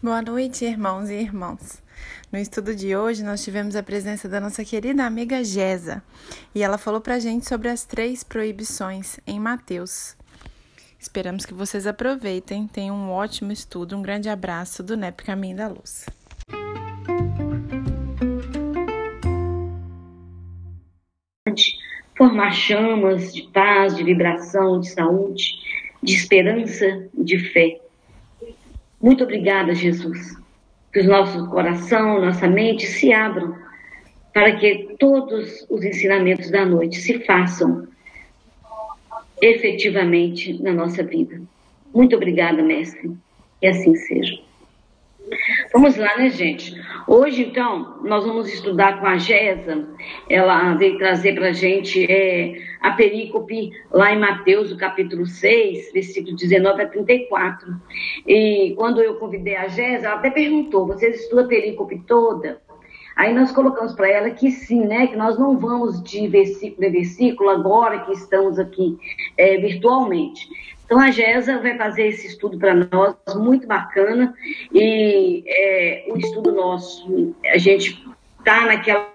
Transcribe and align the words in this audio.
Boa 0.00 0.22
noite, 0.22 0.64
irmãos 0.64 1.10
e 1.10 1.14
irmãs. 1.14 1.82
No 2.30 2.38
estudo 2.38 2.72
de 2.72 2.94
hoje, 2.94 3.24
nós 3.24 3.42
tivemos 3.42 3.74
a 3.74 3.82
presença 3.82 4.28
da 4.28 4.38
nossa 4.38 4.64
querida 4.64 5.04
amiga 5.04 5.42
Gesa 5.42 6.04
e 6.54 6.62
ela 6.62 6.78
falou 6.78 7.00
pra 7.00 7.18
gente 7.18 7.48
sobre 7.48 7.68
as 7.68 7.84
três 7.84 8.22
proibições 8.22 9.18
em 9.26 9.40
Mateus. 9.40 10.16
Esperamos 11.00 11.44
que 11.44 11.52
vocês 11.52 11.84
aproveitem, 11.84 12.68
tenham 12.68 12.94
um 12.94 13.10
ótimo 13.10 13.50
estudo. 13.50 13.96
Um 13.96 14.02
grande 14.02 14.28
abraço 14.28 14.84
do 14.84 14.96
NEP 14.96 15.24
Caminho 15.24 15.56
da 15.56 15.66
Luz. 15.66 16.06
Formar 22.16 22.52
chamas 22.52 23.34
de 23.34 23.42
paz, 23.48 23.96
de 23.96 24.04
vibração, 24.04 24.78
de 24.78 24.90
saúde, 24.90 25.58
de 26.00 26.14
esperança, 26.14 27.08
de 27.12 27.36
fé 27.50 27.80
muito 29.00 29.24
obrigada, 29.24 29.74
Jesus, 29.74 30.36
que 30.92 31.00
o 31.00 31.04
nosso 31.06 31.48
coração, 31.48 32.20
nossa 32.20 32.48
mente 32.48 32.86
se 32.86 33.12
abram 33.12 33.54
para 34.32 34.56
que 34.56 34.96
todos 34.98 35.66
os 35.70 35.84
ensinamentos 35.84 36.50
da 36.50 36.64
noite 36.64 36.96
se 36.96 37.20
façam 37.20 37.86
efetivamente 39.40 40.60
na 40.62 40.72
nossa 40.72 41.02
vida. 41.02 41.40
Muito 41.94 42.16
obrigada, 42.16 42.62
mestre. 42.62 43.10
Que 43.60 43.66
assim 43.66 43.94
seja. 43.94 44.47
Vamos 45.72 45.96
lá, 45.96 46.16
né, 46.16 46.30
gente? 46.30 46.74
Hoje, 47.06 47.42
então, 47.42 48.00
nós 48.02 48.24
vamos 48.24 48.52
estudar 48.52 49.00
com 49.00 49.06
a 49.06 49.18
Gesa. 49.18 49.88
Ela 50.28 50.74
veio 50.74 50.98
trazer 50.98 51.34
para 51.34 51.48
a 51.48 51.52
gente 51.52 52.04
é, 52.10 52.54
a 52.80 52.92
perícope 52.92 53.70
lá 53.90 54.12
em 54.12 54.18
Mateus, 54.18 54.72
o 54.72 54.76
capítulo 54.76 55.26
6, 55.26 55.92
versículo 55.92 56.36
19 56.36 56.82
a 56.82 56.88
34. 56.88 57.68
E 58.26 58.74
quando 58.76 59.00
eu 59.00 59.14
convidei 59.16 59.56
a 59.56 59.68
Gesa, 59.68 60.06
ela 60.06 60.16
até 60.16 60.30
perguntou: 60.30 60.86
vocês 60.86 61.20
estudam 61.20 61.44
a 61.44 61.48
perícope 61.48 61.98
toda? 62.06 62.60
Aí 63.18 63.34
nós 63.34 63.50
colocamos 63.50 63.94
para 63.94 64.08
ela 64.08 64.30
que 64.30 64.48
sim, 64.48 64.86
né? 64.86 65.08
Que 65.08 65.16
nós 65.16 65.36
não 65.36 65.58
vamos 65.58 66.00
de 66.04 66.28
versículo 66.28 66.86
em 66.86 66.92
versículo 66.92 67.50
agora 67.50 67.98
que 68.00 68.12
estamos 68.12 68.60
aqui 68.60 68.96
é, 69.36 69.56
virtualmente. 69.56 70.48
Então, 70.88 70.98
a 70.98 71.10
GESA 71.10 71.58
vai 71.58 71.76
fazer 71.76 72.06
esse 72.06 72.28
estudo 72.28 72.58
para 72.58 72.72
nós, 72.74 73.14
muito 73.34 73.66
bacana, 73.66 74.34
e 74.72 75.44
é, 75.46 76.06
o 76.08 76.16
estudo 76.16 76.50
nosso, 76.50 77.36
a 77.44 77.58
gente 77.58 78.02
está 78.38 78.64
naquela, 78.64 79.12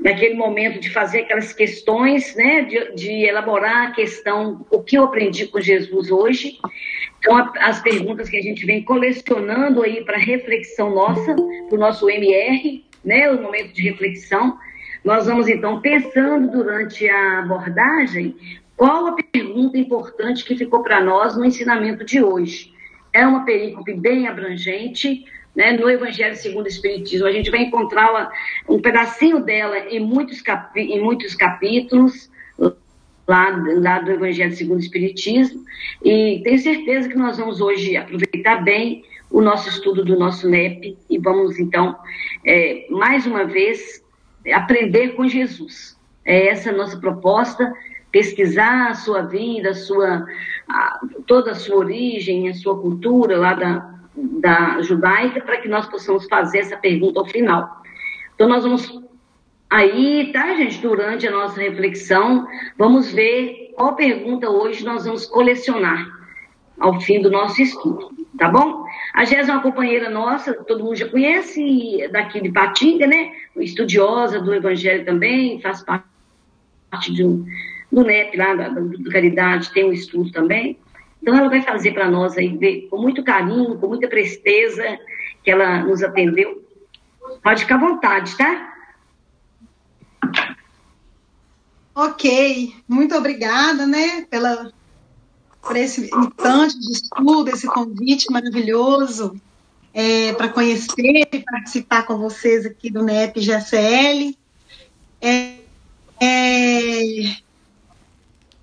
naquele 0.00 0.34
momento 0.34 0.80
de 0.80 0.90
fazer 0.90 1.20
aquelas 1.20 1.52
questões, 1.52 2.34
né, 2.34 2.62
de, 2.62 2.96
de, 2.96 3.12
elaborar 3.26 3.86
a 3.86 3.90
questão, 3.92 4.66
o 4.68 4.82
que 4.82 4.98
eu 4.98 5.04
aprendi 5.04 5.46
com 5.46 5.60
Jesus 5.60 6.10
hoje, 6.10 6.58
então, 7.20 7.36
a, 7.36 7.52
as 7.60 7.80
perguntas 7.80 8.28
que 8.28 8.36
a 8.36 8.42
gente 8.42 8.66
vem 8.66 8.82
colecionando 8.82 9.84
aí 9.84 10.04
para 10.04 10.18
reflexão 10.18 10.92
nossa, 10.92 11.32
para 11.32 11.76
o 11.76 11.78
nosso 11.78 12.10
MR, 12.10 12.84
né, 13.04 13.30
o 13.30 13.40
momento 13.40 13.72
de 13.72 13.82
reflexão, 13.82 14.58
nós 15.04 15.26
vamos, 15.26 15.46
então, 15.46 15.80
pensando 15.80 16.50
durante 16.50 17.08
a 17.08 17.38
abordagem 17.38 18.34
qual 18.76 19.06
a 19.06 19.12
pergunta 19.12 19.78
importante 19.78 20.44
que 20.44 20.56
ficou 20.56 20.82
para 20.82 21.00
nós 21.00 21.36
no 21.36 21.44
ensinamento 21.44 22.04
de 22.04 22.22
hoje? 22.22 22.72
É 23.12 23.26
uma 23.26 23.44
perícope 23.44 23.94
bem 23.94 24.28
abrangente, 24.28 25.24
né? 25.54 25.72
no 25.72 25.88
Evangelho 25.88 26.36
segundo 26.36 26.66
o 26.66 26.68
Espiritismo. 26.68 27.26
A 27.26 27.32
gente 27.32 27.50
vai 27.50 27.62
encontrar 27.62 28.30
um 28.68 28.78
pedacinho 28.80 29.40
dela 29.40 29.78
em 29.78 29.98
muitos, 29.98 30.42
em 30.76 31.00
muitos 31.00 31.34
capítulos, 31.34 32.30
lá, 33.26 33.50
lá 33.80 34.00
do 34.00 34.12
Evangelho 34.12 34.54
segundo 34.54 34.76
o 34.76 34.82
Espiritismo, 34.82 35.64
e 36.04 36.40
tenho 36.44 36.58
certeza 36.58 37.08
que 37.08 37.16
nós 37.16 37.38
vamos 37.38 37.60
hoje 37.60 37.96
aproveitar 37.96 38.62
bem 38.62 39.04
o 39.30 39.40
nosso 39.40 39.68
estudo 39.68 40.04
do 40.04 40.18
nosso 40.18 40.48
NEP 40.48 40.96
e 41.10 41.18
vamos, 41.18 41.58
então, 41.58 41.96
é, 42.44 42.86
mais 42.90 43.26
uma 43.26 43.44
vez, 43.44 44.04
aprender 44.52 45.14
com 45.14 45.26
Jesus. 45.26 45.96
É 46.24 46.48
essa 46.48 46.70
a 46.70 46.72
nossa 46.72 46.98
proposta 46.98 47.72
pesquisar 48.16 48.88
a 48.88 48.94
sua 48.94 49.20
vida, 49.20 49.68
a 49.68 49.74
sua, 49.74 50.24
a, 50.66 51.00
toda 51.26 51.50
a 51.50 51.54
sua 51.54 51.76
origem, 51.76 52.48
a 52.48 52.54
sua 52.54 52.80
cultura 52.80 53.36
lá 53.36 53.52
da, 53.52 53.94
da 54.16 54.80
judaica, 54.80 55.42
para 55.42 55.58
que 55.58 55.68
nós 55.68 55.86
possamos 55.86 56.24
fazer 56.26 56.60
essa 56.60 56.78
pergunta 56.78 57.20
ao 57.20 57.26
final. 57.26 57.82
Então, 58.34 58.48
nós 58.48 58.64
vamos 58.64 59.02
aí, 59.68 60.32
tá, 60.32 60.54
gente, 60.54 60.80
durante 60.80 61.28
a 61.28 61.30
nossa 61.30 61.60
reflexão, 61.60 62.48
vamos 62.78 63.12
ver 63.12 63.74
qual 63.76 63.94
pergunta 63.94 64.48
hoje 64.48 64.82
nós 64.82 65.04
vamos 65.04 65.26
colecionar 65.26 66.08
ao 66.80 66.98
fim 66.98 67.20
do 67.20 67.30
nosso 67.30 67.60
estudo, 67.60 68.12
tá 68.38 68.48
bom? 68.48 68.86
A 69.12 69.26
Jéssica 69.26 69.52
é 69.52 69.56
uma 69.56 69.62
companheira 69.62 70.08
nossa, 70.08 70.54
todo 70.54 70.82
mundo 70.82 70.96
já 70.96 71.06
conhece, 71.06 72.08
daqui 72.10 72.40
de 72.40 72.50
Patinga, 72.50 73.06
né? 73.06 73.30
Estudiosa 73.58 74.40
do 74.40 74.54
Evangelho 74.54 75.04
também, 75.04 75.60
faz 75.60 75.82
parte 75.82 77.12
de 77.12 77.22
um, 77.22 77.44
do 77.90 78.04
NEP, 78.04 78.36
lá 78.36 78.54
da, 78.54 78.68
do 78.68 79.10
Caridade, 79.10 79.72
tem 79.72 79.84
um 79.84 79.92
estudo 79.92 80.30
também. 80.32 80.78
Então, 81.22 81.36
ela 81.36 81.48
vai 81.48 81.62
fazer 81.62 81.92
para 81.92 82.10
nós 82.10 82.36
aí, 82.36 82.88
com 82.88 82.98
muito 82.98 83.24
carinho, 83.24 83.78
com 83.78 83.88
muita 83.88 84.08
presteza, 84.08 84.98
que 85.42 85.50
ela 85.50 85.82
nos 85.84 86.02
atendeu. 86.02 86.64
Pode 87.42 87.62
ficar 87.62 87.76
à 87.76 87.78
vontade, 87.78 88.36
tá? 88.36 88.74
Ok, 91.94 92.74
muito 92.86 93.14
obrigada, 93.14 93.86
né, 93.86 94.26
pela, 94.28 94.70
por 95.62 95.76
esse 95.76 96.10
instante 96.14 96.78
de 96.78 96.92
estudo, 96.92 97.48
esse 97.48 97.66
convite 97.66 98.30
maravilhoso 98.30 99.40
é, 99.94 100.34
para 100.34 100.50
conhecer 100.50 101.26
e 101.32 101.40
participar 101.40 102.02
com 102.02 102.18
vocês 102.18 102.66
aqui 102.66 102.90
do 102.90 103.02
NEP 103.02 103.40
GSL. 103.40 104.36
É, 105.22 105.54
é, 106.20 106.65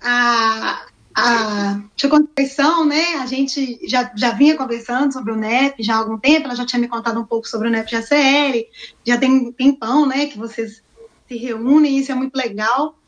a, 0.04 0.86
a 1.14 1.80
Tia 1.96 2.10
Conceição, 2.10 2.84
né, 2.84 3.14
a 3.16 3.26
gente 3.26 3.80
já, 3.88 4.12
já 4.14 4.32
vinha 4.32 4.56
conversando 4.56 5.12
sobre 5.12 5.32
o 5.32 5.36
NEP 5.36 5.82
já 5.82 5.94
há 5.94 5.98
algum 5.98 6.18
tempo, 6.18 6.46
ela 6.46 6.54
já 6.54 6.66
tinha 6.66 6.78
me 6.78 6.88
contado 6.88 7.18
um 7.18 7.24
pouco 7.24 7.48
sobre 7.48 7.68
o 7.68 7.70
NEP 7.70 7.90
GCL, 7.90 8.68
já 9.04 9.16
tem 9.16 9.30
um 9.30 9.52
tempão, 9.52 10.06
né, 10.06 10.26
que 10.26 10.36
vocês 10.36 10.82
se 11.26 11.36
reúnem, 11.36 11.98
isso 11.98 12.12
é 12.12 12.14
muito 12.14 12.36
legal. 12.36 12.98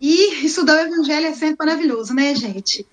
E 0.00 0.44
estudar 0.44 0.74
o 0.74 0.86
Evangelho 0.86 1.26
é 1.26 1.32
sempre 1.32 1.66
maravilhoso, 1.66 2.14
né, 2.14 2.34
gente? 2.34 2.86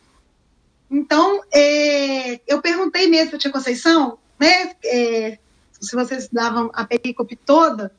Então, 0.89 1.41
é, 1.53 2.39
eu 2.47 2.61
perguntei 2.61 3.07
mesmo 3.07 3.29
para 3.29 3.37
a 3.37 3.39
Tia 3.39 3.51
Conceição, 3.51 4.17
né, 4.39 4.71
é, 4.85 5.37
se 5.81 5.95
vocês 5.95 6.29
davam 6.31 6.71
a 6.73 6.85
perícope 6.85 7.35
toda, 7.35 7.91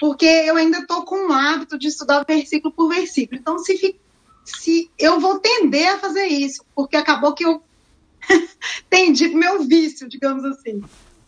porque 0.00 0.24
eu 0.24 0.56
ainda 0.56 0.78
estou 0.78 1.04
com 1.04 1.28
o 1.28 1.32
hábito 1.32 1.78
de 1.78 1.88
estudar 1.88 2.24
versículo 2.26 2.72
por 2.72 2.88
versículo. 2.88 3.38
Então, 3.38 3.58
se, 3.58 4.00
se 4.46 4.90
eu 4.98 5.20
vou 5.20 5.38
tender 5.38 5.94
a 5.94 5.98
fazer 5.98 6.24
isso, 6.24 6.64
porque 6.74 6.96
acabou 6.96 7.34
que 7.34 7.44
eu 7.44 7.62
tendi 8.88 9.28
para 9.28 9.38
meu 9.38 9.62
vício, 9.62 10.08
digamos 10.08 10.42
assim. 10.42 10.82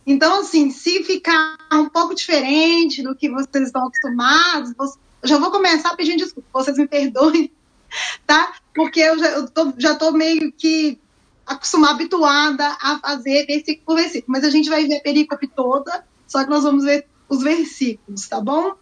Então, 0.07 0.41
assim, 0.41 0.71
se 0.71 1.03
ficar 1.03 1.55
um 1.71 1.87
pouco 1.87 2.15
diferente 2.15 3.03
do 3.03 3.15
que 3.15 3.29
vocês 3.29 3.67
estão 3.67 3.85
acostumados, 3.85 4.73
eu 5.21 5.29
já 5.29 5.37
vou 5.37 5.51
começar 5.51 5.95
pedindo 5.95 6.17
desculpa, 6.17 6.49
vocês 6.51 6.75
me 6.75 6.87
perdoem, 6.87 7.51
tá? 8.25 8.55
Porque 8.73 9.01
eu 9.01 9.19
já, 9.19 9.27
eu 9.29 9.47
tô, 9.51 9.71
já 9.77 9.93
tô 9.93 10.11
meio 10.11 10.51
que 10.51 10.99
acostumada, 11.45 11.93
habituada 11.93 12.77
a 12.81 12.97
fazer 12.97 13.45
versículo 13.45 13.85
por 13.85 13.95
versículo. 13.97 14.31
Mas 14.31 14.43
a 14.43 14.49
gente 14.49 14.67
vai 14.67 14.87
ver 14.87 14.97
a 14.97 15.01
perícope 15.01 15.47
toda, 15.47 16.03
só 16.27 16.43
que 16.43 16.49
nós 16.49 16.63
vamos 16.63 16.85
ver 16.85 17.05
os 17.33 17.43
versículos, 17.43 18.27
tá 18.27 18.39
bom? 18.39 18.75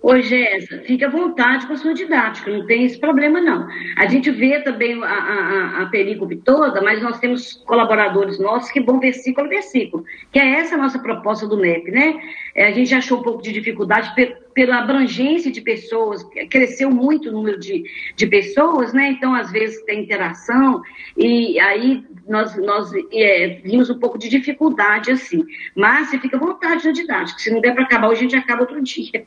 Oi, 0.00 0.22
Jéssica, 0.22 0.78
fique 0.84 1.04
à 1.04 1.08
vontade 1.08 1.66
com 1.66 1.72
a 1.72 1.76
sua 1.76 1.92
didática, 1.92 2.52
não 2.52 2.64
tem 2.66 2.84
esse 2.84 3.00
problema, 3.00 3.40
não. 3.40 3.66
A 3.96 4.06
gente 4.06 4.30
vê 4.30 4.60
também 4.60 5.02
a, 5.02 5.06
a, 5.08 5.82
a 5.82 5.86
perícope 5.86 6.36
toda, 6.36 6.80
mas 6.80 7.02
nós 7.02 7.18
temos 7.18 7.54
colaboradores 7.66 8.38
nossos 8.38 8.70
que 8.70 8.80
vão 8.80 9.00
versículo 9.00 9.48
a 9.48 9.50
versículo, 9.50 10.04
que 10.30 10.38
é 10.38 10.60
essa 10.60 10.76
a 10.76 10.78
nossa 10.78 11.00
proposta 11.00 11.48
do 11.48 11.56
NEP, 11.56 11.90
né? 11.90 12.14
É, 12.54 12.68
a 12.68 12.70
gente 12.70 12.94
achou 12.94 13.18
um 13.18 13.22
pouco 13.24 13.42
de 13.42 13.52
dificuldade 13.52 14.14
pela 14.54 14.78
abrangência 14.78 15.50
de 15.50 15.60
pessoas, 15.60 16.24
cresceu 16.48 16.92
muito 16.92 17.28
o 17.28 17.32
número 17.32 17.58
de, 17.58 17.82
de 18.14 18.26
pessoas, 18.28 18.92
né? 18.92 19.10
Então, 19.10 19.34
às 19.34 19.50
vezes, 19.50 19.82
tem 19.82 20.02
interação, 20.02 20.80
e 21.16 21.58
aí 21.58 22.04
nós, 22.28 22.56
nós 22.56 22.92
é, 23.12 23.60
vimos 23.64 23.90
um 23.90 23.98
pouco 23.98 24.16
de 24.16 24.28
dificuldade, 24.28 25.10
assim. 25.10 25.44
Mas 25.74 26.08
você 26.08 26.20
fica 26.20 26.36
à 26.36 26.40
vontade 26.40 26.86
na 26.86 26.92
didática, 26.92 27.40
se 27.40 27.50
não 27.50 27.60
der 27.60 27.74
para 27.74 27.82
acabar 27.82 28.08
hoje, 28.08 28.20
a 28.20 28.22
gente 28.22 28.36
acaba 28.36 28.60
outro 28.60 28.80
dia. 28.80 29.26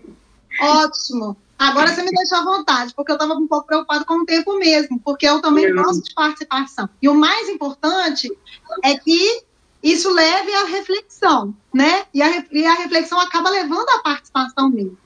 Ótimo. 0.61 1.37
Agora 1.57 1.93
você 1.93 2.01
me 2.01 2.09
deixou 2.11 2.39
à 2.39 2.43
vontade, 2.43 2.93
porque 2.95 3.11
eu 3.11 3.15
estava 3.15 3.33
um 3.35 3.47
pouco 3.47 3.67
preocupado 3.67 4.03
com 4.05 4.21
o 4.21 4.25
tempo 4.25 4.57
mesmo, 4.57 4.99
porque 4.99 5.27
eu 5.27 5.41
também 5.41 5.71
gosto 5.73 6.03
de 6.03 6.13
participação. 6.13 6.89
E 6.99 7.07
o 7.07 7.13
mais 7.13 7.47
importante 7.49 8.31
é 8.83 8.97
que 8.97 9.43
isso 9.83 10.11
leve 10.11 10.53
à 10.53 10.65
reflexão, 10.65 11.55
né? 11.73 12.05
E 12.13 12.21
a, 12.21 12.45
e 12.51 12.65
a 12.65 12.73
reflexão 12.73 13.19
acaba 13.19 13.49
levando 13.49 13.89
à 13.89 13.99
participação 13.99 14.69
mesmo. 14.69 14.97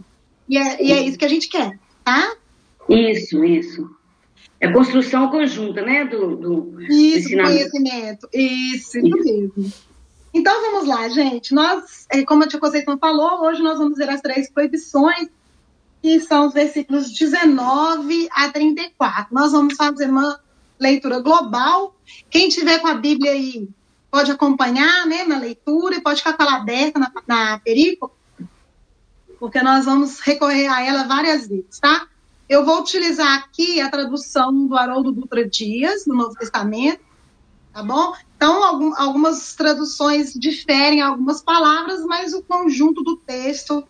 E 0.48 0.58
é, 0.58 0.84
e 0.84 0.92
é 0.92 1.02
isso 1.02 1.18
que 1.18 1.26
a 1.26 1.30
gente 1.30 1.50
quer, 1.50 1.78
tá? 2.04 2.36
Isso, 2.90 3.44
isso. 3.44 3.90
É 4.60 4.72
construção 4.72 5.30
conjunta, 5.30 5.82
né? 5.82 6.06
Do, 6.06 6.36
do 6.36 6.82
isso, 6.84 7.30
conhecimento. 7.30 8.30
Isso, 8.34 8.98
isso, 8.98 9.24
mesmo. 9.24 9.74
Então 10.34 10.62
vamos 10.62 10.88
lá, 10.88 11.08
gente. 11.10 11.54
Nós, 11.54 12.06
é, 12.12 12.24
como 12.24 12.44
a 12.44 12.48
tia 12.48 12.60
Conceição 12.60 12.98
falou, 12.98 13.42
hoje 13.42 13.62
nós 13.62 13.78
vamos 13.78 13.98
ver 13.98 14.10
as 14.10 14.22
três 14.22 14.50
proibições, 14.50 15.30
que 16.06 16.20
são 16.20 16.46
os 16.46 16.54
versículos 16.54 17.12
19 17.12 18.30
a 18.32 18.48
34. 18.52 19.34
Nós 19.34 19.54
vamos 19.54 19.74
fazer 19.76 20.08
uma 20.08 20.40
leitura 20.80 21.20
global. 21.20 21.96
Quem 22.30 22.48
tiver 22.48 22.78
com 22.78 22.86
a 22.86 22.94
Bíblia 22.94 23.32
aí 23.32 23.68
pode 24.12 24.30
acompanhar 24.30 25.08
né, 25.08 25.24
na 25.24 25.40
leitura 25.40 25.96
e 25.96 26.02
pode 26.02 26.20
ficar 26.20 26.34
com 26.34 26.44
ela 26.44 26.58
aberta 26.58 27.00
na, 27.00 27.12
na 27.26 27.58
perícope, 27.58 28.14
porque 29.40 29.64
nós 29.64 29.86
vamos 29.86 30.20
recorrer 30.20 30.68
a 30.68 30.86
ela 30.86 31.06
várias 31.06 31.48
vezes, 31.48 31.80
tá? 31.80 32.08
Eu 32.48 32.64
vou 32.64 32.82
utilizar 32.82 33.40
aqui 33.40 33.82
a 33.82 33.90
tradução 33.90 34.68
do 34.68 34.78
Haroldo 34.78 35.12
Dutra 35.12 35.44
Dias, 35.44 36.06
no 36.06 36.14
Novo 36.14 36.36
Testamento, 36.36 37.02
tá 37.74 37.82
bom? 37.82 38.14
Então, 38.38 38.64
algum, 38.64 38.96
algumas 38.96 39.56
traduções 39.56 40.36
diferem 40.36 41.02
algumas 41.02 41.42
palavras, 41.42 42.06
mas 42.06 42.32
o 42.32 42.44
conjunto 42.44 43.02
do 43.02 43.18
texto 43.18 43.84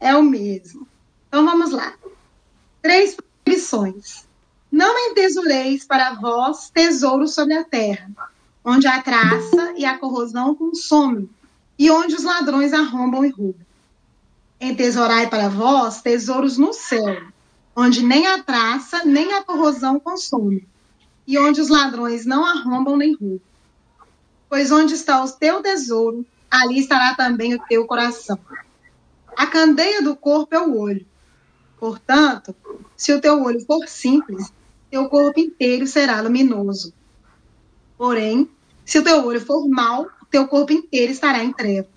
é 0.00 0.16
o 0.16 0.22
mesmo. 0.22 0.87
Então, 1.28 1.44
vamos 1.44 1.70
lá. 1.70 1.94
Três 2.82 3.14
proibições. 3.14 4.26
Não 4.70 4.98
entesoureis 5.10 5.84
para 5.84 6.14
vós 6.14 6.70
tesouros 6.70 7.34
sobre 7.34 7.54
a 7.54 7.64
terra, 7.64 8.10
onde 8.64 8.86
a 8.86 9.02
traça 9.02 9.72
e 9.76 9.84
a 9.84 9.98
corrosão 9.98 10.54
consomem, 10.54 11.28
e 11.78 11.90
onde 11.90 12.14
os 12.14 12.24
ladrões 12.24 12.72
arrombam 12.72 13.24
e 13.24 13.30
roubam. 13.30 13.66
Entesourai 14.60 15.28
para 15.28 15.48
vós 15.48 16.02
tesouros 16.02 16.58
no 16.58 16.72
céu, 16.72 17.22
onde 17.74 18.02
nem 18.02 18.26
a 18.26 18.42
traça 18.42 19.04
nem 19.04 19.32
a 19.32 19.42
corrosão 19.42 19.98
consome, 20.00 20.66
e 21.26 21.38
onde 21.38 21.60
os 21.60 21.68
ladrões 21.68 22.26
não 22.26 22.44
arrombam 22.44 22.96
nem 22.96 23.14
roubam. 23.14 23.40
Pois 24.48 24.70
onde 24.72 24.94
está 24.94 25.22
o 25.22 25.30
teu 25.30 25.62
tesouro, 25.62 26.26
ali 26.50 26.78
estará 26.78 27.14
também 27.14 27.54
o 27.54 27.62
teu 27.68 27.86
coração. 27.86 28.38
A 29.36 29.46
candeia 29.46 30.02
do 30.02 30.16
corpo 30.16 30.54
é 30.54 30.60
o 30.60 30.78
olho. 30.78 31.06
Portanto, 31.78 32.54
se 32.96 33.12
o 33.12 33.20
teu 33.20 33.42
olho 33.42 33.60
for 33.64 33.86
simples, 33.88 34.52
teu 34.90 35.08
corpo 35.08 35.38
inteiro 35.38 35.86
será 35.86 36.20
luminoso. 36.20 36.92
Porém, 37.96 38.48
se 38.84 38.98
o 38.98 39.04
teu 39.04 39.24
olho 39.24 39.40
for 39.40 39.68
mau, 39.68 40.08
teu 40.30 40.46
corpo 40.48 40.72
inteiro 40.72 41.12
estará 41.12 41.42
em 41.42 41.52
treva. 41.52 41.88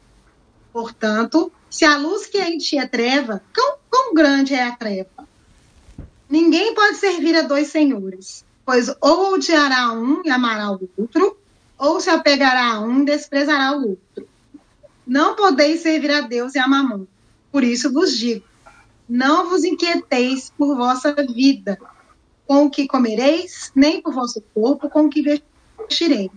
Portanto, 0.71 1.51
se 1.69 1.85
a 1.85 1.97
luz 1.97 2.27
que 2.27 2.37
é 2.37 2.49
em 2.49 2.57
ti 2.57 2.77
é 2.77 2.87
treva, 2.87 3.41
quão, 3.53 3.77
quão 3.89 4.13
grande 4.13 4.53
é 4.53 4.63
a 4.63 4.75
treva? 4.75 5.27
Ninguém 6.29 6.73
pode 6.73 6.97
servir 6.97 7.35
a 7.35 7.41
dois 7.41 7.67
senhores, 7.67 8.45
pois 8.65 8.89
ou 9.01 9.33
odiará 9.33 9.91
um 9.91 10.21
e 10.23 10.29
amará 10.29 10.71
o 10.71 10.89
outro, 10.97 11.37
ou 11.77 11.99
se 11.99 12.09
apegará 12.09 12.73
a 12.73 12.79
um 12.81 13.01
e 13.01 13.05
desprezará 13.05 13.75
o 13.75 13.89
outro. 13.89 14.27
Não 15.05 15.35
podeis 15.35 15.81
servir 15.81 16.11
a 16.11 16.21
Deus 16.21 16.55
e 16.55 16.59
a 16.59 16.67
mamão. 16.67 17.07
Por 17.51 17.63
isso 17.63 17.91
vos 17.91 18.17
digo: 18.17 18.45
não 19.13 19.49
vos 19.49 19.65
inquieteis 19.65 20.53
por 20.57 20.73
vossa 20.73 21.13
vida, 21.13 21.77
com 22.47 22.63
o 22.63 22.69
que 22.69 22.87
comereis, 22.87 23.69
nem 23.75 24.01
por 24.01 24.13
vosso 24.13 24.41
corpo, 24.53 24.89
com 24.89 25.01
o 25.01 25.09
que 25.09 25.21
vestireis. 25.77 26.31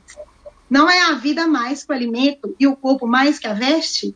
Não 0.68 0.90
é 0.90 1.02
a 1.02 1.14
vida 1.14 1.46
mais 1.46 1.84
que 1.84 1.92
o 1.92 1.94
alimento 1.94 2.56
e 2.58 2.66
o 2.66 2.74
corpo 2.74 3.06
mais 3.06 3.38
que 3.38 3.46
a 3.46 3.54
veste? 3.54 4.12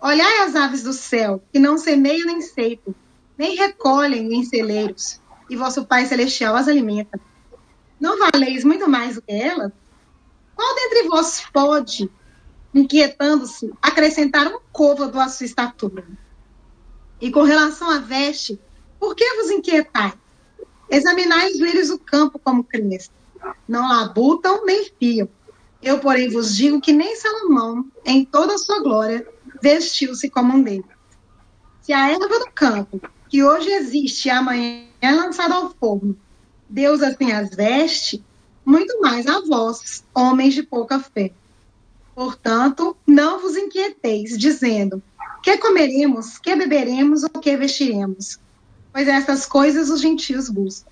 Olhai 0.00 0.38
as 0.38 0.56
aves 0.56 0.82
do 0.82 0.94
céu, 0.94 1.44
que 1.52 1.58
não 1.58 1.76
semeiam 1.76 2.26
nem 2.26 2.40
ceifam, 2.40 2.94
nem 3.36 3.54
recolhem 3.54 4.32
em 4.32 4.44
celeiros, 4.44 5.20
e 5.50 5.54
vosso 5.54 5.84
Pai 5.84 6.06
Celestial 6.06 6.56
as 6.56 6.68
alimenta. 6.68 7.20
Não 8.00 8.18
valeis 8.18 8.64
muito 8.64 8.88
mais 8.88 9.16
do 9.16 9.22
que 9.22 9.32
elas? 9.32 9.72
Qual 10.56 10.74
dentre 10.74 11.06
vós 11.06 11.44
pode, 11.52 12.10
inquietando-se, 12.74 13.70
acrescentar 13.82 14.46
um 14.46 14.60
côvado 14.72 15.20
à 15.20 15.28
sua 15.28 15.44
estatura? 15.44 16.23
E 17.20 17.30
com 17.30 17.42
relação 17.42 17.88
à 17.90 17.98
veste, 17.98 18.58
por 18.98 19.14
que 19.14 19.34
vos 19.34 19.50
inquietais? 19.50 20.14
Examinai 20.90 21.52
os 21.52 21.58
lírios 21.58 21.88
do 21.88 21.98
campo 21.98 22.38
como 22.38 22.64
crescem. 22.64 23.10
Não 23.68 23.88
labutam 23.88 24.64
nem 24.64 24.90
fiam. 24.98 25.28
Eu, 25.82 25.98
porém, 25.98 26.30
vos 26.30 26.56
digo 26.56 26.80
que 26.80 26.92
nem 26.92 27.14
Salomão, 27.16 27.84
em 28.04 28.24
toda 28.24 28.54
a 28.54 28.58
sua 28.58 28.80
glória, 28.80 29.26
vestiu-se 29.62 30.30
como 30.30 30.54
um 30.54 30.62
deles. 30.62 30.84
Se 31.82 31.92
a 31.92 32.10
erva 32.10 32.38
do 32.38 32.50
campo, 32.50 33.00
que 33.28 33.44
hoje 33.44 33.70
existe 33.70 34.28
e 34.28 34.30
amanhã 34.30 34.86
é 35.00 35.12
lançada 35.12 35.54
ao 35.54 35.70
forno, 35.74 36.16
Deus 36.68 37.02
assim 37.02 37.32
as 37.32 37.50
veste, 37.50 38.24
muito 38.64 39.00
mais 39.00 39.26
a 39.26 39.40
vós, 39.40 40.02
homens 40.14 40.54
de 40.54 40.62
pouca 40.62 40.98
fé. 40.98 41.32
Portanto, 42.14 42.96
não 43.06 43.40
vos 43.40 43.56
inquieteis, 43.56 44.38
dizendo: 44.38 45.02
que 45.44 45.58
comeremos, 45.58 46.38
que 46.38 46.56
beberemos 46.56 47.22
ou 47.22 47.28
que 47.28 47.54
vestiremos? 47.54 48.38
Pois 48.90 49.06
essas 49.06 49.44
coisas 49.44 49.90
os 49.90 50.00
gentios 50.00 50.48
buscam. 50.48 50.90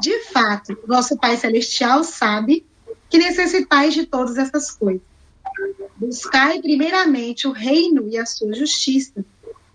De 0.00 0.20
fato, 0.20 0.76
vosso 0.88 1.18
Pai 1.18 1.36
Celestial 1.36 2.02
sabe 2.02 2.64
que 3.10 3.18
necessitais 3.18 3.92
de 3.92 4.06
todas 4.06 4.38
essas 4.38 4.70
coisas. 4.70 5.02
Buscai 5.96 6.62
primeiramente 6.62 7.46
o 7.46 7.52
reino 7.52 8.08
e 8.08 8.16
a 8.16 8.24
sua 8.24 8.54
justiça, 8.54 9.22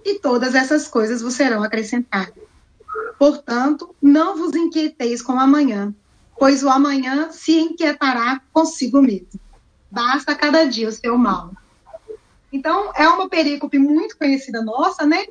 e 0.04 0.18
todas 0.18 0.56
essas 0.56 0.88
coisas 0.88 1.22
vos 1.22 1.36
serão 1.36 1.62
acrescentadas. 1.62 2.34
Portanto, 3.20 3.96
não 4.02 4.36
vos 4.36 4.56
inquieteis 4.56 5.22
com 5.22 5.34
o 5.34 5.40
amanhã, 5.40 5.94
pois 6.38 6.64
o 6.64 6.70
amanhã 6.70 7.32
se 7.32 7.60
inquietará 7.60 8.42
consigo 8.52 9.02
mesmo. 9.02 9.40
Basta 9.92 10.34
cada 10.34 10.66
dia 10.66 10.90
o 10.90 10.92
seu 10.92 11.16
mal. 11.16 11.54
Então, 12.51 12.92
é 12.96 13.07
uma 13.07 13.30
perícope 13.30 13.78
muito 13.78 14.18
conhecida 14.18 14.62
nossa, 14.62 15.06
né? 15.06 15.25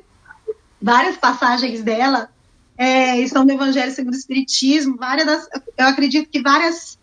Várias 0.81 1.17
passagens 1.17 1.83
dela 1.83 2.29
é, 2.77 3.19
estão 3.19 3.43
no 3.43 3.51
Evangelho 3.51 3.91
segundo 3.91 4.13
o 4.13 4.17
Espiritismo. 4.17 4.95
Várias 4.97 5.25
das, 5.25 5.49
eu 5.77 5.85
acredito 5.85 6.29
que 6.29 6.41
várias 6.41 6.97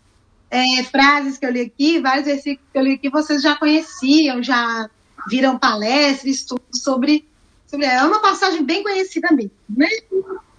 é, 0.49 0.83
frases 0.83 1.37
que 1.37 1.45
eu 1.45 1.51
li 1.51 1.61
aqui, 1.61 1.99
vários 1.99 2.25
versículos 2.25 2.69
que 2.71 2.79
eu 2.79 2.83
li 2.83 2.93
aqui, 2.93 3.09
vocês 3.09 3.41
já 3.41 3.55
conheciam, 3.55 4.41
já 4.41 4.89
viram 5.29 5.59
palestras, 5.59 6.35
estudos 6.35 6.81
sobre 6.81 7.27
é 7.71 8.03
uma 8.03 8.21
passagem 8.21 8.63
bem 8.63 8.81
conhecida 8.81 9.29
mesmo, 9.31 9.51
né? 9.69 9.89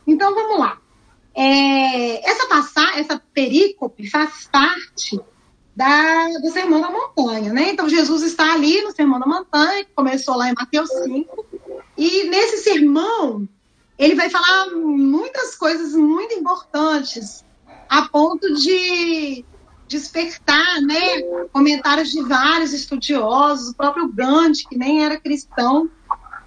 Então 0.07 0.35
vamos 0.35 0.59
lá. 0.59 0.79
É, 1.35 2.29
essa 2.29 2.47
passagem, 2.49 3.01
essa 3.01 3.23
perícope 3.33 4.11
faz 4.11 4.47
parte 4.47 5.19
da, 5.79 6.27
do 6.41 6.51
Sermão 6.51 6.81
da 6.81 6.91
Montanha, 6.91 7.53
né? 7.53 7.71
Então 7.71 7.89
Jesus 7.89 8.25
está 8.25 8.53
ali 8.53 8.83
no 8.83 8.91
Sermão 8.91 9.21
da 9.21 9.27
Montanha, 9.27 9.85
que 9.85 9.93
começou 9.95 10.37
lá 10.37 10.51
em 10.51 10.55
Mateus 10.59 10.91
5, 11.05 11.47
e 11.97 12.25
nesse 12.25 12.65
sermão 12.65 13.49
ele 13.97 14.17
vai 14.17 14.29
falar 14.29 14.73
muitas 14.73 15.55
coisas 15.55 15.95
muito 15.95 16.35
importantes, 16.35 17.45
a 17.89 18.09
ponto 18.09 18.55
de 18.55 19.45
despertar, 19.87 20.81
né, 20.83 21.23
comentários 21.53 22.11
de 22.11 22.23
vários 22.23 22.73
estudiosos, 22.73 23.69
o 23.69 23.77
próprio 23.77 24.13
Gandhi, 24.13 24.67
que 24.69 24.77
nem 24.77 25.05
era 25.05 25.21
cristão, 25.21 25.89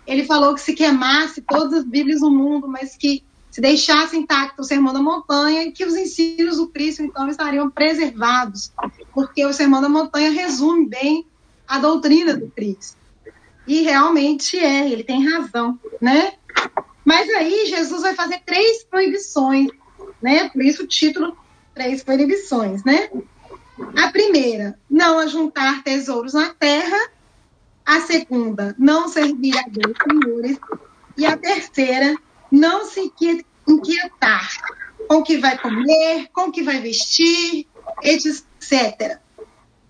ele 0.05 0.25
falou 0.25 0.53
que 0.53 0.61
se 0.61 0.73
queimasse 0.73 1.41
todas 1.41 1.73
as 1.73 1.85
Bíblias 1.85 2.19
do 2.19 2.29
mundo, 2.29 2.67
mas 2.67 2.97
que 2.97 3.23
se 3.51 3.59
deixasse 3.59 4.17
intacto 4.17 4.61
o 4.61 4.65
Sermão 4.65 4.93
da 4.93 5.01
Montanha 5.01 5.71
que 5.71 5.83
os 5.83 5.95
ensinos 5.95 6.57
do 6.57 6.69
Cristo, 6.69 7.03
então, 7.03 7.27
estariam 7.27 7.69
preservados, 7.69 8.71
porque 9.13 9.45
o 9.45 9.53
Sermão 9.53 9.81
da 9.81 9.89
Montanha 9.89 10.31
resume 10.31 10.87
bem 10.87 11.27
a 11.67 11.77
doutrina 11.77 12.35
do 12.35 12.47
Cristo. 12.47 12.97
E 13.67 13.81
realmente 13.81 14.57
é, 14.57 14.89
ele 14.89 15.03
tem 15.03 15.29
razão, 15.29 15.77
né? 15.99 16.33
Mas 17.03 17.29
aí 17.29 17.65
Jesus 17.67 18.01
vai 18.01 18.15
fazer 18.15 18.41
três 18.45 18.83
proibições, 18.83 19.69
né? 20.21 20.49
Por 20.49 20.63
isso 20.63 20.83
o 20.83 20.87
título, 20.87 21.37
três 21.73 22.03
proibições, 22.03 22.83
né? 22.83 23.09
A 23.97 24.09
primeira, 24.11 24.77
não 24.89 25.19
ajuntar 25.19 25.83
tesouros 25.83 26.33
na 26.33 26.49
terra 26.49 26.97
a 27.85 27.99
segunda, 28.01 28.75
não 28.77 29.07
servir 29.07 29.57
a 29.57 29.63
dois 29.67 29.95
senhores. 29.97 30.57
E 31.17 31.25
a 31.25 31.35
terceira, 31.35 32.15
não 32.51 32.85
se 32.85 33.11
inquietar 33.67 34.49
com 35.07 35.17
o 35.17 35.23
que 35.23 35.37
vai 35.37 35.57
comer, 35.57 36.29
com 36.33 36.49
o 36.49 36.51
que 36.51 36.63
vai 36.63 36.81
vestir, 36.81 37.67
etc. 38.03 39.19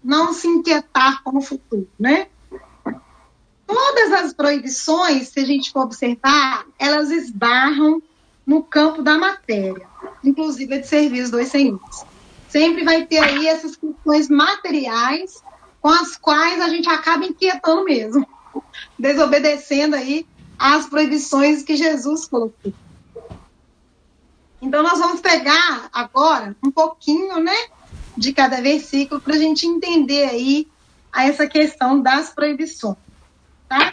Não 0.03 0.33
se 0.33 0.47
inquietar 0.47 1.23
com 1.23 1.37
o 1.37 1.41
futuro, 1.41 1.89
né? 1.99 2.27
Todas 3.65 4.11
as 4.11 4.33
proibições, 4.33 5.29
se 5.29 5.39
a 5.39 5.45
gente 5.45 5.71
for 5.71 5.83
observar, 5.83 6.65
elas 6.77 7.09
esbarram 7.09 8.01
no 8.45 8.63
campo 8.63 9.01
da 9.01 9.17
matéria, 9.17 9.87
inclusive 10.23 10.75
a 10.75 10.79
de 10.79 10.87
servir 10.87 11.23
os 11.23 11.31
dois 11.31 11.47
senhores. 11.47 12.05
Sempre 12.49 12.83
vai 12.83 13.05
ter 13.05 13.19
aí 13.19 13.47
essas 13.47 13.77
questões 13.77 14.27
materiais 14.27 15.41
com 15.79 15.87
as 15.87 16.17
quais 16.17 16.59
a 16.61 16.67
gente 16.67 16.89
acaba 16.89 17.25
inquietando 17.25 17.85
mesmo, 17.85 18.27
desobedecendo 18.99 19.95
aí 19.95 20.25
às 20.61 20.85
proibições 20.85 21.63
que 21.63 21.75
Jesus 21.75 22.27
colocou. 22.27 22.71
Então, 24.61 24.83
nós 24.83 24.99
vamos 24.99 25.19
pegar 25.19 25.89
agora 25.91 26.55
um 26.63 26.69
pouquinho, 26.69 27.39
né, 27.39 27.55
de 28.15 28.31
cada 28.31 28.61
versículo 28.61 29.19
para 29.19 29.33
a 29.33 29.39
gente 29.39 29.65
entender 29.65 30.25
aí 30.25 30.67
essa 31.17 31.47
questão 31.47 31.99
das 31.99 32.29
proibições, 32.29 32.95
tá? 33.67 33.89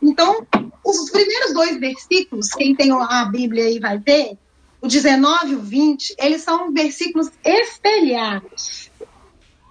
Então, 0.00 0.46
os 0.84 1.10
primeiros 1.10 1.52
dois 1.52 1.76
versículos, 1.78 2.50
quem 2.50 2.76
tem 2.76 2.92
a 2.92 3.24
Bíblia 3.24 3.64
aí 3.64 3.80
vai 3.80 3.98
ver, 3.98 4.38
o 4.80 4.86
19 4.86 5.52
e 5.52 5.54
o 5.56 5.60
20, 5.60 6.14
eles 6.20 6.42
são 6.42 6.72
versículos 6.72 7.30
espelhados. 7.44 8.85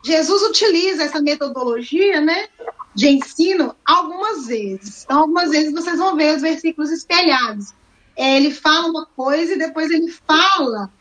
Jesus 0.05 0.43
utiliza 0.43 1.03
essa 1.03 1.19
metodologia, 1.19 2.21
né, 2.21 2.47
de 2.93 3.07
ensino 3.07 3.75
algumas 3.83 4.45
vezes. 4.45 5.03
Então, 5.03 5.21
algumas 5.21 5.49
vezes 5.49 5.73
vocês 5.73 5.97
vão 5.97 6.15
ver 6.15 6.35
os 6.35 6.43
versículos 6.43 6.91
espelhados. 6.91 7.73
É, 8.15 8.37
ele 8.37 8.51
fala 8.51 8.87
uma 8.87 9.07
coisa 9.07 9.53
e 9.53 9.57
depois 9.57 9.89
ele 9.89 10.11
fala 10.11 10.91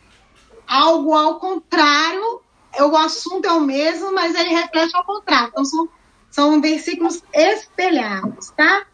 algo 0.67 1.13
ao 1.13 1.39
contrário. 1.39 2.41
O 2.81 2.97
assunto 2.97 3.47
é 3.47 3.53
o 3.53 3.61
mesmo, 3.61 4.13
mas 4.15 4.35
ele 4.35 4.49
reflete 4.49 4.97
ao 4.97 5.05
contrário. 5.05 5.49
Então, 5.49 5.65
são, 5.67 5.89
são 6.31 6.61
versículos 6.63 7.23
espelhados, 7.33 8.51
tá? 8.57 8.87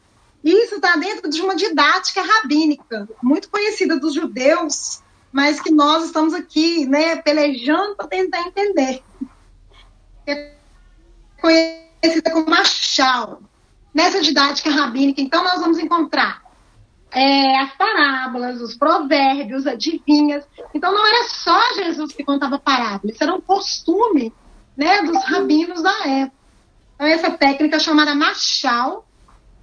Isso 0.43 0.75
está 0.75 0.97
dentro 0.97 1.31
de 1.31 1.41
uma 1.41 1.55
didática 1.55 2.21
rabínica, 2.21 3.09
muito 3.23 3.49
conhecida 3.49 3.99
dos 3.99 4.13
judeus, 4.15 5.03
mas 5.31 5.61
que 5.61 5.71
nós 5.71 6.07
estamos 6.07 6.35
aqui, 6.35 6.85
né, 6.85 7.17
pelejando 7.17 7.95
para 7.95 8.09
tentar 8.09 8.41
entender. 8.41 9.05
É 10.31 10.55
conhecida 11.41 12.31
como 12.31 12.49
machal. 12.49 13.43
Nessa 13.93 14.21
didática 14.21 14.71
rabínica, 14.71 15.21
então, 15.21 15.43
nós 15.43 15.61
vamos 15.61 15.79
encontrar 15.79 16.43
é, 17.13 17.59
as 17.59 17.75
parábolas, 17.75 18.61
os 18.61 18.77
provérbios, 18.77 19.67
adivinhas. 19.67 20.45
Então, 20.73 20.93
não 20.93 21.07
era 21.07 21.29
só 21.29 21.75
Jesus 21.75 22.13
que 22.13 22.23
contava 22.23 22.59
parábolas, 22.59 23.15
isso 23.15 23.25
era 23.25 23.35
um 23.35 23.41
costume 23.41 24.33
né, 24.77 25.03
dos 25.03 25.25
rabinos 25.25 25.83
da 25.83 26.07
época. 26.07 26.37
Então, 26.95 27.07
essa 27.07 27.31
técnica 27.33 27.79
chamada 27.79 28.15
machal, 28.15 29.07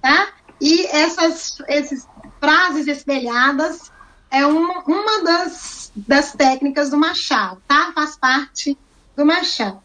tá? 0.02 0.28
E 0.60 0.86
essas 0.86 1.58
esses 1.68 2.06
frases 2.40 2.86
espelhadas 2.86 3.92
é 4.30 4.44
uma, 4.44 4.80
uma 4.80 5.22
das, 5.22 5.92
das 5.96 6.32
técnicas 6.32 6.90
do 6.90 6.98
machado, 6.98 7.62
tá? 7.66 7.92
Faz 7.94 8.16
parte 8.16 8.76
do 9.16 9.24
machado. 9.24 9.80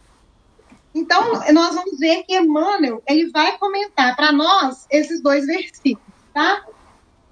Então, 0.94 1.32
nós 1.52 1.74
vamos 1.74 1.98
ver 1.98 2.24
que 2.24 2.38
Emmanuel, 2.38 3.02
ele 3.08 3.32
vai 3.32 3.58
comentar 3.58 4.16
para 4.16 4.32
nós 4.32 4.86
esses 4.92 5.22
dois 5.22 5.48
versículos, 5.48 6.14
tá? 6.34 6.64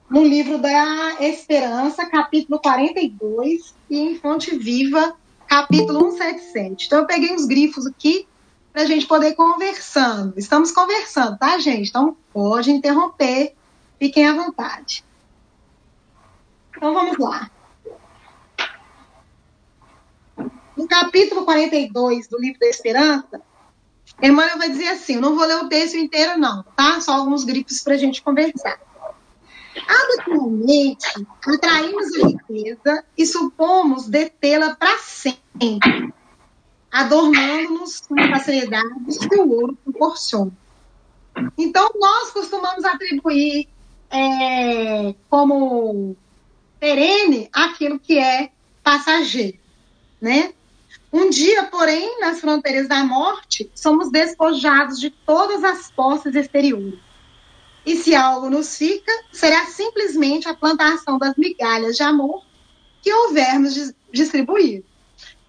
No 0.10 0.24
livro 0.24 0.58
da 0.58 1.22
Esperança, 1.22 2.06
capítulo 2.08 2.60
42, 2.60 3.74
e 3.89 4.00
em 4.00 4.15
Fonte 4.15 4.58
Viva, 4.58 5.15
capítulo 5.48 6.12
177. 6.12 6.88
Então, 6.88 7.00
eu 7.00 7.06
peguei 7.06 7.34
uns 7.34 7.46
grifos 7.46 7.86
aqui 7.86 8.27
para 8.74 8.82
a 8.82 8.86
gente 8.86 9.06
poder 9.06 9.30
ir 9.30 9.36
conversando. 9.36 10.34
Estamos 10.38 10.72
conversando, 10.72 11.38
tá, 11.38 11.60
gente? 11.60 11.89
Então, 11.89 12.18
pode 12.34 12.72
interromper, 12.72 13.53
fiquem 14.00 14.27
à 14.27 14.34
vontade. 14.34 15.06
Então, 16.75 16.94
vamos 16.94 17.18
lá. 17.18 17.51
No 20.75 20.88
capítulo 20.88 21.46
42 21.46 22.27
do 22.27 22.39
livro 22.39 22.60
da 22.60 22.68
Esperança, 22.68 23.41
Emmanuel 24.22 24.58
vai 24.58 24.70
dizer 24.70 24.90
assim: 24.90 25.18
não 25.18 25.36
vou 25.36 25.46
ler 25.46 25.58
o 25.58 25.70
texto 25.70 25.98
inteiro, 25.98 26.38
não, 26.38 26.63
tá? 26.75 27.00
Só 27.01 27.13
alguns 27.13 27.44
grifos 27.44 27.82
para 27.82 27.96
a 27.96 27.98
gente 27.98 28.22
conversar. 28.22 28.80
Habitualmente, 29.88 31.08
atraímos 31.48 32.13
a 32.16 32.28
riqueza 32.28 33.06
e 33.18 33.25
supomos 33.25 34.08
detê-la 34.08 34.75
para 34.75 34.98
sempre, 34.98 36.13
adornando-nos 36.92 38.01
com 38.01 38.16
facilidade 38.30 38.90
que 39.30 39.36
o 39.36 39.50
ouro 39.50 39.78
proporciona. 39.84 40.51
Então, 41.58 41.90
nós 41.96 42.32
costumamos 42.32 42.84
atribuir 42.84 43.70
é, 44.10 45.16
como 45.30 46.16
perene 46.80 47.50
aquilo 47.54 47.98
que 47.98 48.20
é 48.20 48.51
passageiro, 48.84 49.58
né? 50.20 50.54
Um 51.12 51.30
dia, 51.30 51.63
porém, 51.63 52.20
nas 52.22 52.39
fronteiras 52.39 52.88
da 52.88 53.03
morte, 53.03 53.70
somos 53.75 54.10
despojados 54.10 55.00
de 55.00 55.10
todas 55.10 55.63
as 55.63 55.91
posses 55.91 56.34
exteriores. 56.36 57.00
E 57.86 57.98
se 57.98 58.15
algo 58.15 58.50
nos 58.50 58.77
fica, 58.77 59.12
será 59.32 59.65
simplesmente 59.65 60.48
a 60.48 60.53
plantação 60.53 61.18
das 61.18 61.36
migalhas 61.36 61.98
de 61.98 62.03
amor 62.03 62.44
que 63.01 63.12
houvermos 63.12 63.94
distribuído. 64.13 64.86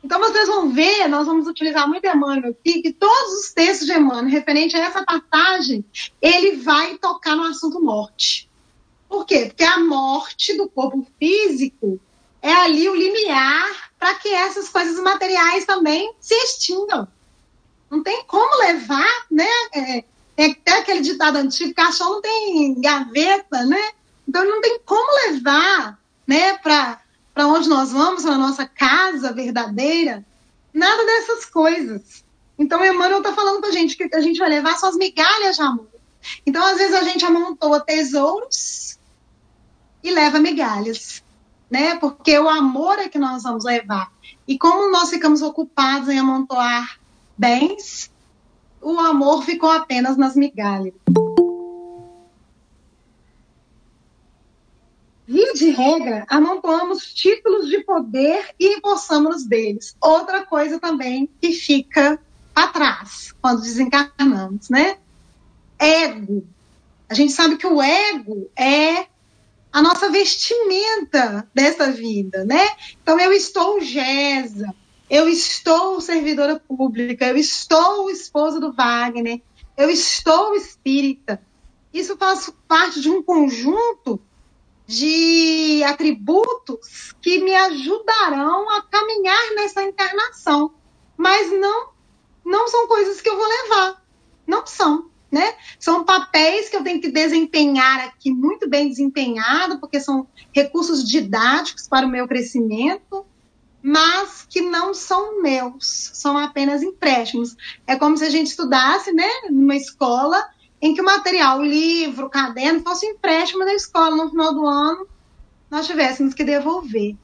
Então, 0.02 0.18
vocês 0.18 0.48
vão 0.48 0.70
ver, 0.70 1.06
nós 1.06 1.26
vamos 1.26 1.46
utilizar 1.46 1.86
muito 1.86 2.04
Emmanuel 2.04 2.50
aqui, 2.50 2.82
que 2.82 2.92
todos 2.92 3.32
os 3.34 3.52
textos 3.52 3.86
de 3.86 3.92
Emmanuel, 3.92 4.32
referente 4.32 4.76
a 4.76 4.80
essa 4.80 5.04
passagem, 5.04 5.84
ele 6.20 6.56
vai 6.56 6.98
tocar 6.98 7.36
no 7.36 7.44
assunto 7.44 7.80
morte. 7.80 8.50
Por 9.08 9.24
quê? 9.24 9.46
Porque 9.46 9.62
a 9.62 9.78
morte 9.78 10.56
do 10.56 10.68
corpo 10.68 11.06
físico 11.20 12.00
é 12.40 12.52
ali 12.52 12.88
o 12.88 12.96
limiar 12.96 13.91
para 14.02 14.16
que 14.16 14.34
essas 14.34 14.68
coisas 14.68 15.00
materiais 15.00 15.64
também 15.64 16.12
se 16.18 16.34
extingam. 16.34 17.06
Não 17.88 18.02
tem 18.02 18.24
como 18.24 18.58
levar, 18.64 19.26
né? 19.30 19.46
É, 19.72 20.04
tem 20.34 20.50
até 20.50 20.78
aquele 20.78 21.02
ditado 21.02 21.36
antigo, 21.36 21.72
cachorro 21.72 22.14
não 22.14 22.20
tem 22.20 22.80
gaveta, 22.80 23.64
né? 23.64 23.92
Então 24.26 24.44
não 24.44 24.60
tem 24.60 24.80
como 24.84 25.08
levar, 25.28 26.00
né, 26.26 26.58
para 26.58 26.98
onde 27.46 27.68
nós 27.68 27.92
vamos, 27.92 28.24
para 28.24 28.36
nossa 28.36 28.66
casa 28.66 29.32
verdadeira, 29.32 30.26
nada 30.74 31.04
dessas 31.06 31.44
coisas. 31.44 32.24
Então 32.58 32.84
Emmanuel 32.84 33.18
está 33.18 33.32
falando 33.32 33.60
para 33.60 33.68
a 33.68 33.72
gente 33.72 33.96
que 33.96 34.12
a 34.16 34.20
gente 34.20 34.40
vai 34.40 34.48
levar 34.48 34.76
só 34.78 34.88
as 34.88 34.96
migalhas 34.96 35.54
de 35.54 35.62
amor. 35.62 35.86
Então, 36.44 36.64
às 36.64 36.76
vezes, 36.76 36.94
a 36.94 37.04
gente 37.04 37.24
amontoa 37.24 37.78
tesouros 37.78 38.98
e 40.02 40.10
leva 40.10 40.40
migalhas 40.40 41.22
né? 41.72 41.96
Porque 41.96 42.38
o 42.38 42.50
amor 42.50 42.98
é 42.98 43.08
que 43.08 43.18
nós 43.18 43.44
vamos 43.44 43.64
levar. 43.64 44.12
E 44.46 44.58
como 44.58 44.92
nós 44.92 45.08
ficamos 45.08 45.40
ocupados 45.40 46.10
em 46.10 46.18
amontoar 46.18 47.00
bens, 47.36 48.10
o 48.78 49.00
amor 49.00 49.42
ficou 49.42 49.70
apenas 49.70 50.18
nas 50.18 50.36
migalhas. 50.36 50.92
Via 55.26 55.54
de 55.54 55.70
regra, 55.70 56.26
amontoamos 56.28 57.14
títulos 57.14 57.68
de 57.68 57.82
poder 57.84 58.54
e 58.60 58.76
empossamos 58.76 59.46
deles. 59.46 59.96
Outra 59.98 60.44
coisa 60.44 60.78
também 60.78 61.30
que 61.40 61.52
fica 61.52 62.20
atrás 62.54 63.34
quando 63.40 63.62
desencarnamos, 63.62 64.68
né? 64.68 64.98
Ego. 65.78 66.44
A 67.08 67.14
gente 67.14 67.32
sabe 67.32 67.56
que 67.56 67.66
o 67.66 67.80
ego 67.80 68.50
é 68.54 69.06
a 69.72 69.80
nossa 69.80 70.10
vestimenta 70.10 71.48
dessa 71.54 71.90
vida, 71.90 72.44
né? 72.44 72.68
Então, 73.02 73.18
eu 73.18 73.32
estou 73.32 73.80
Gesa, 73.80 74.74
eu 75.08 75.28
estou 75.28 76.00
servidora 76.00 76.60
pública, 76.60 77.26
eu 77.26 77.36
estou 77.36 78.10
esposa 78.10 78.60
do 78.60 78.72
Wagner, 78.72 79.40
eu 79.76 79.88
estou 79.88 80.54
espírita. 80.54 81.40
Isso 81.92 82.16
faz 82.16 82.52
parte 82.68 83.00
de 83.00 83.08
um 83.08 83.22
conjunto 83.22 84.20
de 84.86 85.82
atributos 85.84 87.14
que 87.22 87.38
me 87.38 87.54
ajudarão 87.54 88.68
a 88.70 88.82
caminhar 88.82 89.54
nessa 89.54 89.82
encarnação, 89.82 90.74
mas 91.16 91.50
não 91.50 91.92
não 92.44 92.66
são 92.66 92.88
coisas 92.88 93.20
que 93.20 93.28
eu 93.28 93.36
vou 93.36 93.46
levar, 93.46 94.04
não 94.44 94.66
são 94.66 95.11
né? 95.32 95.54
São 95.80 96.04
papéis 96.04 96.68
que 96.68 96.76
eu 96.76 96.84
tenho 96.84 97.00
que 97.00 97.10
desempenhar 97.10 98.04
aqui 98.04 98.30
muito 98.30 98.68
bem 98.68 98.86
desempenhado, 98.86 99.80
porque 99.80 99.98
são 99.98 100.28
recursos 100.52 101.02
didáticos 101.02 101.88
para 101.88 102.06
o 102.06 102.10
meu 102.10 102.28
crescimento, 102.28 103.24
mas 103.82 104.46
que 104.48 104.60
não 104.60 104.92
são 104.92 105.40
meus, 105.40 106.10
são 106.12 106.36
apenas 106.36 106.82
empréstimos. 106.82 107.56
É 107.86 107.96
como 107.96 108.16
se 108.18 108.24
a 108.24 108.30
gente 108.30 108.48
estudasse, 108.48 109.10
né, 109.10 109.28
numa 109.50 109.74
escola 109.74 110.46
em 110.82 110.94
que 110.94 111.00
o 111.00 111.04
material, 111.04 111.60
o 111.60 111.64
livro, 111.64 112.26
o 112.26 112.30
caderno 112.30 112.82
fosse 112.82 113.06
empréstimo 113.06 113.64
da 113.64 113.72
escola 113.72 114.14
no 114.14 114.28
final 114.28 114.52
do 114.52 114.66
ano, 114.66 115.08
nós 115.70 115.86
tivéssemos 115.86 116.34
que 116.34 116.44
devolver. 116.44 117.16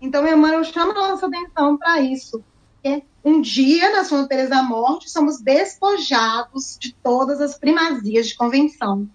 Então, 0.00 0.26
Emmanuel 0.26 0.64
chama 0.64 0.92
a 0.92 1.10
nossa 1.10 1.26
atenção 1.26 1.76
para 1.76 2.00
isso. 2.00 2.42
É 2.82 3.02
um 3.24 3.40
dia, 3.40 3.90
nas 3.90 4.08
fronteiras 4.08 4.50
da 4.50 4.62
morte, 4.62 5.10
somos 5.10 5.40
despojados 5.40 6.76
de 6.78 6.92
todas 7.02 7.40
as 7.40 7.56
primazias 7.56 8.28
de 8.28 8.36
convenção. 8.36 9.08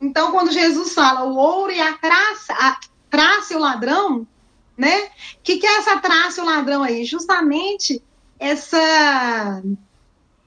Então, 0.00 0.32
quando 0.32 0.50
Jesus 0.50 0.92
fala 0.92 1.24
o 1.24 1.36
ouro 1.36 1.72
e 1.72 1.80
a 1.80 1.96
traça, 1.96 2.52
a 2.54 2.80
traça 3.08 3.52
e 3.52 3.56
o 3.56 3.60
ladrão, 3.60 4.26
né? 4.76 5.04
O 5.04 5.10
que, 5.42 5.58
que 5.58 5.66
é 5.66 5.78
essa 5.78 6.00
traça 6.00 6.40
e 6.40 6.42
o 6.42 6.46
ladrão 6.46 6.82
aí? 6.82 7.04
Justamente 7.04 8.02
essa 8.38 9.62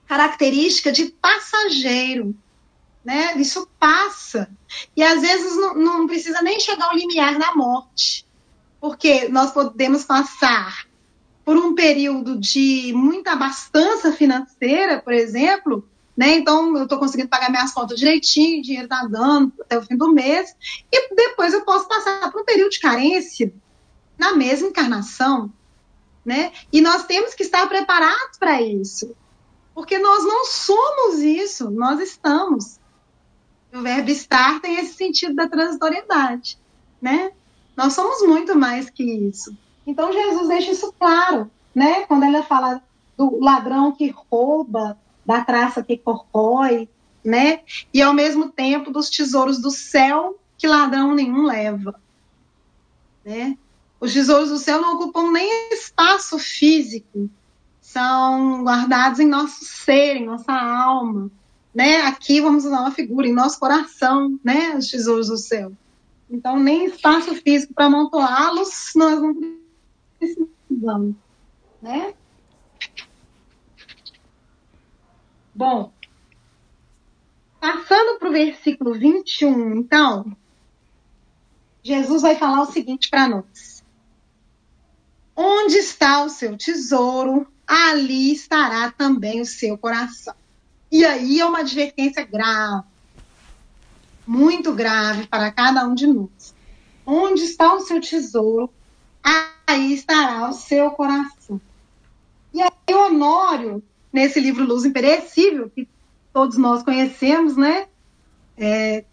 característica 0.06 0.92
de 0.92 1.06
passageiro, 1.06 2.36
né? 3.04 3.38
Isso 3.38 3.68
passa. 3.80 4.50
E 4.96 5.02
às 5.02 5.22
vezes 5.22 5.56
não, 5.56 5.76
não 5.76 6.08
precisa 6.08 6.42
nem 6.42 6.60
chegar 6.60 6.90
ao 6.90 6.96
limiar 6.96 7.40
da 7.40 7.56
morte 7.56 8.26
porque 8.86 9.28
nós 9.30 9.52
podemos 9.52 10.04
passar 10.04 10.86
por 11.46 11.56
um 11.56 11.76
período 11.76 12.40
de 12.40 12.92
muita 12.96 13.34
abastança 13.34 14.12
financeira, 14.12 15.00
por 15.00 15.14
exemplo, 15.14 15.88
né? 16.18 16.32
Então 16.32 16.76
eu 16.76 16.84
estou 16.84 16.98
conseguindo 16.98 17.30
pagar 17.30 17.52
minhas 17.52 17.72
contas 17.72 18.00
direitinho, 18.00 18.60
o 18.60 18.64
dinheiro 18.64 18.86
está 18.86 19.06
dando 19.06 19.54
até 19.62 19.78
o 19.78 19.84
fim 19.84 19.96
do 19.96 20.12
mês, 20.12 20.56
e 20.92 21.16
depois 21.16 21.54
eu 21.54 21.64
posso 21.64 21.88
passar 21.88 22.32
por 22.32 22.42
um 22.42 22.46
período 22.46 22.72
de 22.72 22.80
carência 22.80 23.54
na 24.18 24.34
mesma 24.34 24.70
encarnação, 24.70 25.54
né? 26.26 26.52
E 26.74 26.82
nós 26.82 27.06
temos 27.06 27.36
que 27.36 27.44
estar 27.44 27.68
preparados 27.68 28.40
para 28.40 28.60
isso, 28.60 29.16
porque 29.76 30.00
nós 30.00 30.24
não 30.24 30.46
somos 30.46 31.20
isso, 31.20 31.70
nós 31.70 32.00
estamos. 32.00 32.80
O 33.72 33.82
verbo 33.82 34.10
estar 34.10 34.62
tem 34.62 34.80
esse 34.80 34.94
sentido 34.94 35.36
da 35.36 35.48
transitoriedade, 35.48 36.58
né? 37.00 37.32
Nós 37.78 37.94
somos 37.94 38.26
muito 38.26 38.56
mais 38.58 38.90
que 38.90 39.04
isso. 39.04 39.56
Então 39.86 40.12
Jesus 40.12 40.48
deixa 40.48 40.72
isso 40.72 40.94
claro, 40.98 41.50
né? 41.74 42.06
Quando 42.06 42.24
ele 42.24 42.42
fala 42.44 42.82
do 43.18 43.40
ladrão 43.40 43.92
que 43.92 44.14
rouba, 44.32 44.98
da 45.26 45.44
traça 45.44 45.84
que 45.84 45.98
corrói, 45.98 46.90
né? 47.24 47.62
E 47.94 48.02
ao 48.02 48.14
mesmo 48.14 48.50
tempo 48.50 48.92
dos 48.92 49.10
tesouros 49.10 49.60
do 49.60 49.72
céu 49.72 50.40
que 50.58 50.68
ladrão 50.68 51.14
nenhum 51.14 51.44
leva, 51.44 52.00
né? 53.24 53.58
Os 54.00 54.14
tesouros 54.14 54.50
do 54.50 54.58
céu 54.58 54.82
não 54.82 54.96
ocupam 54.96 55.32
nem 55.32 55.74
espaço 55.74 56.38
físico, 56.38 57.30
são 57.82 58.64
guardados 58.64 59.20
em 59.20 59.28
nosso 59.28 59.64
ser, 59.64 60.18
em 60.18 60.26
nossa 60.26 60.52
alma, 60.52 61.32
né? 61.74 62.02
Aqui 62.02 62.42
vamos 62.42 62.66
usar 62.66 62.82
uma 62.82 62.92
figura 62.92 63.28
em 63.28 63.34
nosso 63.34 63.60
coração, 63.60 64.40
né? 64.44 64.76
Os 64.78 64.90
tesouros 64.90 65.28
do 65.28 65.38
céu. 65.38 65.72
Então 66.30 66.60
nem 66.60 66.86
espaço 66.86 67.36
físico 67.36 67.74
para 67.74 67.86
amontoá-los 67.86 68.92
nós 68.96 69.22
não 69.22 69.34
precisamos, 70.20 71.16
né? 71.82 72.14
Bom, 75.54 75.92
passando 77.60 78.20
para 78.20 78.30
o 78.30 78.32
versículo 78.32 78.94
21, 78.94 79.76
então, 79.78 80.36
Jesus 81.82 82.24
vai 82.24 82.36
falar 82.36 82.62
o 82.62 82.72
seguinte 82.72 83.10
para 83.10 83.30
nós: 83.30 83.84
Onde 85.36 85.76
está 85.76 86.24
o 86.24 86.30
seu 86.30 86.58
tesouro, 86.58 87.48
ali 87.66 88.34
estará 88.34 88.92
também 88.92 89.42
o 89.42 89.46
seu 89.46 89.78
coração. 89.78 90.36
E 90.92 91.06
aí 91.06 91.40
é 91.40 91.46
uma 91.46 91.60
advertência 91.60 92.24
grave, 92.24 92.88
muito 94.26 94.74
grave 94.74 95.28
para 95.28 95.52
cada 95.52 95.86
um 95.86 95.94
de 95.94 96.08
nós. 96.08 96.56
Onde 97.06 97.44
está 97.44 97.74
o 97.74 97.82
seu 97.82 98.02
tesouro, 98.02 98.70
aí 99.68 99.94
estará 99.94 100.50
o 100.50 100.54
seu 100.54 100.92
coração. 100.92 101.60
E 102.54 102.62
aí 102.62 102.96
Honório 102.96 103.84
nesse 104.14 104.40
livro 104.40 104.64
Luz 104.64 104.86
Imperecível, 104.86 105.70
que 105.70 105.88
todos 106.32 106.58
nós 106.58 106.84
conhecemos, 106.84 107.58
né? 107.58 107.88
É, 108.58 109.04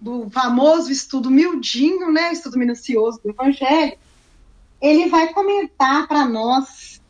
do 0.00 0.30
famoso 0.30 0.90
estudo 0.90 1.30
miudinho, 1.30 2.10
né? 2.10 2.32
Estudo 2.32 2.58
minucioso 2.58 3.20
do 3.22 3.30
Evangelho. 3.30 3.98
Ele 4.80 5.08
vai 5.08 5.32
comentar 5.32 6.08
para 6.08 6.26
nós 6.26 7.00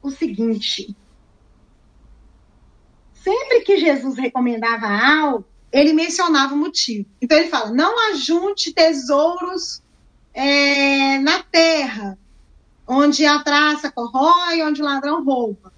o 0.00 0.10
seguinte: 0.10 0.96
sempre 3.14 3.62
que 3.62 3.78
Jesus 3.78 4.16
recomendava 4.16 4.86
algo, 4.86 5.44
ele 5.72 5.92
mencionava 5.92 6.54
o 6.54 6.58
motivo. 6.58 7.08
Então 7.20 7.36
ele 7.36 7.48
fala: 7.48 7.72
não 7.72 8.10
ajunte 8.12 8.72
tesouros 8.72 9.82
é, 10.36 11.18
na 11.18 11.42
terra, 11.42 12.16
onde 12.86 13.26
a 13.26 13.42
traça 13.42 13.90
corrói, 13.90 14.62
onde 14.62 14.80
o 14.80 14.84
ladrão 14.84 15.24
rouba 15.24 15.72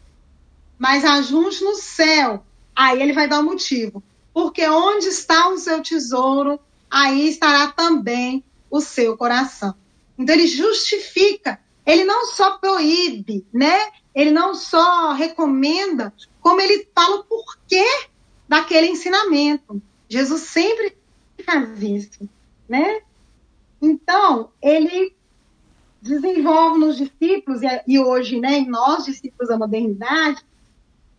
mas 0.79 1.05
ajunte 1.05 1.63
no 1.65 1.75
céu. 1.75 2.45
Aí 2.75 3.03
ele 3.03 3.13
vai 3.13 3.29
dar 3.29 3.41
o 3.41 3.45
motivo. 3.45 4.03
Porque 4.33 4.67
onde 4.69 5.09
está 5.09 5.49
o 5.49 5.59
seu 5.59 5.83
tesouro, 5.83 6.61
aí 6.89 7.29
estará 7.29 7.73
também 7.73 8.45
o 8.71 8.81
seu 8.81 9.17
coração. 9.17 9.75
Então 10.17 10.35
ele 10.35 10.47
justifica, 10.47 11.59
ele 11.85 12.05
não 12.05 12.27
só 12.27 12.57
proíbe, 12.59 13.45
né? 13.53 13.91
Ele 14.15 14.31
não 14.31 14.55
só 14.55 15.13
recomenda, 15.13 16.13
como 16.41 16.61
ele 16.61 16.89
fala 16.95 17.17
o 17.17 17.25
porquê 17.25 17.85
daquele 18.49 18.89
ensinamento. 18.89 19.83
Jesus 20.09 20.43
sempre 20.43 20.97
faz 21.45 21.83
isso, 21.83 22.29
né? 22.69 23.01
Então, 23.81 24.51
ele 24.61 25.15
desenvolve 26.01 26.79
nos 26.79 26.97
discípulos, 26.97 27.61
e 27.87 27.99
hoje, 27.99 28.41
né, 28.41 28.59
em 28.59 28.69
nós, 28.69 29.05
discípulos 29.05 29.49
da 29.49 29.59
modernidade, 29.59 30.45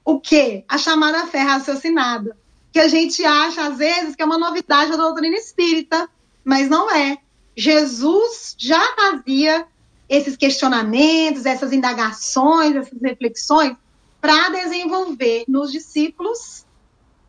o 0.04 0.20
quê? 0.20 0.64
A 0.68 0.78
chamada 0.78 1.28
fé 1.28 1.40
raciocinada. 1.40 2.38
Que 2.72 2.80
a 2.80 2.88
gente 2.88 3.24
acha, 3.26 3.68
às 3.68 3.78
vezes, 3.78 4.16
que 4.16 4.22
é 4.22 4.26
uma 4.26 4.38
novidade 4.38 4.92
da 4.92 4.98
doutrina 4.98 5.36
espírita, 5.36 6.10
mas 6.44 6.70
não 6.70 6.90
é. 6.90 7.18
Jesus 7.56 8.56
já 8.58 8.82
fazia 8.96 9.68
esses 10.08 10.36
questionamentos, 10.36 11.46
essas 11.46 11.72
indagações, 11.72 12.76
essas 12.76 13.00
reflexões, 13.02 13.76
para 14.22 14.50
desenvolver 14.50 15.44
nos 15.48 15.72
discípulos, 15.72 16.66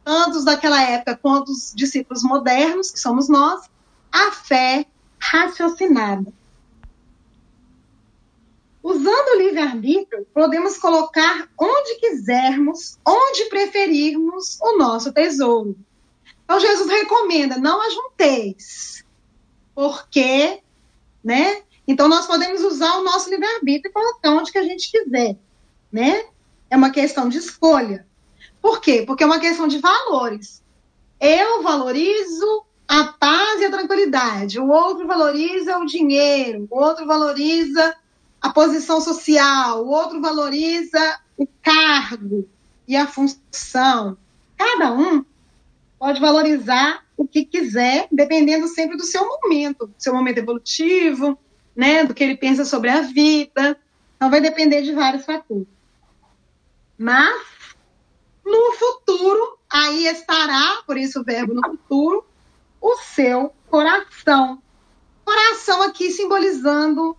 tanto 0.04 0.44
daquela 0.44 0.82
época 0.82 1.18
quanto 1.20 1.52
os 1.52 1.72
discípulos 1.74 2.22
modernos, 2.22 2.90
que 2.90 2.98
somos 2.98 3.28
nós, 3.28 3.68
a 4.10 4.30
fé 4.32 4.86
raciocinada. 5.20 6.32
Usando 8.82 9.34
o 9.34 9.38
livre-arbítrio, 9.38 10.26
podemos 10.32 10.78
colocar 10.78 11.48
onde 11.58 11.96
quisermos, 11.96 12.98
onde 13.06 13.44
preferirmos 13.44 14.58
o 14.60 14.78
nosso 14.78 15.12
tesouro. 15.12 15.76
Então, 16.44 16.58
Jesus 16.58 16.88
recomenda: 16.88 17.58
não 17.58 17.80
ajunteis, 17.82 19.04
porque, 19.74 20.62
né? 21.22 21.62
Então, 21.86 22.08
nós 22.08 22.26
podemos 22.26 22.62
usar 22.62 22.96
o 22.98 23.04
nosso 23.04 23.28
livre-arbítrio 23.28 23.90
e 23.90 23.92
colocar 23.92 24.30
onde 24.30 24.50
que 24.50 24.58
a 24.58 24.64
gente 24.64 24.90
quiser, 24.90 25.36
né? 25.92 26.24
É 26.70 26.76
uma 26.76 26.90
questão 26.90 27.28
de 27.28 27.36
escolha. 27.36 28.06
Por 28.62 28.80
quê? 28.80 29.04
Porque 29.06 29.22
é 29.22 29.26
uma 29.26 29.40
questão 29.40 29.68
de 29.68 29.78
valores. 29.78 30.62
Eu 31.20 31.62
valorizo 31.62 32.64
a 32.90 33.04
paz 33.04 33.60
e 33.60 33.66
a 33.66 33.70
tranquilidade, 33.70 34.58
o 34.58 34.68
outro 34.68 35.06
valoriza 35.06 35.78
o 35.78 35.86
dinheiro, 35.86 36.66
o 36.68 36.76
outro 36.76 37.06
valoriza 37.06 37.94
a 38.40 38.50
posição 38.50 39.00
social, 39.00 39.86
o 39.86 39.90
outro 39.90 40.20
valoriza 40.20 41.20
o 41.36 41.46
cargo 41.62 42.48
e 42.88 42.96
a 42.96 43.06
função. 43.06 44.18
Cada 44.56 44.92
um 44.92 45.24
pode 46.00 46.20
valorizar 46.20 47.04
o 47.16 47.28
que 47.28 47.44
quiser, 47.44 48.08
dependendo 48.10 48.66
sempre 48.66 48.96
do 48.96 49.04
seu 49.04 49.24
momento, 49.24 49.86
do 49.86 49.94
seu 49.96 50.12
momento 50.12 50.38
evolutivo, 50.38 51.38
né, 51.76 52.02
do 52.02 52.12
que 52.12 52.24
ele 52.24 52.36
pensa 52.36 52.64
sobre 52.64 52.90
a 52.90 53.02
vida. 53.02 53.78
Então 54.16 54.28
vai 54.28 54.40
depender 54.40 54.82
de 54.82 54.92
vários 54.92 55.24
fatores. 55.24 55.68
Mas 56.98 57.40
no 58.44 58.72
futuro, 58.72 59.58
aí 59.70 60.08
estará, 60.08 60.82
por 60.84 60.98
isso 60.98 61.20
o 61.20 61.24
verbo 61.24 61.54
no 61.54 61.62
futuro, 61.62 62.24
o 62.80 62.96
seu 62.96 63.52
coração. 63.68 64.62
Coração 65.24 65.82
aqui 65.82 66.10
simbolizando 66.10 67.16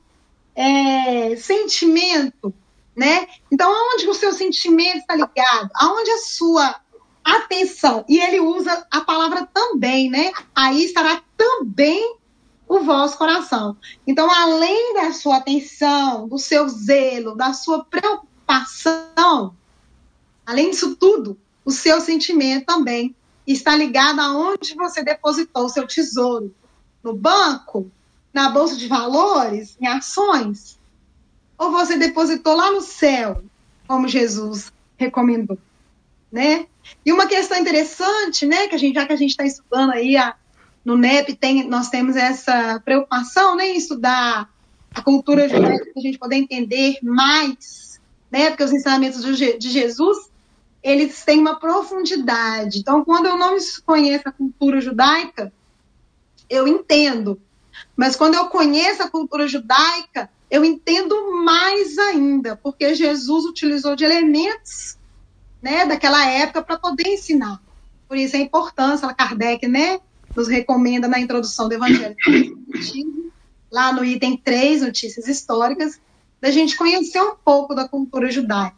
é, 0.56 1.36
sentimento, 1.36 2.54
né? 2.96 3.28
Então, 3.52 3.72
aonde 3.72 4.10
o 4.10 4.14
seu 4.14 4.34
sentimento 4.34 4.98
está 4.98 5.16
ligado? 5.16 5.70
Aonde 5.76 6.12
a 6.12 6.18
sua 6.18 6.76
atenção? 7.24 8.04
E 8.10 8.20
ele 8.20 8.40
usa 8.40 8.86
a 8.92 9.02
palavra 9.02 9.48
também, 9.54 10.10
né? 10.10 10.32
Aí 10.54 10.84
estará 10.84 11.22
também 11.38 12.18
o 12.68 12.80
vosso 12.80 13.18
coração. 13.18 13.78
Então, 14.08 14.30
além 14.32 14.94
da 14.94 15.12
sua 15.12 15.38
atenção, 15.38 16.28
do 16.28 16.38
seu 16.38 16.68
zelo, 16.70 17.36
da 17.36 17.54
sua 17.54 17.84
preocupação, 17.84 19.56
além 20.46 20.72
disso 20.72 20.96
tudo, 20.96 21.38
o 21.66 21.72
seu 21.72 22.00
sentimento 22.02 22.66
também 22.66 23.16
está 23.46 23.76
ligado 23.76 24.20
aonde 24.20 24.76
você 24.76 25.04
depositou 25.04 25.66
o 25.66 25.70
seu 25.70 25.88
tesouro. 25.88 26.54
No 27.04 27.14
banco, 27.14 27.92
na 28.34 28.50
bolsa 28.50 28.76
de 28.76 28.88
valores, 28.88 29.76
em 29.80 29.88
ações? 29.88 30.80
Ou 31.58 31.72
você 31.72 31.98
depositou 31.98 32.56
lá 32.56 32.72
no 32.72 32.82
céu, 32.82 33.44
como 33.88 34.08
Jesus 34.08 34.72
recomendou, 34.98 35.58
né? 36.32 36.68
E 37.06 37.12
uma 37.12 37.28
questão 37.28 37.58
interessante, 37.58 38.46
né, 38.46 38.68
que 38.68 38.76
a 38.76 38.78
gente 38.78 38.96
já 38.96 39.06
que 39.06 39.14
a 39.14 39.18
gente 39.18 39.32
está 39.32 39.46
estudando 39.46 39.92
aí 39.92 40.18
a, 40.18 40.36
no 40.84 40.98
NEP, 40.98 41.36
tem, 41.36 41.68
nós 41.68 41.90
temos 41.90 42.16
essa 42.16 42.80
preocupação, 42.84 43.56
né, 43.56 43.70
em 43.70 43.78
estudar 43.78 44.50
a 44.94 45.02
cultura 45.02 45.48
judaica 45.48 45.86
para 45.86 46.00
a 46.00 46.02
gente 46.02 46.18
poder 46.18 46.38
entender 46.38 46.98
mais, 47.04 48.00
né, 48.32 48.50
porque 48.50 48.64
os 48.64 48.74
ensinamentos 48.74 49.24
de, 49.38 49.58
de 49.58 49.70
Jesus 49.70 50.31
eles 50.84 51.24
têm 51.24 51.40
uma 51.40 51.60
profundidade. 51.60 52.80
Então, 52.80 53.06
quando 53.06 53.28
eu 53.28 53.38
não 53.38 53.56
conheço 53.86 54.28
a 54.28 54.32
cultura 54.32 54.82
judaica, 54.82 55.54
eu 56.50 56.68
entendo 56.68 57.40
Mas 57.96 58.16
quando 58.16 58.36
eu 58.36 58.48
conheço 58.48 59.02
a 59.02 59.10
cultura 59.10 59.48
judaica, 59.48 60.30
eu 60.50 60.66
entendo 60.66 61.44
mais 61.44 61.98
ainda, 61.98 62.56
porque 62.58 62.94
Jesus 62.94 63.46
utilizou 63.46 63.96
de 63.96 64.04
elementos 64.04 64.98
né, 65.62 65.86
daquela 65.86 66.26
época 66.26 66.62
para 66.62 66.78
poder 66.78 67.08
ensinar. 67.08 67.62
Por 68.08 68.18
isso 68.18 68.36
a 68.36 68.40
importância, 68.40 69.14
Kardec 69.14 69.66
né, 69.68 70.00
nos 70.36 70.50
recomenda 70.50 71.08
na 71.08 71.20
introdução 71.20 71.70
do 71.70 71.76
Evangelho, 71.76 72.16
lá 73.72 73.94
no 73.94 74.04
item 74.04 74.36
3, 74.36 74.82
notícias 74.82 75.28
históricas, 75.28 76.02
da 76.42 76.52
gente 76.52 76.76
conhecer 76.76 77.22
um 77.22 77.36
pouco 77.36 77.74
da 77.74 77.88
cultura 77.88 78.30
judaica. 78.30 78.76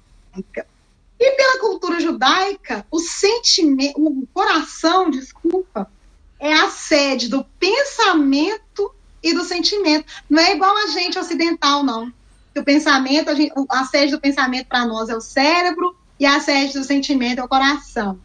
E 1.26 1.32
pela 1.38 1.58
cultura 1.58 2.02
judaica, 2.02 2.86
o 2.92 3.00
sentimento, 3.00 3.94
o 3.98 4.28
coração, 4.34 5.10
desculpa, 5.10 5.90
é 6.38 6.52
a 6.52 6.70
sede 6.70 7.30
do 7.30 7.46
pensamento 7.58 8.94
e 9.24 9.34
do 9.34 9.46
sentimento. 9.46 10.06
Não 10.30 10.44
é 10.44 10.54
igual 10.54 10.76
a 10.76 10.88
gente 10.88 11.18
ocidental, 11.18 11.82
não. 11.82 12.12
O 12.58 12.62
pensamento, 12.62 13.30
a, 13.30 13.36
gente, 13.36 13.54
a 13.70 13.86
sede 13.86 14.12
do 14.12 14.20
pensamento 14.20 14.68
para 14.68 14.86
nós 14.86 15.08
é 15.08 15.16
o 15.16 15.22
cérebro 15.22 15.96
e 16.20 16.26
a 16.26 16.42
sede 16.42 16.74
do 16.74 16.84
sentimento 16.84 17.40
é 17.40 17.44
o 17.46 17.48
coração. 17.48 18.20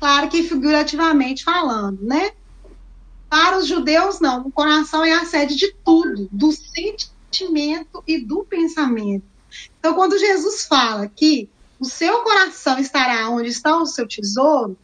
Claro 0.00 0.30
que 0.30 0.42
figurativamente 0.42 1.44
falando, 1.44 2.00
né? 2.00 2.30
Para 3.28 3.58
os 3.58 3.66
judeus, 3.66 4.20
não. 4.20 4.46
O 4.46 4.50
coração 4.50 5.04
é 5.04 5.12
a 5.12 5.26
sede 5.26 5.54
de 5.54 5.70
tudo, 5.84 6.30
do 6.32 6.50
sentimento 6.50 8.02
e 8.06 8.18
do 8.18 8.42
pensamento. 8.42 9.26
Então, 9.78 9.92
quando 9.92 10.18
Jesus 10.18 10.64
fala 10.64 11.06
que 11.08 11.50
o 11.78 11.84
seu 11.84 12.22
coração 12.22 12.78
estará 12.78 13.28
onde 13.28 13.48
está 13.48 13.76
o 13.76 13.86
seu 13.86 14.06
tesouro, 14.06 14.76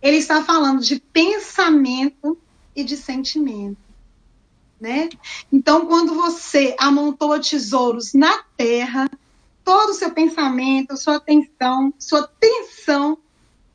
ele 0.00 0.18
está 0.18 0.42
falando 0.44 0.80
de 0.80 1.00
pensamento 1.00 2.38
e 2.76 2.84
de 2.84 2.96
sentimento. 2.96 3.78
Né? 4.80 5.08
Então, 5.50 5.86
quando 5.86 6.14
você 6.14 6.76
amontoa 6.78 7.40
tesouros 7.40 8.12
na 8.12 8.42
terra, 8.56 9.08
todo 9.64 9.90
o 9.90 9.94
seu 9.94 10.10
pensamento, 10.10 10.96
sua 10.96 11.16
atenção, 11.16 11.94
sua 11.98 12.20
atenção 12.20 13.16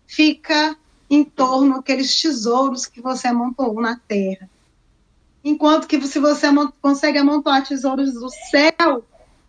fica 0.05 0.77
em 1.09 1.23
torno 1.23 1.77
daqueles 1.77 2.21
tesouros 2.21 2.85
que 2.85 3.01
você 3.01 3.27
amontoou 3.27 3.81
na 3.81 3.95
terra. 3.95 4.47
Enquanto 5.43 5.87
que 5.87 5.99
se 6.05 6.19
você 6.19 6.47
consegue 6.81 7.17
amontoar 7.17 7.65
tesouros 7.65 8.13
do 8.13 8.29
céu, 8.51 9.03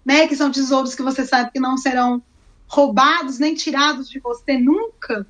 né, 0.04 0.26
que 0.26 0.36
são 0.36 0.50
tesouros 0.50 0.94
que 0.94 1.02
você 1.02 1.26
sabe 1.26 1.50
que 1.50 1.60
não 1.60 1.76
serão 1.76 2.22
roubados 2.70 3.40
nem 3.40 3.54
tirados 3.54 4.08
de 4.08 4.20
você 4.20 4.56
nunca, 4.56 5.26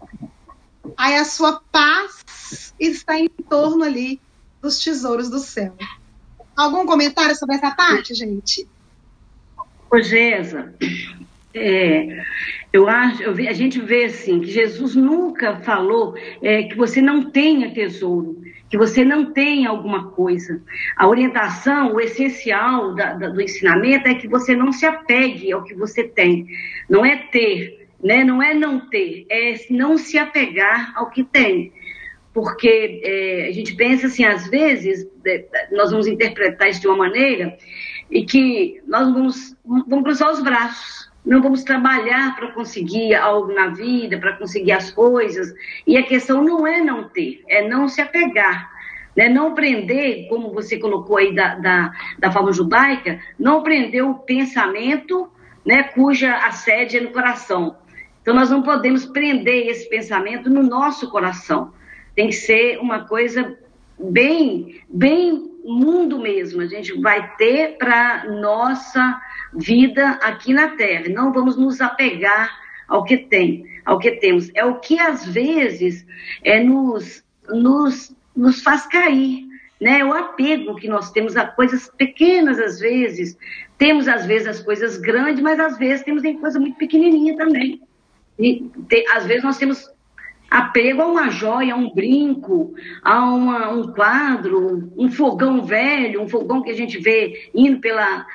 aí 0.96 1.16
a 1.16 1.24
sua 1.24 1.60
paz 1.72 2.74
está 2.78 3.18
em 3.18 3.28
torno 3.28 3.82
ali 3.82 4.20
dos 4.60 4.78
tesouros 4.78 5.30
do 5.30 5.38
céu. 5.38 5.74
Algum 6.54 6.84
comentário 6.84 7.34
sobre 7.34 7.56
essa 7.56 7.70
parte, 7.70 8.14
gente? 8.14 8.68
Ô, 9.90 10.00
Gesa, 10.02 10.74
é, 11.54 12.22
eu 12.70 12.86
acho, 12.86 13.22
eu 13.22 13.34
vi, 13.34 13.48
a 13.48 13.54
gente 13.54 13.80
vê 13.80 14.04
assim 14.04 14.40
que 14.40 14.52
Jesus 14.52 14.94
nunca 14.94 15.60
falou 15.60 16.14
é, 16.42 16.64
que 16.64 16.76
você 16.76 17.00
não 17.00 17.30
tenha 17.30 17.72
tesouro, 17.72 18.42
que 18.70 18.78
você 18.78 19.04
não 19.04 19.32
tenha 19.32 19.68
alguma 19.68 20.12
coisa. 20.12 20.62
A 20.96 21.08
orientação, 21.08 21.92
o 21.92 22.00
essencial 22.00 22.94
da, 22.94 23.14
da, 23.14 23.28
do 23.28 23.42
ensinamento 23.42 24.08
é 24.08 24.14
que 24.14 24.28
você 24.28 24.54
não 24.54 24.70
se 24.70 24.86
apegue 24.86 25.52
ao 25.52 25.64
que 25.64 25.74
você 25.74 26.04
tem. 26.04 26.46
Não 26.88 27.04
é 27.04 27.16
ter, 27.16 27.88
né? 28.02 28.22
Não 28.22 28.40
é 28.40 28.54
não 28.54 28.88
ter, 28.88 29.26
é 29.28 29.56
não 29.70 29.98
se 29.98 30.16
apegar 30.16 30.92
ao 30.96 31.10
que 31.10 31.24
tem. 31.24 31.72
Porque 32.32 33.00
é, 33.02 33.48
a 33.48 33.52
gente 33.52 33.74
pensa 33.74 34.06
assim, 34.06 34.24
às 34.24 34.48
vezes, 34.48 35.04
é, 35.26 35.44
nós 35.72 35.90
vamos 35.90 36.06
interpretar 36.06 36.70
isso 36.70 36.80
de 36.80 36.86
uma 36.86 36.96
maneira 36.96 37.58
e 38.08 38.24
que 38.24 38.80
nós 38.86 39.12
vamos, 39.12 39.56
vamos 39.64 40.04
cruzar 40.04 40.30
os 40.30 40.40
braços 40.40 40.99
não 41.24 41.42
vamos 41.42 41.62
trabalhar 41.62 42.34
para 42.34 42.52
conseguir 42.52 43.14
algo 43.14 43.52
na 43.52 43.68
vida, 43.68 44.18
para 44.18 44.36
conseguir 44.36 44.72
as 44.72 44.90
coisas. 44.90 45.52
E 45.86 45.96
a 45.96 46.02
questão 46.02 46.42
não 46.42 46.66
é 46.66 46.80
não 46.80 47.08
ter, 47.08 47.44
é 47.48 47.68
não 47.68 47.88
se 47.88 48.00
apegar. 48.00 48.70
Né? 49.14 49.28
Não 49.28 49.54
prender, 49.54 50.28
como 50.28 50.52
você 50.52 50.78
colocou 50.78 51.18
aí 51.18 51.34
da, 51.34 51.56
da, 51.56 51.92
da 52.18 52.32
forma 52.32 52.52
judaica, 52.52 53.20
não 53.38 53.62
prender 53.62 54.04
o 54.04 54.14
pensamento 54.14 55.30
né, 55.64 55.82
cuja 55.82 56.34
a 56.34 56.52
sede 56.52 56.96
é 56.96 57.00
no 57.00 57.10
coração. 57.10 57.76
Então, 58.22 58.34
nós 58.34 58.50
não 58.50 58.62
podemos 58.62 59.06
prender 59.06 59.68
esse 59.68 59.88
pensamento 59.88 60.48
no 60.48 60.62
nosso 60.62 61.10
coração. 61.10 61.72
Tem 62.14 62.28
que 62.28 62.34
ser 62.34 62.78
uma 62.78 63.04
coisa 63.04 63.58
bem, 63.98 64.82
bem 64.88 65.50
mundo 65.64 66.18
mesmo. 66.18 66.60
A 66.60 66.66
gente 66.66 66.98
vai 67.00 67.34
ter 67.36 67.76
para 67.78 68.24
nossa 68.24 69.20
vida 69.54 70.10
aqui 70.22 70.52
na 70.52 70.68
Terra. 70.76 71.08
Não 71.08 71.32
vamos 71.32 71.56
nos 71.56 71.80
apegar 71.80 72.50
ao 72.88 73.04
que 73.04 73.16
tem, 73.16 73.64
ao 73.84 73.98
que 73.98 74.12
temos. 74.12 74.50
É 74.54 74.64
o 74.64 74.80
que 74.80 74.98
às 74.98 75.26
vezes 75.26 76.06
é 76.42 76.62
nos, 76.62 77.24
nos, 77.48 78.14
nos 78.36 78.62
faz 78.62 78.86
cair. 78.86 79.48
Né, 79.80 80.04
o 80.04 80.12
apego 80.12 80.76
que 80.76 80.86
nós 80.86 81.10
temos 81.10 81.38
a 81.38 81.46
coisas 81.46 81.90
pequenas 81.96 82.58
às 82.58 82.78
vezes, 82.78 83.34
temos 83.78 84.08
às 84.08 84.26
vezes 84.26 84.46
as 84.46 84.60
coisas 84.60 84.98
grandes, 84.98 85.42
mas 85.42 85.58
às 85.58 85.78
vezes 85.78 86.04
temos 86.04 86.22
em 86.22 86.36
coisa 86.36 86.60
muito 86.60 86.76
pequenininha 86.76 87.34
também. 87.34 87.80
E 88.38 88.70
te, 88.90 89.06
às 89.08 89.24
vezes 89.24 89.42
nós 89.42 89.56
temos 89.56 89.88
apego 90.50 91.00
a 91.00 91.06
uma 91.06 91.30
joia, 91.30 91.72
a 91.72 91.76
um 91.78 91.94
brinco, 91.94 92.74
a 93.02 93.24
uma, 93.24 93.70
um 93.70 93.92
quadro, 93.92 94.92
um 94.98 95.10
fogão 95.10 95.64
velho, 95.64 96.20
um 96.20 96.28
fogão 96.28 96.60
que 96.60 96.70
a 96.70 96.76
gente 96.76 96.98
vê 96.98 97.50
indo 97.54 97.80
pela, 97.80 98.26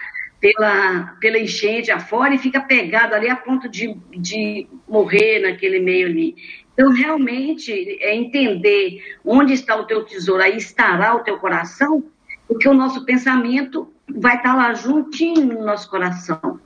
pela, 0.46 1.16
pela 1.20 1.40
enchente 1.40 1.90
afora 1.90 2.36
e 2.36 2.38
fica 2.38 2.62
pegado 2.62 3.16
ali 3.16 3.28
a 3.28 3.36
ponto 3.36 3.68
de, 3.68 3.96
de 4.12 4.68
morrer 4.88 5.40
naquele 5.40 5.80
meio 5.80 6.08
ali. 6.08 6.36
Então, 6.72 6.92
realmente, 6.92 7.72
é 8.00 8.16
entender 8.16 9.02
onde 9.26 9.54
está 9.54 9.76
o 9.76 9.86
teu 9.86 10.06
tesouro, 10.06 10.44
aí 10.44 10.56
estará 10.56 11.16
o 11.16 11.24
teu 11.24 11.40
coração, 11.40 12.04
porque 12.48 12.70
o 12.70 12.76
nosso 12.76 13.04
pensamento 13.06 13.92
vai 14.08 14.36
estar 14.38 14.56
lá 14.56 14.72
juntinho 14.76 15.46
no 15.46 15.66
nosso 15.66 15.90
coração, 15.90 16.60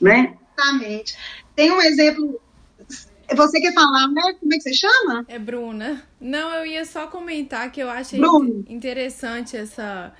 né? 0.00 0.34
Exatamente. 0.58 1.16
Tem 1.54 1.70
um 1.70 1.80
exemplo 1.80 2.40
você 3.36 3.60
quer 3.60 3.72
falar, 3.72 4.08
né? 4.08 4.22
Como 4.40 4.52
é 4.52 4.56
que 4.56 4.62
você 4.62 4.74
chama? 4.74 5.24
É 5.28 5.38
Bruna. 5.38 6.02
Não, 6.20 6.52
eu 6.52 6.66
ia 6.66 6.84
só 6.84 7.06
comentar 7.06 7.70
que 7.70 7.80
eu 7.80 7.88
achei 7.88 8.18
Bruno. 8.18 8.64
interessante 8.68 9.56
essa 9.56 10.12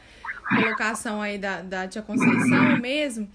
colocação 0.54 1.22
aí 1.22 1.38
da, 1.38 1.62
da 1.62 1.88
Tia 1.88 2.02
Conceição 2.02 2.76
mesmo. 2.78 3.28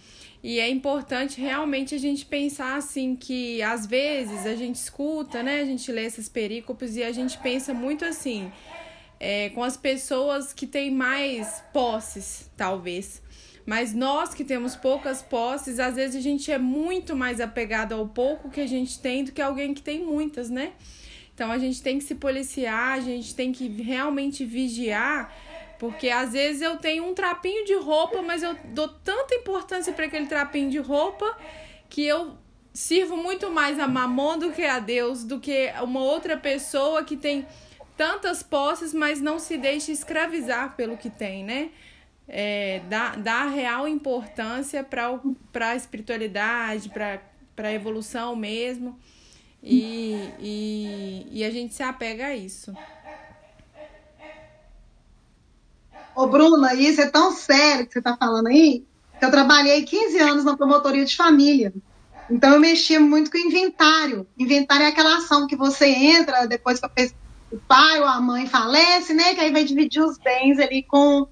E 0.44 0.60
é 0.60 0.70
importante 0.70 1.42
realmente 1.42 1.96
a 1.96 1.98
gente 1.98 2.24
pensar 2.26 2.76
assim 2.76 3.16
que 3.16 3.64
às 3.64 3.88
vezes 3.88 4.46
a 4.46 4.56
gente 4.56 4.76
escuta, 4.76 5.42
né? 5.42 5.62
A 5.62 5.66
gente 5.66 5.92
lê 5.92 6.06
esses 6.06 6.30
perícopos 6.30 6.96
e 6.96 7.04
a 7.04 7.12
gente 7.12 7.38
pensa 7.40 7.74
muito 7.74 8.06
assim, 8.06 8.52
é, 9.20 9.50
com 9.50 9.64
as 9.64 9.76
pessoas 9.76 10.54
que 10.54 10.68
têm 10.68 10.92
mais 10.92 11.64
posses, 11.74 12.50
talvez. 12.56 13.24
Mas 13.66 13.96
nós 13.96 14.36
que 14.36 14.44
temos 14.44 14.76
poucas 14.76 15.24
posses, 15.24 15.80
às 15.80 15.96
vezes 15.96 16.16
a 16.16 16.22
gente 16.22 16.52
é 16.52 16.60
muito 16.60 17.16
mais 17.16 17.42
apegado 17.42 17.94
ao 17.94 18.08
pouco 18.08 18.52
que 18.52 18.62
a 18.62 18.68
gente 18.68 19.00
tem 19.00 19.24
do 19.24 19.32
que 19.32 19.42
alguém 19.42 19.74
que 19.74 19.82
tem 19.82 20.06
muitas, 20.06 20.52
né? 20.52 20.74
Então 21.34 21.52
a 21.52 21.58
gente 21.58 21.82
tem 21.82 21.98
que 21.98 22.04
se 22.04 22.14
policiar, 22.14 22.94
a 22.94 23.00
gente 23.00 23.34
tem 23.34 23.52
que 23.52 23.68
realmente 23.68 24.46
vigiar 24.46 25.34
porque 25.86 26.10
às 26.10 26.34
vezes 26.34 26.64
eu 26.64 26.78
tenho 26.78 27.06
um 27.06 27.14
trapinho 27.14 27.64
de 27.64 27.76
roupa, 27.76 28.20
mas 28.24 28.42
eu 28.42 28.56
dou 28.66 28.88
tanta 28.88 29.36
importância 29.36 29.94
para 29.94 30.06
aquele 30.06 30.26
trapinho 30.26 30.72
de 30.72 30.80
roupa 30.80 31.38
que 31.88 32.04
eu 32.04 32.36
sirvo 32.74 33.16
muito 33.16 33.52
mais 33.52 33.80
a 33.80 33.88
mamon 33.88 34.40
do 34.40 34.52
que 34.52 34.64
a 34.64 34.80
Deus, 34.80 35.24
do 35.24 35.40
que 35.40 35.72
uma 35.84 36.02
outra 36.02 36.38
pessoa 36.38 37.04
que 37.04 37.16
tem 37.16 37.46
tantas 37.96 38.42
posses, 38.42 38.96
mas 38.96 39.22
não 39.22 39.38
se 39.38 39.58
deixa 39.58 39.92
escravizar 39.92 40.76
pelo 40.76 40.98
que 40.98 41.10
tem, 41.10 41.44
né? 41.44 41.70
É, 42.28 42.82
dá, 42.90 43.16
dá 43.16 43.46
real 43.46 43.88
importância 43.88 44.84
para 44.84 45.70
a 45.70 45.76
espiritualidade, 45.76 46.90
para 46.90 47.22
a 47.58 47.72
evolução 47.72 48.36
mesmo. 48.36 49.00
E, 49.62 50.32
e, 50.40 51.28
e 51.32 51.44
a 51.44 51.52
gente 51.52 51.76
se 51.76 51.84
apega 51.84 52.26
a 52.26 52.36
isso. 52.36 52.74
Ô, 56.16 56.28
Bruna, 56.28 56.74
isso 56.74 57.02
é 57.02 57.10
tão 57.10 57.32
sério 57.34 57.86
que 57.86 57.94
você 57.94 58.00
está 58.00 58.16
falando 58.16 58.48
aí, 58.48 58.86
que 59.20 59.26
eu 59.26 59.32
trabalhei 59.32 59.84
15 59.84 60.18
anos 60.20 60.46
na 60.46 60.56
promotoria 60.56 61.04
de 61.04 61.16
família. 61.16 61.74
Então, 62.30 62.54
eu 62.54 62.60
mexia 62.60 63.00
muito 63.00 63.30
com 63.30 63.38
inventário. 63.38 64.26
Inventário 64.38 64.86
é 64.86 64.88
aquela 64.88 65.18
ação 65.18 65.46
que 65.46 65.56
você 65.56 65.88
entra 65.88 66.48
depois 66.48 66.80
que 66.80 66.88
o 67.52 67.60
pai 67.68 68.00
ou 68.00 68.08
a 68.08 68.20
mãe 68.22 68.48
falece, 68.48 69.14
né? 69.14 69.36
Que 69.36 69.42
aí 69.42 69.52
vai 69.52 69.64
dividir 69.64 70.02
os 70.02 70.18
bens 70.18 70.58
ali 70.58 70.84
com, 70.84 71.28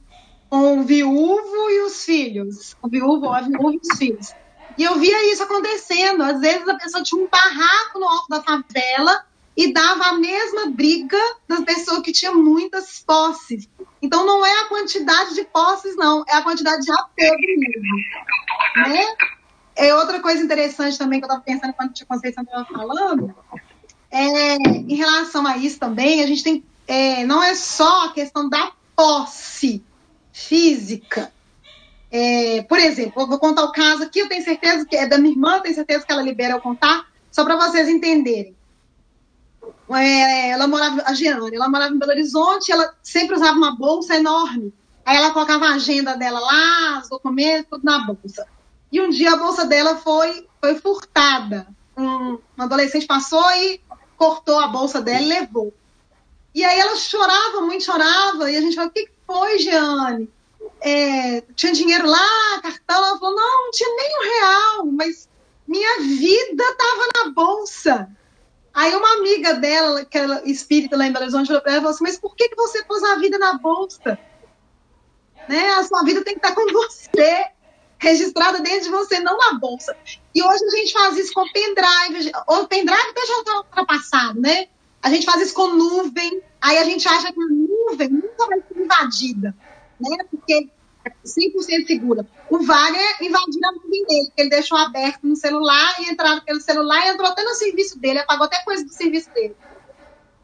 com 0.49 0.79
o 0.79 0.83
viúvo 0.83 1.69
e 1.69 1.81
os 1.85 2.03
filhos. 2.03 2.75
O 2.81 2.89
viúvo, 2.89 3.29
a 3.29 3.41
viúva 3.41 3.73
e 3.73 3.77
os 3.77 3.97
filhos. 3.97 4.35
E 4.77 4.83
eu 4.83 4.99
via 4.99 5.31
isso 5.31 5.43
acontecendo. 5.43 6.21
Às 6.21 6.41
vezes 6.41 6.67
a 6.67 6.75
pessoa 6.75 7.03
tinha 7.03 7.21
um 7.21 7.29
barraco 7.29 7.99
no 7.99 8.07
alto 8.07 8.27
da 8.29 8.43
favela 8.43 9.23
e 9.55 9.71
dava 9.71 10.05
a 10.05 10.13
mesma 10.13 10.69
briga 10.71 11.17
das 11.47 11.63
pessoas 11.63 12.01
que 12.01 12.11
tinha 12.11 12.33
muitas 12.33 12.99
posses. 12.99 13.69
Então 14.01 14.25
não 14.25 14.45
é 14.45 14.61
a 14.61 14.65
quantidade 14.65 15.35
de 15.35 15.43
posses, 15.43 15.95
não, 15.95 16.23
é 16.27 16.33
a 16.33 16.41
quantidade 16.41 16.83
de 16.83 16.91
apego 16.91 17.37
mesmo. 17.57 17.97
Né? 18.77 19.15
É 19.75 19.95
outra 19.95 20.19
coisa 20.19 20.43
interessante 20.43 20.97
também 20.97 21.19
que 21.19 21.25
eu 21.25 21.27
estava 21.27 21.43
pensando 21.43 21.73
quando 21.73 21.91
a 21.99 22.05
Conceição 22.05 22.43
estava 22.43 22.65
falando, 22.65 23.35
é, 24.11 24.55
em 24.55 24.95
relação 24.95 25.45
a 25.47 25.57
isso 25.57 25.79
também, 25.79 26.23
a 26.23 26.27
gente 26.27 26.43
tem, 26.43 26.63
é, 26.87 27.25
não 27.25 27.41
é 27.41 27.55
só 27.55 28.05
a 28.05 28.13
questão 28.13 28.47
da 28.47 28.71
posse 28.95 29.83
física. 30.31 31.31
É, 32.11 32.61
por 32.63 32.77
exemplo, 32.77 33.23
eu 33.23 33.27
vou 33.27 33.39
contar 33.39 33.63
o 33.63 33.71
caso 33.71 34.03
aqui, 34.03 34.19
eu 34.19 34.29
tenho 34.29 34.43
certeza 34.43 34.85
que 34.85 34.95
é 34.95 35.07
da 35.07 35.17
minha 35.17 35.33
irmã, 35.33 35.59
tenho 35.61 35.73
certeza 35.73 36.05
que 36.05 36.11
ela 36.11 36.21
libera 36.21 36.53
eu 36.53 36.61
contar, 36.61 37.07
só 37.31 37.43
para 37.43 37.55
vocês 37.55 37.89
entenderem. 37.89 38.55
É, 39.95 40.49
ela 40.49 40.67
morava, 40.67 41.03
a 41.05 41.13
Giane, 41.13 41.55
ela 41.55 41.69
morava 41.69 41.93
em 41.93 41.97
Belo 41.97 42.11
Horizonte, 42.11 42.71
ela 42.71 42.93
sempre 43.01 43.35
usava 43.35 43.57
uma 43.57 43.75
bolsa 43.75 44.15
enorme. 44.15 44.73
Aí 45.05 45.17
ela 45.17 45.31
colocava 45.31 45.65
a 45.65 45.75
agenda 45.75 46.15
dela 46.15 46.39
lá, 46.39 46.99
os 47.01 47.09
documentos, 47.09 47.67
tudo 47.69 47.83
na 47.83 47.99
bolsa. 47.99 48.47
E 48.91 49.01
um 49.01 49.09
dia 49.09 49.33
a 49.33 49.37
bolsa 49.37 49.65
dela 49.65 49.97
foi, 49.97 50.47
foi 50.61 50.75
furtada. 50.75 51.67
Um, 51.97 52.39
um 52.57 52.63
adolescente 52.63 53.05
passou 53.05 53.43
e 53.51 53.81
cortou 54.17 54.59
a 54.59 54.67
bolsa 54.67 55.01
dela 55.01 55.21
e 55.21 55.27
levou. 55.27 55.73
E 56.55 56.63
aí 56.63 56.79
ela 56.79 56.95
chorava, 56.95 57.61
muito 57.61 57.83
chorava, 57.83 58.49
e 58.49 58.55
a 58.55 58.61
gente 58.61 58.75
falou, 58.75 58.89
o 58.89 58.93
que 58.93 59.09
foi, 59.25 59.59
Jeane? 59.59 60.29
É, 60.79 61.41
tinha 61.55 61.73
dinheiro 61.73 62.07
lá, 62.07 62.61
cartão, 62.61 62.97
ela 62.97 63.17
falou, 63.17 63.35
não, 63.35 63.65
não 63.65 63.71
tinha 63.71 63.89
nem 63.95 64.19
um 64.19 64.23
real, 64.23 64.85
mas 64.85 65.27
minha 65.67 65.99
vida 66.01 66.63
estava 66.63 67.07
na 67.17 67.31
bolsa. 67.31 68.09
Aí 68.73 68.95
uma 68.95 69.13
amiga 69.17 69.53
dela, 69.53 70.03
que 70.03 70.17
era 70.17 70.41
espírita 70.49 70.97
lá 70.97 71.05
em 71.05 71.11
Belo 71.11 71.25
Horizonte, 71.25 71.47
falou 71.47 71.61
para 71.61 71.89
assim, 71.89 72.03
mas 72.03 72.17
por 72.17 72.35
que, 72.35 72.49
que 72.49 72.55
você 72.55 72.83
pôs 72.83 73.03
a 73.03 73.15
vida 73.17 73.37
na 73.37 73.57
bolsa? 73.57 74.17
Né? 75.47 75.69
A 75.73 75.83
sua 75.83 76.03
vida 76.03 76.23
tem 76.23 76.33
que 76.33 76.39
estar 76.39 76.55
com 76.55 76.65
você, 76.71 77.45
registrada 77.99 78.59
dentro 78.61 78.83
de 78.83 78.89
você, 78.89 79.19
não 79.19 79.37
na 79.37 79.53
bolsa. 79.59 79.95
E 80.33 80.43
hoje 80.43 80.65
a 80.65 80.69
gente 80.77 80.91
faz 80.91 81.17
isso 81.17 81.33
com 81.33 81.45
pendrive. 81.51 82.31
O 82.47 82.67
pendrive 82.67 83.09
até 83.09 83.25
já 83.25 83.39
está 83.39 83.57
ultrapassado, 83.57 84.41
né? 84.41 84.67
A 85.01 85.09
gente 85.09 85.25
faz 85.25 85.41
isso 85.41 85.53
com 85.53 85.67
nuvem. 85.67 86.41
Aí 86.59 86.77
a 86.77 86.83
gente 86.83 87.07
acha 87.07 87.31
que 87.31 87.39
a 87.39 87.45
nuvem 87.45 88.09
nunca 88.09 88.47
vai 88.47 88.59
ser 88.59 88.79
invadida, 88.79 89.55
né? 89.99 90.17
Porque 90.31 90.69
100% 91.25 91.87
segura. 91.87 92.27
O 92.49 92.63
Wagner 92.63 93.17
invadiu 93.21 93.61
a 93.65 93.71
nuvem 93.71 94.05
dele, 94.05 94.25
porque 94.27 94.41
ele 94.41 94.49
deixou 94.49 94.77
aberto 94.77 95.23
no 95.23 95.35
celular 95.35 95.95
e 95.99 96.09
entrava 96.09 96.41
pelo 96.41 96.61
celular 96.61 97.05
e 97.05 97.09
entrou 97.09 97.27
até 97.29 97.43
no 97.43 97.53
serviço 97.55 97.99
dele, 97.99 98.19
apagou 98.19 98.45
até 98.45 98.61
coisa 98.63 98.83
do 98.83 98.93
serviço 98.93 99.29
dele. 99.33 99.55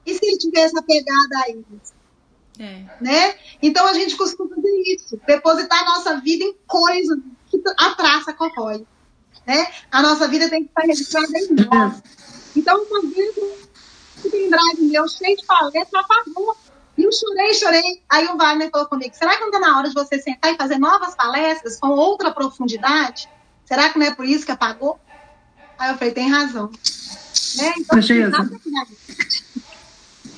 E 0.06 0.14
se 0.14 0.26
ele 0.26 0.38
tivesse 0.38 0.76
essa 0.76 0.82
pegada 0.82 1.38
aí? 1.46 1.64
É. 2.60 2.84
Né? 3.00 3.36
Então 3.62 3.86
a 3.88 3.94
gente 3.94 4.16
costuma 4.18 4.54
fazer 4.54 4.82
isso, 4.88 5.20
depositar 5.26 5.82
a 5.82 5.86
nossa 5.86 6.20
vida 6.20 6.44
em 6.44 6.56
coisas 6.68 7.18
que 7.48 7.62
a 7.78 7.94
traça 7.96 8.34
corrói. 8.34 8.86
Né? 9.48 9.68
A 9.92 10.02
nossa 10.02 10.28
vida 10.28 10.50
tem 10.50 10.64
que 10.64 10.70
estar 10.70 10.82
registrada 10.82 11.40
em 11.40 11.54
nós. 11.54 12.04
Então, 12.56 12.84
uma 12.84 13.02
vez 13.02 13.38
um 13.38 14.30
pendrive 14.30 14.82
meu 14.82 15.08
cheio 15.08 15.38
de 15.38 15.46
palestra 15.46 16.02
apagou. 16.02 16.58
E 17.00 17.04
eu 17.04 17.12
chorei, 17.14 17.54
chorei. 17.54 18.04
Aí 18.10 18.28
o 18.28 18.36
Wagner 18.36 18.70
falou 18.70 18.86
comigo: 18.88 19.16
será 19.16 19.36
que 19.36 19.40
não 19.40 19.48
está 19.48 19.60
na 19.60 19.78
hora 19.78 19.88
de 19.88 19.96
você 19.96 20.20
sentar 20.20 20.54
e 20.54 20.58
fazer 20.58 20.78
novas 20.78 21.16
palestras 21.16 21.80
com 21.80 21.88
outra 21.92 22.30
profundidade? 22.30 23.30
Será 23.64 23.88
que 23.88 23.98
não 23.98 24.06
é 24.06 24.14
por 24.14 24.26
isso 24.26 24.46
que 24.46 24.52
apagou? 24.52 25.00
Aí 25.78 25.92
eu 25.92 25.98
falei: 25.98 26.14
tem 26.14 26.30
razão. 26.30 26.70
Né? 27.56 27.74
Então, 27.78 27.98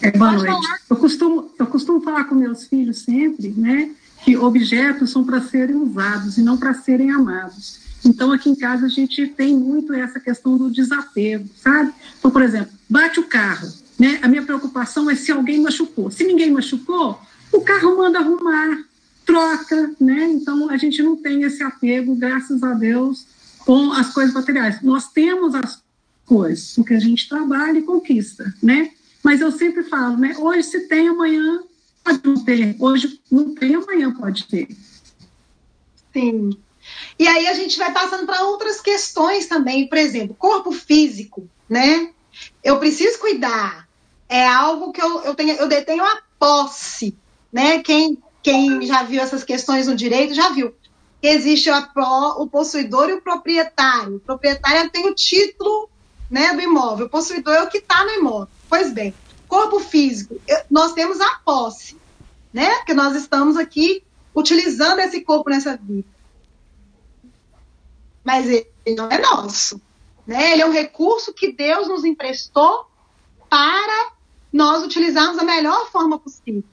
é, 0.03 0.11
boa 0.11 0.31
noite. 0.33 0.67
Eu 0.87 0.97
costumo, 0.97 1.51
eu 1.57 1.65
costumo 1.65 2.01
falar 2.01 2.25
com 2.25 2.35
meus 2.35 2.67
filhos 2.67 2.99
sempre, 2.99 3.49
né? 3.57 3.89
Que 4.23 4.37
objetos 4.37 5.09
são 5.09 5.23
para 5.23 5.41
serem 5.41 5.75
usados 5.75 6.37
e 6.37 6.43
não 6.43 6.57
para 6.57 6.75
serem 6.75 7.09
amados. 7.09 7.79
Então, 8.05 8.31
aqui 8.31 8.51
em 8.51 8.55
casa, 8.55 8.85
a 8.85 8.89
gente 8.89 9.27
tem 9.27 9.55
muito 9.55 9.93
essa 9.93 10.19
questão 10.19 10.57
do 10.57 10.69
desapego, 10.69 11.49
sabe? 11.55 11.91
Então, 12.19 12.29
por 12.29 12.43
exemplo, 12.43 12.71
bate 12.87 13.19
o 13.19 13.23
carro, 13.23 13.67
né? 14.01 14.17
A 14.23 14.27
minha 14.27 14.41
preocupação 14.41 15.07
é 15.11 15.15
se 15.15 15.31
alguém 15.31 15.61
machucou. 15.61 16.09
Se 16.09 16.23
ninguém 16.23 16.49
machucou, 16.49 17.21
o 17.51 17.61
carro 17.61 17.97
manda 17.97 18.17
arrumar, 18.17 18.83
troca, 19.23 19.95
né? 19.99 20.23
Então, 20.23 20.71
a 20.71 20.77
gente 20.77 21.03
não 21.03 21.15
tem 21.15 21.43
esse 21.43 21.61
apego, 21.61 22.15
graças 22.15 22.63
a 22.63 22.73
Deus, 22.73 23.27
com 23.59 23.91
as 23.91 24.11
coisas 24.11 24.33
materiais. 24.33 24.81
Nós 24.81 25.11
temos 25.11 25.53
as 25.53 25.83
coisas, 26.25 26.73
porque 26.73 26.95
a 26.95 26.99
gente 26.99 27.29
trabalha 27.29 27.77
e 27.77 27.83
conquista, 27.83 28.51
né? 28.63 28.89
Mas 29.21 29.39
eu 29.39 29.51
sempre 29.51 29.83
falo, 29.83 30.17
né? 30.17 30.35
Hoje 30.35 30.63
se 30.63 30.79
tem, 30.87 31.07
amanhã 31.07 31.61
pode 32.03 32.21
não 32.25 32.43
ter. 32.43 32.75
Hoje 32.79 33.21
não 33.31 33.53
tem, 33.53 33.75
amanhã 33.75 34.11
pode 34.11 34.47
ter. 34.47 34.67
Sim. 36.11 36.57
E 37.19 37.27
aí 37.27 37.47
a 37.47 37.53
gente 37.53 37.77
vai 37.77 37.93
passando 37.93 38.25
para 38.25 38.45
outras 38.45 38.81
questões 38.81 39.45
também, 39.45 39.87
por 39.87 39.99
exemplo, 39.99 40.33
corpo 40.33 40.71
físico, 40.71 41.47
né? 41.69 42.09
Eu 42.63 42.79
preciso 42.79 43.19
cuidar. 43.19 43.90
É 44.31 44.47
algo 44.47 44.91
que 44.91 45.01
eu, 45.01 45.21
eu, 45.23 45.35
tenho, 45.35 45.55
eu 45.55 45.67
detenho 45.67 46.03
a 46.03 46.21
posse, 46.39 47.17
né? 47.51 47.79
Quem, 47.79 48.17
quem 48.41 48.81
já 48.85 49.03
viu 49.03 49.21
essas 49.21 49.43
questões 49.43 49.87
no 49.87 49.95
direito 49.95 50.33
já 50.33 50.49
viu. 50.49 50.73
Existe 51.21 51.69
a, 51.69 51.91
o 52.37 52.47
possuidor 52.47 53.09
e 53.09 53.13
o 53.13 53.21
proprietário. 53.21 54.15
O 54.15 54.19
proprietário 54.19 54.89
tem 54.89 55.07
o 55.07 55.13
título 55.13 55.89
né, 56.29 56.53
do 56.53 56.61
imóvel. 56.61 57.07
O 57.07 57.09
possuidor 57.09 57.53
é 57.53 57.63
o 57.63 57.69
que 57.69 57.79
está 57.79 58.05
no 58.05 58.11
imóvel. 58.11 58.47
Pois 58.69 58.91
bem, 58.93 59.13
corpo 59.47 59.79
físico, 59.79 60.39
nós 60.69 60.93
temos 60.93 61.19
a 61.19 61.35
posse, 61.43 61.97
né? 62.53 62.83
Que 62.85 62.93
nós 62.93 63.15
estamos 63.15 63.57
aqui 63.57 64.01
utilizando 64.33 64.99
esse 64.99 65.21
corpo 65.21 65.49
nessa 65.49 65.75
vida 65.75 66.07
mas 68.23 68.47
ele 68.47 68.95
não 68.95 69.09
é 69.09 69.19
nosso. 69.19 69.81
Né? 70.25 70.53
Ele 70.53 70.61
é 70.61 70.65
um 70.65 70.71
recurso 70.71 71.33
que 71.33 71.51
Deus 71.51 71.87
nos 71.87 72.05
emprestou 72.05 72.87
para 73.49 74.13
nós 74.51 74.83
utilizarmos 74.83 75.37
da 75.37 75.43
melhor 75.43 75.89
forma 75.91 76.19
possível. 76.19 76.63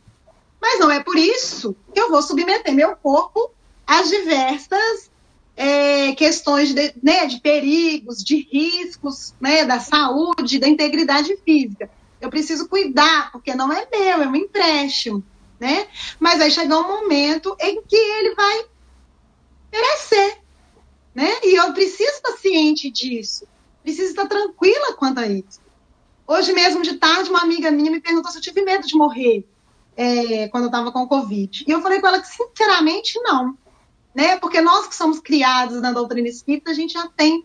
Mas 0.60 0.80
não 0.80 0.90
é 0.90 1.00
por 1.00 1.16
isso 1.16 1.76
que 1.94 2.00
eu 2.00 2.10
vou 2.10 2.22
submeter 2.22 2.74
meu 2.74 2.96
corpo 2.96 3.50
às 3.86 4.08
diversas 4.08 5.10
é, 5.56 6.12
questões 6.14 6.72
de, 6.72 6.94
né, 7.02 7.26
de 7.26 7.40
perigos, 7.40 8.22
de 8.22 8.48
riscos 8.50 9.34
né, 9.40 9.64
da 9.64 9.80
saúde, 9.80 10.58
da 10.58 10.68
integridade 10.68 11.36
física. 11.44 11.90
Eu 12.20 12.30
preciso 12.30 12.68
cuidar, 12.68 13.32
porque 13.32 13.54
não 13.54 13.72
é 13.72 13.86
meu, 13.90 14.22
é 14.22 14.28
um 14.28 14.36
empréstimo. 14.36 15.22
Né? 15.58 15.88
Mas 16.20 16.38
vai 16.38 16.50
chegar 16.50 16.78
um 16.78 16.86
momento 16.86 17.56
em 17.58 17.82
que 17.82 17.96
ele 17.96 18.34
vai 18.36 18.64
perecer. 19.70 20.38
Né? 21.12 21.28
E 21.42 21.56
eu 21.56 21.72
preciso 21.72 22.10
estar 22.10 22.36
ciente 22.36 22.90
disso. 22.90 23.44
Preciso 23.82 24.10
estar 24.10 24.26
tranquila 24.26 24.94
quanto 24.94 25.18
a 25.18 25.26
isso. 25.26 25.60
Hoje 26.28 26.52
mesmo, 26.52 26.82
de 26.82 26.94
tarde, 26.94 27.30
uma 27.30 27.40
amiga 27.40 27.70
minha 27.70 27.90
me 27.90 28.00
perguntou 28.00 28.30
se 28.30 28.38
eu 28.38 28.42
tive 28.42 28.62
medo 28.62 28.86
de 28.86 28.94
morrer 28.94 29.48
é, 29.96 30.46
quando 30.48 30.64
eu 30.64 30.68
estava 30.68 30.92
com 30.92 31.08
Covid. 31.08 31.64
E 31.66 31.70
eu 31.70 31.80
falei 31.82 32.00
com 32.00 32.06
ela 32.06 32.20
que, 32.20 32.28
sinceramente, 32.28 33.18
não. 33.22 33.56
Né? 34.14 34.36
Porque 34.36 34.60
nós 34.60 34.86
que 34.86 34.94
somos 34.94 35.18
criados 35.18 35.80
na 35.80 35.92
doutrina 35.92 36.28
espírita, 36.28 36.70
a 36.70 36.74
gente 36.74 36.92
já 36.92 37.08
tem 37.08 37.44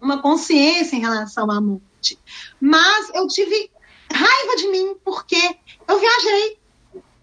uma 0.00 0.22
consciência 0.22 0.96
em 0.96 1.00
relação 1.00 1.50
à 1.50 1.60
morte. 1.60 2.18
Mas 2.60 3.10
eu 3.14 3.26
tive 3.26 3.70
raiva 4.12 4.56
de 4.56 4.68
mim 4.68 4.94
porque 5.04 5.56
eu 5.88 5.98
viajei. 5.98 6.58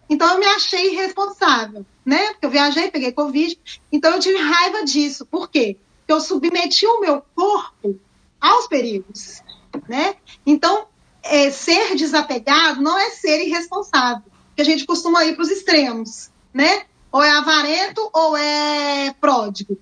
Então 0.10 0.34
eu 0.34 0.40
me 0.40 0.46
achei 0.46 0.94
irresponsável 0.94 1.86
né? 2.06 2.28
Porque 2.34 2.46
eu 2.46 2.52
viajei, 2.52 2.92
peguei 2.92 3.12
Covid. 3.12 3.60
Então 3.92 4.14
eu 4.14 4.20
tive 4.20 4.38
raiva 4.38 4.86
disso. 4.86 5.26
Por 5.26 5.50
quê? 5.50 5.78
Porque 6.00 6.14
eu 6.14 6.22
submeti 6.22 6.86
o 6.86 7.02
meu 7.02 7.24
corpo 7.34 8.00
aos 8.40 8.68
perigos, 8.68 9.42
né? 9.88 10.16
Então, 10.46 10.88
é, 11.24 11.50
ser 11.50 11.96
desapegado 11.96 12.82
não 12.82 12.98
é 12.98 13.10
ser 13.10 13.46
irresponsável. 13.46 14.24
Que 14.56 14.62
a 14.62 14.66
gente 14.66 14.86
costuma 14.86 15.26
ir 15.26 15.36
para 15.36 15.44
os 15.44 15.52
extremos, 15.52 16.30
né? 16.54 16.84
Ou 17.12 17.24
é 17.24 17.32
avarento 17.32 18.10
ou 18.14 18.38
é 18.38 19.14
pródigo. 19.20 19.78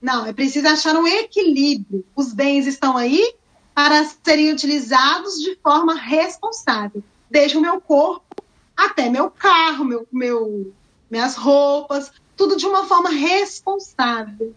Não, 0.00 0.26
é 0.26 0.32
preciso 0.32 0.68
achar 0.68 0.94
um 0.96 1.06
equilíbrio. 1.06 2.04
Os 2.14 2.32
bens 2.32 2.66
estão 2.66 2.96
aí 2.96 3.34
para 3.74 4.04
serem 4.22 4.52
utilizados 4.52 5.34
de 5.40 5.56
forma 5.62 5.94
responsável. 5.94 7.02
Desde 7.30 7.56
o 7.58 7.60
meu 7.60 7.80
corpo 7.80 8.44
até 8.76 9.08
meu 9.08 9.30
carro, 9.30 9.84
meu, 9.84 10.06
meu 10.12 10.72
minhas 11.10 11.36
roupas, 11.36 12.10
tudo 12.36 12.56
de 12.56 12.66
uma 12.66 12.84
forma 12.86 13.10
responsável. 13.10 14.54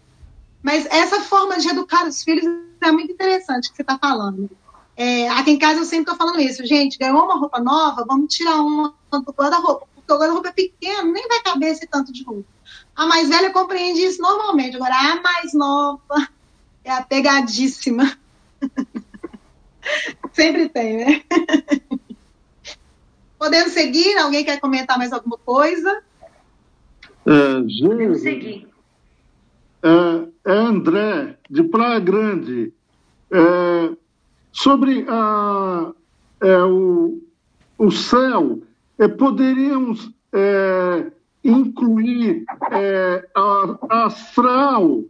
Mas 0.62 0.86
essa 0.86 1.20
forma 1.20 1.58
de 1.58 1.68
educar 1.68 2.06
os 2.06 2.22
filhos 2.22 2.44
é 2.80 2.90
muito 2.90 3.12
interessante 3.12 3.70
que 3.70 3.76
você 3.76 3.82
está 3.82 3.98
falando. 3.98 4.50
É, 5.00 5.28
aqui 5.28 5.52
em 5.52 5.58
casa 5.58 5.78
eu 5.78 5.84
sempre 5.84 6.10
estou 6.10 6.16
falando 6.16 6.40
isso, 6.40 6.66
gente, 6.66 6.98
ganhou 6.98 7.22
uma 7.22 7.38
roupa 7.38 7.60
nova, 7.60 8.04
vamos 8.04 8.34
tirar 8.34 8.56
uma 8.56 8.92
do 9.12 9.32
guarda-roupa, 9.32 9.86
porque 9.94 10.12
o 10.12 10.18
guarda-roupa 10.18 10.48
é 10.48 10.52
pequeno, 10.52 11.12
nem 11.12 11.28
vai 11.28 11.40
caber 11.40 11.68
esse 11.68 11.86
tanto 11.86 12.12
de 12.12 12.24
roupa. 12.24 12.48
A 12.96 13.06
mais 13.06 13.28
velha 13.28 13.52
compreende 13.52 14.00
isso 14.00 14.20
normalmente, 14.20 14.74
agora 14.74 14.96
a 14.96 15.22
mais 15.22 15.54
nova 15.54 16.28
é 16.82 16.90
apegadíssima. 16.90 18.18
sempre 20.34 20.68
tem, 20.68 20.96
né? 20.96 21.22
Podemos 23.38 23.74
seguir? 23.74 24.18
Alguém 24.18 24.44
quer 24.44 24.58
comentar 24.58 24.98
mais 24.98 25.12
alguma 25.12 25.38
coisa? 25.38 26.02
É, 27.24 27.86
Podemos 27.86 28.20
seguir. 28.20 28.66
É, 29.80 30.50
é 30.50 30.56
André, 30.56 31.38
de 31.48 31.62
Praia 31.62 32.00
Grande. 32.00 32.72
É, 33.30 33.96
sobre 34.52 35.04
a, 35.08 35.92
é, 36.40 36.62
o, 36.64 37.22
o 37.76 37.90
céu, 37.90 38.60
é, 38.98 39.08
poderíamos 39.08 40.10
é, 40.32 41.10
incluir 41.44 42.44
é, 42.72 43.28
a, 43.34 44.04
astral. 44.06 45.04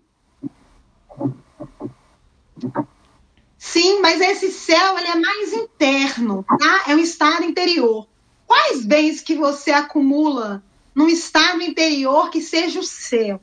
Sim, 3.57 4.01
mas 4.01 4.21
esse 4.21 4.51
céu 4.53 4.99
ele 4.99 5.09
é 5.09 5.17
mais 5.17 5.53
interno, 5.53 6.45
tá? 6.59 6.85
É 6.89 6.95
um 6.95 6.99
estado 6.99 7.45
interior. 7.45 8.07
Quais 8.47 8.85
bens 8.85 9.21
que 9.21 9.35
você 9.35 9.71
acumula 9.71 10.63
num 10.95 11.09
estado 11.09 11.63
interior 11.63 12.31
que 12.31 12.41
seja 12.41 12.81
o 12.81 12.85
céu? 12.85 13.41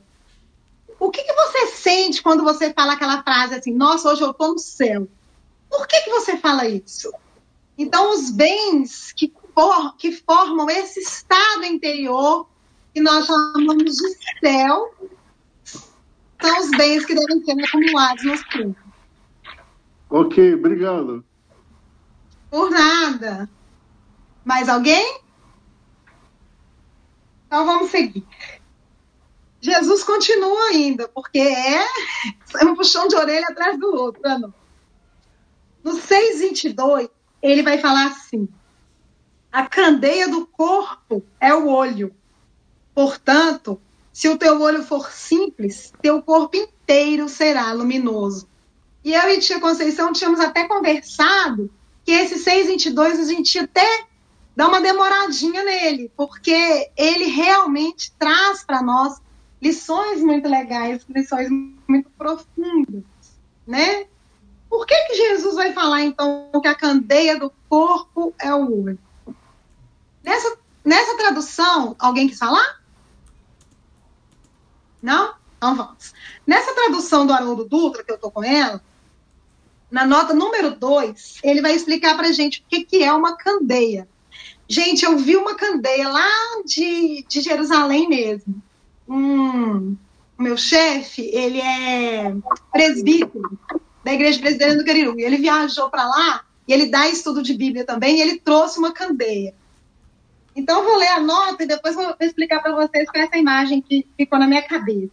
O 0.98 1.10
que, 1.10 1.22
que 1.22 1.32
você 1.32 1.66
sente 1.66 2.22
quando 2.22 2.42
você 2.42 2.72
fala 2.72 2.94
aquela 2.94 3.22
frase 3.22 3.54
assim, 3.54 3.72
nossa, 3.72 4.10
hoje 4.10 4.22
eu 4.22 4.30
estou 4.30 4.52
no 4.52 4.58
céu? 4.58 5.06
Por 5.70 5.86
que, 5.86 6.00
que 6.02 6.10
você 6.10 6.36
fala 6.36 6.66
isso? 6.66 7.12
Então, 7.78 8.12
os 8.14 8.30
bens 8.30 9.12
que, 9.12 9.32
for, 9.54 9.96
que 9.96 10.12
formam 10.12 10.68
esse 10.70 11.00
estado 11.00 11.64
interior, 11.64 12.48
que 12.94 13.00
nós 13.00 13.26
chamamos 13.26 13.96
de 13.96 14.16
céu, 14.40 14.94
são 16.40 16.60
os 16.60 16.70
bens 16.70 17.04
que 17.04 17.14
devem 17.14 17.44
ser 17.44 17.64
acumulados 17.64 18.24
nos 18.24 18.42
primos. 18.44 18.76
Ok, 20.08 20.54
obrigado. 20.54 21.24
Por 22.50 22.70
nada. 22.70 23.50
Mais 24.44 24.68
alguém? 24.68 25.20
Então 27.46 27.64
vamos 27.64 27.90
seguir. 27.90 28.24
Jesus 29.60 30.04
continua 30.04 30.68
ainda, 30.68 31.08
porque 31.08 31.38
é, 31.38 31.84
é 32.60 32.64
um 32.64 32.76
puxão 32.76 33.08
de 33.08 33.16
orelha 33.16 33.48
atrás 33.48 33.78
do 33.78 33.88
outro. 33.94 34.22
Não? 34.22 34.54
No 35.86 35.92
6,22, 35.92 37.08
ele 37.40 37.62
vai 37.62 37.78
falar 37.78 38.08
assim: 38.08 38.48
a 39.52 39.68
candeia 39.68 40.26
do 40.26 40.44
corpo 40.44 41.24
é 41.40 41.54
o 41.54 41.68
olho. 41.68 42.12
Portanto, 42.92 43.80
se 44.12 44.28
o 44.28 44.36
teu 44.36 44.60
olho 44.60 44.82
for 44.82 45.12
simples, 45.12 45.92
teu 46.02 46.20
corpo 46.20 46.56
inteiro 46.56 47.28
será 47.28 47.72
luminoso. 47.72 48.48
E 49.04 49.14
eu 49.14 49.28
e 49.28 49.38
tia 49.38 49.60
Conceição 49.60 50.12
tínhamos 50.12 50.40
até 50.40 50.66
conversado 50.66 51.70
que 52.04 52.10
esse 52.10 52.44
6,22 52.44 53.20
a 53.20 53.24
gente 53.24 53.56
até 53.56 54.06
dá 54.56 54.66
uma 54.66 54.80
demoradinha 54.80 55.62
nele, 55.62 56.10
porque 56.16 56.90
ele 56.96 57.26
realmente 57.26 58.12
traz 58.18 58.64
para 58.64 58.82
nós 58.82 59.22
lições 59.62 60.20
muito 60.20 60.48
legais, 60.48 61.06
lições 61.08 61.48
muito 61.86 62.10
profundas, 62.18 63.04
né? 63.64 64.06
Por 64.76 64.84
que, 64.84 64.94
que 65.04 65.14
Jesus 65.14 65.54
vai 65.54 65.72
falar, 65.72 66.02
então, 66.02 66.50
que 66.60 66.68
a 66.68 66.74
candeia 66.74 67.40
do 67.40 67.50
corpo 67.66 68.34
é 68.38 68.52
o 68.52 68.82
olho? 68.84 68.98
Nessa, 70.22 70.54
nessa 70.84 71.16
tradução, 71.16 71.96
alguém 71.98 72.28
quis 72.28 72.38
falar? 72.38 72.82
Não? 75.00 75.34
Então 75.56 75.74
vamos. 75.74 76.12
Nessa 76.46 76.74
tradução 76.74 77.26
do 77.26 77.32
Haroldo 77.32 77.64
Dutra, 77.64 78.04
que 78.04 78.10
eu 78.10 78.16
estou 78.16 78.30
com 78.30 78.44
ela, 78.44 78.84
na 79.90 80.04
nota 80.04 80.34
número 80.34 80.78
2, 80.78 81.38
ele 81.42 81.62
vai 81.62 81.74
explicar 81.74 82.14
para 82.14 82.30
gente 82.30 82.60
o 82.60 82.64
que, 82.68 82.84
que 82.84 83.02
é 83.02 83.10
uma 83.10 83.34
candeia. 83.34 84.06
Gente, 84.68 85.06
eu 85.06 85.16
vi 85.16 85.38
uma 85.38 85.54
candeia 85.54 86.10
lá 86.10 86.28
de, 86.66 87.24
de 87.26 87.40
Jerusalém 87.40 88.10
mesmo. 88.10 88.62
Hum, 89.08 89.96
o 90.38 90.42
meu 90.42 90.58
chefe, 90.58 91.22
ele 91.22 91.62
é 91.62 92.36
presbítero 92.70 93.58
da 94.06 94.14
Igreja 94.14 94.38
Presbiteriana 94.38 94.80
do 94.80 94.86
Cariru. 94.86 95.18
E 95.18 95.24
ele 95.24 95.36
viajou 95.36 95.90
para 95.90 96.06
lá 96.06 96.44
e 96.68 96.72
ele 96.72 96.86
dá 96.86 97.08
estudo 97.08 97.42
de 97.42 97.54
Bíblia 97.54 97.84
também, 97.84 98.18
e 98.18 98.20
ele 98.20 98.38
trouxe 98.38 98.78
uma 98.78 98.92
candeia. 98.92 99.52
Então, 100.54 100.84
vou 100.84 100.96
ler 100.96 101.08
a 101.08 101.20
nota 101.20 101.64
e 101.64 101.66
depois 101.66 101.94
vou 101.96 102.14
explicar 102.20 102.60
para 102.60 102.74
vocês 102.74 103.08
com 103.10 103.18
essa 103.18 103.36
imagem 103.36 103.82
que 103.82 104.06
ficou 104.16 104.38
na 104.38 104.46
minha 104.46 104.62
cabeça. 104.62 105.12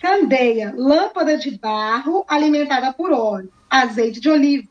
Candeia, 0.00 0.74
lâmpada 0.76 1.38
de 1.38 1.58
barro 1.58 2.24
alimentada 2.28 2.92
por 2.92 3.10
óleo, 3.12 3.50
azeite 3.68 4.20
de 4.20 4.28
oliva, 4.28 4.68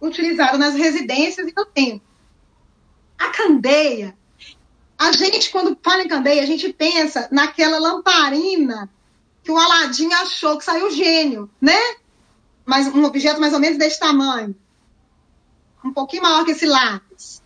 utilizado 0.00 0.58
nas 0.58 0.74
residências 0.74 1.46
e 1.46 1.54
no 1.56 1.64
templo. 1.64 2.02
A 3.18 3.30
candeia, 3.30 4.16
a 4.98 5.12
gente, 5.12 5.50
quando 5.50 5.78
fala 5.80 6.02
em 6.02 6.08
candeia, 6.08 6.42
a 6.42 6.46
gente 6.46 6.72
pensa 6.72 7.28
naquela 7.30 7.78
lamparina 7.78 8.90
que 9.42 9.50
o 9.50 9.58
Aladim 9.58 10.12
achou 10.12 10.58
que 10.58 10.64
saiu 10.64 10.90
gênio, 10.90 11.48
né? 11.60 12.01
Mas 12.64 12.86
um 12.86 13.04
objeto 13.04 13.40
mais 13.40 13.52
ou 13.52 13.60
menos 13.60 13.78
desse 13.78 13.98
tamanho. 13.98 14.54
Um 15.84 15.92
pouquinho 15.92 16.22
maior 16.22 16.44
que 16.44 16.52
esse 16.52 16.66
lápis. 16.66 17.42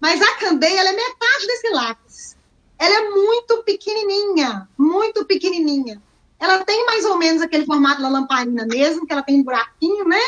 Mas 0.00 0.20
a 0.20 0.34
candeia, 0.36 0.80
é 0.80 0.92
metade 0.92 1.46
desse 1.46 1.68
lápis. 1.70 2.36
Ela 2.78 2.94
é 2.94 3.10
muito 3.10 3.62
pequenininha, 3.62 4.68
muito 4.76 5.24
pequenininha. 5.24 6.00
Ela 6.38 6.64
tem 6.64 6.86
mais 6.86 7.04
ou 7.04 7.18
menos 7.18 7.42
aquele 7.42 7.66
formato 7.66 8.00
da 8.00 8.08
lamparina 8.08 8.66
mesmo, 8.66 9.06
que 9.06 9.12
ela 9.12 9.22
tem 9.22 9.40
um 9.40 9.42
buraquinho, 9.42 10.08
né? 10.08 10.20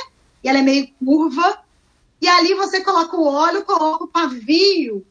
E 0.45 0.49
ela 0.49 0.59
é 0.59 0.63
meio 0.63 0.93
curva. 1.03 1.59
E 2.21 2.29
ali 2.29 2.55
você 2.55 2.83
coloca 2.83 3.17
o 3.17 3.25
óleo, 3.25 3.65
coloca 3.65 4.05
o 4.05 4.09
pavio, 4.09 5.05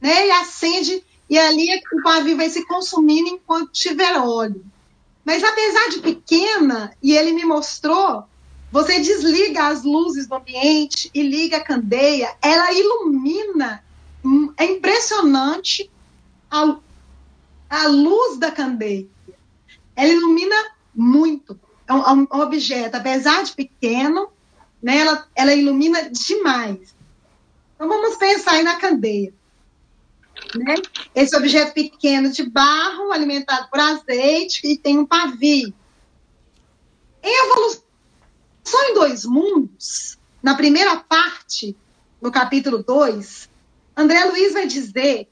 né? 0.00 0.28
E 0.28 0.30
acende, 0.32 1.02
e 1.28 1.38
ali 1.38 1.66
o 1.94 2.02
pavio 2.02 2.36
vai 2.36 2.50
se 2.50 2.66
consumindo 2.66 3.30
enquanto 3.30 3.72
tiver 3.72 4.18
óleo. 4.18 4.62
Mas 5.24 5.42
apesar 5.42 5.88
de 5.88 6.00
pequena, 6.00 6.94
e 7.02 7.16
ele 7.16 7.32
me 7.32 7.44
mostrou, 7.44 8.24
você 8.72 8.98
desliga 8.98 9.68
as 9.68 9.84
luzes 9.84 10.26
do 10.26 10.34
ambiente 10.34 11.10
e 11.14 11.22
liga 11.22 11.58
a 11.58 11.64
candeia, 11.64 12.34
ela 12.42 12.72
ilumina. 12.72 13.84
Hum, 14.24 14.52
é 14.56 14.64
impressionante 14.64 15.90
a, 16.50 16.76
a 17.68 17.86
luz 17.86 18.38
da 18.38 18.50
candeia 18.50 19.06
ela 19.96 20.08
ilumina 20.08 20.56
muito. 20.94 21.58
É 21.86 21.92
um, 21.92 22.26
é 22.30 22.36
um 22.36 22.40
objeto, 22.40 22.96
apesar 22.96 23.42
de 23.44 23.52
pequeno, 23.52 24.30
né, 24.82 24.98
ela, 24.98 25.28
ela 25.34 25.54
ilumina 25.54 26.10
demais. 26.10 26.94
Então 27.74 27.88
vamos 27.88 28.16
pensar 28.16 28.52
aí 28.52 28.62
na 28.62 28.76
candeia. 28.76 29.32
Né? 30.54 30.74
Esse 31.14 31.36
objeto 31.36 31.74
pequeno 31.74 32.30
de 32.30 32.48
barro, 32.48 33.12
alimentado 33.12 33.68
por 33.68 33.80
azeite, 33.80 34.66
e 34.66 34.76
tem 34.76 34.98
um 34.98 35.06
pavio. 35.06 35.72
Em 37.22 37.44
Evolução 37.44 37.81
em 38.64 38.94
Dois 38.94 39.24
Mundos, 39.24 40.18
na 40.42 40.54
primeira 40.54 40.96
parte, 40.96 41.76
no 42.20 42.30
capítulo 42.30 42.82
2, 42.82 43.48
André 43.96 44.24
Luiz 44.24 44.52
vai 44.52 44.66
dizer 44.66 45.28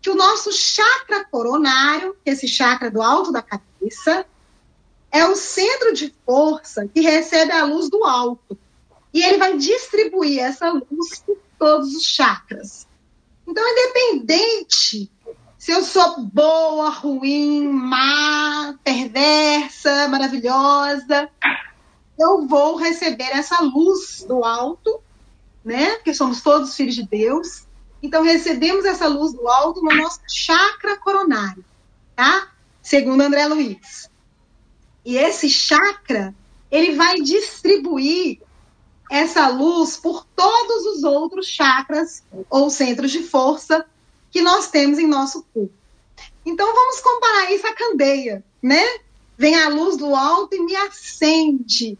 que 0.00 0.10
o 0.10 0.14
nosso 0.14 0.52
chakra 0.52 1.24
coronário, 1.24 2.16
esse 2.24 2.46
chakra 2.46 2.90
do 2.90 3.02
alto 3.02 3.32
da 3.32 3.42
cabeça, 3.42 4.24
é 5.10 5.24
o 5.24 5.34
centro 5.34 5.92
de 5.92 6.14
força 6.24 6.86
que 6.86 7.00
recebe 7.00 7.52
a 7.52 7.64
luz 7.64 7.90
do 7.90 8.04
alto. 8.04 8.58
E 9.12 9.22
ele 9.22 9.38
vai 9.38 9.56
distribuir 9.56 10.40
essa 10.40 10.70
luz 10.70 11.22
por 11.26 11.38
todos 11.58 11.94
os 11.94 12.04
chakras. 12.04 12.86
Então, 13.46 13.64
independente 13.66 15.10
se 15.58 15.72
eu 15.72 15.82
sou 15.82 16.20
boa, 16.22 16.88
ruim, 16.88 17.66
má, 17.68 18.74
perversa, 18.84 20.06
maravilhosa, 20.08 21.28
eu 22.18 22.46
vou 22.46 22.76
receber 22.76 23.30
essa 23.30 23.62
luz 23.62 24.24
do 24.26 24.44
alto, 24.44 25.00
né? 25.64 25.94
Porque 25.96 26.12
somos 26.12 26.42
todos 26.42 26.74
filhos 26.74 26.96
de 26.96 27.06
Deus. 27.06 27.66
Então, 28.02 28.22
recebemos 28.22 28.84
essa 28.84 29.06
luz 29.06 29.32
do 29.32 29.46
alto 29.48 29.80
no 29.80 29.94
nosso 29.94 30.20
chakra 30.28 30.96
coronário, 30.96 31.64
tá? 32.16 32.48
Segundo 32.82 33.20
André 33.20 33.46
Luiz. 33.46 34.10
E 35.04 35.16
esse 35.16 35.48
chakra, 35.48 36.34
ele 36.70 36.96
vai 36.96 37.20
distribuir 37.20 38.40
essa 39.10 39.48
luz 39.48 39.96
por 39.96 40.26
todos 40.36 40.86
os 40.86 41.04
outros 41.04 41.46
chakras 41.46 42.22
ou 42.50 42.68
centros 42.68 43.10
de 43.10 43.22
força 43.22 43.86
que 44.30 44.42
nós 44.42 44.68
temos 44.70 44.98
em 44.98 45.06
nosso 45.06 45.46
corpo. 45.54 45.72
Então, 46.44 46.66
vamos 46.74 47.00
comparar 47.00 47.52
isso 47.52 47.66
à 47.66 47.74
candeia, 47.74 48.44
né? 48.60 48.82
Vem 49.36 49.54
a 49.56 49.68
luz 49.68 49.96
do 49.96 50.14
alto 50.14 50.54
e 50.54 50.60
me 50.60 50.74
acende 50.74 51.96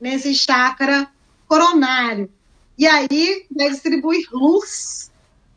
nesse 0.00 0.34
chakra 0.34 1.10
coronário. 1.48 2.30
E 2.78 2.86
aí 2.86 3.46
vai 3.50 3.70
distribuir 3.70 4.28
luz 4.32 5.10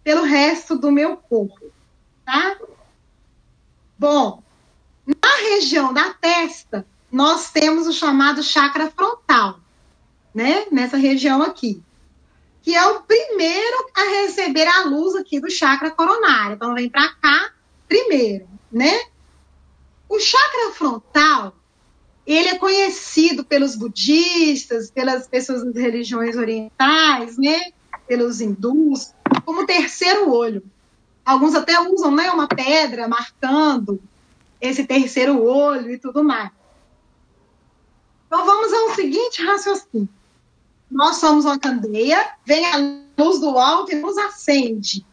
pelo 0.03 0.23
resto 0.23 0.77
do 0.77 0.91
meu 0.91 1.17
corpo, 1.17 1.71
tá? 2.25 2.57
Bom, 3.97 4.41
na 5.05 5.35
região 5.49 5.93
da 5.93 6.13
testa, 6.13 6.85
nós 7.11 7.51
temos 7.51 7.87
o 7.87 7.93
chamado 7.93 8.41
chakra 8.41 8.89
frontal, 8.89 9.59
né? 10.33 10.65
Nessa 10.71 10.95
região 10.95 11.41
aqui, 11.41 11.83
que 12.61 12.75
é 12.75 12.85
o 12.85 13.01
primeiro 13.01 13.89
a 13.95 14.03
receber 14.21 14.67
a 14.67 14.83
luz 14.85 15.15
aqui 15.15 15.39
do 15.39 15.49
chakra 15.49 15.91
coronário. 15.91 16.55
Então, 16.55 16.73
vem 16.73 16.89
para 16.89 17.09
cá 17.15 17.51
primeiro, 17.87 18.47
né? 18.71 18.97
O 20.07 20.19
chakra 20.19 20.71
frontal, 20.73 21.55
ele 22.33 22.49
é 22.49 22.59
conhecido 22.59 23.43
pelos 23.43 23.75
budistas, 23.75 24.91
pelas 24.91 25.27
pessoas 25.27 25.63
das 25.65 25.75
religiões 25.75 26.35
orientais, 26.35 27.37
né? 27.39 27.71
Pelos 28.07 28.39
hindus, 28.39 29.13
como 29.43 29.65
terceiro 29.65 30.31
olho. 30.31 30.63
Alguns 31.25 31.55
até 31.55 31.79
usam, 31.79 32.11
né, 32.11 32.29
uma 32.31 32.47
pedra 32.47 33.07
marcando 33.07 33.99
esse 34.61 34.85
terceiro 34.85 35.43
olho 35.43 35.91
e 35.91 35.97
tudo 35.97 36.23
mais. 36.23 36.51
Então 38.27 38.45
vamos 38.45 38.71
ao 38.73 38.95
seguinte 38.95 39.43
raciocínio. 39.43 40.09
Nós 40.89 41.17
somos 41.17 41.45
uma 41.45 41.57
candeia, 41.57 42.33
vem 42.45 42.65
a 42.65 42.77
luz 43.17 43.39
do 43.39 43.57
alto 43.57 43.91
e 43.91 43.95
nos 43.95 44.17
acende, 44.17 45.05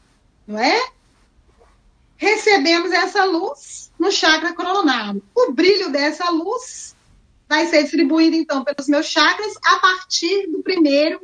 não 0.47 0.59
é? 0.59 0.91
Recebemos 2.17 2.91
essa 2.93 3.25
luz 3.25 3.91
no 3.99 4.11
chakra 4.11 4.55
coronário. 4.55 5.23
O 5.35 5.53
brilho 5.53 5.91
dessa 5.91 6.31
luz 6.31 6.96
vai 7.49 7.67
ser 7.67 7.83
distribuído, 7.83 8.37
então, 8.37 8.65
pelos 8.65 8.89
meus 8.89 9.07
chakras 9.07 9.55
a 9.65 9.79
partir 9.79 10.49
do 10.49 10.63
primeiro, 10.63 11.21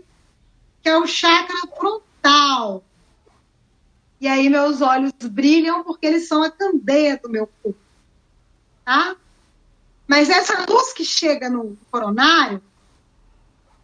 que 0.82 0.88
é 0.88 0.96
o 0.96 1.06
chakra 1.06 1.56
frontal. 1.76 2.84
E 4.20 4.28
aí 4.28 4.48
meus 4.48 4.80
olhos 4.80 5.12
brilham 5.22 5.82
porque 5.82 6.06
eles 6.06 6.28
são 6.28 6.42
a 6.42 6.50
candeia 6.50 7.18
do 7.20 7.28
meu 7.28 7.48
corpo. 7.62 7.78
Tá? 8.84 9.16
Mas 10.06 10.28
essa 10.30 10.64
luz 10.68 10.92
que 10.92 11.04
chega 11.04 11.48
no 11.48 11.76
coronário, 11.90 12.62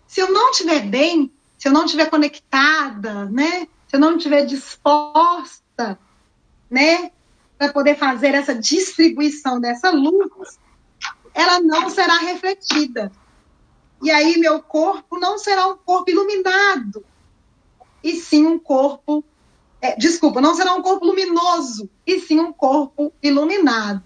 se 0.06 0.20
eu 0.20 0.30
não 0.30 0.50
estiver 0.50 0.86
bem, 0.86 1.32
se 1.58 1.68
eu 1.68 1.72
não 1.72 1.84
estiver 1.84 2.08
conectada, 2.08 3.24
né? 3.26 3.66
Se 3.88 3.96
eu 3.96 4.00
não 4.00 4.16
estiver 4.16 4.44
disposta, 4.44 5.98
né, 6.70 7.10
para 7.56 7.72
poder 7.72 7.96
fazer 7.96 8.34
essa 8.34 8.54
distribuição 8.54 9.60
dessa 9.60 9.90
luz, 9.90 10.58
ela 11.38 11.60
não 11.60 11.88
será 11.88 12.16
refletida. 12.16 13.12
E 14.02 14.10
aí 14.10 14.36
meu 14.38 14.60
corpo 14.60 15.18
não 15.20 15.38
será 15.38 15.68
um 15.68 15.76
corpo 15.76 16.10
iluminado, 16.10 17.04
e 18.02 18.16
sim 18.16 18.44
um 18.44 18.58
corpo, 18.58 19.24
é, 19.80 19.94
desculpa, 19.96 20.40
não 20.40 20.56
será 20.56 20.74
um 20.74 20.82
corpo 20.82 21.06
luminoso, 21.06 21.88
e 22.04 22.20
sim 22.20 22.40
um 22.40 22.52
corpo 22.52 23.12
iluminado. 23.22 24.02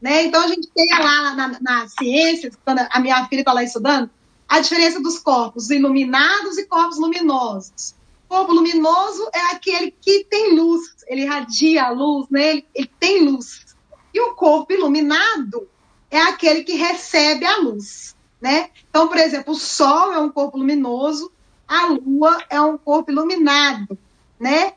Né? 0.00 0.24
Então 0.24 0.42
a 0.42 0.48
gente 0.48 0.68
tem 0.74 0.88
lá 0.90 1.34
na, 1.34 1.60
na 1.60 1.88
ciência, 1.88 2.50
quando 2.64 2.80
a 2.90 2.98
minha 2.98 3.24
filha 3.28 3.40
está 3.40 3.52
lá 3.52 3.62
estudando, 3.62 4.10
a 4.48 4.58
diferença 4.58 5.00
dos 5.00 5.20
corpos 5.20 5.70
iluminados 5.70 6.58
e 6.58 6.66
corpos 6.66 6.98
luminosos. 6.98 7.94
O 8.26 8.28
corpo 8.28 8.52
luminoso 8.52 9.28
é 9.32 9.54
aquele 9.54 9.92
que 9.92 10.24
tem 10.24 10.56
luz, 10.56 10.96
ele 11.06 11.22
irradia 11.22 11.84
a 11.84 11.90
luz, 11.90 12.26
né? 12.28 12.50
ele, 12.50 12.66
ele 12.74 12.90
tem 12.98 13.24
luz. 13.24 13.76
E 14.12 14.20
o 14.20 14.34
corpo 14.34 14.72
iluminado 14.72 15.68
é 16.10 16.20
aquele 16.20 16.64
que 16.64 16.74
recebe 16.74 17.44
a 17.44 17.58
luz. 17.58 18.16
Né? 18.40 18.70
Então, 18.88 19.08
por 19.08 19.16
exemplo, 19.16 19.52
o 19.52 19.58
Sol 19.58 20.12
é 20.12 20.18
um 20.18 20.30
corpo 20.30 20.58
luminoso, 20.58 21.32
a 21.66 21.86
Lua 21.86 22.42
é 22.48 22.60
um 22.60 22.78
corpo 22.78 23.10
iluminado. 23.10 23.98
Né? 24.38 24.74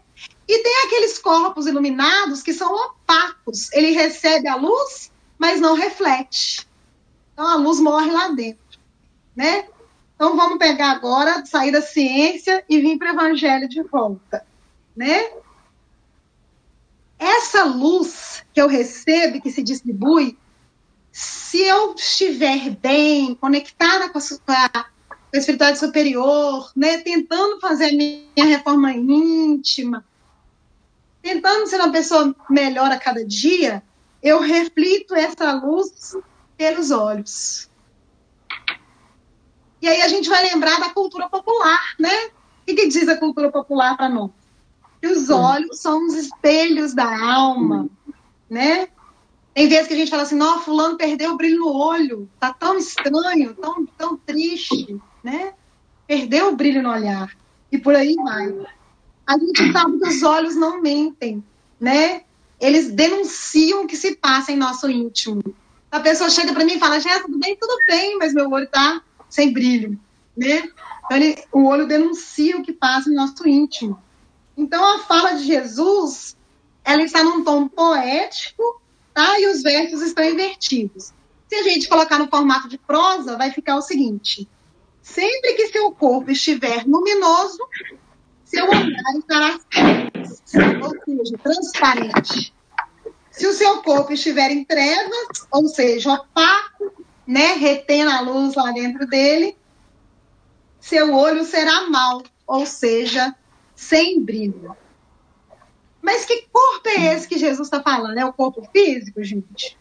E 0.47 0.63
tem 0.63 0.85
aqueles 0.85 1.17
corpos 1.17 1.67
iluminados 1.67 2.41
que 2.41 2.53
são 2.53 2.73
opacos. 2.73 3.71
Ele 3.71 3.91
recebe 3.91 4.47
a 4.47 4.55
luz, 4.55 5.11
mas 5.37 5.61
não 5.61 5.75
reflete. 5.75 6.67
Então 7.33 7.47
a 7.47 7.55
luz 7.55 7.79
morre 7.79 8.11
lá 8.11 8.29
dentro 8.29 8.61
né? 9.35 9.65
Então 10.15 10.35
vamos 10.35 10.59
pegar 10.59 10.91
agora, 10.91 11.45
sair 11.45 11.71
da 11.71 11.81
ciência 11.81 12.63
e 12.69 12.79
vir 12.79 12.97
para 12.97 13.11
o 13.11 13.13
evangelho 13.13 13.67
de 13.67 13.81
volta, 13.81 14.45
né? 14.95 15.31
Essa 17.17 17.63
luz 17.63 18.43
que 18.53 18.61
eu 18.61 18.67
recebo, 18.67 19.41
que 19.41 19.51
se 19.51 19.63
distribui, 19.63 20.37
se 21.11 21.61
eu 21.61 21.93
estiver 21.93 22.69
bem, 22.69 23.35
conectada 23.35 24.09
com 24.09 24.17
a, 24.17 24.21
com 24.21 24.51
a 24.51 25.37
espiritualidade 25.37 25.79
superior, 25.79 26.71
né, 26.75 26.99
tentando 26.99 27.59
fazer 27.59 27.89
a 27.89 27.93
minha 27.93 28.45
reforma 28.45 28.93
íntima, 28.93 30.05
tentando 31.21 31.67
ser 31.67 31.77
uma 31.77 31.91
pessoa 31.91 32.33
melhor 32.49 32.91
a 32.91 32.97
cada 32.97 33.25
dia, 33.25 33.83
eu 34.23 34.39
reflito 34.39 35.13
essa 35.15 35.51
luz 35.53 36.15
pelos 36.57 36.91
olhos. 36.91 37.69
E 39.81 39.87
aí 39.87 40.01
a 40.01 40.07
gente 40.07 40.29
vai 40.29 40.43
lembrar 40.43 40.79
da 40.79 40.91
cultura 40.91 41.27
popular, 41.27 41.95
né? 41.99 42.27
O 42.27 42.65
que, 42.65 42.75
que 42.75 42.87
diz 42.87 43.07
a 43.09 43.17
cultura 43.17 43.51
popular 43.51 43.97
para 43.97 44.07
nós? 44.07 44.29
Que 45.01 45.07
os 45.07 45.29
olhos 45.31 45.79
são 45.79 46.05
os 46.05 46.13
espelhos 46.13 46.93
da 46.93 47.19
alma, 47.19 47.89
né? 48.47 48.89
Tem 49.53 49.67
vezes 49.67 49.87
que 49.87 49.93
a 49.93 49.97
gente 49.97 50.09
fala 50.09 50.23
assim, 50.23 50.35
não, 50.35 50.61
fulano 50.61 50.97
perdeu 50.97 51.33
o 51.33 51.37
brilho 51.37 51.59
no 51.59 51.73
olho, 51.73 52.29
tá 52.39 52.53
tão 52.53 52.77
estranho, 52.77 53.53
tão, 53.55 53.85
tão 53.85 54.17
triste, 54.17 54.97
né? 55.23 55.53
Perdeu 56.07 56.49
o 56.49 56.55
brilho 56.55 56.81
no 56.81 56.89
olhar. 56.89 57.35
E 57.71 57.77
por 57.77 57.95
aí 57.95 58.15
vai. 58.15 58.53
A 59.27 59.37
gente 59.37 59.71
sabe 59.71 59.99
que 59.99 60.07
os 60.07 60.23
olhos 60.23 60.55
não 60.55 60.81
mentem, 60.81 61.43
né? 61.79 62.23
Eles 62.59 62.91
denunciam 62.91 63.83
o 63.83 63.87
que 63.87 63.97
se 63.97 64.15
passa 64.15 64.51
em 64.51 64.57
nosso 64.57 64.89
íntimo. 64.89 65.41
A 65.91 65.99
pessoa 65.99 66.29
chega 66.29 66.53
para 66.53 66.63
mim 66.63 66.73
e 66.73 66.79
fala, 66.79 66.99
Jéssica, 66.99 67.25
tudo 67.25 67.39
bem? 67.39 67.55
Tudo 67.57 67.77
bem, 67.87 68.17
mas 68.17 68.33
meu 68.33 68.49
olho 68.49 68.67
tá 68.67 69.01
sem 69.29 69.51
brilho, 69.51 69.99
né? 70.35 70.69
Então, 71.05 71.17
ele, 71.17 71.43
o 71.51 71.65
olho 71.65 71.87
denuncia 71.87 72.57
o 72.57 72.63
que 72.63 72.71
passa 72.71 73.09
no 73.09 73.15
nosso 73.17 73.47
íntimo. 73.47 74.01
Então, 74.55 74.83
a 74.95 74.99
fala 74.99 75.33
de 75.33 75.43
Jesus, 75.43 76.37
ela 76.83 77.03
está 77.03 77.23
num 77.23 77.43
tom 77.43 77.67
poético, 77.67 78.80
tá? 79.13 79.39
E 79.39 79.47
os 79.47 79.61
versos 79.61 80.01
estão 80.01 80.23
invertidos. 80.23 81.13
Se 81.47 81.55
a 81.55 81.63
gente 81.63 81.87
colocar 81.87 82.17
no 82.17 82.29
formato 82.29 82.69
de 82.69 82.77
prosa, 82.77 83.37
vai 83.37 83.51
ficar 83.51 83.75
o 83.75 83.81
seguinte: 83.81 84.47
sempre 85.01 85.53
que 85.53 85.67
seu 85.67 85.91
corpo 85.91 86.31
estiver 86.31 86.85
luminoso, 86.85 87.59
seu 88.45 88.65
olhar 88.65 89.17
estará 89.17 89.59
ou 90.81 90.95
seja, 91.05 91.37
transparente. 91.37 92.53
Se 93.31 93.47
o 93.47 93.53
seu 93.53 93.81
corpo 93.81 94.11
estiver 94.11 94.51
em 94.51 94.65
trevas, 94.65 95.47
ou 95.49 95.67
seja, 95.67 96.13
opaco, 96.13 96.91
né, 97.25 97.53
retendo 97.53 98.11
a 98.11 98.21
luz 98.21 98.55
lá 98.55 98.71
dentro 98.71 99.07
dele, 99.07 99.55
seu 100.79 101.13
olho 101.13 101.45
será 101.45 101.89
mau, 101.89 102.23
ou 102.45 102.65
seja, 102.65 103.33
sem 103.75 104.21
brilho. 104.21 104.75
Mas 106.01 106.25
que 106.25 106.47
corpo 106.51 106.89
é 106.89 107.13
esse 107.13 107.27
que 107.27 107.37
Jesus 107.37 107.67
está 107.67 107.81
falando? 107.81 108.17
É 108.17 108.25
o 108.25 108.33
corpo 108.33 108.67
físico, 108.71 109.23
gente? 109.23 109.77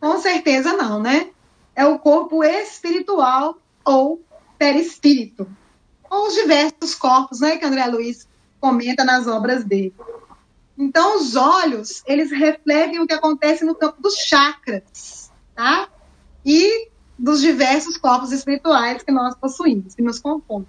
Com 0.00 0.18
certeza 0.18 0.72
não, 0.74 1.00
né? 1.00 1.30
É 1.74 1.84
o 1.84 1.98
corpo 1.98 2.44
espiritual 2.44 3.58
ou 3.84 4.22
perispírito. 4.58 5.48
Ou 6.10 6.28
os 6.28 6.34
diversos 6.34 6.94
corpos, 6.94 7.40
né, 7.40 7.56
que 7.56 7.64
André 7.64 7.86
Luiz 7.86 8.26
comenta 8.60 9.04
nas 9.04 9.26
obras 9.26 9.64
dele. 9.64 9.94
Então, 10.76 11.16
os 11.16 11.36
olhos, 11.36 12.02
eles 12.06 12.30
refletem 12.30 13.00
o 13.00 13.06
que 13.06 13.12
acontece 13.12 13.64
no 13.64 13.74
campo 13.74 14.00
dos 14.00 14.14
chakras, 14.14 15.30
tá? 15.54 15.88
e 16.44 16.88
dos 17.18 17.40
diversos 17.40 17.98
corpos 17.98 18.32
espirituais 18.32 19.02
que 19.02 19.12
nós 19.12 19.34
possuímos, 19.34 19.94
que 19.94 20.02
nos 20.02 20.18
compõem. 20.18 20.66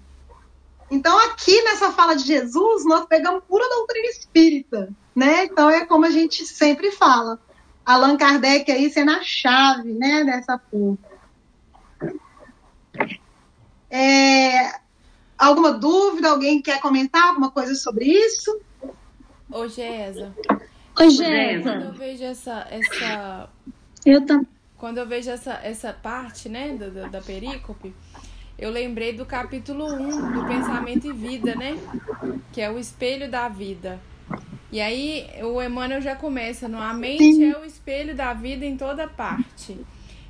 Então, 0.90 1.16
aqui 1.26 1.62
nessa 1.62 1.92
fala 1.92 2.14
de 2.14 2.24
Jesus, 2.24 2.84
nós 2.84 3.06
pegamos 3.06 3.44
pura 3.44 3.68
doutrina 3.68 4.08
espírita, 4.08 4.88
né? 5.14 5.44
Então, 5.44 5.70
é 5.70 5.86
como 5.86 6.04
a 6.04 6.10
gente 6.10 6.44
sempre 6.44 6.90
fala. 6.90 7.38
Allan 7.86 8.16
Kardec 8.16 8.70
aí 8.70 8.90
sendo 8.90 9.12
a 9.12 9.22
chave, 9.22 9.92
né, 9.92 10.24
dessa 10.24 10.58
porra. 10.58 10.98
É, 13.88 14.80
alguma 15.38 15.72
dúvida? 15.72 16.30
Alguém 16.30 16.60
quer 16.60 16.80
comentar 16.80 17.28
alguma 17.28 17.50
coisa 17.50 17.74
sobre 17.74 18.06
isso? 18.06 18.60
Ô, 19.50 19.66
Gesa. 19.68 20.34
Ô, 20.98 21.08
Gesa. 21.08 21.62
Quando 21.62 21.84
eu 21.84 21.92
vejo 21.92 22.24
essa... 22.24 22.66
essa... 22.70 23.48
Eu 24.04 24.24
também 24.26 24.60
quando 24.80 24.96
eu 24.96 25.06
vejo 25.06 25.30
essa, 25.30 25.60
essa 25.62 25.92
parte, 25.92 26.48
né, 26.48 26.74
da, 26.74 27.06
da 27.06 27.20
perícope, 27.20 27.94
eu 28.60 28.70
lembrei 28.70 29.14
do 29.14 29.24
capítulo 29.24 29.86
1 29.86 30.32
do 30.32 30.46
Pensamento 30.46 31.06
e 31.06 31.12
Vida, 31.14 31.54
né? 31.54 31.78
Que 32.52 32.60
é 32.60 32.70
o 32.70 32.78
espelho 32.78 33.30
da 33.30 33.48
vida. 33.48 33.98
E 34.70 34.82
aí 34.82 35.26
o 35.42 35.62
Emmanuel 35.62 36.02
já 36.02 36.14
começa 36.14 36.68
no 36.68 36.78
A 36.78 36.92
mente 36.92 37.42
é 37.42 37.58
o 37.58 37.64
espelho 37.64 38.14
da 38.14 38.34
vida 38.34 38.66
em 38.66 38.76
toda 38.76 39.08
parte. 39.08 39.78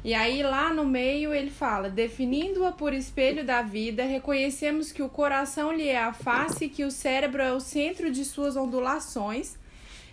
E 0.04 0.14
aí 0.14 0.44
lá 0.44 0.72
no 0.72 0.86
meio 0.86 1.34
ele 1.34 1.50
fala: 1.50 1.90
definindo-a 1.90 2.70
por 2.70 2.94
espelho 2.94 3.44
da 3.44 3.62
vida, 3.62 4.04
reconhecemos 4.04 4.92
que 4.92 5.02
o 5.02 5.08
coração 5.08 5.72
lhe 5.72 5.88
é 5.88 5.98
a 5.98 6.12
face 6.12 6.66
e 6.66 6.68
que 6.68 6.84
o 6.84 6.90
cérebro 6.90 7.42
é 7.42 7.52
o 7.52 7.58
centro 7.58 8.12
de 8.12 8.24
suas 8.24 8.56
ondulações 8.56 9.58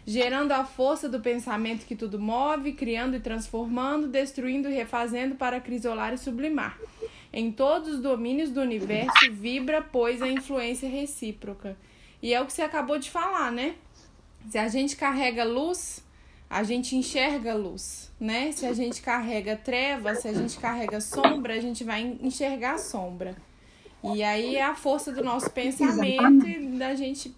gerando 0.08 0.54
a 0.54 0.64
força 0.64 1.10
do 1.10 1.20
pensamento 1.20 1.86
que 1.86 1.94
tudo 1.94 2.18
move, 2.18 2.72
criando 2.72 3.18
e 3.18 3.20
transformando, 3.20 4.08
destruindo 4.08 4.70
e 4.70 4.74
refazendo 4.74 5.36
para 5.36 5.60
crisolar 5.60 6.14
e 6.14 6.18
sublimar. 6.18 6.80
Em 7.34 7.52
todos 7.52 7.96
os 7.96 8.02
domínios 8.02 8.50
do 8.50 8.62
universo 8.62 9.30
vibra, 9.34 9.82
pois, 9.82 10.22
a 10.22 10.30
influência 10.30 10.88
recíproca. 10.88 11.76
E 12.22 12.34
é 12.34 12.42
o 12.42 12.46
que 12.46 12.54
você 12.54 12.62
acabou 12.62 12.98
de 12.98 13.12
falar, 13.12 13.52
né? 13.52 13.76
Se 14.50 14.58
a 14.58 14.70
gente 14.70 14.96
carrega 14.96 15.44
luz, 15.44 16.02
a 16.50 16.64
gente 16.64 16.96
enxerga 16.96 17.54
luz, 17.54 18.10
né? 18.18 18.54
Se 18.54 18.66
a 18.66 18.72
gente 18.72 19.02
carrega 19.02 19.58
trevas, 19.58 20.20
se 20.20 20.30
a 20.30 20.34
gente 20.34 20.58
carrega 20.58 21.02
sombra, 21.02 21.54
a 21.54 21.60
gente 21.60 21.84
vai 21.84 22.18
enxergar 22.22 22.78
sombra. 22.78 23.36
E 24.02 24.24
aí 24.24 24.56
é 24.56 24.64
a 24.64 24.74
força 24.74 25.12
do 25.12 25.22
nosso 25.22 25.50
pensamento 25.52 26.48
e 26.48 26.78
da 26.78 26.96
gente 26.96 27.36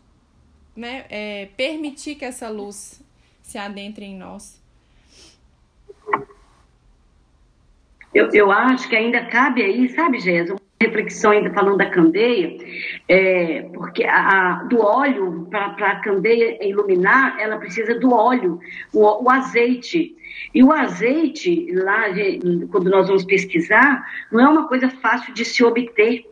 né, 0.80 1.04
é, 1.10 1.50
permitir 1.58 2.16
que 2.16 2.24
essa 2.24 2.48
luz 2.48 3.04
se 3.44 3.58
adentre 3.58 4.06
em 4.06 4.18
nós. 4.18 4.58
Eu, 8.14 8.30
eu 8.32 8.50
acho 8.50 8.88
que 8.88 8.96
ainda 8.96 9.26
cabe 9.26 9.62
aí, 9.62 9.90
sabe, 9.90 10.20
Jéssica, 10.20 10.54
uma 10.54 10.62
reflexão 10.82 11.32
ainda 11.32 11.52
falando 11.52 11.78
da 11.78 11.90
candeia, 11.90 12.58
é, 13.10 13.64
porque 13.74 14.06
a, 14.06 14.62
a, 14.62 14.64
do 14.64 14.80
óleo, 14.80 15.48
para 15.50 15.68
a 15.68 16.00
candeia 16.00 16.66
iluminar, 16.66 17.38
ela 17.40 17.58
precisa 17.58 18.00
do 18.00 18.14
óleo, 18.14 18.60
o, 18.94 19.26
o 19.26 19.30
azeite. 19.30 20.16
E 20.54 20.64
o 20.64 20.72
azeite, 20.72 21.72
lá, 21.74 22.06
quando 22.72 22.90
nós 22.90 23.08
vamos 23.08 23.26
pesquisar, 23.26 24.02
não 24.32 24.40
é 24.40 24.48
uma 24.48 24.68
coisa 24.68 24.90
fácil 24.90 25.34
de 25.34 25.44
se 25.44 25.64
obter 25.64 26.26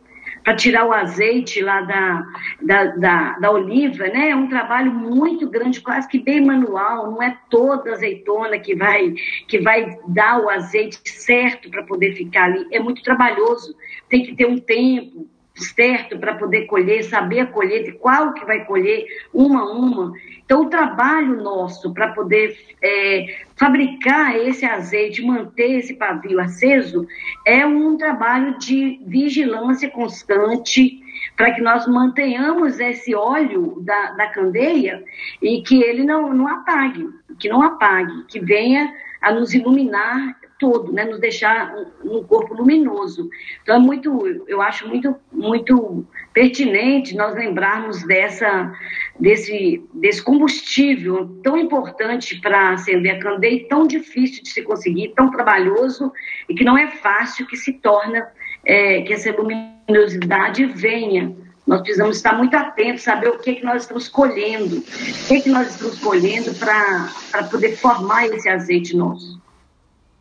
para 0.48 0.56
tirar 0.56 0.86
o 0.86 0.94
azeite 0.94 1.60
lá 1.60 1.82
da, 1.82 2.26
da, 2.62 2.84
da, 2.96 3.38
da, 3.38 3.50
oliva, 3.50 4.08
né? 4.08 4.30
É 4.30 4.34
um 4.34 4.48
trabalho 4.48 4.90
muito 4.90 5.46
grande, 5.46 5.78
quase 5.78 6.08
que 6.08 6.18
bem 6.18 6.42
manual, 6.42 7.10
não 7.10 7.22
é 7.22 7.36
toda 7.50 7.92
azeitona 7.92 8.58
que 8.58 8.74
vai, 8.74 9.12
que 9.46 9.58
vai 9.58 9.98
dar 10.08 10.40
o 10.40 10.48
azeite 10.48 11.00
certo 11.04 11.68
para 11.68 11.82
poder 11.82 12.14
ficar 12.14 12.44
ali. 12.44 12.66
É 12.72 12.80
muito 12.80 13.02
trabalhoso, 13.02 13.76
tem 14.08 14.24
que 14.24 14.34
ter 14.34 14.46
um 14.46 14.56
tempo 14.56 15.28
certo 15.62 16.18
para 16.18 16.34
poder 16.34 16.66
colher, 16.66 17.02
saber 17.04 17.40
a 17.40 17.46
colheita, 17.46 17.92
qual 17.92 18.32
que 18.34 18.44
vai 18.44 18.64
colher, 18.64 19.06
uma 19.32 19.60
a 19.60 19.70
uma. 19.72 20.12
Então, 20.44 20.62
o 20.62 20.70
trabalho 20.70 21.42
nosso 21.42 21.92
para 21.92 22.08
poder 22.12 22.56
é, 22.82 23.42
fabricar 23.56 24.36
esse 24.36 24.64
azeite, 24.64 25.22
manter 25.22 25.78
esse 25.78 25.94
pavio 25.94 26.40
aceso, 26.40 27.06
é 27.44 27.66
um 27.66 27.96
trabalho 27.96 28.58
de 28.58 29.00
vigilância 29.06 29.90
constante 29.90 31.02
para 31.36 31.52
que 31.52 31.60
nós 31.60 31.86
mantenhamos 31.86 32.80
esse 32.80 33.14
óleo 33.14 33.80
da, 33.82 34.12
da 34.12 34.28
candeia 34.28 35.04
e 35.42 35.62
que 35.62 35.82
ele 35.82 36.04
não, 36.04 36.32
não 36.32 36.48
apague, 36.48 37.08
que 37.38 37.48
não 37.48 37.62
apague, 37.62 38.24
que 38.28 38.40
venha 38.40 38.92
a 39.20 39.32
nos 39.32 39.52
iluminar 39.52 40.37
todo, 40.58 40.92
né? 40.92 41.04
Nos 41.04 41.20
deixar 41.20 41.74
um, 42.04 42.22
corpo 42.22 42.54
luminoso. 42.54 43.30
Então 43.62 43.76
é 43.76 43.78
muito, 43.78 44.44
eu 44.46 44.60
acho 44.60 44.86
muito, 44.88 45.16
muito 45.32 46.04
pertinente 46.32 47.16
nós 47.16 47.34
lembrarmos 47.34 48.02
dessa, 48.04 48.72
desse, 49.18 49.82
desse 49.94 50.22
combustível 50.22 51.40
tão 51.42 51.56
importante 51.56 52.40
para 52.40 52.70
acender 52.70 53.16
a 53.16 53.18
candeia, 53.18 53.66
tão 53.68 53.86
difícil 53.86 54.42
de 54.42 54.50
se 54.50 54.62
conseguir, 54.62 55.12
tão 55.14 55.30
trabalhoso 55.30 56.12
e 56.48 56.54
que 56.54 56.64
não 56.64 56.76
é 56.76 56.88
fácil 56.88 57.46
que 57.46 57.56
se 57.56 57.72
torna, 57.74 58.28
é, 58.64 59.02
que 59.02 59.12
essa 59.12 59.30
luminosidade 59.32 60.66
venha. 60.66 61.34
Nós 61.66 61.82
precisamos 61.82 62.16
estar 62.16 62.32
muito 62.32 62.56
atentos, 62.56 63.02
saber 63.02 63.28
o 63.28 63.38
que, 63.38 63.56
que 63.56 63.64
nós 63.64 63.82
estamos 63.82 64.08
colhendo, 64.08 64.78
o 64.78 65.28
que, 65.28 65.42
que 65.42 65.50
nós 65.50 65.68
estamos 65.68 65.98
colhendo 65.98 66.54
para 66.54 67.44
poder 67.50 67.76
formar 67.76 68.26
esse 68.26 68.48
azeite 68.48 68.96
nosso. 68.96 69.38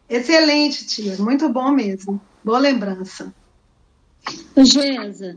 Excelente, 0.09 0.85
tia. 0.85 1.17
Muito 1.17 1.49
bom 1.49 1.71
mesmo. 1.71 2.21
Boa 2.43 2.59
lembrança. 2.59 3.33
Gesa. 4.57 5.35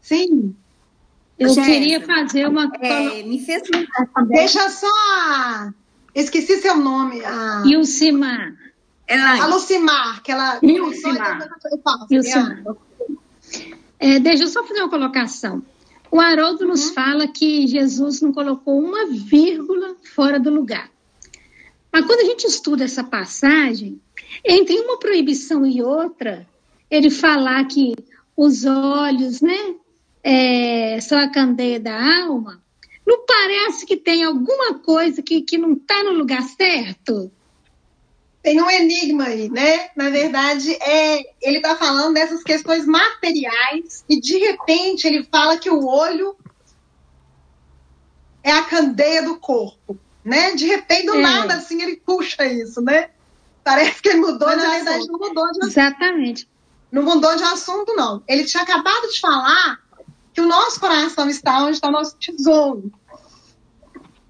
Sim. 0.00 0.54
Eu 1.38 1.48
Gesa. 1.50 1.62
queria 1.62 2.00
fazer 2.00 2.48
uma. 2.48 2.70
É, 2.80 3.22
me 3.22 3.44
fez 3.44 3.62
Deixa 4.28 4.70
só. 4.70 5.70
Esqueci 6.14 6.60
seu 6.60 6.76
nome. 6.76 7.24
A... 7.24 7.62
Ilcimar. 7.66 8.54
A 9.08 9.46
Lucimar, 9.46 10.22
que 10.22 10.32
ela. 10.32 10.58
Ilcimar. 10.62 11.48
Ilcimar. 12.10 12.62
É, 13.98 14.18
deixa 14.18 14.44
eu 14.44 14.48
só 14.48 14.64
fazer 14.64 14.80
uma 14.80 14.90
colocação. 14.90 15.62
O 16.10 16.20
Haroldo 16.20 16.66
nos 16.66 16.88
uhum. 16.88 16.94
fala 16.94 17.28
que 17.28 17.66
Jesus 17.66 18.20
não 18.20 18.32
colocou 18.32 18.78
uma 18.78 19.06
vírgula 19.06 19.96
fora 20.14 20.38
do 20.38 20.50
lugar. 20.50 20.88
Mas 21.94 22.06
quando 22.06 22.22
a 22.22 22.24
gente 22.24 22.44
estuda 22.44 22.82
essa 22.82 23.04
passagem, 23.04 24.00
entre 24.44 24.76
uma 24.80 24.98
proibição 24.98 25.64
e 25.64 25.80
outra, 25.80 26.44
ele 26.90 27.08
falar 27.08 27.64
que 27.66 27.94
os 28.36 28.64
olhos, 28.64 29.40
né, 29.40 29.76
é, 30.20 31.00
são 31.00 31.16
a 31.16 31.30
candeia 31.30 31.78
da 31.78 32.24
alma, 32.24 32.60
não 33.06 33.24
parece 33.24 33.86
que 33.86 33.96
tem 33.96 34.24
alguma 34.24 34.80
coisa 34.80 35.22
que, 35.22 35.42
que 35.42 35.56
não 35.56 35.74
está 35.74 36.02
no 36.02 36.14
lugar 36.14 36.42
certo? 36.42 37.30
Tem 38.42 38.60
um 38.60 38.68
enigma 38.68 39.26
aí, 39.26 39.48
né? 39.48 39.90
Na 39.94 40.10
verdade, 40.10 40.74
é, 40.82 41.20
ele 41.40 41.58
está 41.58 41.76
falando 41.76 42.14
dessas 42.14 42.42
questões 42.42 42.86
materiais 42.86 44.04
e 44.08 44.20
de 44.20 44.36
repente 44.36 45.06
ele 45.06 45.22
fala 45.30 45.58
que 45.58 45.70
o 45.70 45.86
olho 45.86 46.36
é 48.42 48.50
a 48.50 48.64
candeia 48.64 49.22
do 49.22 49.38
corpo 49.38 49.96
né? 50.24 50.54
De 50.54 50.66
repente, 50.66 51.06
do 51.06 51.16
é. 51.16 51.20
nada, 51.20 51.54
assim, 51.54 51.82
ele 51.82 51.96
puxa 51.96 52.44
isso, 52.46 52.80
né? 52.80 53.10
Parece 53.62 54.00
que 54.00 54.08
ele 54.08 54.20
mudou 54.20 54.48
Mas, 54.48 54.58
de 54.58 54.66
na 54.66 54.70
verdade, 54.70 55.06
não 55.06 55.18
mudou 55.18 55.44
de 55.44 55.50
assunto. 55.50 55.66
Exatamente. 55.66 56.48
Não 56.90 57.02
mudou 57.02 57.36
de 57.36 57.42
assunto, 57.42 57.94
não. 57.94 58.22
Ele 58.26 58.44
tinha 58.44 58.62
acabado 58.62 59.08
de 59.08 59.20
falar 59.20 59.80
que 60.32 60.40
o 60.40 60.46
nosso 60.46 60.80
coração 60.80 61.28
está 61.28 61.62
onde 61.62 61.72
está 61.72 61.88
o 61.88 61.92
nosso 61.92 62.16
tesouro. 62.16 62.92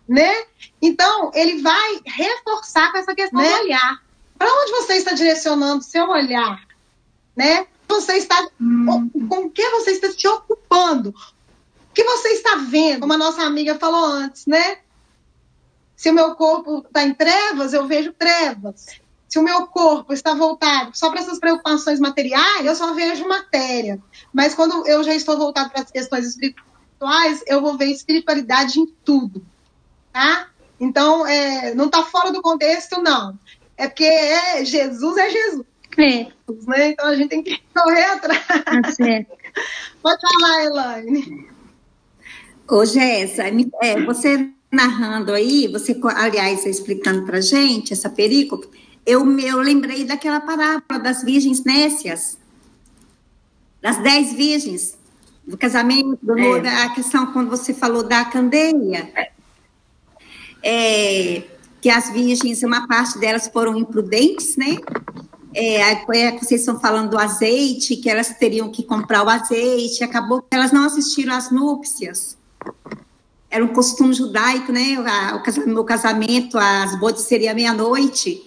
Né? 0.09 0.45
Então, 0.80 1.30
ele 1.34 1.62
vai 1.62 2.01
reforçar 2.05 2.92
com 2.92 2.99
essa 2.99 3.14
questão 3.14 3.40
né? 3.40 3.49
do 3.49 3.62
olhar. 3.64 4.03
Para 4.38 4.53
onde 4.53 4.72
você 4.72 4.95
está 4.95 5.12
direcionando 5.12 5.78
o 5.78 5.84
seu 5.84 6.09
olhar? 6.09 6.66
Né? 7.36 7.66
Você 7.88 8.14
está, 8.14 8.49
hum. 8.61 9.11
Com 9.28 9.47
o 9.47 9.51
que 9.51 9.68
você 9.70 9.92
está 9.92 10.11
se 10.11 10.26
ocupando? 10.28 11.11
O 11.11 11.95
que 11.95 12.05
você 12.05 12.28
está 12.30 12.57
vendo? 12.57 13.01
Como 13.01 13.12
a 13.12 13.18
nossa 13.18 13.42
amiga 13.42 13.78
falou 13.78 14.05
antes, 14.05 14.47
né? 14.47 14.78
Se 16.05 16.11
o 16.11 16.12
meu 16.12 16.34
corpo 16.34 16.84
está 16.86 17.02
em 17.02 17.14
trevas, 17.14 17.72
eu 17.72 17.86
vejo 17.86 18.12
trevas. 18.12 19.00
Se 19.26 19.38
o 19.38 19.42
meu 19.42 19.66
corpo 19.66 20.12
está 20.12 20.34
voltado 20.34 20.90
só 20.92 21.09
para 21.09 21.20
essas 21.20 21.38
preocupações 21.38 21.98
materiais, 21.98 22.66
eu 22.66 22.74
só 22.74 22.92
vejo 22.92 23.26
matéria. 23.26 23.98
Mas 24.30 24.55
quando 24.55 24.86
eu 24.86 25.02
já 25.02 25.14
estou 25.14 25.38
voltado 25.38 25.70
para 25.70 25.80
as 25.80 25.90
questões 25.90 26.26
espirituais, 26.26 27.42
eu 27.46 27.62
vou 27.62 27.78
ver 27.78 27.86
espiritualidade 27.86 28.78
em 28.78 28.86
tudo. 29.02 29.42
Tá? 30.12 30.48
Então, 30.78 31.26
é, 31.26 31.74
não 31.74 31.86
está 31.86 32.02
fora 32.02 32.30
do 32.30 32.42
contexto, 32.42 33.00
não. 33.00 33.38
É 33.74 33.88
porque 33.88 34.05
é, 34.05 34.62
Jesus 34.62 35.16
é 35.16 35.30
Jesus. 35.30 35.66
É. 35.96 36.26
Né? 36.66 36.88
Então 36.90 37.07
a 37.07 37.16
gente 37.16 37.30
tem 37.30 37.42
que 37.42 37.62
correr 37.74 38.05
atrás. 38.05 38.44
Tá 38.46 38.82
Pode 40.02 40.20
falar, 40.20 40.64
Elaine. 40.64 41.48
Ô, 42.68 42.84
Jéssica, 42.84 43.44
é, 43.80 44.02
você 44.02 44.52
narrando 44.75 45.33
aí, 45.33 45.68
você, 45.68 45.99
aliás, 46.16 46.66
explicando 46.66 47.25
para 47.25 47.41
gente 47.41 47.93
essa 47.93 48.11
perícope, 48.11 48.68
eu, 49.07 49.39
eu 49.39 49.59
lembrei 49.59 50.05
daquela 50.05 50.41
parábola 50.41 50.99
das 50.99 51.22
virgens 51.22 51.62
nécias, 51.64 52.39
das 53.81 54.03
dez 54.03 54.33
virgens, 54.33 54.99
do 55.47 55.57
casamento, 55.57 56.18
do 56.22 56.39
é. 56.39 56.85
a 56.85 56.91
questão 56.91 57.33
quando 57.33 57.51
você 57.51 57.72
falou 57.72 58.03
da 58.03 58.25
candeia, 58.25 59.11
é, 60.62 61.43
que 61.81 61.91
as 61.91 62.11
virgens, 62.11 62.62
uma 62.62 62.89
parte 62.89 63.18
delas 63.18 63.49
foram 63.49 63.77
imprudentes, 63.77 64.57
né? 64.57 64.79
É, 65.55 65.93
é, 65.93 66.39
vocês 66.39 66.62
estão 66.62 66.81
falando 66.81 67.11
do 67.11 67.18
azeite, 67.18 67.97
que 67.97 68.11
elas 68.11 68.31
teriam 68.31 68.70
que 68.72 68.83
comprar 68.83 69.22
o 69.22 69.29
azeite, 69.29 70.03
acabou 70.03 70.43
que 70.43 70.49
elas 70.51 70.72
não 70.72 70.85
assistiram 70.85 71.35
às 71.35 71.51
núpcias 71.51 72.37
era 73.55 73.64
um 73.64 73.68
costume 73.68 74.12
judaico, 74.12 74.72
né? 74.72 74.96
O 74.98 75.68
meu 75.68 75.84
casamento, 75.84 76.59
as 76.59 76.98
bodas 76.98 77.20
seria 77.20 77.55
meia-noite. 77.55 78.42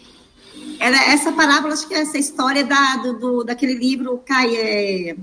Era 0.82 0.98
essa 0.98 1.32
parábola, 1.32 1.74
acho 1.74 1.88
que 1.88 1.94
é 1.94 2.02
essa 2.02 2.18
história 2.18 2.66
da, 2.66 2.98
do, 2.98 3.14
do 3.14 3.44
daquele 3.46 3.76
livro 3.76 4.22
Cai, 4.26 4.54
é, 4.54 5.16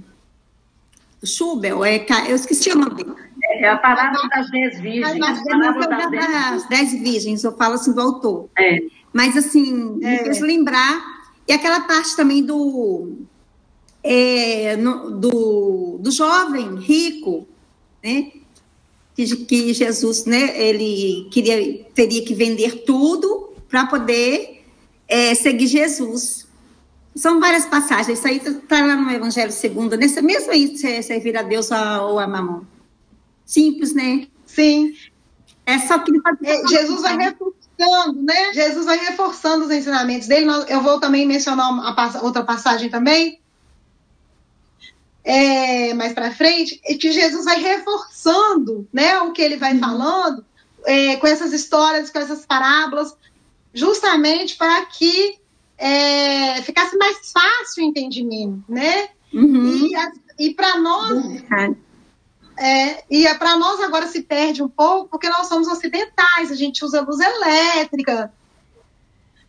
do 1.20 1.26
Schubel, 1.26 1.84
é, 1.84 2.02
eu 2.26 2.34
esqueci 2.34 2.70
o 2.70 2.78
nome 2.78 2.94
dele. 2.94 3.14
É 3.58 3.68
a 3.68 3.76
parábola 3.76 4.26
das 4.30 4.50
dez 4.50 4.80
virgens. 4.80 5.18
das, 5.18 5.42
das 5.42 6.68
dez 6.70 6.92
virgens, 6.92 7.44
eu 7.44 7.54
falo 7.54 7.74
assim 7.74 7.92
do 7.92 8.00
autor. 8.00 8.48
É. 8.58 8.78
Mas 9.12 9.36
assim, 9.36 9.98
é. 10.02 10.12
me 10.12 10.18
fez 10.20 10.40
lembrar, 10.40 10.98
e 11.46 11.52
aquela 11.52 11.80
parte 11.80 12.16
também 12.16 12.42
do, 12.42 13.18
é, 14.02 14.76
no, 14.78 15.10
do, 15.10 15.98
do 16.00 16.10
jovem 16.10 16.74
rico, 16.76 17.46
né? 18.02 18.32
Que, 19.14 19.36
que 19.36 19.72
Jesus, 19.72 20.24
né, 20.24 20.60
ele 20.60 21.28
queria, 21.30 21.84
teria 21.94 22.24
que 22.24 22.34
vender 22.34 22.84
tudo 22.84 23.52
para 23.68 23.86
poder 23.86 24.64
é, 25.08 25.34
seguir 25.34 25.66
Jesus. 25.66 26.46
São 27.14 27.38
várias 27.38 27.64
passagens, 27.64 28.18
isso 28.18 28.26
aí 28.26 28.38
está 28.38 28.84
lá 28.84 28.96
no 28.96 29.10
Evangelho 29.10 29.52
segundo, 29.52 29.96
nessa 29.96 30.20
mesma 30.20 30.52
aí, 30.52 30.76
servir 30.76 31.36
a 31.36 31.42
Deus 31.42 31.70
ou 31.70 32.18
a 32.18 32.26
mamão. 32.26 32.66
simples, 33.46 33.94
né? 33.94 34.26
Sim. 34.44 34.92
É 35.66 35.78
só 35.78 35.98
que 35.98 36.12
é, 36.44 36.66
Jesus 36.66 37.02
vai 37.02 37.16
reforçando, 37.16 38.22
né? 38.22 38.52
Jesus 38.52 38.84
vai 38.84 38.98
reforçando 38.98 39.64
os 39.64 39.70
ensinamentos 39.70 40.28
dele. 40.28 40.46
Eu 40.68 40.82
vou 40.82 41.00
também 41.00 41.26
mencionar 41.26 41.70
uma, 41.70 41.94
outra 42.22 42.42
passagem 42.42 42.90
também, 42.90 43.40
é, 45.24 45.94
mais 45.94 46.12
para 46.12 46.30
frente, 46.30 46.76
que 46.76 47.10
Jesus 47.10 47.44
vai 47.44 47.58
reforçando, 47.60 48.86
né, 48.92 49.18
o 49.20 49.32
que 49.32 49.40
ele 49.40 49.56
vai 49.56 49.72
uhum. 49.72 49.80
falando 49.80 50.44
é, 50.84 51.16
com 51.16 51.26
essas 51.26 51.52
histórias, 51.52 52.10
com 52.10 52.18
essas 52.18 52.44
parábolas, 52.44 53.16
justamente 53.72 54.56
para 54.56 54.84
que 54.86 55.38
é, 55.78 56.60
ficasse 56.62 56.96
mais 56.96 57.32
fácil 57.32 57.84
o 57.84 57.86
entendimento, 57.88 58.62
né? 58.68 59.08
Uhum. 59.32 59.88
E, 60.38 60.46
e 60.46 60.54
para 60.54 60.78
nós, 60.78 61.42
é, 62.56 63.02
e 63.10 63.26
é, 63.26 63.34
para 63.34 63.56
nós 63.56 63.80
agora 63.80 64.06
se 64.06 64.22
perde 64.22 64.62
um 64.62 64.68
pouco, 64.68 65.08
porque 65.08 65.28
nós 65.28 65.48
somos 65.48 65.66
ocidentais, 65.66 66.52
a 66.52 66.54
gente 66.54 66.84
usa 66.84 67.00
luz 67.00 67.18
elétrica, 67.18 68.32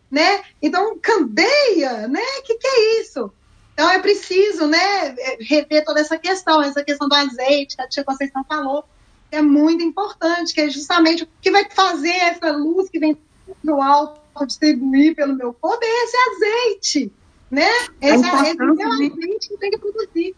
né? 0.10 0.44
Então, 0.62 0.98
candeia, 1.00 2.08
né? 2.08 2.24
O 2.40 2.44
que, 2.44 2.56
que 2.56 2.68
é 2.68 3.02
isso? 3.02 3.32
Então, 3.76 3.90
é 3.90 4.00
preciso, 4.00 4.68
né, 4.68 5.16
rever 5.42 5.84
toda 5.84 6.00
essa 6.00 6.18
questão, 6.18 6.62
essa 6.62 6.82
questão 6.82 7.10
do 7.10 7.14
azeite, 7.14 7.76
que 7.76 7.82
a 7.82 7.90
tia 7.90 8.06
Conceição 8.06 8.42
falou, 8.48 8.86
é 9.30 9.42
muito 9.42 9.84
importante, 9.84 10.54
que 10.54 10.62
é 10.62 10.70
justamente 10.70 11.24
o 11.24 11.28
que 11.42 11.52
vai 11.52 11.70
fazer 11.70 12.16
essa 12.16 12.54
luz 12.54 12.90
que 12.90 12.98
vem 12.98 13.18
do 13.62 13.82
alto 13.82 14.46
distribuir 14.46 15.14
pelo 15.14 15.36
meu 15.36 15.54
corpo 15.54 15.84
é 15.84 16.04
esse 16.04 16.18
azeite, 16.30 17.14
né? 17.52 17.70
Esse, 18.02 18.26
é 18.26 18.42
esse 18.44 18.56
meu 18.58 18.92
azeite 18.92 19.50
que 19.50 19.58
tem 19.58 19.72
que 19.72 19.78
produzir, 19.78 20.36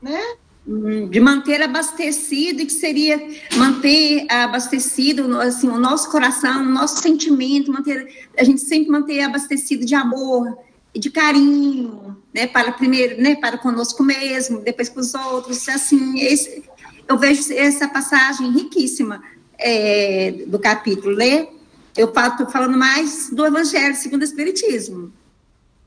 né? 0.00 0.20
Hum, 0.66 1.08
de 1.08 1.20
manter 1.20 1.62
abastecido 1.62 2.62
e 2.62 2.66
que 2.66 2.72
seria 2.72 3.20
manter 3.56 4.26
abastecido 4.30 5.40
assim 5.40 5.68
o 5.68 5.78
nosso 5.78 6.10
coração, 6.10 6.62
o 6.62 6.68
nosso 6.68 7.00
sentimento, 7.00 7.72
manter 7.72 8.28
a 8.36 8.44
gente 8.44 8.60
sempre 8.60 8.90
manter 8.90 9.22
abastecido 9.22 9.84
de 9.84 9.94
amor 9.94 10.56
de 10.94 11.10
carinho, 11.10 12.22
né, 12.34 12.46
para 12.46 12.72
primeiro, 12.72 13.20
né, 13.20 13.34
para 13.34 13.58
conosco 13.58 14.02
mesmo, 14.02 14.60
depois 14.60 14.88
com 14.88 15.00
os 15.00 15.14
outros, 15.14 15.68
assim, 15.68 16.20
esse, 16.20 16.64
eu 17.08 17.18
vejo 17.18 17.52
essa 17.52 17.88
passagem 17.88 18.50
riquíssima 18.50 19.22
é, 19.58 20.32
do 20.46 20.58
capítulo, 20.58 21.16
né? 21.16 21.48
Eu 21.96 22.08
estou 22.08 22.48
falando 22.48 22.76
mais 22.76 23.30
do 23.30 23.44
Evangelho 23.44 23.94
segundo 23.94 24.22
o 24.22 24.24
Espiritismo. 24.24 25.12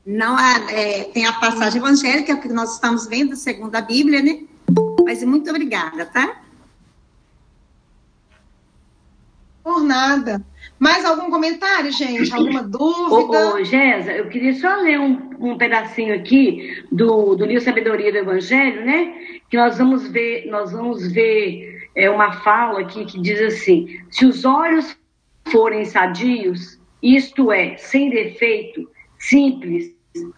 Não 0.04 0.36
há, 0.36 0.70
é, 0.70 1.04
tem 1.04 1.26
a 1.26 1.32
passagem 1.32 1.80
evangélica 1.80 2.36
que 2.36 2.48
nós 2.48 2.74
estamos 2.74 3.08
vendo 3.08 3.34
segundo 3.34 3.74
a 3.74 3.80
Bíblia, 3.80 4.22
né? 4.22 4.44
Mas 5.04 5.22
muito 5.24 5.50
obrigada, 5.50 6.06
tá? 6.06 6.42
Por 9.64 9.82
nada. 9.82 10.44
Mais 10.78 11.04
algum 11.04 11.30
comentário, 11.30 11.90
gente? 11.90 12.32
Alguma 12.34 12.62
dúvida? 12.62 13.48
Ô, 13.48 13.54
ô 13.54 13.64
Gésa, 13.64 14.12
eu 14.12 14.28
queria 14.28 14.52
só 14.54 14.76
ler 14.76 15.00
um, 15.00 15.30
um 15.38 15.56
pedacinho 15.56 16.14
aqui 16.14 16.84
do, 16.92 17.34
do 17.34 17.46
livro 17.46 17.64
Sabedoria 17.64 18.12
do 18.12 18.18
Evangelho, 18.18 18.84
né? 18.84 19.14
Que 19.48 19.56
nós 19.56 19.78
vamos 19.78 20.06
ver, 20.08 20.46
nós 20.50 20.72
vamos 20.72 21.10
ver 21.10 21.88
é, 21.94 22.10
uma 22.10 22.32
fala 22.40 22.80
aqui 22.80 23.06
que 23.06 23.20
diz 23.20 23.40
assim: 23.40 24.00
se 24.10 24.26
os 24.26 24.44
olhos 24.44 24.96
forem 25.48 25.84
sadios, 25.84 26.78
isto 27.02 27.50
é, 27.50 27.76
sem 27.78 28.10
defeito, 28.10 28.88
simples, 29.18 29.94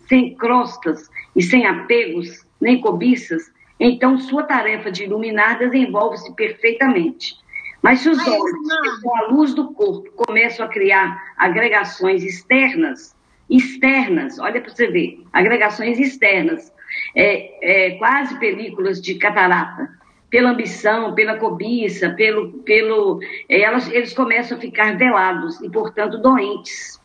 sem 0.09 0.35
crostas 0.37 1.09
e 1.35 1.43
sem 1.43 1.67
apegos, 1.67 2.47
nem 2.61 2.81
cobiças, 2.81 3.51
então 3.81 4.19
sua 4.19 4.43
tarefa 4.45 4.91
de 4.91 5.05
iluminar 5.05 5.59
desenvolve-se 5.59 6.33
perfeitamente. 6.35 7.37
Mas 7.83 8.01
se 8.01 8.09
os 8.09 8.19
Ai, 8.19 8.31
olhos, 8.31 9.01
com 9.03 9.17
a 9.17 9.27
luz 9.29 9.55
do 9.55 9.73
corpo, 9.73 10.11
começam 10.13 10.67
a 10.67 10.69
criar 10.69 11.35
agregações 11.37 12.23
externas, 12.25 13.15
externas, 13.49 14.39
olha 14.39 14.61
para 14.61 14.71
você 14.71 14.89
ver, 14.89 15.25
agregações 15.33 15.99
externas, 15.99 16.73
é, 17.15 17.87
é, 17.87 17.91
quase 17.99 18.39
películas 18.39 19.01
de 19.01 19.15
catarata, 19.15 19.97
pela 20.29 20.51
ambição, 20.51 21.15
pela 21.15 21.39
cobiça, 21.39 22.11
pelo, 22.11 22.53
pelo, 22.65 23.21
é, 23.49 23.61
elas, 23.61 23.89
eles 23.89 24.13
começam 24.13 24.59
a 24.59 24.61
ficar 24.61 24.97
velados 24.97 25.61
e, 25.61 25.71
portanto, 25.71 26.19
doentes. 26.19 27.01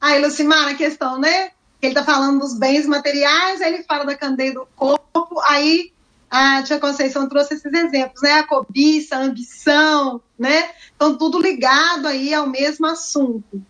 Aí, 0.00 0.20
Lucimar, 0.22 0.68
a 0.68 0.74
questão, 0.74 1.18
né? 1.18 1.50
Ele 1.82 1.92
está 1.92 2.04
falando 2.04 2.40
dos 2.40 2.58
bens 2.58 2.86
materiais, 2.86 3.60
aí 3.60 3.74
ele 3.74 3.82
fala 3.84 4.04
da 4.04 4.16
candeia 4.16 4.52
do 4.52 4.68
corpo, 4.76 5.40
aí 5.46 5.92
a 6.30 6.62
tia 6.62 6.78
Conceição 6.78 7.28
trouxe 7.28 7.54
esses 7.54 7.72
exemplos, 7.72 8.22
né? 8.22 8.34
A 8.34 8.46
cobiça, 8.46 9.16
a 9.16 9.22
ambição, 9.22 10.22
né? 10.38 10.70
Então, 10.94 11.18
tudo 11.18 11.40
ligado 11.40 12.06
aí 12.06 12.32
ao 12.32 12.46
mesmo 12.46 12.86
assunto. 12.86 13.60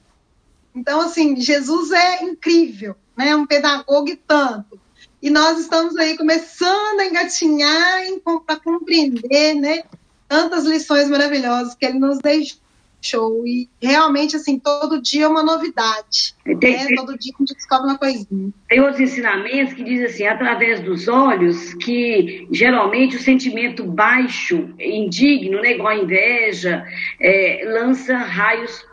Então, 0.74 1.00
assim, 1.00 1.40
Jesus 1.40 1.90
é 1.90 2.22
incrível, 2.22 2.94
né? 3.16 3.34
Um 3.34 3.46
pedagogo 3.46 4.10
e 4.10 4.16
tanto. 4.16 4.78
E 5.22 5.30
nós 5.30 5.58
estamos 5.58 5.96
aí 5.96 6.18
começando 6.18 7.00
a 7.00 7.06
engatinhar 7.06 8.02
para 8.46 8.60
compreender, 8.60 9.54
né? 9.54 9.84
Tantas 10.28 10.64
lições 10.64 11.08
maravilhosas 11.08 11.74
que 11.74 11.86
ele 11.86 11.98
nos 11.98 12.18
deixou 12.18 12.59
show. 13.00 13.46
E 13.46 13.68
realmente, 13.80 14.36
assim, 14.36 14.58
todo 14.58 15.00
dia 15.00 15.24
é 15.24 15.28
uma 15.28 15.42
novidade. 15.42 16.34
Tem, 16.60 16.76
né? 16.76 16.96
Todo 16.96 17.18
dia 17.18 17.32
a 17.34 17.38
gente 17.38 17.54
descobre 17.54 17.88
uma 17.88 17.98
coisinha. 17.98 18.52
Tem 18.68 18.80
outros 18.80 19.00
ensinamentos 19.00 19.74
que 19.74 19.84
dizem 19.84 20.06
assim, 20.06 20.26
através 20.26 20.80
dos 20.80 21.08
olhos, 21.08 21.74
que 21.74 22.46
geralmente 22.50 23.16
o 23.16 23.20
sentimento 23.20 23.84
baixo, 23.84 24.74
indigno, 24.78 25.60
né, 25.60 25.72
igual 25.72 25.88
a 25.88 25.96
inveja, 25.96 26.84
é, 27.18 27.62
lança 27.66 28.16
raios 28.16 28.84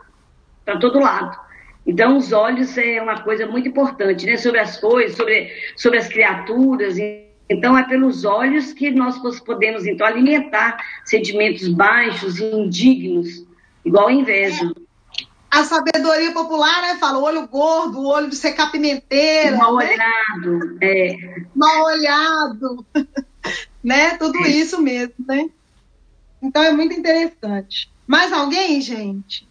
para 0.64 0.78
todo 0.78 0.98
lado. 0.98 1.36
Então, 1.86 2.18
os 2.18 2.32
olhos 2.32 2.76
é 2.76 3.00
uma 3.00 3.20
coisa 3.20 3.46
muito 3.46 3.68
importante, 3.68 4.26
né? 4.26 4.36
Sobre 4.36 4.60
as 4.60 4.78
coisas, 4.78 5.16
sobre, 5.16 5.50
sobre 5.74 5.98
as 5.98 6.06
criaturas. 6.06 6.96
Então, 7.48 7.78
é 7.78 7.82
pelos 7.88 8.26
olhos 8.26 8.74
que 8.74 8.90
nós 8.90 9.18
podemos, 9.40 9.86
então, 9.86 10.06
alimentar 10.06 10.76
sentimentos 11.06 11.66
baixos 11.66 12.38
e 12.38 12.44
indignos 12.44 13.47
Igual 13.88 14.08
a 14.08 14.12
inveja. 14.12 14.64
É. 14.64 14.88
A 15.50 15.64
sabedoria 15.64 16.30
popular, 16.32 16.82
né? 16.82 16.96
Fala 16.98 17.18
olho 17.18 17.48
gordo, 17.48 18.04
olho 18.04 18.28
de 18.28 18.36
secar 18.36 18.70
pimenteira. 18.70 19.56
Mal 19.56 19.76
né? 19.76 19.94
olhado. 19.94 20.78
É. 20.82 21.16
Mal 21.54 21.84
olhado. 21.84 22.86
né? 23.82 24.16
Tudo 24.18 24.38
é. 24.44 24.48
isso 24.48 24.80
mesmo, 24.82 25.14
né? 25.26 25.48
Então 26.42 26.62
é 26.62 26.70
muito 26.70 26.94
interessante. 26.94 27.90
Mais 28.06 28.30
alguém, 28.30 28.78
gente? 28.80 29.48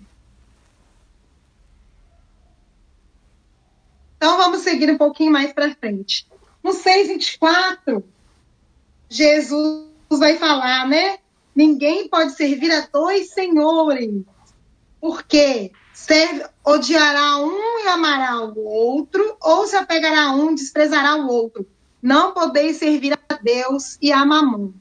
Então 4.18 4.38
vamos 4.38 4.62
seguir 4.62 4.92
um 4.92 4.98
pouquinho 4.98 5.32
mais 5.32 5.52
para 5.52 5.74
frente. 5.76 6.28
No 6.64 6.72
6,24, 6.72 8.04
Jesus 9.10 9.88
vai 10.12 10.38
falar, 10.38 10.88
né? 10.88 11.18
Ninguém 11.58 12.08
pode 12.08 12.36
servir 12.36 12.72
a 12.72 12.82
dois 12.82 13.32
senhores, 13.32 14.22
porque 15.02 15.72
serve, 15.92 16.46
odiará 16.64 17.38
um 17.38 17.80
e 17.84 17.88
amará 17.88 18.44
o 18.44 18.64
outro, 18.64 19.36
ou 19.42 19.66
se 19.66 19.76
apegará 19.76 20.26
a 20.26 20.36
um 20.36 20.52
e 20.52 20.56
desprezará 20.56 21.16
o 21.16 21.28
outro. 21.28 21.66
Não 22.00 22.32
podeis 22.32 22.78
servir 22.78 23.18
a 23.28 23.34
Deus 23.42 23.98
e 24.00 24.12
a 24.12 24.24
mamão. 24.24 24.72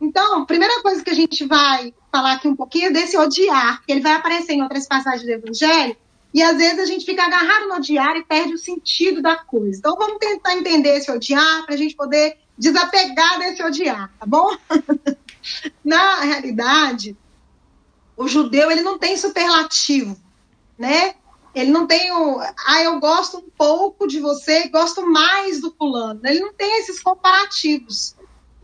Então, 0.00 0.46
primeira 0.46 0.80
coisa 0.80 1.02
que 1.02 1.10
a 1.10 1.14
gente 1.14 1.44
vai 1.44 1.92
falar 2.12 2.34
aqui 2.34 2.46
um 2.46 2.54
pouquinho 2.54 2.86
é 2.86 2.92
desse 2.92 3.18
odiar, 3.18 3.82
que 3.84 3.90
ele 3.90 4.00
vai 4.00 4.12
aparecer 4.12 4.52
em 4.52 4.62
outras 4.62 4.86
passagens 4.86 5.24
do 5.24 5.32
Evangelho, 5.32 5.96
e 6.32 6.40
às 6.40 6.56
vezes 6.56 6.78
a 6.78 6.86
gente 6.86 7.04
fica 7.04 7.24
agarrado 7.24 7.66
no 7.66 7.74
odiar 7.74 8.16
e 8.16 8.22
perde 8.22 8.54
o 8.54 8.58
sentido 8.58 9.20
da 9.20 9.34
coisa. 9.34 9.76
Então, 9.76 9.96
vamos 9.96 10.18
tentar 10.18 10.54
entender 10.54 10.98
esse 10.98 11.10
odiar 11.10 11.66
para 11.66 11.74
a 11.74 11.78
gente 11.78 11.96
poder 11.96 12.38
desapegar 12.56 13.40
desse 13.40 13.60
odiar, 13.60 14.12
tá 14.20 14.24
bom? 14.24 14.56
Na 15.84 16.20
realidade, 16.20 17.16
o 18.16 18.26
judeu 18.26 18.70
ele 18.70 18.82
não 18.82 18.98
tem 18.98 19.16
superlativo, 19.16 20.16
né? 20.78 21.14
Ele 21.54 21.70
não 21.70 21.86
tem 21.86 22.12
o, 22.12 22.38
ah, 22.40 22.82
eu 22.82 23.00
gosto 23.00 23.38
um 23.38 23.50
pouco 23.56 24.06
de 24.06 24.20
você, 24.20 24.68
gosto 24.68 25.06
mais 25.06 25.60
do 25.60 25.70
fulano. 25.70 26.20
Ele 26.24 26.40
não 26.40 26.52
tem 26.52 26.80
esses 26.80 27.02
comparativos. 27.02 28.14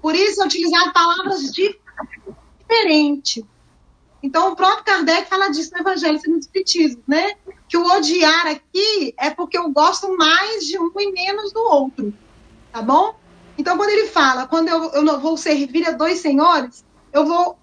Por 0.01 0.15
isso 0.15 0.45
utilizar 0.45 0.93
palavras 0.93 1.51
diferentes. 1.51 3.45
Então, 4.23 4.53
o 4.53 4.57
próprio 4.57 4.85
Kardec 4.85 5.29
fala 5.29 5.49
disso 5.49 5.73
no 5.73 5.81
Evangelho 5.81 6.21
e 6.25 6.29
no 6.29 6.39
Espiritismo, 6.39 7.03
né? 7.09 7.35
Que 7.67 7.77
o 7.77 7.87
odiar 7.87 8.47
aqui 8.47 9.15
é 9.19 9.31
porque 9.31 9.57
eu 9.57 9.71
gosto 9.71 10.17
mais 10.17 10.67
de 10.67 10.79
um 10.79 10.93
e 10.97 11.13
menos 11.13 11.53
do 11.53 11.61
outro, 11.61 12.15
tá 12.71 12.83
bom? 12.83 13.19
Então, 13.63 13.77
quando 13.77 13.91
ele 13.91 14.09
fala, 14.09 14.49
quando 14.49 14.67
eu, 14.67 14.91
eu 14.91 15.21
vou 15.21 15.37
servir 15.37 15.87
a 15.87 15.93
dois 15.93 16.19
senhores, 16.19 16.85
eu 17.13 17.25
vou 17.25 17.57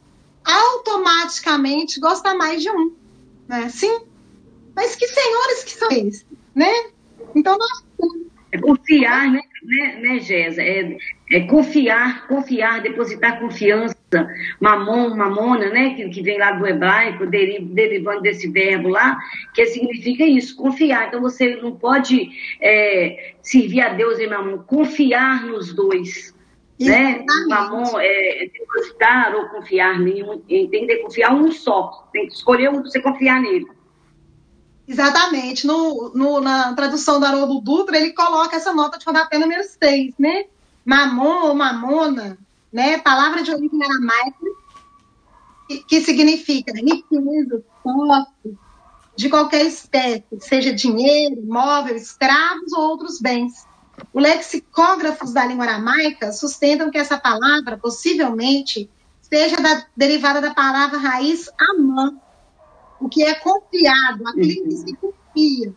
automaticamente 0.45 1.99
gostar 1.99 2.35
mais 2.35 2.61
de 2.61 2.71
um, 2.71 2.95
né? 3.49 3.67
Sim. 3.67 4.03
Mas 4.73 4.95
que 4.95 5.05
senhores 5.05 5.63
que 5.65 5.71
são 5.71 5.89
esses, 5.91 6.25
né? 6.55 6.71
Então, 7.35 7.57
nós 7.57 7.83
É 8.51 8.57
confiar, 8.57 9.31
né, 9.31 9.41
né, 9.63 9.99
né? 10.01 10.19
É, 10.57 10.97
é, 11.31 11.39
confiar, 11.41 12.27
confiar, 12.27 12.81
depositar 12.81 13.39
confiança. 13.39 13.95
Mamon, 14.59 15.15
mamona, 15.15 15.69
né? 15.69 15.93
Que, 15.93 16.09
que 16.09 16.21
vem 16.23 16.39
lá 16.39 16.51
do 16.53 16.65
hebraico, 16.65 17.27
derivando 17.27 18.21
desse 18.21 18.49
verbo 18.49 18.89
lá, 18.89 19.17
que 19.53 19.65
significa 19.67 20.23
isso, 20.25 20.55
confiar. 20.55 21.07
Então 21.07 21.21
você 21.21 21.57
não 21.57 21.75
pode 21.75 22.29
é, 22.59 23.33
servir 23.41 23.81
a 23.81 23.89
Deus 23.89 24.19
em 24.19 24.27
mamon, 24.27 24.59
confiar 24.59 25.45
nos 25.45 25.73
dois. 25.73 26.33
Né? 26.79 27.25
Mamon 27.49 27.99
é 27.99 28.49
depositar 28.53 29.35
ou 29.35 29.49
confiar 29.49 29.99
nenhum, 29.99 30.39
tem 30.39 30.69
que 30.69 30.97
confiar 30.99 31.35
um 31.35 31.51
só, 31.51 32.07
tem 32.13 32.25
que 32.25 32.33
escolher 32.33 32.69
um 32.69 32.81
para 32.81 32.83
você 32.83 33.01
confiar 33.01 33.41
nele. 33.41 33.67
Exatamente. 34.89 35.67
No, 35.67 36.11
no, 36.15 36.41
na 36.41 36.73
tradução 36.73 37.19
do 37.19 37.25
Haroldo 37.27 37.61
Dutra, 37.61 37.95
ele 37.95 38.11
coloca 38.11 38.55
essa 38.55 38.73
nota 38.73 38.97
de 38.97 39.05
rodapé 39.05 39.37
número 39.37 39.63
6, 39.63 40.15
né? 40.17 40.45
Mamon 40.83 41.45
ou 41.45 41.53
mamona, 41.53 42.39
né? 42.73 42.97
Palavra 42.97 43.43
de 43.43 43.51
origem 43.51 43.83
aramaica, 43.83 44.45
que, 45.67 45.83
que 45.83 46.01
significa 46.01 46.73
riqueza, 46.73 47.63
posse, 47.83 48.57
de 49.15 49.29
qualquer 49.29 49.63
espécie, 49.67 50.25
seja 50.39 50.73
dinheiro, 50.73 51.39
móvel, 51.45 51.95
escravos 51.95 52.73
ou 52.73 52.89
outros 52.89 53.21
bens. 53.21 53.67
Os 54.11 54.23
lexicógrafos 54.23 55.33
da 55.33 55.45
língua 55.45 55.65
aramaica 55.65 56.31
sustentam 56.31 56.89
que 56.89 56.97
essa 56.97 57.19
palavra, 57.19 57.77
possivelmente, 57.77 58.89
seja 59.21 59.57
da, 59.57 59.85
derivada 59.95 60.41
da 60.41 60.51
palavra 60.51 60.97
raiz 60.97 61.47
amã, 61.59 62.17
o 62.99 63.07
que 63.07 63.23
é 63.23 63.35
confiado, 63.35 64.27
aquele 64.27 64.61
que 64.61 64.71
se 64.71 64.95
confia. 64.95 65.73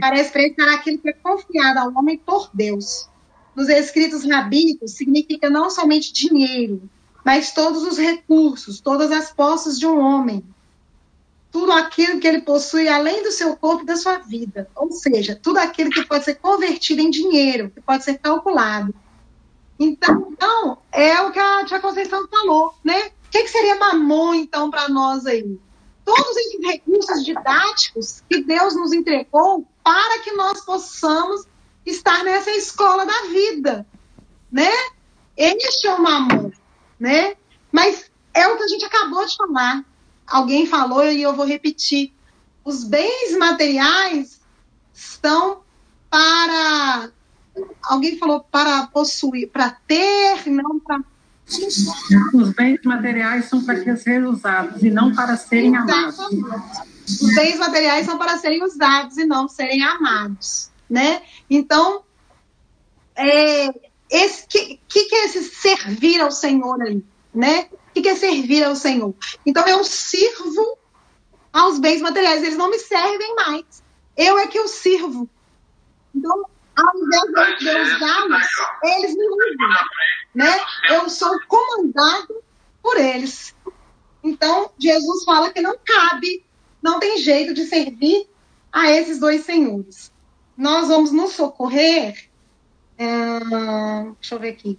Parece 0.00 0.26
expressar 0.26 0.74
aquilo 0.74 0.98
que 0.98 1.08
é 1.08 1.12
confiado 1.12 1.78
ao 1.78 1.94
homem 1.94 2.18
por 2.18 2.50
Deus. 2.52 3.08
Nos 3.54 3.68
escritos 3.68 4.24
rabínicos, 4.24 4.92
significa 4.92 5.50
não 5.50 5.70
somente 5.70 6.12
dinheiro, 6.12 6.82
mas 7.24 7.52
todos 7.52 7.82
os 7.82 7.98
recursos, 7.98 8.80
todas 8.80 9.10
as 9.10 9.32
posses 9.32 9.78
de 9.78 9.86
um 9.86 9.98
homem. 9.98 10.44
Tudo 11.50 11.72
aquilo 11.72 12.18
que 12.18 12.26
ele 12.26 12.40
possui 12.40 12.88
além 12.88 13.22
do 13.22 13.30
seu 13.30 13.54
corpo 13.56 13.82
e 13.82 13.86
da 13.86 13.96
sua 13.96 14.18
vida. 14.18 14.70
Ou 14.74 14.90
seja, 14.90 15.38
tudo 15.40 15.58
aquilo 15.58 15.90
que 15.90 16.04
pode 16.06 16.24
ser 16.24 16.36
convertido 16.36 17.02
em 17.02 17.10
dinheiro, 17.10 17.70
que 17.70 17.80
pode 17.80 18.04
ser 18.04 18.18
calculado. 18.18 18.94
Então, 19.78 20.28
então 20.32 20.78
é 20.90 21.20
o 21.20 21.30
que 21.30 21.38
a 21.38 21.64
Tia 21.64 21.80
Conceição 21.80 22.26
falou, 22.28 22.74
né? 22.82 23.08
O 23.26 23.30
que, 23.30 23.42
que 23.42 23.48
seria 23.48 23.78
mamon, 23.78 24.34
então, 24.34 24.70
para 24.70 24.88
nós 24.88 25.26
aí? 25.26 25.58
Todos 26.04 26.36
esses 26.36 26.60
recursos 26.64 27.24
didáticos 27.24 28.22
que 28.28 28.42
Deus 28.42 28.74
nos 28.74 28.92
entregou 28.92 29.66
para 29.82 30.20
que 30.20 30.32
nós 30.32 30.64
possamos 30.64 31.46
estar 31.84 32.22
nessa 32.24 32.50
escola 32.50 33.04
da 33.04 33.22
vida, 33.28 33.86
né? 34.50 34.70
Este 35.36 35.86
é 35.86 35.94
o 35.94 36.02
mamão, 36.02 36.52
né? 36.98 37.34
Mas 37.70 38.10
é 38.34 38.46
o 38.46 38.56
que 38.56 38.64
a 38.64 38.68
gente 38.68 38.84
acabou 38.84 39.24
de 39.26 39.36
falar. 39.36 39.84
Alguém 40.26 40.66
falou 40.66 41.04
e 41.04 41.22
eu 41.22 41.34
vou 41.34 41.46
repetir. 41.46 42.12
Os 42.64 42.84
bens 42.84 43.36
materiais 43.36 44.40
estão 44.94 45.62
para 46.08 47.10
alguém 47.82 48.18
falou 48.18 48.40
para 48.40 48.86
possuir, 48.86 49.50
para 49.50 49.70
ter, 49.86 50.48
não 50.48 50.78
para 50.80 51.00
os 52.34 52.50
bens 52.50 52.80
materiais 52.84 53.46
são 53.46 53.64
para 53.64 53.96
serem 53.96 54.24
usados 54.24 54.82
e 54.82 54.90
não 54.90 55.14
para 55.14 55.36
serem 55.36 55.76
amados. 55.76 56.18
Os 57.06 57.34
bens 57.34 57.58
materiais 57.58 58.06
são 58.06 58.18
para 58.18 58.38
serem 58.38 58.62
usados 58.64 59.16
e 59.18 59.24
não 59.24 59.48
serem 59.48 59.82
amados, 59.82 60.70
né? 60.88 61.22
Então, 61.48 62.02
é, 63.14 63.68
esse 64.10 64.46
que, 64.46 64.80
que, 64.88 65.04
que 65.04 65.14
é 65.14 65.24
esse 65.26 65.42
servir 65.44 66.20
ao 66.20 66.30
Senhor 66.30 66.80
aí, 66.82 67.04
né? 67.34 67.68
O 67.72 67.92
que, 67.94 68.02
que 68.02 68.08
é 68.08 68.16
servir 68.16 68.64
ao 68.64 68.74
Senhor? 68.74 69.14
Então, 69.44 69.66
eu 69.66 69.84
sirvo 69.84 70.78
aos 71.52 71.78
bens 71.78 72.00
materiais, 72.00 72.42
eles 72.42 72.56
não 72.56 72.70
me 72.70 72.78
servem 72.78 73.34
mais. 73.34 73.82
Eu 74.16 74.38
é 74.38 74.46
que 74.46 74.58
eu 74.58 74.68
sirvo. 74.68 75.28
Então, 76.14 76.44
ao 76.82 77.26
invés 77.28 77.58
de 77.58 77.68
eu 77.68 77.82
usá-los, 77.82 78.46
eles 78.82 79.16
me 79.16 79.26
usam 79.28 79.68
né? 80.34 80.60
Eu 80.90 81.08
sou 81.08 81.38
comandado 81.46 82.42
por 82.82 82.96
eles. 82.96 83.54
Então, 84.22 84.70
Jesus 84.78 85.24
fala 85.24 85.52
que 85.52 85.60
não 85.60 85.76
cabe, 85.84 86.44
não 86.80 86.98
tem 86.98 87.18
jeito 87.18 87.54
de 87.54 87.64
servir 87.66 88.28
a 88.72 88.90
esses 88.90 89.18
dois 89.18 89.44
senhores. 89.44 90.12
Nós 90.56 90.88
vamos 90.88 91.12
nos 91.12 91.32
socorrer, 91.32 92.28
é, 92.98 93.38
deixa 94.20 94.34
eu 94.34 94.38
ver 94.38 94.50
aqui, 94.50 94.78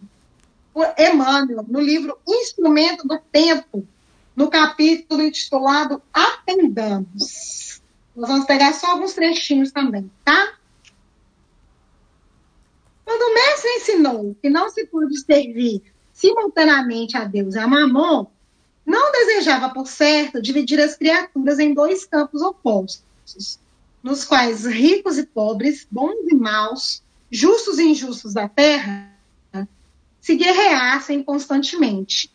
por 0.73 0.87
Emmanuel, 0.97 1.65
no 1.67 1.79
livro 1.79 2.17
Instrumento 2.27 3.07
do 3.07 3.19
Tempo, 3.31 3.87
no 4.35 4.49
capítulo 4.49 5.21
intitulado 5.21 6.01
Atendamos. 6.11 7.81
Nós 8.15 8.29
vamos 8.29 8.45
pegar 8.45 8.73
só 8.73 8.91
alguns 8.91 9.13
trechinhos 9.13 9.71
também, 9.71 10.09
tá? 10.23 10.53
Quando 13.05 13.21
o 13.21 13.33
mestre 13.33 13.69
ensinou 13.71 14.35
que 14.41 14.49
não 14.49 14.69
se 14.69 14.85
pode 14.85 15.17
servir 15.19 15.81
simultaneamente 16.13 17.17
a 17.17 17.25
Deus 17.25 17.55
e 17.55 17.59
a 17.59 17.67
Mamon, 17.67 18.27
não 18.85 19.11
desejava, 19.11 19.69
por 19.69 19.87
certo, 19.87 20.41
dividir 20.41 20.79
as 20.79 20.95
criaturas 20.95 21.59
em 21.59 21.73
dois 21.73 22.05
campos 22.05 22.41
opostos, 22.41 23.59
nos 24.01 24.25
quais 24.25 24.65
ricos 24.65 25.17
e 25.17 25.25
pobres, 25.25 25.87
bons 25.89 26.27
e 26.29 26.35
maus, 26.35 27.01
justos 27.31 27.79
e 27.79 27.83
injustos 27.83 28.33
da 28.33 28.47
terra, 28.47 29.11
se 30.19 30.35
guerreassem 30.35 31.23
constantemente. 31.23 32.31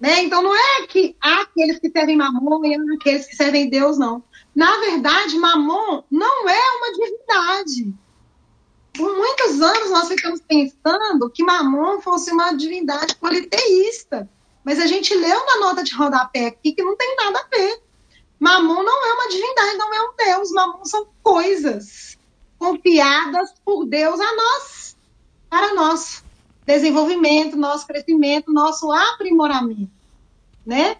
Né? 0.00 0.22
Então, 0.22 0.42
não 0.42 0.54
é 0.54 0.86
que 0.86 1.16
há 1.20 1.42
aqueles 1.42 1.78
que 1.78 1.90
servem 1.90 2.16
Mamon 2.16 2.64
e 2.64 2.74
há 2.74 2.94
aqueles 2.94 3.26
que 3.26 3.36
servem 3.36 3.68
Deus, 3.68 3.98
não. 3.98 4.22
Na 4.54 4.78
verdade, 4.78 5.36
Mamon 5.36 6.02
não 6.10 6.48
é 6.48 6.60
uma 6.78 6.92
divindade 6.92 7.94
por 8.96 9.16
muitos 9.16 9.60
anos 9.60 9.90
nós 9.90 10.08
ficamos 10.08 10.40
pensando 10.40 11.30
que 11.30 11.44
Mamon 11.44 12.00
fosse 12.00 12.32
uma 12.32 12.52
divindade 12.52 13.14
politeísta. 13.16 14.28
Mas 14.64 14.80
a 14.80 14.86
gente 14.86 15.14
leu 15.14 15.46
na 15.46 15.60
nota 15.60 15.84
de 15.84 15.94
rodapé 15.94 16.46
aqui 16.46 16.72
que 16.72 16.82
não 16.82 16.96
tem 16.96 17.14
nada 17.16 17.38
a 17.38 17.56
ver. 17.56 17.80
Mamon 18.38 18.82
não 18.82 19.06
é 19.06 19.12
uma 19.12 19.28
divindade, 19.28 19.78
não 19.78 19.94
é 19.94 20.02
um 20.02 20.14
Deus. 20.16 20.50
Mamon 20.50 20.84
são 20.84 21.06
coisas 21.22 22.18
confiadas 22.58 23.54
por 23.64 23.86
Deus 23.86 24.18
a 24.18 24.34
nós, 24.34 24.96
para 25.48 25.74
nosso 25.74 26.24
desenvolvimento, 26.66 27.56
nosso 27.56 27.86
crescimento, 27.86 28.52
nosso 28.52 28.90
aprimoramento, 28.90 29.90
né? 30.64 30.96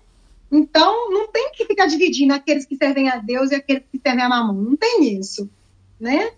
Então, 0.50 1.10
não 1.10 1.26
tem 1.26 1.50
que 1.50 1.64
ficar 1.64 1.86
dividindo 1.86 2.32
aqueles 2.32 2.64
que 2.64 2.76
servem 2.76 3.10
a 3.10 3.16
Deus 3.16 3.50
e 3.50 3.56
aqueles 3.56 3.82
que 3.90 3.98
servem 3.98 4.24
a 4.24 4.28
Mamon. 4.28 4.62
Não 4.62 4.76
tem 4.76 5.18
isso, 5.18 5.50
né? 5.98 6.32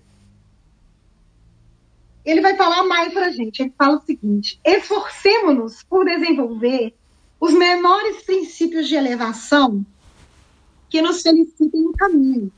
Ele 2.31 2.43
vai 2.43 2.55
falar 2.57 2.85
mais 2.85 3.13
para 3.13 3.27
a 3.27 3.31
gente. 3.31 3.63
Ele 3.63 3.73
fala 3.77 3.97
o 3.97 4.05
seguinte: 4.05 4.61
esforcemos-nos 4.63 5.83
por 5.83 6.05
desenvolver 6.05 6.95
os 7.41 7.55
menores 7.55 8.23
princípios 8.23 8.87
de 8.87 8.97
elevação 8.97 9.85
que 10.91 11.01
nos 11.01 11.23
felicitem 11.23 11.83
no 11.83 11.93
caminho, 11.93 12.53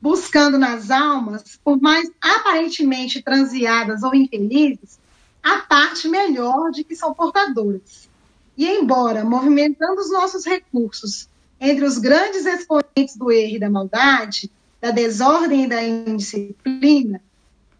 buscando 0.00 0.58
nas 0.58 0.90
almas, 0.90 1.58
por 1.62 1.80
mais 1.80 2.10
aparentemente 2.20 3.22
transiadas 3.22 4.02
ou 4.02 4.12
infelizes, 4.12 4.98
a 5.40 5.58
parte 5.58 6.08
melhor 6.08 6.72
de 6.72 6.82
que 6.82 6.96
são 6.96 7.14
portadoras. 7.14 8.08
E 8.56 8.66
embora 8.66 9.24
movimentando 9.24 10.00
os 10.00 10.10
nossos 10.10 10.44
recursos 10.44 11.28
entre 11.60 11.84
os 11.84 11.98
grandes 11.98 12.44
expoentes 12.44 13.16
do 13.16 13.30
erro 13.30 13.56
e 13.56 13.60
da 13.60 13.70
maldade, 13.70 14.50
da 14.80 14.90
desordem 14.90 15.64
e 15.64 15.68
da 15.68 15.82
indisciplina, 15.82 17.20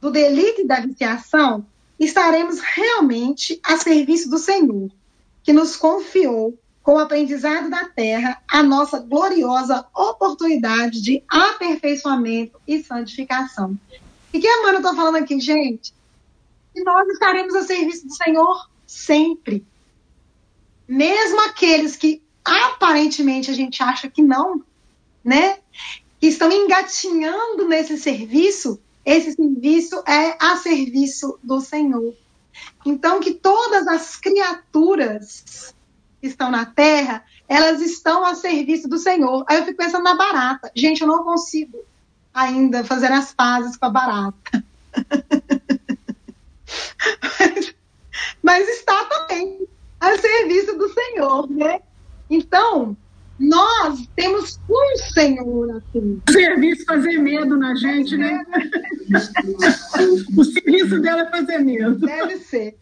do 0.07 0.13
delito 0.13 0.61
e 0.61 0.67
da 0.67 0.79
viciação, 0.79 1.67
estaremos 1.99 2.61
realmente 2.61 3.59
a 3.61 3.77
serviço 3.77 4.31
do 4.31 4.39
Senhor, 4.39 4.89
que 5.43 5.53
nos 5.53 5.75
confiou 5.75 6.57
com 6.81 6.95
o 6.95 6.99
aprendizado 6.99 7.69
da 7.69 7.87
terra 7.87 8.41
a 8.47 8.63
nossa 8.63 9.01
gloriosa 9.01 9.85
oportunidade 9.93 11.03
de 11.03 11.25
aperfeiçoamento 11.29 12.61
e 12.69 12.85
santificação. 12.85 13.77
E 14.33 14.39
que 14.39 14.47
a 14.47 14.63
Mano 14.63 14.79
está 14.79 14.95
falando 14.95 15.17
aqui, 15.17 15.41
gente? 15.41 15.93
Que 16.73 16.85
nós 16.85 17.09
estaremos 17.09 17.57
a 17.57 17.65
serviço 17.65 18.07
do 18.07 18.15
Senhor 18.15 18.71
sempre. 18.87 19.67
Mesmo 20.87 21.41
aqueles 21.41 21.97
que 21.97 22.23
aparentemente 22.45 23.51
a 23.51 23.55
gente 23.55 23.83
acha 23.83 24.09
que 24.09 24.23
não, 24.23 24.63
né? 25.25 25.59
Que 26.21 26.29
estão 26.29 26.53
engatinhando 26.53 27.67
nesse 27.67 27.99
serviço, 27.99 28.81
esse 29.07 29.35
serviço 29.35 30.03
é 30.05 30.37
a 30.41 30.57
serviço 30.57 31.39
do 31.41 31.61
Senhor. 31.61 32.13
Então, 32.85 33.21
que 33.21 33.35
todas 33.35 33.87
as 33.87 34.17
criaturas 34.17 35.73
que 36.21 36.27
estão 36.27 36.51
na 36.51 36.67
terra, 36.67 37.25
elas 37.47 37.81
estão 37.81 38.25
a 38.25 38.35
serviço 38.35 38.89
do 38.89 38.99
Senhor. 38.99 39.45
Aí 39.47 39.59
eu 39.59 39.65
fico 39.65 39.79
pensando 39.79 40.03
na 40.03 40.17
barata. 40.17 40.73
Gente, 40.75 41.03
eu 41.03 41.07
não 41.07 41.23
consigo 41.23 41.79
ainda 42.35 42.83
fazer 42.83 43.13
as 43.13 43.33
pazes 43.33 43.77
com 43.77 43.87
a 43.87 43.91
barata. 43.91 44.65
mas, 47.39 47.75
mas 48.43 48.69
está 48.69 49.05
também 49.05 49.69
a 50.01 50.19
serviço 50.19 50.77
do 50.77 50.93
Senhor, 50.93 51.49
né? 51.49 51.81
Então, 52.29 52.97
nós 53.39 54.09
temos 54.17 54.59
um 54.69 55.13
Senhor 55.13 55.77
assim. 55.77 56.23
O 56.29 56.33
serviço 56.33 56.85
fazer 56.87 57.19
medo 57.19 57.57
na 57.57 57.75
gente, 57.75 58.17
né? 58.17 58.45
o 60.37 60.45
serviço 60.45 61.01
dela 61.01 61.23
é 61.23 61.31
fazer 61.31 61.59
medo. 61.59 61.99
Deve 61.99 62.39
ser. 62.39 62.77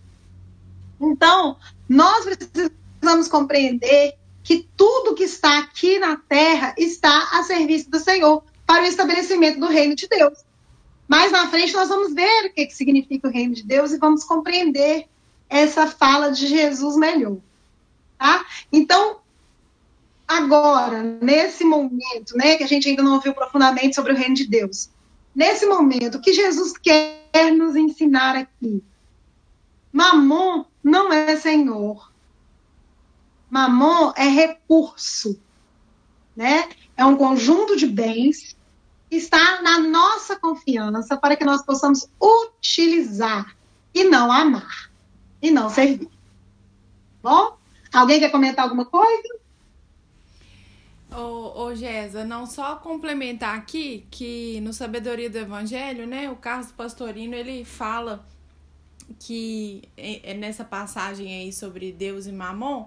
Então, 1.01 1.57
nós 1.89 2.25
precisamos 2.25 3.29
compreender 3.29 4.15
que 4.43 4.69
tudo 4.77 5.15
que 5.15 5.25
está 5.25 5.59
aqui 5.59 5.99
na 5.99 6.17
terra 6.17 6.75
está 6.79 7.31
a 7.33 7.43
serviço 7.43 7.91
do 7.91 7.99
Senhor 7.99 8.45
para 8.67 8.85
o 8.85 8.87
estabelecimento 8.87 9.59
do 9.59 9.67
reino 9.67 9.97
de 9.97 10.07
Deus. 10.07 10.39
Mais 11.09 11.33
na 11.33 11.49
frente 11.49 11.75
nós 11.75 11.89
vamos 11.89 12.15
ver 12.15 12.47
o 12.47 12.53
que, 12.53 12.67
que 12.67 12.75
significa 12.75 13.29
o 13.29 13.31
reino 13.31 13.55
de 13.55 13.63
Deus 13.63 13.93
e 13.93 13.99
vamos 13.99 14.25
compreender 14.25 15.07
essa 15.49 15.87
fala 15.87 16.31
de 16.31 16.47
Jesus 16.47 16.97
melhor. 16.97 17.37
Tá? 18.19 18.45
Então, 18.73 19.19
agora, 20.27 21.03
nesse 21.03 21.65
momento, 21.65 22.37
né, 22.37 22.57
que 22.57 22.65
a 22.65 22.67
gente 22.67 22.89
ainda 22.89 23.03
não 23.03 23.15
ouviu 23.15 23.35
profundamente 23.35 23.95
sobre 23.95 24.13
o 24.13 24.17
reino 24.17 24.35
de 24.35 24.47
Deus, 24.47 24.91
nesse 25.35 25.67
momento, 25.67 26.19
o 26.19 26.21
que 26.21 26.33
Jesus 26.33 26.73
quer 26.77 27.53
nos 27.53 27.77
ensinar 27.77 28.37
aqui? 28.37 28.83
Mamon 29.93 30.65
não 30.83 31.13
é 31.13 31.37
senhor. 31.37 32.13
Mamon 33.49 34.13
é 34.17 34.27
recurso, 34.27 35.41
né? 36.35 36.69
É 36.97 37.05
um 37.05 37.17
conjunto 37.17 37.77
de 37.77 37.87
bens 37.87 38.57
que 39.09 39.17
está 39.17 39.63
na 39.63 39.79
nossa 39.79 40.37
confiança 40.37 41.17
para 41.17 41.37
que 41.37 41.45
nós 41.45 41.65
possamos 41.65 42.09
utilizar 42.21 43.57
e 43.95 44.05
não 44.05 44.33
amar 44.33 44.91
e 45.41 45.51
não 45.51 45.71
servir. 45.71 46.11
Bom? 47.23 47.57
Alguém 47.93 48.19
quer 48.19 48.33
comentar 48.33 48.65
alguma 48.65 48.85
coisa? 48.85 49.44
Ô, 51.17 51.65
ô 51.67 51.75
Gesa, 51.75 52.25
não 52.25 52.45
só 52.45 52.77
complementar 52.77 53.57
aqui 53.57 54.07
que 54.11 54.61
no 54.63 54.73
Sabedoria 54.73 55.31
do 55.31 55.39
Evangelho, 55.39 56.07
né, 56.07 56.29
o 56.29 56.37
Carlos 56.37 56.73
Pastorino, 56.73 57.35
ele 57.35 57.65
fala 57.65 58.27
que 59.21 59.83
é, 59.97 60.33
é 60.33 60.35
nessa 60.35 60.65
passagem 60.65 61.33
aí 61.33 61.53
sobre 61.53 61.93
Deus 61.93 62.27
e 62.27 62.33
Mamon, 62.33 62.87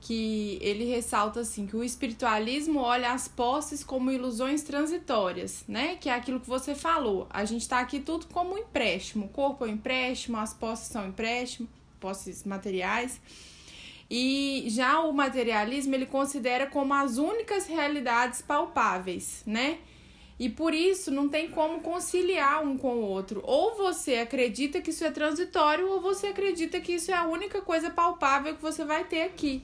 que 0.00 0.58
ele 0.60 0.84
ressalta 0.84 1.40
assim 1.40 1.66
que 1.66 1.74
o 1.74 1.82
espiritualismo 1.82 2.80
olha 2.80 3.12
as 3.12 3.26
posses 3.26 3.82
como 3.82 4.10
ilusões 4.10 4.62
transitórias, 4.62 5.64
né? 5.66 5.96
Que 5.96 6.10
é 6.10 6.14
aquilo 6.14 6.40
que 6.40 6.48
você 6.48 6.74
falou. 6.74 7.26
A 7.30 7.46
gente 7.46 7.62
está 7.62 7.80
aqui 7.80 7.98
tudo 8.00 8.26
como 8.26 8.54
um 8.54 8.58
empréstimo. 8.58 9.24
O 9.24 9.28
corpo 9.30 9.64
é 9.64 9.68
um 9.68 9.72
empréstimo, 9.72 10.36
as 10.36 10.52
posses 10.52 10.88
são 10.88 11.08
empréstimo, 11.08 11.66
posses 11.98 12.44
materiais. 12.44 13.18
E 14.10 14.64
já 14.68 15.00
o 15.00 15.12
materialismo 15.12 15.94
ele 15.94 16.06
considera 16.06 16.66
como 16.66 16.92
as 16.94 17.16
únicas 17.18 17.66
realidades 17.66 18.42
palpáveis, 18.42 19.42
né? 19.46 19.78
E 20.38 20.48
por 20.48 20.74
isso 20.74 21.10
não 21.10 21.28
tem 21.28 21.48
como 21.50 21.80
conciliar 21.80 22.62
um 22.64 22.76
com 22.76 22.96
o 22.96 23.02
outro. 23.02 23.40
Ou 23.44 23.76
você 23.76 24.16
acredita 24.16 24.80
que 24.80 24.90
isso 24.90 25.04
é 25.04 25.10
transitório, 25.10 25.88
ou 25.88 26.00
você 26.00 26.28
acredita 26.28 26.80
que 26.80 26.94
isso 26.94 27.10
é 27.10 27.14
a 27.14 27.24
única 27.26 27.62
coisa 27.62 27.90
palpável 27.90 28.54
que 28.54 28.62
você 28.62 28.84
vai 28.84 29.04
ter 29.04 29.22
aqui. 29.22 29.62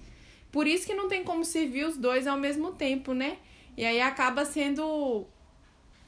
Por 0.52 0.66
isso 0.66 0.86
que 0.86 0.94
não 0.94 1.08
tem 1.08 1.24
como 1.24 1.44
servir 1.44 1.84
os 1.86 1.96
dois 1.96 2.26
ao 2.26 2.38
mesmo 2.38 2.72
tempo, 2.72 3.12
né? 3.12 3.38
E 3.76 3.84
aí 3.84 4.00
acaba 4.00 4.44
sendo 4.44 5.26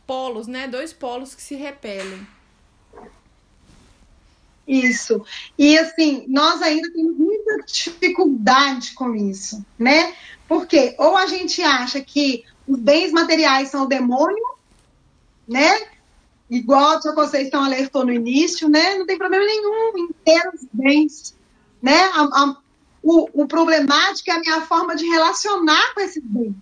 polos, 0.07 0.47
né? 0.47 0.69
Dois 0.69 0.93
polos 0.93 1.35
que 1.35 1.43
se 1.43 1.55
repelem. 1.55 2.27
Isso. 4.67 5.25
E 5.59 5.77
assim, 5.79 6.25
nós 6.29 6.63
ainda 6.63 6.91
temos 6.93 7.17
muita 7.17 7.65
dificuldade 7.67 8.93
com 8.95 9.15
isso, 9.15 9.65
né? 9.79 10.15
Porque 10.47 10.95
ou 10.99 11.17
a 11.17 11.27
gente 11.27 11.63
acha 11.63 12.01
que 12.01 12.45
os 12.67 12.79
bens 12.79 13.13
materiais 13.13 13.69
são 13.69 13.85
o 13.85 13.89
demônio, 13.89 14.45
né? 15.49 15.81
Igual 16.49 16.91
a 16.91 17.01
tia 17.01 17.13
Conceição 17.13 17.65
alertou 17.65 18.05
no 18.05 18.13
início, 18.13 18.69
né? 18.69 18.97
Não 18.99 19.07
tem 19.07 19.19
problema 19.19 19.45
nenhum 19.45 19.99
em 19.99 20.09
ter 20.25 20.49
os 20.55 20.67
bens, 20.73 21.35
né? 21.81 21.99
A, 22.15 22.23
a, 22.23 22.57
o, 23.03 23.43
o 23.43 23.49
problemático 23.49 24.31
é 24.31 24.35
a 24.35 24.41
minha 24.41 24.61
forma 24.63 24.95
de 24.95 25.07
relacionar 25.07 25.95
com 25.95 26.01
esses 26.01 26.23
bens. 26.23 26.55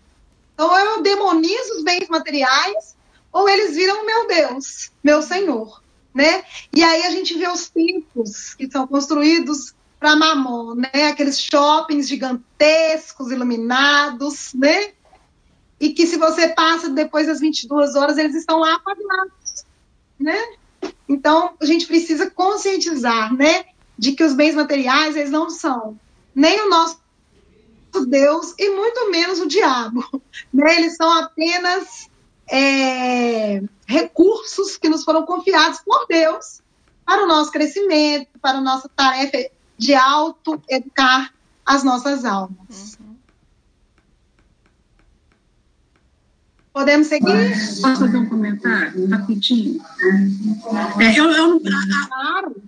Então, 0.55 0.79
eu 0.79 1.03
demonizo 1.03 1.77
os 1.77 1.83
bens 1.83 2.09
materiais, 2.09 2.97
ou 3.33 3.49
eles 3.49 3.75
viram 3.75 4.05
meu 4.05 4.27
Deus, 4.27 4.91
meu 5.03 5.23
Senhor, 5.23 5.83
né? 6.15 6.45
E 6.75 6.83
aí 6.83 7.03
a 7.05 7.11
gente 7.11 7.37
vê 7.37 7.49
os 7.49 7.69
templos 7.69 8.55
que 8.55 8.71
são 8.71 8.87
construídos 8.87 9.75
para 9.99 10.17
mamon, 10.17 10.75
né? 10.75 11.09
Aqueles 11.09 11.41
shoppings 11.41 12.09
gigantescos, 12.09 13.31
iluminados, 13.31 14.53
né? 14.55 14.93
E 15.79 15.91
que 15.91 16.07
se 16.07 16.17
você 16.17 16.49
passa 16.49 16.91
depois 16.91 17.27
das 17.27 17.41
22 17.41 17.95
horas, 17.95 18.19
eles 18.19 18.35
estão 18.35 18.59
lá 18.59 18.75
apagados, 18.75 19.65
né? 20.19 20.39
Então, 21.09 21.55
a 21.61 21.65
gente 21.65 21.87
precisa 21.87 22.31
conscientizar, 22.31 23.35
né? 23.35 23.65
De 23.99 24.13
que 24.13 24.25
os 24.25 24.33
bens 24.33 24.55
materiais, 24.55 25.17
eles 25.17 25.31
não 25.31 25.51
são 25.51 25.99
nem 26.35 26.61
o 26.63 26.71
nosso 26.71 27.01
Deus 28.07 28.55
e 28.59 28.71
muito 28.71 29.11
menos 29.11 29.41
o 29.41 29.49
diabo. 29.49 30.05
Né? 30.53 30.79
Eles 30.79 30.97
são 30.97 31.09
apenas 31.13 32.09
é, 32.51 33.63
recursos 33.91 34.77
que 34.77 34.89
nos 34.89 35.03
foram 35.03 35.27
confiados 35.27 35.81
por 35.81 36.07
Deus 36.09 36.61
para 37.05 37.25
o 37.25 37.27
nosso 37.27 37.51
crescimento, 37.51 38.29
para 38.41 38.59
a 38.59 38.61
nossa 38.61 38.89
tarefa 38.89 39.51
de 39.77 39.95
auto-educar 39.95 41.35
as 41.67 41.83
nossas 41.83 42.25
almas. 42.25 42.97
Uhum. 43.01 43.17
Podemos 46.73 47.09
seguir? 47.09 47.51
Posso 47.83 48.01
fazer 48.01 48.17
um 48.17 48.29
comentário 48.29 49.09
rapidinho? 49.09 49.83
É, 51.01 51.19
eu, 51.19 51.29
eu 51.33 51.49
não. 51.49 51.61
Claro. 51.61 52.63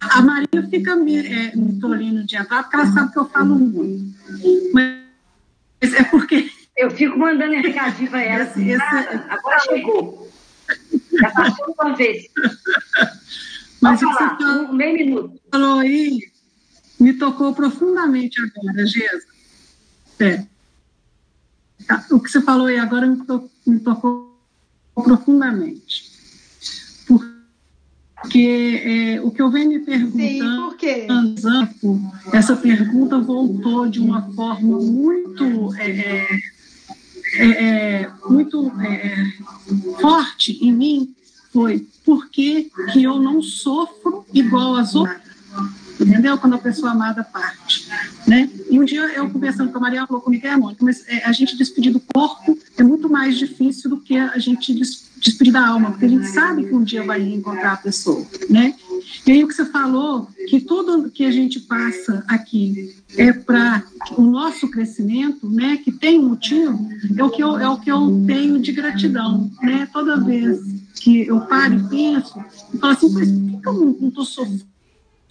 A 0.00 0.22
Maria 0.22 0.68
fica 0.70 0.94
me, 0.94 1.18
é, 1.18 1.54
me 1.56 1.80
tolindo 1.80 2.24
de 2.24 2.36
entrar 2.36 2.62
porque 2.62 2.76
ela 2.76 2.92
sabe 2.92 3.12
que 3.12 3.18
eu 3.18 3.28
falo 3.28 3.56
muito. 3.56 4.14
Mas 4.72 5.92
é 5.92 6.04
porque. 6.04 6.50
Eu 6.76 6.90
fico 6.90 7.18
mandando 7.18 7.54
recadinho 7.54 8.10
para 8.10 8.22
ela. 8.22 8.44
Assim, 8.44 8.70
esse, 8.70 8.82
agora 9.28 9.58
chegou. 9.60 10.21
Já 11.20 11.30
passou 11.30 11.74
uma 11.78 11.96
vez. 11.96 12.26
Mas 13.80 14.00
Pode 14.00 14.14
falar, 14.14 14.36
você 14.36 14.44
falou, 14.44 14.64
um 14.64 14.72
meio 14.72 14.94
minuto. 14.94 15.40
falou 15.50 15.78
aí, 15.80 16.20
me 17.00 17.12
tocou 17.14 17.54
profundamente 17.54 18.40
agora, 18.40 18.86
Gesa. 18.86 19.26
É. 20.20 20.46
O 22.10 22.20
que 22.20 22.30
você 22.30 22.40
falou 22.40 22.66
aí 22.66 22.78
agora 22.78 23.06
me, 23.06 23.24
to, 23.26 23.50
me 23.66 23.80
tocou 23.80 24.40
profundamente 24.94 26.12
porque 28.22 28.82
é, 28.84 29.20
o 29.20 29.32
que 29.32 29.42
eu 29.42 29.50
venho 29.50 29.68
me 29.68 29.80
perguntando, 29.80 30.76
Sim, 30.78 32.10
essa 32.32 32.54
pergunta 32.54 33.18
voltou 33.18 33.88
de 33.88 33.98
uma 33.98 34.22
forma 34.32 34.78
muito, 34.78 35.74
é, 35.74 36.24
é, 37.34 37.46
é, 37.46 38.02
é 38.02 38.12
muito 38.28 38.72
é, 38.80 39.32
forte 40.00 40.58
em 40.64 40.72
mim, 40.72 41.14
foi 41.52 41.86
por 42.04 42.28
que, 42.30 42.70
que 42.92 43.02
eu 43.02 43.18
não 43.18 43.42
sofro 43.42 44.24
igual 44.32 44.76
as 44.76 44.94
outras? 44.94 45.20
Entendeu? 46.00 46.36
Quando 46.38 46.54
a 46.54 46.58
pessoa 46.58 46.92
amada 46.92 47.22
parte. 47.22 47.88
Né? 48.26 48.50
E 48.70 48.80
um 48.80 48.84
dia 48.84 49.02
eu 49.14 49.30
conversando 49.30 49.70
com 49.70 49.78
a 49.78 49.80
Maria, 49.80 50.06
falou 50.06 50.22
comigo, 50.22 50.46
é, 50.46 50.56
Mônica, 50.56 50.84
mas 50.84 51.04
a 51.24 51.32
gente 51.32 51.56
despedir 51.56 51.92
do 51.92 52.00
corpo 52.00 52.58
é 52.76 52.82
muito 52.82 53.08
mais 53.08 53.38
difícil 53.38 53.90
do 53.90 54.00
que 54.00 54.16
a 54.16 54.38
gente 54.38 54.74
despedir 54.74 55.11
despedir 55.22 55.52
da 55.52 55.66
alma, 55.66 55.92
porque 55.92 56.04
a 56.04 56.08
gente 56.08 56.26
sabe 56.28 56.64
que 56.64 56.74
um 56.74 56.82
dia 56.82 57.04
vai 57.04 57.22
encontrar 57.22 57.74
a 57.74 57.76
pessoa, 57.76 58.26
né? 58.50 58.74
E 59.26 59.32
aí 59.32 59.44
o 59.44 59.48
que 59.48 59.54
você 59.54 59.64
falou, 59.66 60.28
que 60.48 60.60
tudo 60.60 61.10
que 61.10 61.24
a 61.24 61.30
gente 61.30 61.60
passa 61.60 62.24
aqui 62.26 62.96
é 63.16 63.32
para 63.32 63.84
o 64.16 64.22
nosso 64.22 64.68
crescimento, 64.70 65.48
né? 65.48 65.76
Que 65.76 65.92
tem 65.92 66.18
um 66.18 66.30
motivo, 66.30 66.88
é 67.16 67.22
o 67.22 67.30
que 67.30 67.42
eu, 67.42 67.58
é 67.58 67.68
o 67.68 67.78
que 67.78 67.90
eu 67.90 68.24
tenho 68.26 68.58
de 68.58 68.72
gratidão, 68.72 69.50
né? 69.62 69.88
Toda 69.92 70.20
vez 70.20 70.60
que 70.96 71.26
eu 71.26 71.40
paro 71.42 71.74
e 71.74 71.88
penso, 71.88 72.44
eu 72.72 72.80
falo 72.80 72.92
assim, 72.92 73.12
mas 73.12 73.30
por 73.30 73.60
que 73.62 73.68
eu 73.68 73.96
não 74.00 74.08
estou 74.08 74.24
sofrendo 74.24 74.71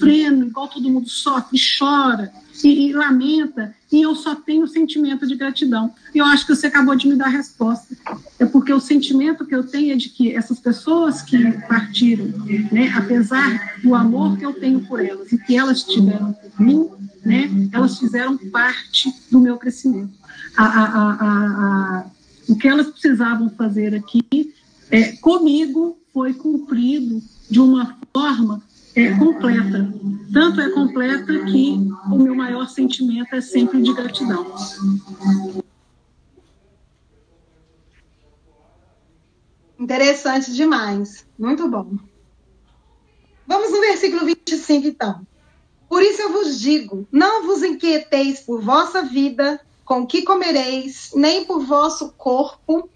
igual 0.07 0.67
todo 0.67 0.89
mundo 0.89 1.09
sofre, 1.09 1.59
chora 1.77 2.31
e, 2.63 2.89
e 2.89 2.93
lamenta? 2.93 3.75
e 3.91 4.01
eu 4.01 4.15
só 4.15 4.33
tenho 4.33 4.65
sentimento 4.67 5.27
de 5.27 5.35
gratidão. 5.35 5.93
Eu 6.15 6.23
acho 6.25 6.45
que 6.45 6.55
você 6.55 6.67
acabou 6.67 6.95
de 6.95 7.07
me 7.07 7.15
dar 7.15 7.25
a 7.25 7.29
resposta. 7.29 7.95
É 8.39 8.45
porque 8.45 8.71
o 8.71 8.79
sentimento 8.79 9.45
que 9.45 9.53
eu 9.53 9.63
tenho 9.63 9.91
é 9.91 9.95
de 9.97 10.09
que 10.09 10.33
essas 10.33 10.59
pessoas 10.59 11.21
que 11.21 11.51
partiram, 11.67 12.27
né, 12.71 12.89
apesar 12.95 13.79
do 13.83 13.93
amor 13.93 14.37
que 14.37 14.45
eu 14.45 14.53
tenho 14.53 14.79
por 14.81 15.03
elas 15.03 15.31
e 15.33 15.37
que 15.37 15.57
elas 15.57 15.83
tiveram 15.83 16.31
por 16.31 16.61
mim, 16.61 16.89
né, 17.23 17.49
elas 17.73 17.99
fizeram 17.99 18.37
parte 18.37 19.13
do 19.29 19.39
meu 19.39 19.57
crescimento. 19.57 20.13
A, 20.55 20.65
a, 20.65 21.11
a, 21.99 22.05
o 22.47 22.55
que 22.55 22.67
elas 22.67 22.87
precisavam 22.87 23.49
fazer 23.49 23.93
aqui 23.93 24.53
é, 24.89 25.11
comigo 25.17 25.97
foi 26.13 26.33
cumprido 26.33 27.21
de 27.49 27.59
uma 27.59 27.97
forma 28.13 28.61
é, 28.95 29.17
completa. 29.17 29.93
Tanto 30.33 30.61
é 30.61 30.69
completa 30.69 31.33
que 31.45 31.89
o 32.11 32.17
meu 32.17 32.35
maior 32.35 32.67
sentimento 32.67 33.33
é 33.35 33.41
sempre 33.41 33.81
de 33.81 33.93
gratidão. 33.93 34.53
Interessante 39.79 40.53
demais. 40.53 41.25
Muito 41.37 41.67
bom. 41.67 41.97
Vamos 43.47 43.71
no 43.71 43.81
versículo 43.81 44.25
25, 44.25 44.87
então. 44.87 45.27
Por 45.89 46.01
isso 46.01 46.21
eu 46.21 46.31
vos 46.31 46.59
digo: 46.59 47.05
não 47.11 47.45
vos 47.45 47.63
inquieteis 47.63 48.39
por 48.41 48.61
vossa 48.61 49.01
vida, 49.01 49.59
com 49.83 50.05
que 50.07 50.21
comereis, 50.21 51.11
nem 51.13 51.43
por 51.43 51.65
vosso 51.65 52.13
corpo, 52.13 52.89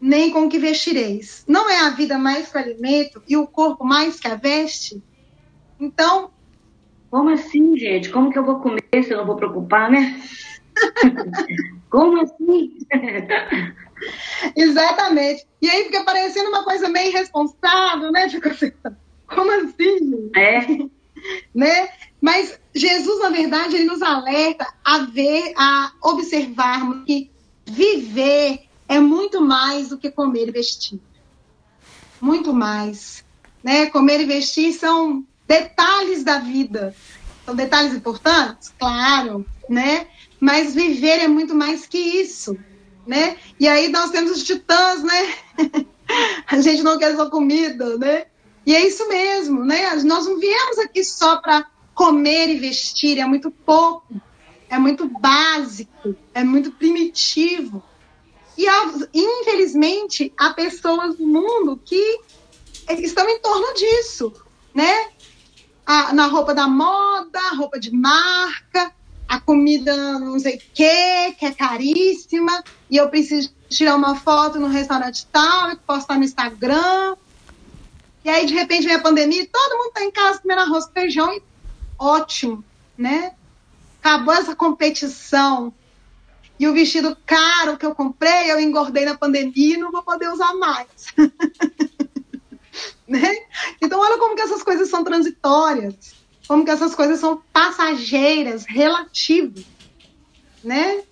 nem 0.00 0.30
com 0.30 0.46
o 0.46 0.48
que 0.48 0.58
vestireis. 0.58 1.44
Não 1.46 1.68
é 1.68 1.80
a 1.80 1.90
vida 1.90 2.18
mais 2.18 2.50
que 2.50 2.56
o 2.56 2.60
alimento 2.60 3.22
e 3.28 3.36
o 3.36 3.46
corpo 3.46 3.84
mais 3.84 4.18
que 4.18 4.28
a 4.28 4.34
veste? 4.34 5.02
Então. 5.78 6.30
Como 7.10 7.30
assim, 7.30 7.76
gente? 7.78 8.10
Como 8.10 8.30
que 8.30 8.38
eu 8.38 8.44
vou 8.44 8.60
comer 8.60 8.82
se 9.02 9.10
eu 9.10 9.18
não 9.18 9.26
vou 9.26 9.36
preocupar, 9.36 9.90
né? 9.90 10.22
Como 11.90 12.20
assim? 12.20 12.78
Exatamente. 14.54 15.46
E 15.60 15.68
aí 15.68 15.84
fica 15.84 16.04
parecendo 16.04 16.50
uma 16.50 16.64
coisa 16.64 16.88
meio 16.88 17.08
irresponsável, 17.08 18.12
né? 18.12 18.28
Fica 18.28 18.50
assim, 18.50 18.72
como 19.26 19.50
assim? 19.50 20.30
É. 20.36 20.66
né? 21.54 21.88
Mas 22.20 22.60
Jesus, 22.74 23.20
na 23.20 23.30
verdade, 23.30 23.76
ele 23.76 23.84
nos 23.84 24.02
alerta 24.02 24.66
a 24.84 24.98
ver, 24.98 25.52
a 25.56 25.92
observarmos 26.02 27.04
que 27.04 27.30
viver 27.66 28.67
é 28.88 28.98
muito 28.98 29.40
mais 29.40 29.90
do 29.90 29.98
que 29.98 30.10
comer 30.10 30.48
e 30.48 30.52
vestir. 30.52 30.98
Muito 32.20 32.52
mais. 32.52 33.24
Né? 33.62 33.86
Comer 33.86 34.20
e 34.20 34.24
vestir 34.24 34.72
são 34.72 35.24
detalhes 35.46 36.24
da 36.24 36.38
vida. 36.38 36.94
São 37.44 37.54
detalhes 37.54 37.94
importantes? 37.94 38.72
Claro, 38.78 39.46
né? 39.68 40.06
Mas 40.40 40.74
viver 40.74 41.20
é 41.20 41.28
muito 41.28 41.54
mais 41.54 41.86
que 41.86 41.98
isso, 41.98 42.58
né? 43.06 43.36
E 43.58 43.66
aí 43.66 43.88
nós 43.88 44.10
temos 44.10 44.30
os 44.32 44.44
titãs, 44.44 45.02
né? 45.02 45.34
a 46.46 46.60
gente 46.60 46.82
não 46.82 46.98
quer 46.98 47.16
só 47.16 47.28
comida, 47.30 47.96
né? 47.96 48.26
E 48.66 48.74
é 48.74 48.86
isso 48.86 49.08
mesmo, 49.08 49.64
né? 49.64 49.94
Nós 50.04 50.26
não 50.26 50.38
viemos 50.38 50.78
aqui 50.78 51.02
só 51.02 51.38
para 51.38 51.66
comer 51.94 52.50
e 52.50 52.58
vestir, 52.58 53.18
é 53.18 53.24
muito 53.24 53.50
pouco, 53.50 54.14
é 54.68 54.78
muito 54.78 55.08
básico, 55.08 56.14
é 56.34 56.44
muito 56.44 56.70
primitivo. 56.72 57.82
E, 58.58 58.66
infelizmente, 59.14 60.32
há 60.36 60.50
pessoas 60.50 61.16
no 61.16 61.26
mundo 61.26 61.80
que 61.84 62.20
estão 62.90 63.28
em 63.28 63.38
torno 63.38 63.72
disso, 63.72 64.32
né? 64.74 65.10
A, 65.86 66.12
na 66.12 66.26
roupa 66.26 66.52
da 66.52 66.66
moda, 66.66 67.40
roupa 67.56 67.78
de 67.78 67.92
marca, 67.92 68.92
a 69.28 69.40
comida 69.40 70.18
não 70.18 70.38
sei 70.38 70.56
o 70.56 70.62
quê, 70.74 71.36
que 71.38 71.46
é 71.46 71.52
caríssima, 71.52 72.64
e 72.90 72.96
eu 72.96 73.08
preciso 73.08 73.54
tirar 73.70 73.94
uma 73.94 74.16
foto 74.16 74.58
no 74.58 74.66
restaurante 74.66 75.26
tal, 75.30 75.70
e 75.70 75.76
postar 75.76 76.18
no 76.18 76.24
Instagram, 76.24 77.16
e 78.24 78.30
aí, 78.30 78.44
de 78.44 78.52
repente, 78.52 78.86
vem 78.86 78.96
a 78.96 79.00
pandemia, 79.00 79.48
todo 79.50 79.78
mundo 79.78 79.88
está 79.88 80.04
em 80.04 80.10
casa 80.10 80.40
comendo 80.40 80.60
arroz 80.60 80.84
com 80.84 80.92
feijão, 80.92 81.32
e 81.32 81.42
ótimo, 81.98 82.64
né? 82.96 83.32
Acabou 84.00 84.34
essa 84.34 84.54
competição. 84.54 85.72
E 86.58 86.66
o 86.66 86.72
vestido 86.72 87.16
caro 87.24 87.76
que 87.76 87.86
eu 87.86 87.94
comprei, 87.94 88.50
eu 88.50 88.60
engordei 88.60 89.04
na 89.04 89.16
pandemia 89.16 89.74
e 89.74 89.78
não 89.78 89.92
vou 89.92 90.02
poder 90.02 90.28
usar 90.28 90.54
mais. 90.54 90.88
né? 93.06 93.36
Então, 93.80 94.00
olha 94.00 94.18
como 94.18 94.34
que 94.34 94.42
essas 94.42 94.62
coisas 94.62 94.88
são 94.88 95.04
transitórias, 95.04 95.94
como 96.46 96.64
que 96.64 96.70
essas 96.70 96.94
coisas 96.94 97.20
são 97.20 97.42
passageiras, 97.52 98.64
relativas, 98.66 99.64
né? 100.64 101.02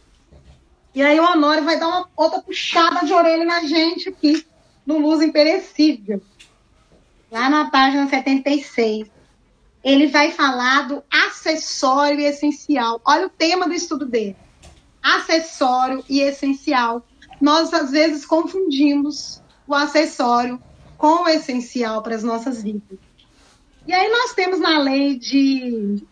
E 0.95 1.03
aí 1.03 1.21
o 1.21 1.25
Honório 1.25 1.63
vai 1.63 1.79
dar 1.79 1.89
uma 1.89 2.09
outra 2.17 2.41
puxada 2.41 3.05
de 3.05 3.13
orelha 3.13 3.45
na 3.45 3.61
gente 3.61 4.09
aqui, 4.09 4.47
no 4.87 4.99
Luz 4.99 5.23
Imperecível 5.23 6.23
lá 7.31 7.51
na 7.51 7.71
página 7.71 8.09
76, 8.09 9.09
ele 9.83 10.07
vai 10.07 10.31
falar 10.31 10.89
do 10.89 11.03
acessório 11.11 12.21
essencial. 12.21 13.01
Olha 13.05 13.27
o 13.27 13.31
tema 13.31 13.67
do 13.67 13.75
estudo 13.75 14.07
dele. 14.07 14.37
Acessório 15.15 16.05
e 16.09 16.21
essencial. 16.21 17.07
Nós, 17.41 17.73
às 17.73 17.91
vezes, 17.91 18.25
confundimos 18.27 19.43
o 19.67 19.75
acessório 19.75 20.61
com 20.97 21.25
o 21.25 21.29
essencial 21.29 22.03
para 22.03 22.15
as 22.15 22.23
nossas 22.23 22.63
vidas. 22.63 22.99
E 23.87 23.93
aí 23.93 24.11
nós 24.11 24.33
temos 24.35 24.59
na 24.59 24.79
lei 24.79 25.17
de 25.19 26.03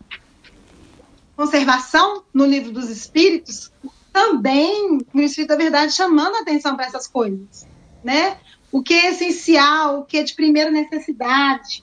conservação, 1.35 2.23
no 2.33 2.45
livro 2.45 2.71
dos 2.71 2.89
espíritos, 2.89 3.71
também 4.13 4.99
no 5.13 5.21
Espírito 5.21 5.49
da 5.49 5.57
Verdade 5.57 5.91
chamando 5.91 6.35
a 6.35 6.39
atenção 6.39 6.75
para 6.77 6.85
essas 6.85 7.05
coisas, 7.05 7.67
né? 8.01 8.37
o 8.75 8.83
que 8.83 8.93
é 8.93 9.11
essencial, 9.11 10.01
o 10.01 10.05
que 10.05 10.17
é 10.17 10.23
de 10.23 10.33
primeira 10.33 10.69
necessidade, 10.69 11.81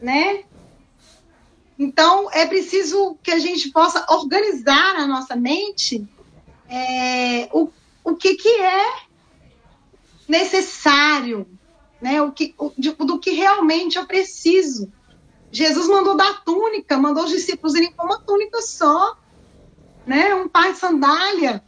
né? 0.00 0.42
Então, 1.78 2.30
é 2.32 2.46
preciso 2.46 3.18
que 3.22 3.30
a 3.30 3.38
gente 3.38 3.70
possa 3.70 4.06
organizar 4.08 4.96
a 4.96 5.06
nossa 5.06 5.36
mente 5.36 6.08
é, 6.68 7.48
o, 7.52 7.70
o 8.04 8.14
que, 8.14 8.34
que 8.34 8.48
é 8.48 9.02
necessário, 10.28 11.46
né? 12.00 12.20
o 12.22 12.30
que, 12.30 12.54
o, 12.58 12.72
de, 12.76 12.92
do 12.92 13.18
que 13.18 13.30
realmente 13.30 13.96
eu 13.96 14.06
preciso. 14.06 14.92
Jesus 15.50 15.88
mandou 15.88 16.16
dar 16.16 16.44
túnica, 16.44 16.98
mandou 16.98 17.24
os 17.24 17.30
discípulos 17.30 17.74
irem 17.74 17.90
com 17.92 18.04
uma 18.04 18.20
túnica 18.20 18.60
só, 18.60 19.16
né? 20.06 20.34
um 20.34 20.48
par 20.48 20.72
de 20.72 20.78
sandália, 20.78 21.64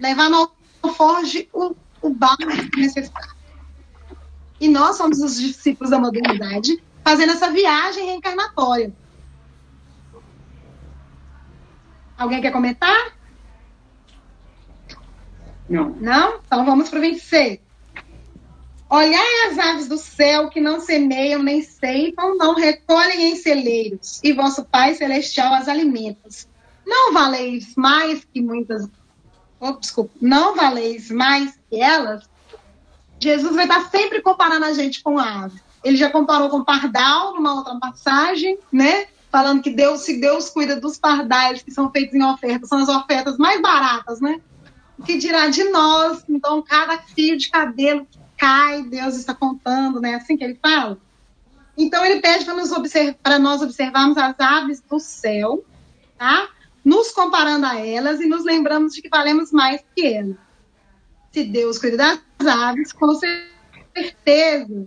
levar 0.00 0.30
no 0.30 0.50
alforge 0.82 1.48
o, 1.52 1.74
o 2.00 2.10
barro 2.10 2.46
necessário. 2.76 3.34
E 4.60 4.68
nós 4.68 4.96
somos 4.96 5.20
os 5.20 5.38
discípulos 5.38 5.90
da 5.90 5.98
modernidade 5.98 6.82
fazendo 7.04 7.32
essa 7.32 7.50
viagem 7.50 8.06
reencarnatória. 8.06 8.92
Alguém 12.16 12.40
quer 12.40 12.50
comentar? 12.50 13.15
Não. 15.68 15.90
Não? 16.00 16.40
Então 16.46 16.64
vamos 16.64 16.88
para 16.88 16.98
o 16.98 17.02
26. 17.02 17.60
Olhai 18.88 19.50
as 19.50 19.58
aves 19.58 19.88
do 19.88 19.98
céu 19.98 20.48
que 20.48 20.60
não 20.60 20.80
semeiam 20.80 21.42
nem 21.42 21.60
ceifam, 21.60 22.36
não 22.36 22.54
recolhem 22.54 23.32
em 23.32 23.36
celeiros, 23.36 24.20
e 24.22 24.32
vosso 24.32 24.64
Pai 24.64 24.94
Celestial 24.94 25.52
as 25.54 25.66
alimenta. 25.66 26.28
Não 26.86 27.12
valeis 27.12 27.74
mais 27.76 28.24
que 28.24 28.40
muitas. 28.40 28.88
Oh, 29.58 29.72
desculpa. 29.72 30.12
Não 30.20 30.54
valeis 30.54 31.10
mais 31.10 31.58
que 31.68 31.80
elas? 31.80 32.28
Jesus 33.18 33.56
vai 33.56 33.64
estar 33.64 33.90
sempre 33.90 34.22
comparando 34.22 34.66
a 34.66 34.72
gente 34.72 35.02
com 35.02 35.18
a 35.18 35.44
ave. 35.44 35.60
Ele 35.82 35.96
já 35.96 36.08
comparou 36.08 36.48
com 36.48 36.58
o 36.58 36.64
pardal 36.64 37.34
numa 37.34 37.54
outra 37.54 37.74
passagem, 37.76 38.58
né? 38.70 39.06
Falando 39.32 39.62
que 39.62 39.70
Deus, 39.70 40.02
se 40.02 40.20
Deus 40.20 40.48
cuida 40.48 40.76
dos 40.76 40.96
pardais 40.96 41.60
que 41.60 41.72
são 41.72 41.90
feitos 41.90 42.14
em 42.14 42.22
oferta, 42.22 42.66
são 42.66 42.78
as 42.78 42.88
ofertas 42.88 43.36
mais 43.36 43.60
baratas, 43.60 44.20
né? 44.20 44.40
Que 45.04 45.18
dirá 45.18 45.48
de 45.48 45.64
nós? 45.64 46.24
Então, 46.28 46.62
cada 46.62 46.98
fio 46.98 47.36
de 47.36 47.50
cabelo 47.50 48.06
que 48.06 48.18
cai, 48.36 48.82
Deus 48.82 49.16
está 49.16 49.34
contando, 49.34 50.00
né? 50.00 50.14
Assim 50.14 50.36
que 50.36 50.44
ele 50.44 50.58
fala. 50.60 50.98
Então, 51.76 52.04
ele 52.04 52.20
pede 52.20 52.44
para 52.44 52.54
observ 52.54 53.16
nós 53.40 53.60
observarmos 53.60 54.16
as 54.16 54.34
aves 54.40 54.80
do 54.80 54.98
céu, 54.98 55.64
tá? 56.16 56.48
Nos 56.84 57.12
comparando 57.12 57.66
a 57.66 57.78
elas 57.78 58.20
e 58.20 58.26
nos 58.26 58.44
lembramos 58.44 58.94
de 58.94 59.02
que 59.02 59.08
valemos 59.08 59.52
mais 59.52 59.82
que 59.94 60.06
elas 60.06 60.46
se 61.36 61.44
Deus 61.44 61.78
cuida 61.78 61.98
das 61.98 62.46
aves, 62.46 62.94
com 62.94 63.14
certeza 63.14 64.86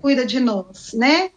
cuida 0.00 0.26
de 0.26 0.40
nós, 0.40 0.92
né? 0.94 1.30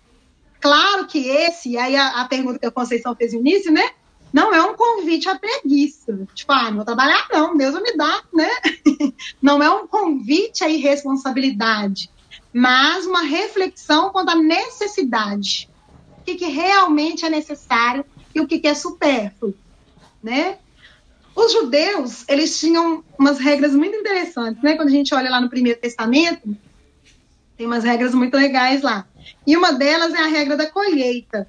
Claro 0.59 1.05
que 1.05 1.29
esse, 1.29 1.77
aí 1.77 1.95
a, 1.95 2.21
a 2.21 2.27
pergunta 2.27 2.57
que 2.57 2.65
a 2.65 2.71
Conceição 2.71 3.15
fez 3.15 3.31
no 3.31 3.41
início, 3.41 3.71
né? 3.71 3.91
Não 4.31 4.53
é 4.53 4.61
um 4.61 4.75
convite 4.75 5.27
à 5.27 5.37
preguiça. 5.37 6.27
Tipo, 6.33 6.51
ah, 6.51 6.69
não 6.69 6.77
vou 6.77 6.85
trabalhar 6.85 7.27
não, 7.31 7.57
Deus 7.57 7.73
me 7.81 7.95
dar, 7.95 8.23
né? 8.33 8.49
Não 9.41 9.61
é 9.61 9.69
um 9.69 9.87
convite 9.87 10.63
à 10.63 10.69
irresponsabilidade, 10.69 12.09
mas 12.53 13.05
uma 13.05 13.23
reflexão 13.23 14.11
quanto 14.11 14.29
à 14.29 14.35
necessidade. 14.35 15.69
O 16.19 16.23
que, 16.23 16.35
que 16.35 16.45
realmente 16.45 17.25
é 17.25 17.29
necessário 17.29 18.05
e 18.33 18.39
o 18.39 18.47
que, 18.47 18.59
que 18.59 18.67
é 18.67 18.73
supérfluo, 18.73 19.55
né? 20.21 20.57
Os 21.35 21.51
judeus, 21.53 22.25
eles 22.27 22.59
tinham 22.59 23.03
umas 23.17 23.39
regras 23.39 23.73
muito 23.73 23.95
interessantes, 23.95 24.61
né? 24.61 24.75
Quando 24.75 24.89
a 24.89 24.91
gente 24.91 25.13
olha 25.13 25.29
lá 25.29 25.39
no 25.39 25.49
Primeiro 25.49 25.79
Testamento, 25.79 26.55
tem 27.57 27.65
umas 27.65 27.83
regras 27.83 28.13
muito 28.13 28.35
legais 28.35 28.81
lá. 28.81 29.07
E 29.45 29.55
uma 29.55 29.71
delas 29.73 30.13
é 30.13 30.17
a 30.17 30.27
regra 30.27 30.55
da 30.55 30.69
colheita, 30.69 31.47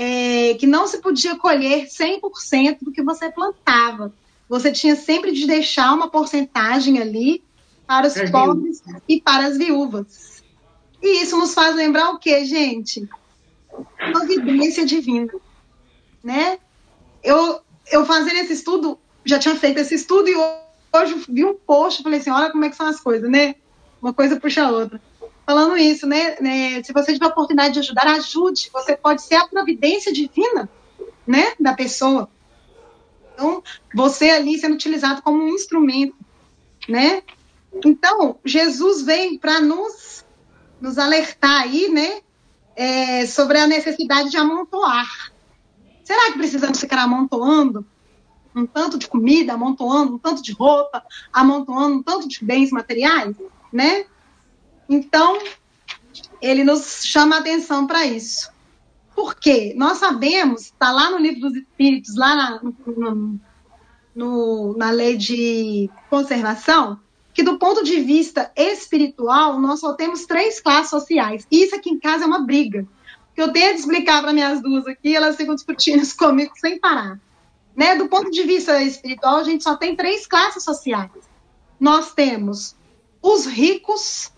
é, 0.00 0.54
que 0.54 0.64
não 0.64 0.86
se 0.86 0.98
podia 0.98 1.36
colher 1.36 1.88
100% 1.88 2.78
do 2.82 2.92
que 2.92 3.02
você 3.02 3.32
plantava. 3.32 4.12
Você 4.48 4.70
tinha 4.70 4.94
sempre 4.94 5.32
de 5.32 5.44
deixar 5.44 5.92
uma 5.92 6.08
porcentagem 6.08 7.00
ali 7.00 7.42
para 7.84 8.06
os 8.06 8.14
pobres 8.30 8.80
e 9.08 9.20
para 9.20 9.46
as 9.46 9.58
viúvas. 9.58 10.40
E 11.02 11.20
isso 11.20 11.36
nos 11.36 11.52
faz 11.52 11.74
lembrar 11.74 12.10
o 12.10 12.18
quê, 12.18 12.44
gente? 12.44 13.08
Providência 14.12 14.86
divina, 14.86 15.32
né? 16.22 16.60
Eu, 17.20 17.60
eu 17.90 18.06
fazendo 18.06 18.36
esse 18.36 18.52
estudo, 18.52 19.00
já 19.24 19.40
tinha 19.40 19.56
feito 19.56 19.80
esse 19.80 19.96
estudo 19.96 20.28
e 20.28 20.36
hoje 20.96 21.24
vi 21.28 21.44
um 21.44 21.54
post, 21.54 22.04
falei 22.04 22.20
assim, 22.20 22.30
olha 22.30 22.52
como 22.52 22.64
é 22.64 22.70
que 22.70 22.76
são 22.76 22.86
as 22.86 23.00
coisas, 23.00 23.28
né? 23.28 23.56
Uma 24.00 24.14
coisa 24.14 24.38
puxa 24.38 24.64
a 24.64 24.70
outra. 24.70 25.00
Falando 25.48 25.78
isso, 25.78 26.06
né, 26.06 26.36
né? 26.42 26.82
Se 26.82 26.92
você 26.92 27.14
tiver 27.14 27.24
a 27.24 27.30
oportunidade 27.30 27.72
de 27.72 27.80
ajudar, 27.80 28.06
ajude. 28.06 28.68
Você 28.70 28.94
pode 28.94 29.22
ser 29.22 29.36
a 29.36 29.48
providência 29.48 30.12
divina, 30.12 30.68
né, 31.26 31.54
da 31.58 31.72
pessoa. 31.72 32.28
Então, 33.32 33.62
você 33.94 34.28
ali 34.28 34.58
sendo 34.58 34.74
utilizado 34.74 35.22
como 35.22 35.42
um 35.42 35.48
instrumento, 35.48 36.14
né? 36.86 37.22
Então, 37.82 38.38
Jesus 38.44 39.00
vem 39.00 39.38
para 39.38 39.58
nos, 39.58 40.22
nos 40.82 40.98
alertar 40.98 41.62
aí, 41.62 41.88
né, 41.88 42.20
é, 42.76 43.24
sobre 43.24 43.56
a 43.56 43.66
necessidade 43.66 44.28
de 44.28 44.36
amontoar. 44.36 45.32
Será 46.04 46.30
que 46.30 46.36
precisamos 46.36 46.78
ficar 46.78 47.04
amontoando 47.04 47.86
um 48.54 48.66
tanto 48.66 48.98
de 48.98 49.08
comida, 49.08 49.54
amontoando 49.54 50.16
um 50.16 50.18
tanto 50.18 50.42
de 50.42 50.52
roupa, 50.52 51.02
amontoando 51.32 51.96
um 51.96 52.02
tanto 52.02 52.28
de 52.28 52.44
bens 52.44 52.70
materiais, 52.70 53.34
né? 53.72 54.04
Então, 54.88 55.38
ele 56.40 56.64
nos 56.64 57.04
chama 57.04 57.36
a 57.36 57.38
atenção 57.40 57.86
para 57.86 58.06
isso. 58.06 58.50
Por 59.14 59.34
quê? 59.34 59.74
Nós 59.76 59.98
sabemos, 59.98 60.66
está 60.66 60.92
lá 60.92 61.10
no 61.10 61.18
livro 61.18 61.40
dos 61.40 61.56
Espíritos, 61.56 62.16
lá 62.16 62.36
na, 62.36 62.60
no, 62.62 63.40
no, 64.14 64.76
na 64.76 64.90
lei 64.90 65.16
de 65.16 65.90
conservação, 66.08 66.98
que 67.34 67.42
do 67.42 67.58
ponto 67.58 67.84
de 67.84 68.00
vista 68.00 68.50
espiritual, 68.56 69.60
nós 69.60 69.80
só 69.80 69.94
temos 69.94 70.26
três 70.26 70.60
classes 70.60 70.90
sociais. 70.90 71.46
Isso 71.50 71.74
aqui 71.74 71.90
em 71.90 71.98
casa 71.98 72.24
é 72.24 72.26
uma 72.26 72.40
briga. 72.40 72.86
Que 73.34 73.42
eu 73.42 73.52
tento 73.52 73.78
explicar 73.78 74.22
para 74.22 74.32
minhas 74.32 74.60
duas 74.60 74.86
aqui, 74.86 75.14
elas 75.14 75.36
ficam 75.36 75.54
discutindo 75.54 76.02
isso 76.02 76.16
comigo 76.16 76.52
sem 76.56 76.80
parar. 76.80 77.20
Né? 77.76 77.94
Do 77.94 78.08
ponto 78.08 78.28
de 78.30 78.42
vista 78.42 78.82
espiritual, 78.82 79.36
a 79.36 79.44
gente 79.44 79.62
só 79.62 79.76
tem 79.76 79.94
três 79.94 80.26
classes 80.26 80.64
sociais. 80.64 81.10
Nós 81.78 82.12
temos 82.12 82.74
os 83.22 83.46
ricos, 83.46 84.32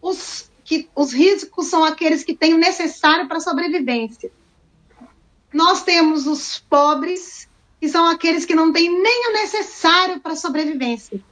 os, 0.00 0.50
que, 0.64 0.88
os 0.94 1.12
ricos 1.12 1.66
são 1.66 1.84
aqueles 1.84 2.24
que 2.24 2.34
têm 2.34 2.54
o 2.54 2.58
necessário 2.58 3.28
para 3.28 3.38
a 3.38 3.40
sobrevivência. 3.40 4.30
Nós 5.52 5.82
temos 5.82 6.26
os 6.26 6.58
pobres, 6.58 7.48
que 7.80 7.88
são 7.88 8.06
aqueles 8.06 8.44
que 8.44 8.54
não 8.54 8.72
têm 8.72 8.90
nem 8.90 9.30
o 9.30 9.32
necessário 9.32 10.20
para 10.20 10.32
a 10.32 10.36
sobrevivência. 10.36 11.22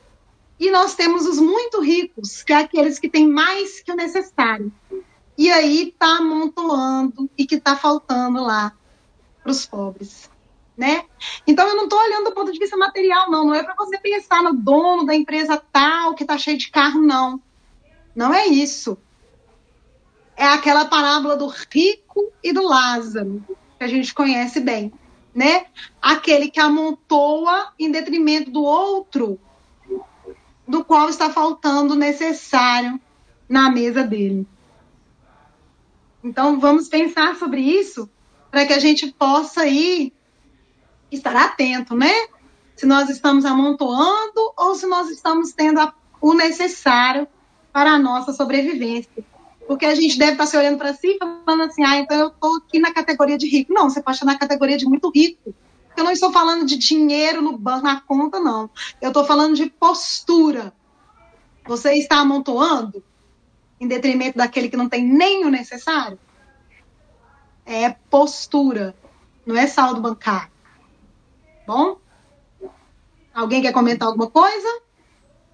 E 0.59 0.71
nós 0.71 0.95
temos 0.95 1.27
os 1.27 1.39
muito 1.39 1.81
ricos, 1.81 2.43
que 2.43 2.53
é 2.53 2.57
aqueles 2.57 2.99
que 2.99 3.11
têm 3.11 3.29
mais 3.29 3.81
que 3.81 3.93
o 3.93 3.97
necessário. 3.97 4.73
E 5.37 5.51
aí 5.51 5.89
está 5.89 6.17
amontoando 6.17 7.29
e 7.37 7.47
que 7.47 7.57
está 7.57 7.77
faltando 7.77 8.43
lá 8.43 8.73
para 9.43 9.53
os 9.53 9.67
pobres 9.67 10.31
né? 10.77 11.05
Então 11.47 11.67
eu 11.67 11.75
não 11.75 11.85
estou 11.85 11.99
olhando 11.99 12.25
do 12.25 12.33
ponto 12.33 12.53
de 12.53 12.59
vista 12.59 12.77
material, 12.77 13.31
não. 13.31 13.47
Não 13.47 13.55
é 13.55 13.63
para 13.63 13.75
você 13.75 13.97
pensar 13.99 14.43
no 14.43 14.53
dono 14.53 15.07
da 15.07 15.15
empresa 15.15 15.63
tal 15.73 16.15
que 16.15 16.23
está 16.23 16.37
cheio 16.37 16.59
de 16.59 16.71
carro, 16.71 17.01
não. 17.01 17.41
Não 18.17 18.33
é 18.33 18.47
isso. 18.47 18.97
É 20.35 20.47
aquela 20.47 20.87
parábola 20.87 21.37
do 21.37 21.47
rico 21.47 22.33
e 22.43 22.51
do 22.51 22.63
Lázaro, 22.63 23.45
que 23.79 23.85
a 23.85 23.87
gente 23.87 24.15
conhece 24.15 24.59
bem, 24.59 24.91
né? 25.35 25.67
Aquele 26.01 26.51
que 26.51 26.59
amontoa 26.59 27.75
em 27.79 27.91
detrimento 27.91 28.51
do 28.51 28.63
outro, 28.63 29.39
do 30.67 30.83
qual 30.83 31.11
está 31.11 31.29
faltando 31.29 31.93
o 31.93 31.97
necessário 31.97 32.99
na 33.47 33.71
mesa 33.71 34.03
dele. 34.03 34.47
Então 36.25 36.59
vamos 36.59 36.89
pensar 36.89 37.37
sobre 37.37 37.61
isso 37.61 38.09
para 38.51 38.65
que 38.65 38.73
a 38.73 38.79
gente 38.79 39.13
possa 39.13 39.67
ir 39.67 40.13
estar 41.13 41.37
atento, 41.37 41.95
né? 41.95 42.13
Se 42.75 42.87
nós 42.87 43.11
estamos 43.11 43.45
amontoando 43.45 44.53
ou 44.57 44.75
se 44.75 44.87
nós 44.87 45.11
estamos 45.11 45.53
tendo 45.53 45.81
a, 45.81 45.95
o 46.21 46.33
necessário 46.33 47.29
para 47.77 47.91
a 47.91 47.99
nossa 47.99 48.33
sobrevivência. 48.33 49.23
Porque 49.69 49.85
a 49.85 49.95
gente 49.95 50.19
deve 50.19 50.33
estar 50.33 50.47
se 50.47 50.57
olhando 50.57 50.79
para 50.79 50.95
si 50.95 51.19
falando 51.45 51.65
assim, 51.65 51.85
ah, 51.85 51.99
então 51.99 52.19
eu 52.19 52.29
estou 52.29 52.57
aqui 52.57 52.79
na 52.79 52.91
categoria 52.91 53.37
de 53.37 53.47
rico. 53.47 53.71
Não, 53.71 53.91
você 53.91 54.01
pode 54.01 54.17
estar 54.17 54.25
na 54.25 54.39
categoria 54.39 54.79
de 54.79 54.87
muito 54.87 55.13
rico. 55.15 55.55
Eu 55.95 56.03
não 56.03 56.11
estou 56.11 56.33
falando 56.33 56.65
de 56.65 56.79
dinheiro 56.79 57.43
no 57.43 57.59
banco, 57.59 57.85
na 57.85 58.01
conta, 58.01 58.41
não. 58.41 58.71
Eu 58.99 59.09
estou 59.09 59.27
falando 59.27 59.55
de 59.55 59.69
postura. 59.69 60.73
Você 61.67 61.93
está 61.97 62.17
amontoando 62.17 63.05
em 63.79 63.87
detrimento 63.87 64.39
daquele 64.39 64.71
que 64.71 64.77
não 64.79 64.89
tem 64.89 65.05
nem 65.05 65.45
o 65.45 65.51
necessário? 65.51 66.19
É 67.67 67.91
postura, 67.91 68.97
não 69.45 69.55
é 69.55 69.67
saldo 69.67 70.01
bancário. 70.01 70.51
Bom? 71.67 71.99
Alguém 73.35 73.61
quer 73.61 73.73
comentar 73.73 74.09
alguma 74.09 74.31
coisa? 74.31 74.86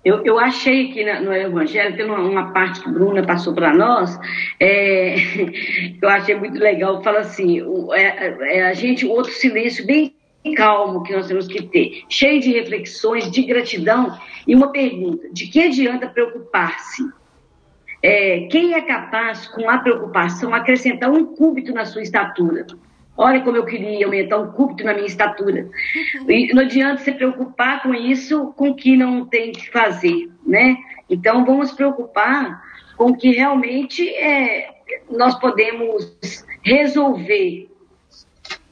Eu, 0.05 0.24
eu 0.24 0.38
achei 0.38 0.92
que 0.92 1.05
no 1.20 1.32
Evangelho, 1.32 1.96
tem 1.96 2.05
uma, 2.05 2.53
parte 2.53 2.80
que 2.82 2.90
Bruna 2.90 3.24
passou 3.24 3.55
para 3.55 3.72
nós, 3.72 4.18
é, 4.59 5.14
eu 6.03 6.09
achei 6.09 6.34
muito 6.34 6.59
legal, 6.59 7.03
fala 7.05 7.20
assim, 7.20 7.62
o, 7.62 7.94
é, 7.94 8.36
é, 8.59 8.66
a 8.66 8.74
gente, 8.74 9.07
outro 9.07 9.32
silêncio 9.32 9.86
bem 9.86 10.12
calmo 10.57 11.05
que 11.05 11.14
nós 11.14 11.28
temos 11.28 11.46
que 11.46 11.62
ter, 11.62 12.03
cheio 12.09 12.40
de 12.40 12.53
reflexões, 12.53 13.30
de 13.30 13.42
gratidão, 13.42 14.18
e 14.44 14.57
uma 14.57 14.72
pergunta, 14.72 15.28
de 15.32 15.46
que 15.46 15.62
adianta 15.62 16.09
preocupar-se? 16.09 17.03
É, 18.03 18.48
quem 18.50 18.74
é 18.74 18.80
capaz, 18.80 19.46
com 19.46 19.70
a 19.70 19.78
preocupação, 19.78 20.53
acrescentar 20.53 21.09
um 21.12 21.36
cúbito 21.36 21.72
na 21.72 21.84
sua 21.84 22.03
estatura? 22.03 22.66
Olha 23.16 23.42
como 23.42 23.56
eu 23.56 23.64
queria 23.64 24.06
aumentar 24.06 24.38
um 24.38 24.52
cúbito 24.52 24.84
na 24.84 24.94
minha 24.94 25.06
estatura. 25.06 25.68
E 26.26 26.52
não 26.54 26.62
adianta 26.62 27.02
se 27.02 27.12
preocupar 27.12 27.82
com 27.82 27.94
isso, 27.94 28.52
com 28.56 28.70
o 28.70 28.74
que 28.74 28.96
não 28.96 29.26
tem 29.26 29.52
que 29.52 29.70
fazer, 29.70 30.30
né? 30.46 30.76
Então, 31.10 31.44
vamos 31.44 31.72
preocupar 31.72 32.62
com 32.96 33.10
o 33.10 33.16
que 33.16 33.32
realmente 33.32 34.08
é, 34.14 34.70
nós 35.10 35.38
podemos 35.38 36.16
resolver. 36.62 37.68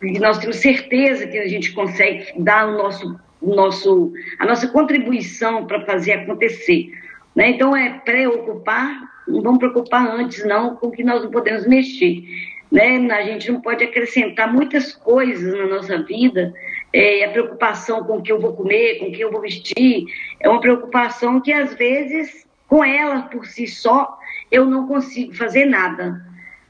E 0.03 0.19
nós 0.19 0.39
temos 0.39 0.57
certeza 0.57 1.27
que 1.27 1.37
a 1.37 1.47
gente 1.47 1.73
consegue 1.73 2.33
dar 2.39 2.67
o 2.67 2.79
nosso, 2.79 3.21
nosso, 3.43 4.13
a 4.39 4.47
nossa 4.47 4.69
contribuição 4.69 5.67
para 5.67 5.85
fazer 5.85 6.13
acontecer. 6.13 6.91
Né? 7.37 7.51
Então, 7.51 7.77
é 7.77 7.99
preocupar, 7.99 9.03
não 9.29 9.43
vamos 9.43 9.59
preocupar 9.59 10.07
antes, 10.09 10.47
não, 10.47 10.77
com 10.77 10.87
o 10.87 10.91
que 10.91 11.05
nós 11.05 11.23
não 11.23 11.31
podemos 11.31 11.67
mexer 11.67 12.25
né? 12.71 12.97
A 13.11 13.23
gente 13.23 13.51
não 13.51 13.61
pode 13.61 13.83
acrescentar 13.85 14.53
muitas 14.53 14.95
coisas 14.95 15.53
na 15.59 15.67
nossa 15.67 16.03
vida. 16.03 16.55
É, 16.93 17.25
a 17.25 17.31
preocupação 17.31 18.05
com 18.05 18.19
o 18.19 18.23
que 18.23 18.33
eu 18.33 18.41
vou 18.41 18.55
comer, 18.55 18.99
com 18.99 19.07
o 19.07 19.13
que 19.13 19.21
eu 19.21 19.31
vou 19.31 19.41
vestir, 19.41 20.07
é 20.39 20.49
uma 20.49 20.61
preocupação 20.61 21.41
que 21.41 21.53
às 21.53 21.75
vezes, 21.75 22.47
com 22.69 22.85
ela 22.85 23.23
por 23.23 23.47
si 23.47 23.67
só, 23.67 24.19
eu 24.51 24.65
não 24.67 24.87
consigo 24.87 25.35
fazer 25.35 25.67
nada. 25.67 26.25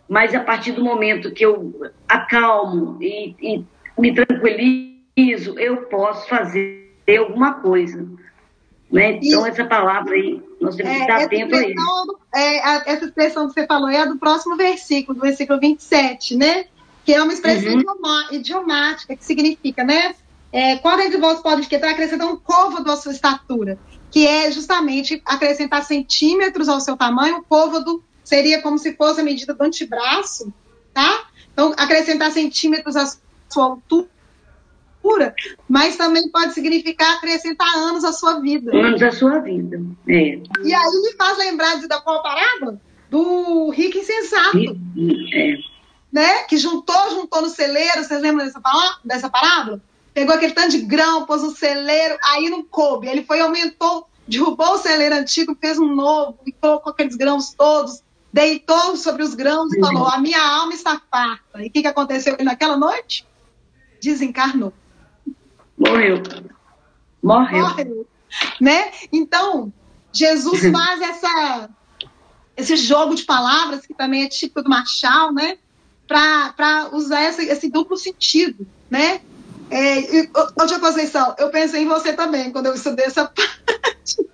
Mas 0.08 0.34
a 0.34 0.40
partir 0.40 0.72
do 0.72 0.84
momento 0.84 1.32
que 1.32 1.44
eu 1.44 1.92
acalmo 2.08 2.98
e, 3.00 3.34
e 3.40 3.64
me 3.98 4.14
tranquilizo, 4.14 5.58
eu 5.58 5.82
posso 5.82 6.28
fazer 6.28 6.94
alguma 7.18 7.54
coisa. 7.54 8.06
Né? 8.92 9.20
Então, 9.22 9.46
essa 9.46 9.64
palavra 9.64 10.14
aí, 10.14 10.42
nós 10.60 10.74
temos 10.74 10.92
que 10.92 11.00
estar 11.00 11.20
é, 11.20 11.24
atento 11.24 11.54
a 11.54 11.62
isso. 11.62 12.18
É, 12.34 12.58
a, 12.60 12.82
essa 12.86 13.04
expressão 13.04 13.46
que 13.46 13.54
você 13.54 13.66
falou 13.66 13.88
é 13.88 13.98
a 13.98 14.04
do 14.04 14.18
próximo 14.18 14.56
versículo, 14.56 15.16
do 15.16 15.22
versículo 15.22 15.60
27, 15.60 16.36
né? 16.36 16.64
Que 17.04 17.14
é 17.14 17.22
uma 17.22 17.32
expressão 17.32 17.74
uhum. 17.74 18.32
idiomática, 18.32 19.14
que 19.14 19.24
significa, 19.24 19.84
né? 19.84 20.14
É, 20.52 20.76
qual 20.78 20.96
de 20.96 21.16
vós 21.16 21.40
pode 21.40 21.60
esquentar 21.60 21.90
acrescentar 21.90 22.26
um 22.26 22.36
côvado 22.36 22.90
à 22.90 22.96
sua 22.96 23.12
estatura? 23.12 23.78
Que 24.10 24.26
é 24.26 24.50
justamente 24.50 25.22
acrescentar 25.24 25.84
centímetros 25.84 26.68
ao 26.68 26.80
seu 26.80 26.96
tamanho. 26.96 27.38
O 27.38 27.44
côvado 27.44 28.02
seria 28.24 28.60
como 28.60 28.76
se 28.76 28.96
fosse 28.96 29.20
a 29.20 29.24
medida 29.24 29.54
do 29.54 29.62
antebraço, 29.62 30.52
tá? 30.92 31.26
Então, 31.52 31.72
acrescentar 31.76 32.32
centímetros 32.32 32.96
à 32.96 33.04
sua 33.48 33.64
altura 33.64 34.08
pura, 35.02 35.34
mas 35.68 35.96
também 35.96 36.28
pode 36.30 36.54
significar 36.54 37.16
acrescentar 37.16 37.68
anos 37.76 38.04
à 38.04 38.12
sua 38.12 38.40
vida. 38.40 38.74
Anos 38.74 39.02
à 39.02 39.10
sua 39.10 39.38
vida, 39.40 39.80
é. 40.08 40.38
E 40.62 40.74
aí 40.74 41.02
me 41.02 41.12
faz 41.16 41.38
lembrar 41.38 41.76
de, 41.80 41.88
da 41.88 42.00
qual 42.00 42.22
parábola? 42.22 42.80
Do 43.10 43.70
rico 43.70 43.98
insensato. 43.98 44.58
É. 44.58 45.70
Né? 46.12 46.42
Que 46.44 46.56
juntou, 46.56 47.10
juntou 47.10 47.42
no 47.42 47.48
celeiro, 47.48 48.02
vocês 48.04 48.20
lembram 48.20 48.44
dessa, 48.44 48.60
dessa 49.04 49.28
parábola? 49.28 49.80
Pegou 50.12 50.34
aquele 50.34 50.52
tanto 50.52 50.70
de 50.70 50.82
grão, 50.82 51.24
pôs 51.24 51.42
no 51.42 51.50
celeiro, 51.50 52.16
aí 52.24 52.50
não 52.50 52.62
coube. 52.64 53.06
Ele 53.06 53.22
foi 53.24 53.40
aumentou, 53.40 54.08
derrubou 54.26 54.74
o 54.74 54.78
celeiro 54.78 55.14
antigo, 55.14 55.56
fez 55.60 55.78
um 55.78 55.94
novo, 55.94 56.38
e 56.44 56.52
colocou 56.52 56.92
aqueles 56.92 57.14
grãos 57.16 57.54
todos, 57.54 58.02
deitou 58.32 58.96
sobre 58.96 59.22
os 59.22 59.34
grãos 59.34 59.72
e 59.72 59.78
uhum. 59.78 59.86
falou: 59.86 60.06
A 60.08 60.18
minha 60.18 60.40
alma 60.40 60.74
está 60.74 61.00
farta. 61.10 61.62
E 61.62 61.68
o 61.68 61.70
que, 61.70 61.82
que 61.82 61.88
aconteceu 61.88 62.36
naquela 62.42 62.76
noite? 62.76 63.26
Desencarnou. 64.02 64.72
Morreu. 65.80 66.22
Morreu. 67.22 67.62
Morreu. 67.62 68.06
Né? 68.60 68.92
Então, 69.10 69.72
Jesus 70.12 70.60
faz 70.70 71.00
essa, 71.00 71.70
esse 72.56 72.76
jogo 72.76 73.14
de 73.14 73.24
palavras, 73.24 73.86
que 73.86 73.94
também 73.94 74.24
é 74.24 74.28
típico 74.28 74.62
do 74.62 74.68
Marshall, 74.68 75.32
né? 75.32 75.56
Para 76.06 76.90
usar 76.92 77.22
esse, 77.28 77.46
esse, 77.46 77.70
duplo 77.70 77.96
sentido, 77.96 78.66
né? 78.90 79.20
É, 79.70 80.02
tia 80.02 80.80
Conceição, 80.80 81.34
eu 81.38 81.48
pensei 81.50 81.84
em 81.84 81.88
você 81.88 82.12
também 82.12 82.50
quando 82.50 82.66
eu 82.66 82.74
estudei 82.74 83.06
essa 83.06 83.24
parte. 83.30 84.28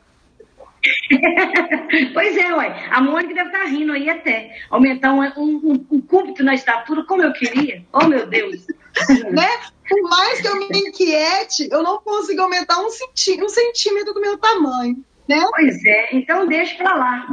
pois 2.13 2.37
é, 2.37 2.55
ué. 2.55 2.89
A 2.91 3.01
Mônica 3.01 3.35
deve 3.35 3.49
estar 3.49 3.65
tá 3.65 3.69
rindo 3.69 3.93
aí 3.93 4.09
até. 4.09 4.57
Aumentar 4.71 5.13
um, 5.13 5.23
um, 5.37 5.87
um 5.91 6.01
cúbito 6.01 6.45
na 6.45 6.55
estatura, 6.55 7.05
como 7.05 7.23
eu 7.23 7.33
queria. 7.33 7.85
Oh, 7.93 8.07
meu 8.07 8.27
Deus. 8.27 8.67
né? 9.31 9.49
Por 9.89 10.03
mais 10.09 10.41
que 10.41 10.49
eu 10.49 10.57
me 10.57 10.67
inquiete, 10.67 11.69
eu 11.71 11.83
não 11.83 11.99
consigo 11.99 12.43
aumentar 12.43 12.81
um, 12.81 12.91
centí 12.91 13.43
um 13.43 13.49
centímetro 13.49 14.15
do 14.15 14.21
meu 14.21 14.39
tamanho. 14.39 15.03
Né? 15.29 15.45
Pois 15.51 15.85
é, 15.85 16.17
então 16.17 16.47
deixa 16.47 16.77
pra 16.77 16.95
lá. 16.95 17.27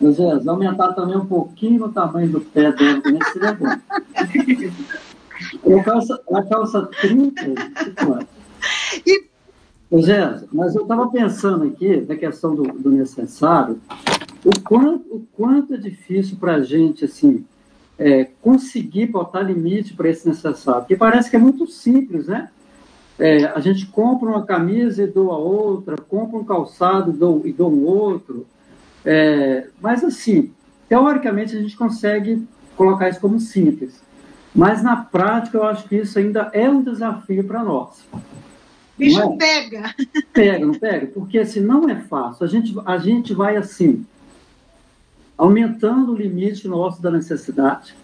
José, 0.00 0.22
aumentar 0.46 0.92
também 0.92 1.16
um 1.16 1.26
pouquinho 1.26 1.84
o 1.84 1.92
tamanho 1.92 2.28
do 2.28 2.40
pé 2.40 2.70
dele, 2.72 3.00
também 3.00 3.20
seria 3.32 3.52
bom. 3.52 3.66
a 5.78 5.84
calça, 5.84 6.20
a 6.32 6.42
calça 6.44 6.88
30, 7.00 7.54
e 9.04 9.26
José, 9.90 10.44
mas 10.52 10.74
eu 10.74 10.82
estava 10.82 11.08
pensando 11.10 11.64
aqui 11.64 12.04
na 12.06 12.14
questão 12.14 12.54
do, 12.54 12.62
do, 12.64 12.90
necessário, 12.90 13.80
o 14.44 14.60
quanto, 14.60 15.14
o 15.14 15.26
quanto 15.32 15.74
é 15.74 15.76
difícil 15.78 16.36
para 16.38 16.56
a 16.56 16.62
gente 16.62 17.06
assim, 17.06 17.44
é, 17.98 18.28
conseguir 18.42 19.06
botar 19.06 19.40
limite 19.40 19.94
para 19.94 20.10
esse 20.10 20.28
necessário, 20.28 20.82
porque 20.82 20.96
parece 20.96 21.30
que 21.30 21.36
é 21.36 21.38
muito 21.38 21.66
simples, 21.66 22.26
né? 22.26 22.50
É, 23.18 23.46
a 23.46 23.58
gente 23.60 23.86
compra 23.86 24.28
uma 24.28 24.44
camisa 24.44 25.02
e 25.02 25.06
doa 25.06 25.36
outra, 25.36 25.96
compra 25.96 26.38
um 26.38 26.44
calçado 26.44 27.10
e 27.10 27.14
doa, 27.14 27.48
e 27.48 27.52
doa 27.52 27.68
um 27.68 27.84
outro, 27.84 28.46
é, 29.04 29.68
mas 29.80 30.04
assim, 30.04 30.52
teoricamente 30.88 31.56
a 31.56 31.60
gente 31.60 31.76
consegue 31.76 32.46
colocar 32.76 33.08
isso 33.08 33.20
como 33.20 33.40
simples, 33.40 34.00
mas 34.54 34.82
na 34.82 34.96
prática 34.96 35.56
eu 35.56 35.64
acho 35.64 35.88
que 35.88 35.96
isso 35.96 36.18
ainda 36.18 36.50
é 36.52 36.68
um 36.68 36.82
desafio 36.82 37.42
para 37.42 37.64
nós. 37.64 38.06
Bicho 38.98 39.20
é? 39.20 39.36
pega. 39.36 39.94
Pega, 40.32 40.66
não 40.66 40.74
pega? 40.74 41.06
Porque 41.06 41.38
assim, 41.38 41.60
não 41.60 41.88
é 41.88 41.96
fácil. 41.96 42.44
A 42.44 42.48
gente, 42.48 42.74
a 42.84 42.98
gente 42.98 43.32
vai 43.32 43.56
assim, 43.56 44.04
aumentando 45.36 46.12
o 46.12 46.16
limite 46.16 46.66
nosso 46.66 47.00
da 47.00 47.10
necessidade. 47.10 47.94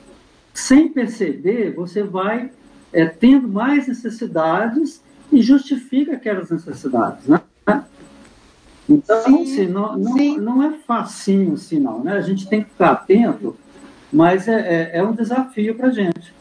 Sem 0.53 0.89
perceber, 0.89 1.75
você 1.75 2.05
vai 2.05 2.51
é, 2.93 3.07
tendo 3.07 3.49
mais 3.49 3.89
necessidades 3.89 5.03
e 5.33 5.43
justifica 5.43 6.13
aquelas 6.13 6.49
necessidades, 6.51 7.27
né? 7.27 7.41
Então, 8.89 9.23
sim, 9.25 9.43
assim, 9.43 9.67
não, 9.67 9.97
não, 9.97 10.17
não 10.37 10.63
é 10.63 10.73
facinho 10.87 11.55
assim, 11.55 11.81
não, 11.81 12.05
né? 12.05 12.13
A 12.13 12.21
gente 12.21 12.47
tem 12.47 12.63
que 12.63 12.71
ficar 12.71 12.93
atento, 12.93 13.57
mas 14.13 14.47
é, 14.47 14.93
é, 14.93 14.99
é 14.99 15.03
um 15.03 15.13
desafio 15.13 15.75
para 15.75 15.89
a 15.89 15.91
gente. 15.91 16.33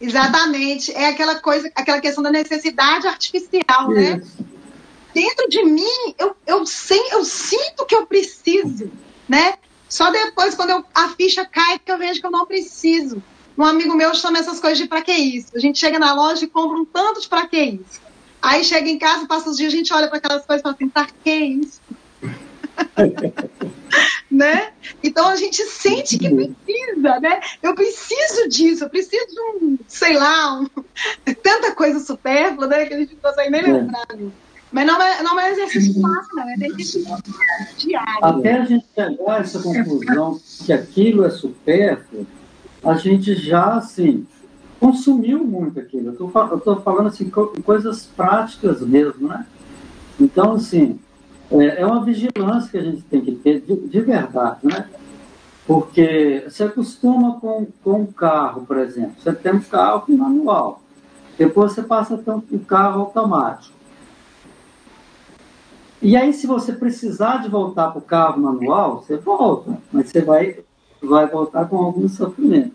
Exatamente. 0.00 0.92
É 0.92 1.08
aquela 1.08 1.36
coisa, 1.36 1.70
aquela 1.74 2.00
questão 2.00 2.22
da 2.22 2.30
necessidade 2.30 3.06
artificial, 3.06 3.90
né? 3.90 4.20
Isso. 4.22 4.42
né? 4.42 4.46
Dentro 5.12 5.48
de 5.48 5.64
mim, 5.64 6.14
eu, 6.18 6.36
eu, 6.46 6.64
sei, 6.64 7.02
eu 7.10 7.24
sinto 7.24 7.84
que 7.84 7.94
eu 7.94 8.06
preciso, 8.06 8.90
né? 9.28 9.54
Só 9.88 10.10
depois, 10.10 10.54
quando 10.54 10.70
eu, 10.70 10.84
a 10.94 11.08
ficha 11.08 11.44
cai, 11.44 11.78
que 11.78 11.90
eu 11.90 11.98
vejo 11.98 12.20
que 12.20 12.26
eu 12.26 12.30
não 12.30 12.46
preciso. 12.46 13.20
Um 13.58 13.64
amigo 13.64 13.94
meu 13.94 14.14
chama 14.14 14.38
essas 14.38 14.60
coisas 14.60 14.78
de 14.78 14.86
pra 14.86 15.02
que 15.02 15.12
isso? 15.12 15.48
A 15.54 15.58
gente 15.58 15.78
chega 15.78 15.98
na 15.98 16.14
loja 16.14 16.44
e 16.44 16.48
compra 16.48 16.78
um 16.78 16.84
tanto 16.84 17.20
de 17.20 17.28
pra 17.28 17.46
que 17.46 17.60
isso. 17.60 18.00
Aí 18.40 18.64
chega 18.64 18.88
em 18.88 18.98
casa, 18.98 19.26
passa 19.26 19.50
os 19.50 19.56
dias, 19.56 19.72
a 19.72 19.76
gente 19.76 19.92
olha 19.92 20.08
para 20.08 20.18
aquelas 20.18 20.46
coisas 20.46 20.60
e 20.60 20.62
fala 20.62 20.74
assim, 20.74 20.88
pra 20.88 21.06
que 21.22 21.30
isso? 21.30 21.80
Né? 24.30 24.70
Então 25.02 25.28
a 25.28 25.36
gente 25.36 25.62
sente 25.64 26.18
que 26.18 26.28
precisa, 26.28 27.20
né? 27.20 27.40
Eu 27.62 27.74
preciso 27.74 28.48
disso, 28.48 28.84
eu 28.84 28.90
preciso 28.90 29.26
de 29.26 29.40
um, 29.40 29.78
sei 29.86 30.16
lá, 30.16 30.60
um, 30.60 30.66
tanta 31.42 31.74
coisa 31.74 31.98
supérflua, 32.00 32.66
né? 32.66 32.86
Que 32.86 32.94
a 32.94 32.98
gente 32.98 33.14
não 33.14 33.30
consegue 33.30 33.50
nem 33.50 33.60
é. 33.60 33.72
lembrar. 33.72 34.06
Mas 34.72 34.86
não 34.86 35.02
é, 35.02 35.22
não 35.22 35.40
é 35.40 35.50
exercício 35.50 36.00
fácil, 36.00 36.36
não, 36.36 36.48
é 36.48 36.54
exercício 36.54 37.04
diário. 37.76 38.24
Até 38.24 38.52
a 38.52 38.64
gente 38.64 38.86
chegar 38.94 39.34
a 39.34 39.38
essa 39.38 39.60
conclusão 39.60 40.40
que 40.64 40.72
aquilo 40.72 41.24
é 41.24 41.30
supérfluo, 41.30 42.24
a 42.82 42.94
gente 42.94 43.34
já, 43.34 43.74
assim, 43.74 44.26
consumiu 44.78 45.44
muito 45.44 45.80
aquilo. 45.80 46.08
Eu 46.08 46.56
estou 46.56 46.80
falando, 46.80 47.08
assim, 47.08 47.28
coisas 47.64 48.06
práticas 48.06 48.80
mesmo, 48.80 49.28
né? 49.28 49.44
Então, 50.20 50.52
assim, 50.52 51.00
é, 51.50 51.80
é 51.80 51.86
uma 51.86 52.04
vigilância 52.04 52.70
que 52.70 52.78
a 52.78 52.82
gente 52.82 53.02
tem 53.02 53.20
que 53.20 53.32
ter 53.32 53.60
de, 53.60 53.76
de 53.76 54.00
verdade, 54.00 54.58
né? 54.62 54.88
Porque 55.66 56.44
você 56.48 56.64
acostuma 56.64 57.40
com, 57.40 57.66
com 57.82 58.00
um 58.00 58.06
carro, 58.06 58.66
por 58.66 58.78
exemplo. 58.78 59.14
Você 59.18 59.32
tem 59.32 59.54
um 59.54 59.60
carro 59.60 60.04
manual. 60.08 60.82
Depois 61.38 61.72
você 61.72 61.82
passa 61.82 62.14
a 62.14 62.18
ter 62.18 62.30
um 62.30 62.58
carro 62.58 63.00
automático. 63.00 63.74
E 66.02 66.16
aí, 66.16 66.32
se 66.32 66.46
você 66.46 66.72
precisar 66.72 67.38
de 67.38 67.48
voltar 67.48 67.90
para 67.90 67.98
o 67.98 68.02
carro 68.02 68.40
manual, 68.40 69.02
você 69.02 69.16
volta. 69.16 69.78
Mas 69.92 70.08
você 70.08 70.22
vai, 70.22 70.58
vai 71.02 71.26
voltar 71.26 71.66
com 71.66 71.76
algum 71.76 72.08
sofrimento. 72.08 72.74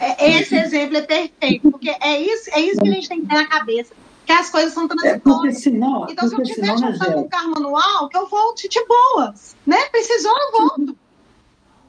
É, 0.00 0.38
esse 0.38 0.56
exemplo 0.56 0.96
é 0.96 1.02
perfeito, 1.02 1.70
porque 1.70 1.88
é 1.88 2.20
isso, 2.20 2.50
é 2.52 2.60
isso 2.60 2.80
que 2.80 2.88
a 2.88 2.92
gente 2.92 3.08
tem 3.08 3.20
que 3.20 3.26
ter 3.26 3.34
na 3.34 3.46
cabeça 3.46 3.94
que 4.24 4.32
as 4.32 4.50
coisas 4.50 4.72
são 4.72 4.88
transitórias. 4.88 5.56
É 5.56 5.58
senão, 5.58 6.06
então, 6.08 6.28
se 6.28 6.34
eu 6.34 6.42
tiver 6.42 6.78
jogando 6.78 7.18
um 7.18 7.28
carro 7.28 7.50
manual, 7.50 8.08
que 8.08 8.16
eu 8.16 8.26
volte 8.26 8.68
de 8.68 8.80
boas, 8.86 9.54
né? 9.66 9.76
Precisou, 9.90 10.32
eu 10.32 10.60
volto. 10.60 10.96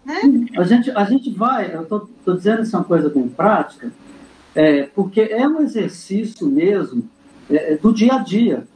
Né? 0.05 0.21
A, 0.57 0.63
gente, 0.63 0.91
a 0.91 1.03
gente 1.05 1.31
vai, 1.31 1.73
eu 1.73 1.83
estou 1.83 2.09
dizendo 2.27 2.61
isso 2.61 2.75
é 2.75 2.79
uma 2.79 2.85
coisa 2.85 3.09
bem 3.09 3.27
prática, 3.27 3.91
é, 4.53 4.83
porque 4.83 5.21
é 5.21 5.47
um 5.47 5.61
exercício 5.61 6.47
mesmo 6.47 7.09
é, 7.49 7.73
é, 7.73 7.77
do 7.77 7.91
dia 7.93 8.13
a 8.13 8.19
dia. 8.19 8.67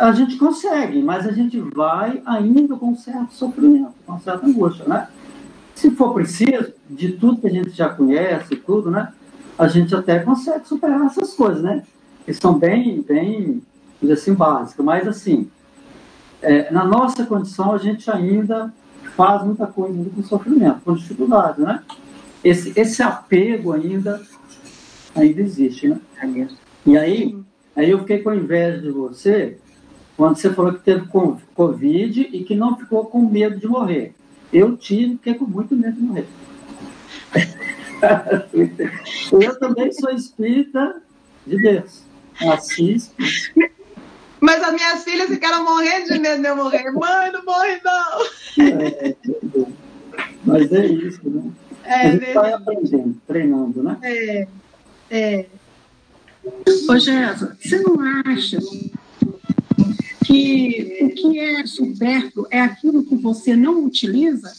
A 0.00 0.10
gente 0.10 0.36
consegue, 0.36 1.00
mas 1.00 1.26
a 1.26 1.32
gente 1.32 1.60
vai 1.60 2.20
ainda 2.26 2.74
com 2.74 2.96
certo 2.96 3.32
sofrimento, 3.32 3.94
com 4.04 4.18
certa 4.18 4.44
angústia, 4.44 4.84
né? 4.86 5.08
Se 5.76 5.90
for 5.92 6.12
preciso, 6.12 6.72
de 6.90 7.12
tudo 7.12 7.40
que 7.40 7.46
a 7.46 7.50
gente 7.50 7.70
já 7.70 7.88
conhece, 7.88 8.56
tudo, 8.56 8.90
né? 8.90 9.12
A 9.56 9.68
gente 9.68 9.94
até 9.94 10.18
consegue 10.18 10.66
superar 10.66 11.06
essas 11.06 11.34
coisas, 11.34 11.62
né? 11.62 11.84
Que 12.26 12.34
são 12.34 12.58
bem, 12.58 13.00
bem 13.02 13.62
assim, 14.12 14.34
básicas, 14.34 14.84
mas 14.84 15.06
assim, 15.06 15.48
é, 16.42 16.70
na 16.72 16.84
nossa 16.84 17.24
condição 17.24 17.72
a 17.72 17.78
gente 17.78 18.10
ainda 18.10 18.74
faz 19.16 19.44
muita 19.44 19.66
coisa 19.68 20.10
com 20.10 20.22
sofrimento, 20.24 20.80
com 20.84 20.94
dificuldade, 20.94 21.62
né? 21.62 21.82
Esse, 22.42 22.78
esse 22.78 23.02
apego 23.02 23.72
ainda, 23.72 24.20
ainda 25.14 25.40
existe, 25.40 25.88
né? 25.88 26.00
E 26.84 26.98
aí, 26.98 27.38
aí 27.76 27.90
eu 27.90 28.00
fiquei 28.00 28.18
com 28.18 28.34
inveja 28.34 28.82
de 28.82 28.90
você 28.90 29.56
quando 30.16 30.36
você 30.36 30.52
falou 30.52 30.72
que 30.72 30.80
teve 30.80 31.06
Covid 31.54 32.28
e 32.32 32.42
que 32.42 32.56
não 32.56 32.76
ficou 32.76 33.06
com 33.06 33.20
medo 33.20 33.58
de 33.58 33.68
morrer. 33.68 34.14
Eu 34.52 34.76
tive, 34.76 35.12
fiquei 35.12 35.34
com 35.34 35.44
muito 35.44 35.76
medo 35.76 35.96
de 35.96 36.02
morrer. 36.02 36.26
eu 39.32 39.58
também 39.58 39.92
sou 39.92 40.10
espírita 40.10 41.02
de 41.46 41.60
Deus 41.60 42.05
assiste. 42.40 43.12
Mas 44.40 44.62
as 44.62 44.74
minhas 44.74 45.04
filhas 45.04 45.28
ficaram 45.28 45.64
morrendo 45.64 46.12
de 46.12 46.18
medo 46.18 46.42
de 46.42 46.48
eu 46.48 46.56
morrer. 46.56 46.90
Mãe, 46.92 47.32
não 47.32 47.44
morre 47.44 47.80
não. 47.84 48.64
É, 48.64 49.16
mas 50.44 50.72
é 50.72 50.86
isso, 50.86 51.28
né? 51.28 51.50
É, 51.84 51.94
a 51.94 52.10
gente 52.10 52.32
vai 52.32 52.52
aprendendo, 52.52 53.20
treinando, 53.26 53.82
né? 53.82 53.98
É, 54.02 54.48
é. 55.10 55.46
Ô, 56.88 56.98
Jéssica, 56.98 57.56
você 57.60 57.78
não 57.80 57.96
acha 58.24 58.58
que 60.24 60.98
o 61.02 61.10
que 61.10 61.38
é 61.38 61.66
supérfluo 61.66 62.46
é 62.50 62.60
aquilo 62.60 63.04
que 63.04 63.16
você 63.16 63.56
não 63.56 63.84
utiliza? 63.84 64.52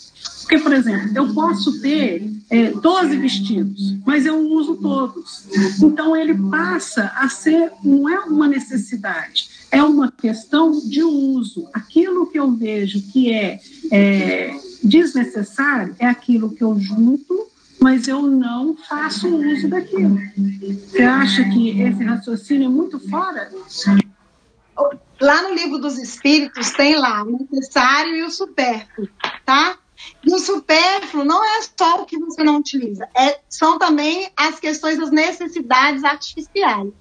Porque, 0.48 0.60
por 0.60 0.72
exemplo, 0.72 1.10
eu 1.14 1.34
posso 1.34 1.82
ter 1.82 2.26
é, 2.50 2.72
12 2.72 3.18
vestidos, 3.18 3.98
mas 4.06 4.26
eu 4.26 4.40
uso 4.40 4.78
todos. 4.78 5.46
Então, 5.84 6.16
ele 6.16 6.34
passa 6.50 7.12
a 7.18 7.28
ser, 7.28 7.74
não 7.84 8.08
é 8.08 8.20
uma 8.22 8.48
necessidade, 8.48 9.50
é 9.70 9.84
uma 9.84 10.10
questão 10.10 10.72
de 10.72 11.04
uso. 11.04 11.68
Aquilo 11.74 12.28
que 12.28 12.40
eu 12.40 12.50
vejo 12.50 13.02
que 13.12 13.34
é, 13.34 13.60
é 13.92 14.58
desnecessário 14.82 15.94
é 16.00 16.08
aquilo 16.08 16.52
que 16.52 16.64
eu 16.64 16.80
junto, 16.80 17.48
mas 17.82 18.08
eu 18.08 18.22
não 18.22 18.74
faço 18.88 19.28
uso 19.28 19.68
daquilo. 19.68 20.18
Você 20.90 21.04
acha 21.04 21.44
que 21.44 21.82
esse 21.82 22.06
raciocínio 22.06 22.68
é 22.68 22.70
muito 22.70 23.02
fora? 23.10 23.52
Lá 25.20 25.42
no 25.42 25.54
livro 25.54 25.78
dos 25.78 25.98
Espíritos 25.98 26.72
tem 26.72 26.98
lá 26.98 27.22
o 27.24 27.46
necessário 27.52 28.16
e 28.16 28.24
o 28.24 28.32
supérfluo, 28.32 29.10
tá? 29.46 29.78
E 30.24 30.34
o 30.34 30.40
supérfluo 30.40 31.26
não 31.26 31.44
é 31.44 31.62
só 31.62 32.02
o 32.02 32.06
que 32.06 32.18
você 32.18 32.44
não 32.44 32.58
utiliza, 32.58 33.08
é, 33.16 33.40
são 33.50 33.80
também 33.80 34.30
as 34.36 34.60
questões 34.60 34.98
das 34.98 35.12
necessidades 35.12 36.04
artificiais, 36.04 36.92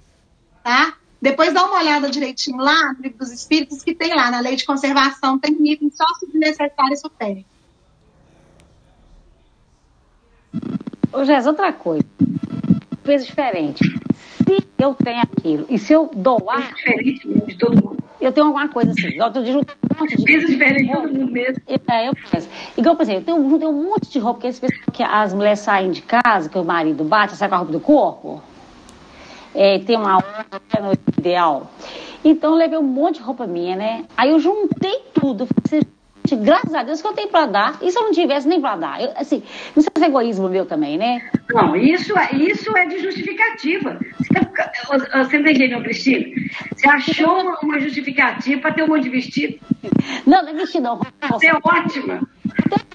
tá? 0.63 0.95
Depois 1.21 1.53
dá 1.53 1.65
uma 1.65 1.79
olhada 1.79 2.09
direitinho 2.09 2.57
lá 2.57 2.93
no 2.93 3.01
livro 3.01 3.17
dos 3.17 3.31
Espíritos, 3.31 3.83
que 3.83 3.93
tem 3.93 4.15
lá, 4.15 4.29
na 4.29 4.39
lei 4.39 4.55
de 4.55 4.65
conservação, 4.65 5.39
tem 5.39 5.53
item 5.71 5.91
só 5.91 6.05
sobre 6.19 6.37
necessário 6.37 6.93
e 6.93 6.97
supéreo. 6.97 7.45
Ô, 11.11 11.23
Jéssica, 11.23 11.49
outra 11.49 11.73
coisa. 11.73 12.05
Coisa 13.07 13.23
diferente. 13.23 13.85
Se 14.43 14.67
eu 14.77 14.93
tenho 14.93 15.21
aquilo 15.21 15.65
e 15.69 15.79
se 15.79 15.93
eu 15.93 16.11
doar. 16.13 16.59
É 16.59 16.73
diferente 16.73 17.45
de 17.45 17.57
todo 17.57 17.71
mundo. 17.71 18.03
Eu 18.19 18.33
tenho 18.33 18.47
alguma 18.47 18.67
coisa 18.67 18.91
assim. 18.91 19.21
Outro 19.21 19.45
dia, 19.45 19.55
um 19.55 19.61
monte 19.97 20.17
de. 20.17 20.23
Pensa 20.25 20.47
diferente 20.47 20.87
de 20.87 20.91
todo 20.91 21.13
mundo 21.13 21.31
mesmo. 21.31 21.63
É, 21.67 22.09
eu 22.09 22.13
penso. 22.29 22.49
Igual, 22.75 22.97
por 22.97 23.03
exemplo, 23.03 23.21
eu 23.21 23.25
tenho, 23.25 23.51
eu 23.53 23.59
tenho 23.59 23.71
um 23.71 23.83
monte 23.91 24.11
de 24.11 24.19
roupa, 24.19 24.41
que 24.41 24.47
esse 24.47 24.59
pessoal 24.59 24.81
que 24.91 25.01
as 25.01 25.33
mulheres 25.33 25.59
saem 25.59 25.91
de 25.91 26.01
casa, 26.01 26.49
que 26.49 26.57
o 26.57 26.65
marido 26.65 27.05
bate, 27.05 27.37
sai 27.37 27.47
com 27.47 27.55
a 27.55 27.59
roupa 27.59 27.71
do 27.71 27.79
corpo. 27.79 28.43
É, 29.55 29.79
tem 29.79 29.95
uma 29.95 30.17
hora 30.17 30.45
no 30.81 30.91
ideal. 31.17 31.71
Então 32.25 32.51
eu 32.51 32.57
levei 32.57 32.77
um 32.77 32.83
monte 32.83 33.19
de 33.19 33.21
roupa 33.21 33.47
minha, 33.47 33.77
né? 33.77 34.03
Aí 34.17 34.31
eu 34.31 34.39
juntei 34.39 34.99
tudo. 35.13 35.47
Falei 35.47 35.81
assim, 35.81 35.96
graças 36.35 36.73
a 36.73 36.83
Deus 36.83 37.01
que 37.01 37.07
eu 37.07 37.13
tenho 37.13 37.29
para 37.29 37.45
dar. 37.45 37.77
E 37.81 37.91
se 37.91 37.97
eu 37.97 38.03
não 38.03 38.11
tivesse 38.11 38.47
nem 38.47 38.59
para 38.61 38.75
dar? 38.75 39.01
Eu, 39.01 39.11
assim, 39.15 39.43
não 39.75 39.83
sei 39.83 39.91
se 39.95 40.03
é 40.03 40.07
egoísmo 40.07 40.49
meu 40.49 40.65
também, 40.65 40.97
né? 40.97 41.29
Não, 41.49 41.75
isso 41.75 42.17
é, 42.17 42.35
isso 42.35 42.75
é 42.77 42.85
de 42.85 42.99
justificativa. 42.99 43.99
Você, 44.17 44.33
tá, 44.33 45.23
você 45.23 45.39
não 45.39 45.49
entendeu, 45.49 45.81
Cristina? 45.81 46.25
Você 46.75 46.87
achou 46.87 47.41
uma, 47.41 47.57
uma 47.61 47.79
justificativa 47.79 48.61
para 48.61 48.73
ter 48.73 48.83
um 48.83 48.87
monte 48.87 49.03
de 49.03 49.09
vestido? 49.09 49.59
Não, 50.25 50.43
não 50.43 50.49
é 50.49 50.53
vestido, 50.53 50.83
não. 50.83 51.01
Você 51.29 51.47
é 51.47 51.53
ótima. 51.53 52.21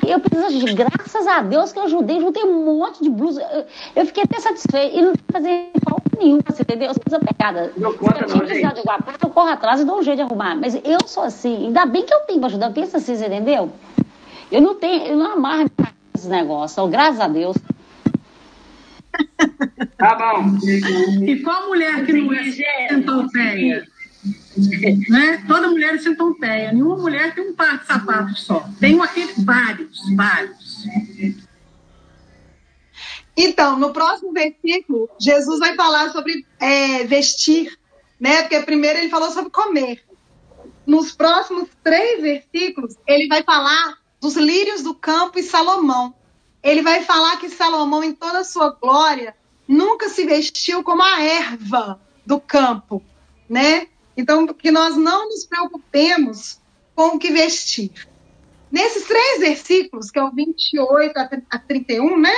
Eu 0.06 0.20
preciso 0.20 0.66
de 0.66 0.74
graças 0.74 1.26
a 1.26 1.42
Deus 1.42 1.72
que 1.72 1.78
eu 1.78 1.84
ajudei, 1.84 2.20
juntei 2.20 2.44
um 2.44 2.76
monte 2.76 3.02
de 3.02 3.08
blusa. 3.08 3.42
Eu, 3.52 3.64
eu 3.96 4.06
fiquei 4.06 4.24
até 4.24 4.40
satisfeita 4.40 4.96
e 4.96 5.02
não 5.02 5.12
fazer 5.30 5.70
falta 5.84 6.02
nenhuma, 6.18 6.42
você 6.46 6.62
entendeu? 6.62 6.88
Eu 6.88 6.94
sou 7.08 7.20
pegada. 7.20 7.72
Não 7.76 7.92
conta, 7.94 8.16
Se 8.16 8.22
eu 8.22 8.26
tinha 8.28 8.44
precisado 8.44 8.74
de 8.74 8.78
alguma 8.80 8.98
coisa, 8.98 9.18
eu 9.22 9.30
corro 9.30 9.48
atrás 9.48 9.80
e 9.80 9.84
dou 9.84 9.98
um 9.98 10.02
jeito 10.02 10.16
de 10.16 10.22
arrumar. 10.22 10.56
Mas 10.56 10.74
eu 10.74 10.98
sou 11.06 11.22
assim, 11.22 11.66
ainda 11.66 11.86
bem 11.86 12.04
que 12.04 12.12
eu 12.12 12.20
tenho 12.20 12.40
pra 12.40 12.48
ajudar. 12.48 12.70
Pensa 12.70 12.98
assim, 12.98 13.16
você 13.16 13.26
entendeu? 13.26 13.72
Eu 14.50 14.60
não 14.60 14.74
tenho, 14.74 15.06
eu 15.06 15.16
não 15.16 15.32
amarro 15.32 15.70
esses 16.14 16.28
negócios, 16.28 16.72
então, 16.72 16.90
graças 16.90 17.20
a 17.20 17.28
Deus. 17.28 17.56
Tá 19.98 20.14
bom. 20.14 20.58
E 21.26 21.40
qual 21.42 21.68
mulher 21.68 22.04
que 22.04 22.12
não 22.12 22.32
é 22.32 22.50
centopeia? 22.88 23.84
Né? 25.08 25.44
Toda 25.46 25.70
mulher 25.70 25.94
é 25.94 25.98
centopeia. 25.98 26.72
Nenhuma 26.72 26.96
mulher 26.96 27.34
tem 27.34 27.50
um 27.50 27.54
par 27.54 27.78
de 27.78 27.86
sapatos 27.86 28.42
só. 28.42 28.68
Tem 28.78 29.00
aquele, 29.00 29.32
vários, 29.38 29.98
vários. 30.14 30.84
Então, 33.36 33.78
no 33.78 33.92
próximo 33.92 34.32
versículo, 34.32 35.08
Jesus 35.18 35.58
vai 35.58 35.74
falar 35.74 36.10
sobre 36.10 36.46
é, 36.60 37.04
vestir, 37.04 37.78
né? 38.20 38.42
Porque 38.42 38.60
primeiro 38.60 38.98
ele 38.98 39.08
falou 39.08 39.30
sobre 39.30 39.50
comer. 39.50 40.02
Nos 40.86 41.12
próximos 41.12 41.68
três 41.82 42.20
versículos, 42.20 42.96
ele 43.06 43.28
vai 43.28 43.42
falar 43.42 43.98
dos 44.20 44.36
lírios 44.36 44.82
do 44.82 44.94
campo 44.94 45.38
e 45.38 45.42
Salomão. 45.42 46.14
Ele 46.62 46.82
vai 46.82 47.02
falar 47.02 47.38
que 47.38 47.48
Salomão, 47.48 48.04
em 48.04 48.12
toda 48.12 48.40
a 48.40 48.44
sua 48.44 48.70
glória, 48.70 49.34
nunca 49.66 50.08
se 50.08 50.24
vestiu 50.24 50.82
como 50.82 51.02
a 51.02 51.20
erva 51.22 52.00
do 52.24 52.38
campo, 52.38 53.02
né? 53.48 53.88
Então, 54.16 54.46
que 54.46 54.70
nós 54.70 54.96
não 54.96 55.28
nos 55.28 55.46
preocupemos 55.46 56.58
com 56.94 57.16
o 57.16 57.18
que 57.18 57.30
vestir. 57.30 57.90
Nesses 58.70 59.04
três 59.04 59.40
versículos, 59.40 60.10
que 60.10 60.18
é 60.18 60.22
o 60.22 60.30
28 60.30 61.12
a 61.50 61.58
31, 61.58 62.18
né? 62.18 62.34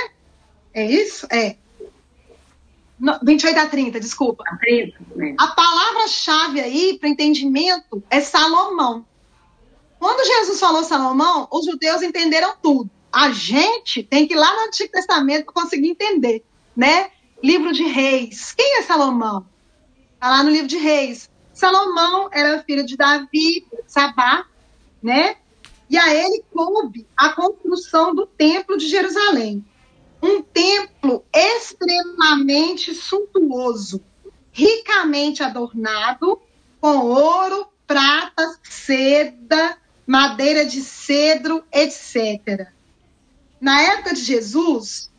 É 0.73 0.85
isso? 0.85 1.27
É. 1.31 1.55
28 3.23 3.59
a 3.59 3.67
30, 3.67 3.99
desculpa. 3.99 4.43
A, 4.47 4.57
30, 4.57 4.97
né? 5.15 5.35
a 5.37 5.47
palavra-chave 5.47 6.59
aí 6.59 6.97
para 6.99 7.09
entendimento 7.09 8.03
é 8.09 8.21
Salomão. 8.21 9.05
Quando 9.99 10.25
Jesus 10.25 10.59
falou 10.59 10.83
Salomão, 10.83 11.47
os 11.51 11.65
judeus 11.65 12.01
entenderam 12.01 12.55
tudo. 12.61 12.89
A 13.11 13.31
gente 13.31 14.03
tem 14.03 14.27
que 14.27 14.33
ir 14.33 14.37
lá 14.37 14.53
no 14.53 14.67
Antigo 14.67 14.91
Testamento 14.91 15.45
para 15.45 15.53
conseguir 15.53 15.89
entender, 15.89 16.43
né? 16.75 17.11
Livro 17.41 17.71
de 17.71 17.83
Reis. 17.83 18.53
Quem 18.53 18.79
é 18.79 18.81
Salomão? 18.81 19.45
Está 20.13 20.29
lá 20.29 20.43
no 20.43 20.49
livro 20.49 20.67
de 20.67 20.77
Reis. 20.77 21.29
Salomão 21.55 22.29
era 22.33 22.61
filho 22.63 22.85
de 22.85 22.97
Davi, 22.97 23.65
Sabá, 23.87 24.45
né? 25.01 25.37
E 25.89 25.97
a 25.97 26.13
ele 26.13 26.43
coube 26.51 27.07
a 27.15 27.29
construção 27.29 28.13
do 28.13 28.27
templo 28.27 28.77
de 28.77 28.87
Jerusalém. 28.87 29.65
Um 30.21 30.41
templo 30.41 31.23
extremamente 31.33 32.93
suntuoso, 32.93 34.03
ricamente 34.51 35.43
adornado 35.43 36.41
com 36.81 36.97
ouro, 36.97 37.67
prata, 37.87 38.59
seda, 38.61 39.77
madeira 40.05 40.65
de 40.65 40.81
cedro, 40.81 41.63
etc. 41.71 42.67
Na 43.61 43.81
época 43.81 44.13
de 44.13 44.21
Jesus, 44.21 45.09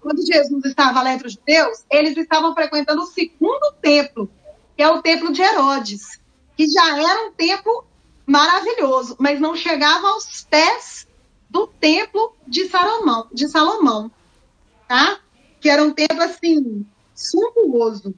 quando 0.00 0.24
Jesus 0.24 0.64
estava 0.64 1.02
lá 1.02 1.12
entre 1.12 1.26
os 1.26 1.34
judeus, 1.34 1.84
eles 1.90 2.16
estavam 2.16 2.54
frequentando 2.54 3.02
o 3.02 3.06
segundo 3.06 3.74
templo, 3.82 4.30
que 4.78 4.82
é 4.84 4.88
o 4.88 5.02
templo 5.02 5.32
de 5.32 5.42
Herodes, 5.42 6.20
que 6.56 6.70
já 6.70 6.96
era 6.96 7.26
um 7.26 7.32
templo 7.32 7.84
maravilhoso, 8.24 9.16
mas 9.18 9.40
não 9.40 9.56
chegava 9.56 10.06
aos 10.06 10.46
pés 10.48 11.04
do 11.50 11.66
templo 11.66 12.36
de 12.46 12.68
Salomão, 12.68 13.26
de 13.32 13.48
Salomão, 13.48 14.08
tá? 14.86 15.18
Que 15.60 15.68
era 15.68 15.82
um 15.82 15.90
templo 15.90 16.22
assim 16.22 16.86
suntuoso. 17.12 18.14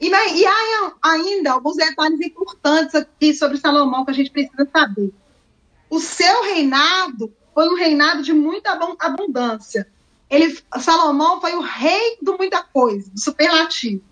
E, 0.00 0.08
e 0.08 0.44
há 0.44 0.92
ainda 1.00 1.52
alguns 1.52 1.76
detalhes 1.76 2.20
importantes 2.20 2.96
aqui 2.96 3.32
sobre 3.32 3.58
Salomão 3.58 4.04
que 4.04 4.10
a 4.10 4.14
gente 4.14 4.32
precisa 4.32 4.68
saber. 4.72 5.14
O 5.88 6.00
seu 6.00 6.42
reinado 6.42 7.32
foi 7.54 7.68
um 7.68 7.76
reinado 7.76 8.24
de 8.24 8.32
muita 8.32 8.72
abundância. 8.98 9.86
Ele, 10.28 10.58
Salomão 10.80 11.40
foi 11.40 11.54
o 11.54 11.60
rei 11.60 12.18
de 12.20 12.32
muita 12.36 12.60
coisa, 12.64 13.08
do 13.08 13.20
superlativo. 13.20 14.02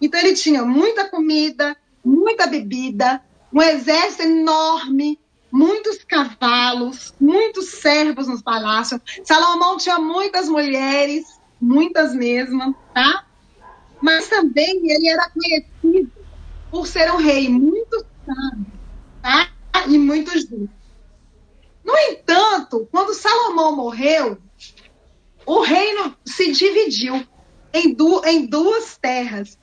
Então 0.00 0.20
ele 0.20 0.34
tinha 0.34 0.64
muita 0.64 1.08
comida, 1.08 1.76
muita 2.04 2.46
bebida, 2.46 3.22
um 3.52 3.62
exército 3.62 4.22
enorme, 4.22 5.18
muitos 5.50 6.02
cavalos, 6.04 7.14
muitos 7.20 7.66
servos 7.66 8.26
nos 8.26 8.42
palácios. 8.42 9.00
Salomão 9.24 9.76
tinha 9.76 9.98
muitas 9.98 10.48
mulheres, 10.48 11.24
muitas 11.60 12.14
mesmo, 12.14 12.74
tá? 12.92 13.24
Mas 14.02 14.28
também 14.28 14.80
ele 14.90 15.08
era 15.08 15.30
conhecido 15.30 16.12
por 16.70 16.86
ser 16.86 17.10
um 17.12 17.16
rei 17.16 17.48
muito 17.48 18.04
sábio, 18.26 18.66
tá? 19.22 19.50
E 19.88 19.98
muito 19.98 20.32
justo. 20.32 20.68
No 21.84 21.96
entanto, 21.96 22.88
quando 22.90 23.14
Salomão 23.14 23.76
morreu, 23.76 24.38
o 25.46 25.60
reino 25.60 26.16
se 26.24 26.50
dividiu 26.52 27.26
em, 27.72 27.94
du 27.94 28.24
em 28.24 28.46
duas 28.46 28.96
terras. 28.96 29.58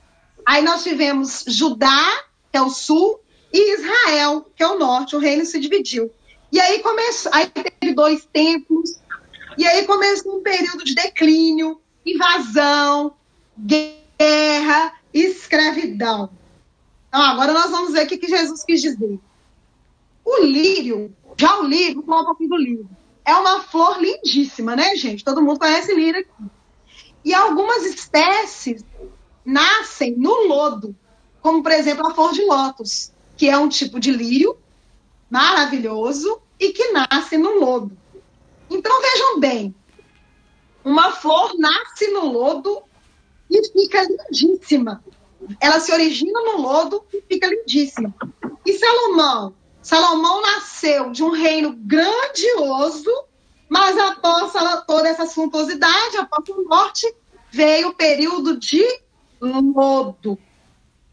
Aí 0.46 0.62
nós 0.62 0.82
tivemos 0.82 1.44
Judá, 1.46 2.24
que 2.50 2.58
é 2.58 2.62
o 2.62 2.70
sul, 2.70 3.20
e 3.52 3.74
Israel, 3.74 4.46
que 4.56 4.62
é 4.62 4.68
o 4.68 4.78
norte. 4.78 5.14
O 5.14 5.18
reino 5.18 5.44
se 5.44 5.60
dividiu. 5.60 6.10
E 6.50 6.60
aí 6.60 6.80
começou, 6.80 7.32
aí 7.34 7.48
teve 7.48 7.94
dois 7.94 8.26
templos, 8.32 9.00
e 9.56 9.66
aí 9.66 9.86
começou 9.86 10.38
um 10.38 10.42
período 10.42 10.84
de 10.84 10.94
declínio, 10.94 11.80
invasão, 12.04 13.14
guerra, 13.58 14.92
escravidão. 15.12 16.30
Então 17.08 17.22
agora 17.22 17.52
nós 17.52 17.70
vamos 17.70 17.92
ver 17.92 18.04
o 18.04 18.08
que, 18.08 18.18
que 18.18 18.28
Jesus 18.28 18.64
quis 18.64 18.80
dizer. 18.80 19.18
O 20.24 20.44
lírio, 20.44 21.14
já 21.38 21.58
o 21.58 21.64
lírio, 21.64 21.96
vou 21.96 22.04
falar 22.04 22.22
um 22.22 22.26
pouquinho 22.26 22.50
do 22.50 22.56
lírio. 22.56 22.90
É 23.24 23.34
uma 23.34 23.60
flor 23.60 24.00
lindíssima, 24.00 24.74
né, 24.74 24.96
gente? 24.96 25.24
Todo 25.24 25.42
mundo 25.42 25.58
conhece 25.58 25.94
lírio 25.94 26.20
aqui. 26.20 26.50
E 27.24 27.32
algumas 27.32 27.84
espécies 27.84 28.84
nascem 29.44 30.14
no 30.16 30.46
lodo, 30.46 30.94
como 31.40 31.62
por 31.62 31.72
exemplo 31.72 32.06
a 32.06 32.14
flor 32.14 32.32
de 32.32 32.44
lótus, 32.44 33.12
que 33.36 33.48
é 33.48 33.56
um 33.56 33.68
tipo 33.68 33.98
de 33.98 34.12
lírio 34.12 34.56
maravilhoso 35.30 36.40
e 36.58 36.72
que 36.72 36.92
nasce 36.92 37.36
no 37.36 37.58
lodo. 37.58 37.96
Então 38.70 39.00
vejam 39.00 39.40
bem, 39.40 39.74
uma 40.84 41.12
flor 41.12 41.54
nasce 41.58 42.08
no 42.08 42.26
lodo 42.26 42.82
e 43.50 43.68
fica 43.68 44.02
lindíssima. 44.02 45.02
Ela 45.60 45.80
se 45.80 45.92
origina 45.92 46.40
no 46.40 46.60
lodo 46.60 47.04
e 47.12 47.20
fica 47.22 47.48
lindíssima. 47.48 48.14
E 48.64 48.72
Salomão? 48.74 49.54
Salomão 49.82 50.40
nasceu 50.40 51.10
de 51.10 51.24
um 51.24 51.30
reino 51.30 51.74
grandioso, 51.76 53.10
mas 53.68 53.98
após 53.98 54.52
toda 54.86 55.08
essa 55.08 55.26
suntuosidade, 55.26 56.16
após 56.18 56.48
a 56.48 56.62
morte, 56.62 57.12
veio 57.50 57.88
o 57.88 57.94
período 57.94 58.56
de 58.56 59.01
lodo. 59.46 60.38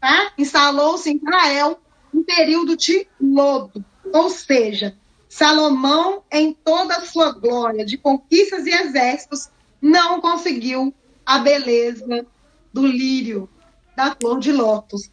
Tá? 0.00 0.32
Instalou-se 0.38 1.10
em 1.10 1.16
Israel 1.16 1.80
um 2.12 2.22
período 2.22 2.76
de 2.76 3.06
lodo. 3.20 3.84
Ou 4.12 4.30
seja, 4.30 4.96
Salomão, 5.28 6.24
em 6.30 6.52
toda 6.52 6.96
a 6.96 7.04
sua 7.04 7.32
glória 7.32 7.84
de 7.84 7.96
conquistas 7.96 8.66
e 8.66 8.70
exércitos, 8.70 9.48
não 9.80 10.20
conseguiu 10.20 10.92
a 11.24 11.38
beleza 11.38 12.26
do 12.72 12.86
lírio. 12.86 13.48
da 13.96 14.16
flor 14.18 14.38
de 14.38 14.50
lótus. 14.50 15.10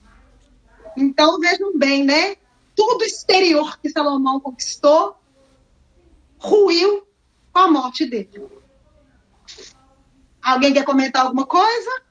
Então, 0.96 1.40
vejam 1.40 1.78
bem, 1.78 2.06
né? 2.06 2.38
Tudo 2.74 3.04
exterior 3.04 3.78
que 3.80 3.90
Salomão 3.90 4.40
conquistou 4.40 5.18
ruiu 6.38 7.06
com 7.52 7.60
a 7.60 7.68
morte 7.70 8.06
dele. 8.06 8.48
Alguém 10.42 10.74
quer 10.74 10.86
comentar 10.86 11.26
alguma 11.26 11.46
coisa? 11.46 12.02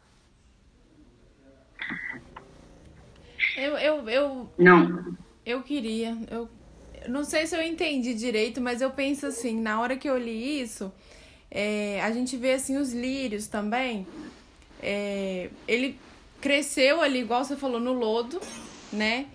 Eu, 3.57 3.77
eu, 3.79 4.09
eu. 4.09 4.51
Não. 4.59 5.17
Eu 5.45 5.63
queria. 5.63 6.17
Eu 6.31 6.49
não 7.09 7.25
sei 7.25 7.47
se 7.47 7.57
eu 7.57 7.63
entendi 7.63 8.15
direito, 8.15 8.61
mas 8.61 8.81
eu 8.81 8.91
penso 8.91 9.27
assim, 9.27 9.61
na 9.61 9.81
hora 9.81 9.97
que 9.97 10.09
eu 10.09 10.19
li 10.19 10.61
isso, 10.61 10.93
é, 11.51 12.01
a 12.03 12.11
gente 12.11 12.37
vê 12.37 12.53
assim 12.53 12.77
os 12.77 12.93
lírios 12.93 13.47
também. 13.47 14.07
É, 14.83 15.49
ele 15.67 15.99
cresceu 16.41 17.01
ali, 17.01 17.21
igual 17.21 17.45
você 17.45 17.57
falou, 17.57 17.81
no 17.81 17.93
lodo, 17.93 18.41
né? 18.93 19.27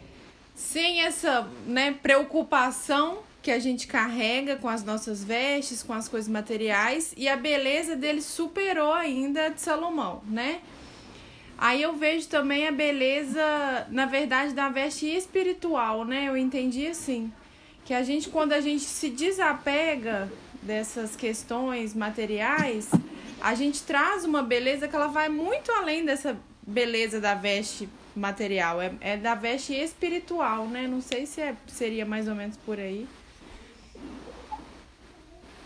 Sem 0.56 1.02
essa 1.02 1.48
né, 1.66 1.96
preocupação 2.02 3.20
que 3.42 3.50
a 3.50 3.58
gente 3.58 3.88
carrega 3.88 4.56
com 4.56 4.70
as 4.70 4.84
nossas 4.84 5.24
vestes, 5.24 5.82
com 5.82 5.94
as 5.94 6.08
coisas 6.08 6.30
materiais, 6.30 7.14
e 7.18 7.28
a 7.28 7.36
beleza 7.36 7.96
dele 7.96 8.22
superou 8.22 8.94
ainda 8.94 9.48
a 9.48 9.50
de 9.50 9.60
Salomão, 9.60 10.22
né? 10.28 10.62
Aí 11.62 11.84
eu 11.84 11.94
vejo 11.96 12.28
também 12.28 12.68
a 12.68 12.72
beleza, 12.72 13.86
na 13.92 14.08
verdade, 14.08 14.52
da 14.52 14.68
veste 14.68 15.06
espiritual, 15.06 16.04
né? 16.04 16.28
Eu 16.28 16.36
entendi 16.36 16.88
assim, 16.88 17.32
que 17.86 17.94
a 17.94 18.02
gente 18.02 18.30
quando 18.30 18.54
a 18.54 18.60
gente 18.60 18.84
se 18.84 19.12
desapega 19.12 20.28
dessas 20.60 21.16
questões 21.16 21.94
materiais, 21.94 22.90
a 23.40 23.54
gente 23.54 23.84
traz 23.84 24.26
uma 24.26 24.42
beleza 24.42 24.88
que 24.88 24.96
ela 24.96 25.06
vai 25.06 25.30
muito 25.30 25.72
além 25.74 26.04
dessa 26.04 26.36
beleza 26.66 27.22
da 27.22 27.36
veste 27.36 27.88
material, 28.16 28.82
é, 28.82 28.94
é 29.00 29.16
da 29.16 29.36
veste 29.36 29.72
espiritual, 29.72 30.68
né? 30.68 30.88
Não 30.88 31.00
sei 31.00 31.28
se 31.28 31.42
é, 31.42 31.56
seria 31.68 32.08
mais 32.08 32.28
ou 32.28 32.34
menos 32.34 32.58
por 32.58 32.80
aí. 32.80 33.08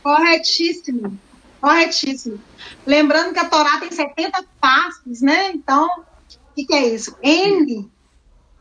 Corretíssimo, 0.03 1.17
corretíssimo. 1.65 2.39
Lembrando 2.85 3.33
que 3.33 3.39
a 3.39 3.49
Torá 3.49 3.79
tem 3.79 3.91
70 3.91 4.45
passos, 4.61 5.21
né? 5.21 5.49
Então, 5.51 5.87
o 5.87 6.53
que, 6.53 6.63
que 6.63 6.75
é 6.75 6.89
isso? 6.89 7.17
N 7.23 7.89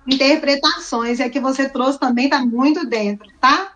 interpretações, 0.06 1.20
a 1.20 1.28
que 1.28 1.39
você 1.39 1.68
trouxe 1.68 1.98
também 1.98 2.24
está 2.24 2.39
muito 2.39 2.86
dentro, 2.86 3.31
tá? 3.39 3.74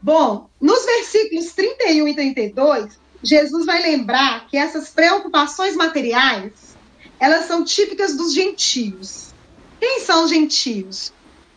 Bom, 0.00 0.50
nos 0.60 0.84
versículos 0.84 1.52
31 1.52 2.08
e 2.08 2.14
32, 2.14 3.00
Jesus 3.22 3.64
vai 3.64 3.80
lembrar 3.80 4.46
que 4.46 4.56
essas 4.58 4.90
preocupações 4.90 5.74
materiais, 5.74 6.76
elas 7.18 7.46
são 7.46 7.64
típicas 7.64 8.14
dos 8.14 8.34
gentios. 8.34 9.32
Quem 9.80 10.00
são 10.00 10.24
os 10.24 10.30
gentios? 10.30 11.14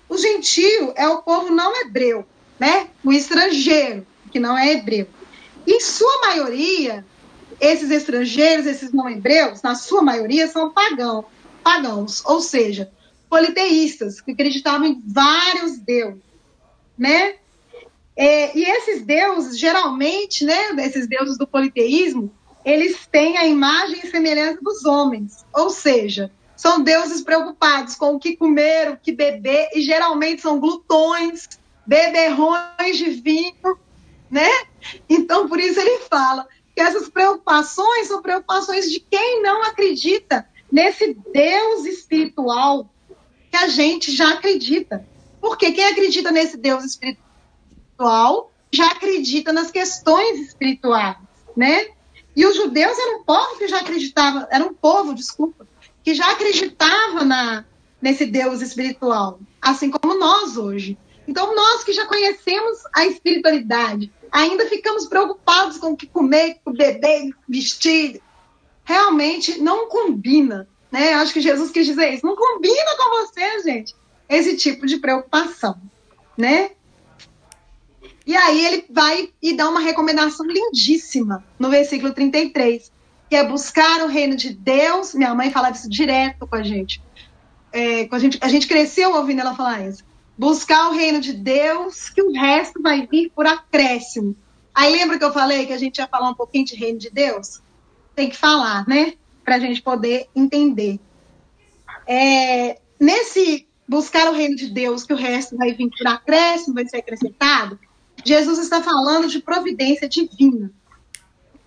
O 0.08 0.18
gentio 0.18 0.94
é 0.96 1.08
o 1.08 1.22
povo 1.22 1.54
não 1.54 1.82
hebreu, 1.82 2.26
né? 2.58 2.88
O 3.04 3.12
estrangeiro, 3.12 4.08
que 4.32 4.40
não 4.40 4.58
é 4.58 4.72
hebreu. 4.72 5.08
Em 5.66 5.80
sua 5.80 6.22
maioria, 6.22 7.06
esses 7.60 7.92
estrangeiros, 7.92 8.66
esses 8.66 8.92
não 8.92 9.10
hebreus, 9.10 9.62
na 9.62 9.76
sua 9.76 10.02
maioria, 10.02 10.48
são 10.48 10.72
pagãos, 10.72 11.26
pagãos, 11.64 12.24
ou 12.26 12.42
seja, 12.42 12.92
politeístas, 13.30 14.20
que 14.20 14.32
acreditavam 14.32 14.88
em 14.88 15.02
vários 15.06 15.78
deuses, 15.78 16.22
né? 16.98 17.36
É, 18.16 18.58
e 18.58 18.64
esses 18.64 19.04
deuses, 19.04 19.58
geralmente, 19.58 20.44
né, 20.44 20.72
esses 20.80 21.08
deuses 21.08 21.38
do 21.38 21.48
politeísmo, 21.48 22.32
eles 22.66 23.08
têm 23.08 23.38
a 23.38 23.48
imagem 23.48 24.02
e 24.04 24.08
semelhança 24.08 24.60
dos 24.62 24.86
homens, 24.86 25.46
ou 25.54 25.70
seja, 25.70 26.30
são 26.56 26.84
deuses 26.84 27.22
preocupados 27.22 27.96
com 27.96 28.16
o 28.16 28.20
que 28.20 28.36
comer, 28.36 28.92
o 28.92 28.98
que 28.98 29.12
beber, 29.12 29.70
e 29.74 29.82
geralmente 29.82 30.42
são 30.42 30.60
glutões, 30.60 31.48
beberrões 31.88 32.98
de 32.98 33.10
vinho, 33.10 33.80
né? 34.32 34.50
Então, 35.10 35.48
por 35.48 35.60
isso 35.60 35.80
ele 35.80 36.00
fala 36.10 36.48
que 36.74 36.82
essas 36.82 37.10
preocupações 37.10 38.08
são 38.08 38.22
preocupações 38.22 38.90
de 38.90 39.02
quem 39.02 39.44
não 39.44 39.62
acredita 39.64 40.48
nesse 40.72 41.14
Deus 41.34 41.86
espiritual 41.86 42.90
que 43.52 43.58
a 43.58 43.68
gente 43.68 44.12
já 44.12 44.32
acredita. 44.34 45.06
Porque 45.42 45.74
quem 45.74 45.84
acredita 45.86 46.32
nesse 46.32 46.56
Deus 46.56 46.86
espiritual 46.86 48.52
já 48.72 48.88
acredita 48.88 49.52
nas 49.52 49.70
questões 49.70 50.40
espirituais, 50.40 51.18
né? 51.58 51.88
E 52.34 52.46
os 52.46 52.56
judeus 52.56 52.98
eram 52.98 53.20
um 53.20 53.24
povo 53.24 53.58
que 53.58 53.68
já 53.68 53.82
acreditava, 53.82 54.48
era 54.50 54.64
um 54.64 54.74
povo, 54.74 55.14
desculpa, 55.14 55.68
que 56.02 56.14
já 56.14 56.32
acreditava 56.32 57.26
na, 57.26 57.66
nesse 58.02 58.26
Deus 58.26 58.62
espiritual, 58.62 59.40
assim 59.62 59.92
como 59.92 60.18
nós 60.18 60.56
hoje. 60.56 60.98
Então, 61.28 61.54
nós 61.54 61.84
que 61.84 61.92
já 61.92 62.06
conhecemos 62.06 62.80
a 62.96 63.06
espiritualidade, 63.06 64.12
ainda 64.32 64.68
ficamos 64.68 65.08
preocupados 65.08 65.78
com 65.78 65.92
o 65.92 65.98
que 65.98 66.08
comer, 66.08 66.60
com 66.64 66.72
beber, 66.72 67.32
vestir. 67.48 68.22
Realmente 68.84 69.60
não 69.60 69.90
combina, 69.90 70.68
né? 70.92 71.14
Acho 71.14 71.34
que 71.34 71.42
Jesus 71.42 71.72
quis 71.72 71.86
dizer 71.86 72.14
isso. 72.14 72.26
Não 72.26 72.36
combina 72.36 72.98
com 72.98 73.10
você, 73.22 73.62
gente, 73.64 73.96
esse 74.30 74.56
tipo 74.56 74.86
de 74.86 74.98
preocupação, 74.98 75.80
né? 76.38 76.72
E 78.26 78.36
aí 78.36 78.66
ele 78.66 78.86
vai 78.90 79.30
e 79.42 79.54
dá 79.54 79.68
uma 79.68 79.80
recomendação 79.80 80.46
lindíssima 80.46 81.44
no 81.60 81.70
versículo 81.70 82.14
33, 82.14 82.92
que 83.30 83.36
é 83.36 83.44
buscar 83.44 84.02
o 84.02 84.08
reino 84.08 84.36
de 84.36 84.54
Deus. 84.54 85.14
Minha 85.14 85.34
mãe 85.36 85.52
fala 85.52 85.72
isso 85.72 85.90
direto 85.90 86.48
com 86.48 86.56
a 86.56 86.64
gente. 86.64 87.02
É, 87.74 88.06
com 88.06 88.16
a, 88.16 88.20
gente 88.20 88.38
a 88.42 88.48
gente 88.48 88.68
cresceu 88.68 89.14
ouvindo 89.14 89.42
ela 89.42 89.56
falar 89.56 89.88
isso. 89.88 90.04
Buscar 90.42 90.90
o 90.90 90.94
reino 90.94 91.22
de 91.22 91.34
Deus, 91.34 92.10
que 92.10 92.20
o 92.20 92.32
resto 92.32 92.82
vai 92.82 93.06
vir 93.06 93.30
por 93.30 93.46
acréscimo. 93.46 94.36
Aí 94.74 94.92
lembra 94.92 95.20
que 95.20 95.24
eu 95.24 95.32
falei 95.32 95.68
que 95.68 95.72
a 95.72 95.78
gente 95.78 96.00
ia 96.00 96.08
falar 96.08 96.32
um 96.32 96.34
pouquinho 96.34 96.66
de 96.66 96.76
reino 96.76 96.98
de 96.98 97.12
Deus? 97.12 97.62
Tem 98.16 98.28
que 98.28 98.36
falar, 98.36 98.88
né? 98.88 99.14
Para 99.46 99.58
a 99.58 99.60
gente 99.60 99.84
poder 99.84 100.28
entender. 100.36 101.00
É, 102.08 102.80
nesse 103.00 103.68
buscar 103.88 104.32
o 104.32 104.34
reino 104.34 104.56
de 104.56 104.68
Deus, 104.70 105.04
que 105.04 105.14
o 105.14 105.16
resto 105.16 105.56
vai 105.56 105.74
vir 105.74 105.92
por 105.96 106.08
acréscimo, 106.08 106.74
vai 106.74 106.88
ser 106.88 106.98
acrescentado, 106.98 107.80
Jesus 108.26 108.58
está 108.58 108.82
falando 108.82 109.28
de 109.28 109.44
providência 109.44 110.10
divina. 110.10 110.72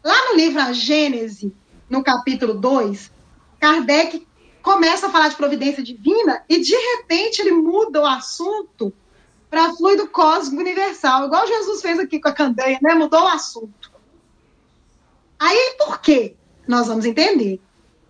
Lá 0.03 0.31
no 0.31 0.37
livro 0.37 0.61
A 0.61 0.73
Gênese, 0.73 1.55
no 1.89 2.03
capítulo 2.03 2.55
2, 2.55 3.09
Kardec 3.61 4.27
começa 4.65 5.09
a 5.09 5.11
falar 5.11 5.29
de 5.29 5.37
providência 5.37 5.83
divina 5.83 6.43
e, 6.49 6.59
de 6.59 6.75
repente, 6.75 7.41
ele 7.41 7.53
muda 7.53 8.01
o 8.01 8.07
assunto 8.07 8.91
para 9.51 9.75
fluido 9.75 10.09
cósmico 10.09 10.63
universal, 10.63 11.27
igual 11.27 11.47
Jesus 11.47 11.83
fez 11.83 11.99
aqui 11.99 12.19
com 12.19 12.31
a 12.31 12.33
candeia, 12.33 12.79
né? 12.81 12.95
Mudou 12.95 13.21
o 13.21 13.29
assunto. 13.29 13.93
Aí, 15.39 15.77
por 15.77 16.01
quê? 16.01 16.35
Nós 16.67 16.87
vamos 16.87 17.05
entender. 17.05 17.61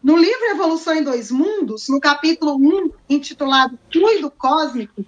No 0.00 0.16
livro 0.16 0.44
Evolução 0.44 0.94
em 0.94 1.02
Dois 1.02 1.28
Mundos, 1.28 1.88
no 1.88 1.98
capítulo 1.98 2.54
1, 2.54 2.90
intitulado 3.10 3.76
Fluido 3.92 4.30
Cósmico, 4.30 5.04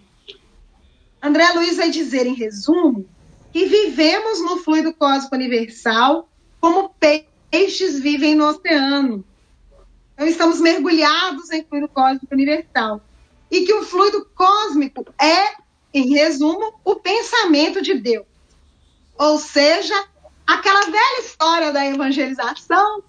André 1.23 1.49
Luiz 1.53 1.77
vai 1.77 1.91
dizer, 1.91 2.27
em 2.27 2.35
resumo, 2.35 3.09
que 3.53 3.67
vivemos 3.67 4.41
no 4.41 4.59
fluido 4.59 4.93
cósmico 4.93 5.37
universal 5.37 6.29
como 6.61 6.91
peixes 7.51 8.01
vivem 8.01 8.35
no 8.35 8.49
oceano. 8.49 9.25
Então, 10.17 10.27
estamos 10.27 10.61
mergulhados 10.61 11.51
em 11.51 11.63
fluido 11.63 11.89
cósmico 11.89 12.33
universal. 12.33 13.03
E 13.51 13.67
que 13.67 13.75
o 13.75 13.85
fluido 13.85 14.27
cósmico 14.35 15.05
é, 15.21 15.57
em 15.93 16.15
resumo, 16.15 16.81
o 16.83 16.97
pensamento 16.97 17.83
de 17.83 17.93
Deus. 17.95 18.25
Ou 19.19 19.39
seja, 19.39 19.95
aquela 20.47 20.87
velha 20.87 21.21
história 21.21 21.71
da 21.71 21.85
evangelização, 21.85 23.03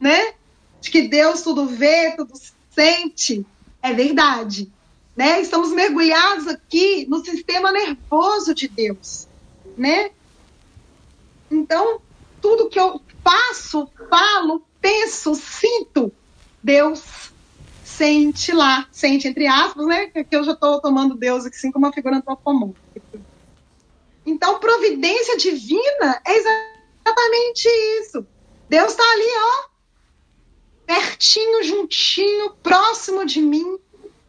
né? 0.00 0.32
De 0.80 0.90
que 0.90 1.02
Deus 1.02 1.42
tudo 1.42 1.66
vê, 1.66 2.12
tudo 2.16 2.32
sente. 2.70 3.46
É 3.82 3.92
verdade. 3.92 4.72
Né? 5.14 5.42
Estamos 5.42 5.70
mergulhados 5.70 6.48
aqui 6.48 7.06
no 7.08 7.22
sistema 7.22 7.70
nervoso 7.70 8.54
de 8.54 8.68
Deus, 8.68 9.28
né? 9.76 10.10
Então, 11.50 12.00
tudo 12.40 12.68
que 12.68 12.80
eu 12.80 13.00
faço, 13.22 13.88
falo, 14.10 14.66
penso, 14.80 15.34
sinto, 15.34 16.12
Deus 16.64 17.30
sente 17.84 18.50
lá, 18.52 18.88
sente 18.90 19.28
entre 19.28 19.46
aspas, 19.46 19.86
né? 19.86 20.06
Que 20.06 20.34
eu 20.34 20.42
já 20.42 20.52
estou 20.52 20.80
tomando 20.80 21.14
Deus 21.14 21.44
assim 21.44 21.70
como 21.70 21.84
uma 21.84 21.92
figura 21.92 22.16
antropomórfica. 22.16 23.20
Então, 24.24 24.58
providência 24.58 25.36
divina 25.36 26.22
é 26.26 26.34
exatamente 26.34 27.68
isso. 28.00 28.26
Deus 28.66 28.92
está 28.92 29.02
ali, 29.02 29.28
ó, 29.36 29.68
pertinho, 30.86 31.62
juntinho, 31.62 32.54
próximo 32.62 33.26
de 33.26 33.42
mim, 33.42 33.78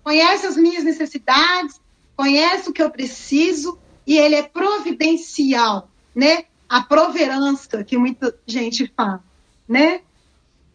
conhece 0.03 0.45
as 0.45 0.57
minhas 0.57 0.83
necessidades, 0.83 1.79
conhece 2.17 2.69
o 2.69 2.73
que 2.73 2.83
eu 2.83 2.91
preciso 2.91 3.79
e 4.05 4.17
ele 4.17 4.35
é 4.35 4.43
providencial, 4.43 5.89
né? 6.13 6.43
A 6.67 6.81
proverança 6.81 7.81
que 7.83 7.97
muita 7.97 8.37
gente 8.45 8.91
fala, 8.93 9.23
né? 9.67 10.01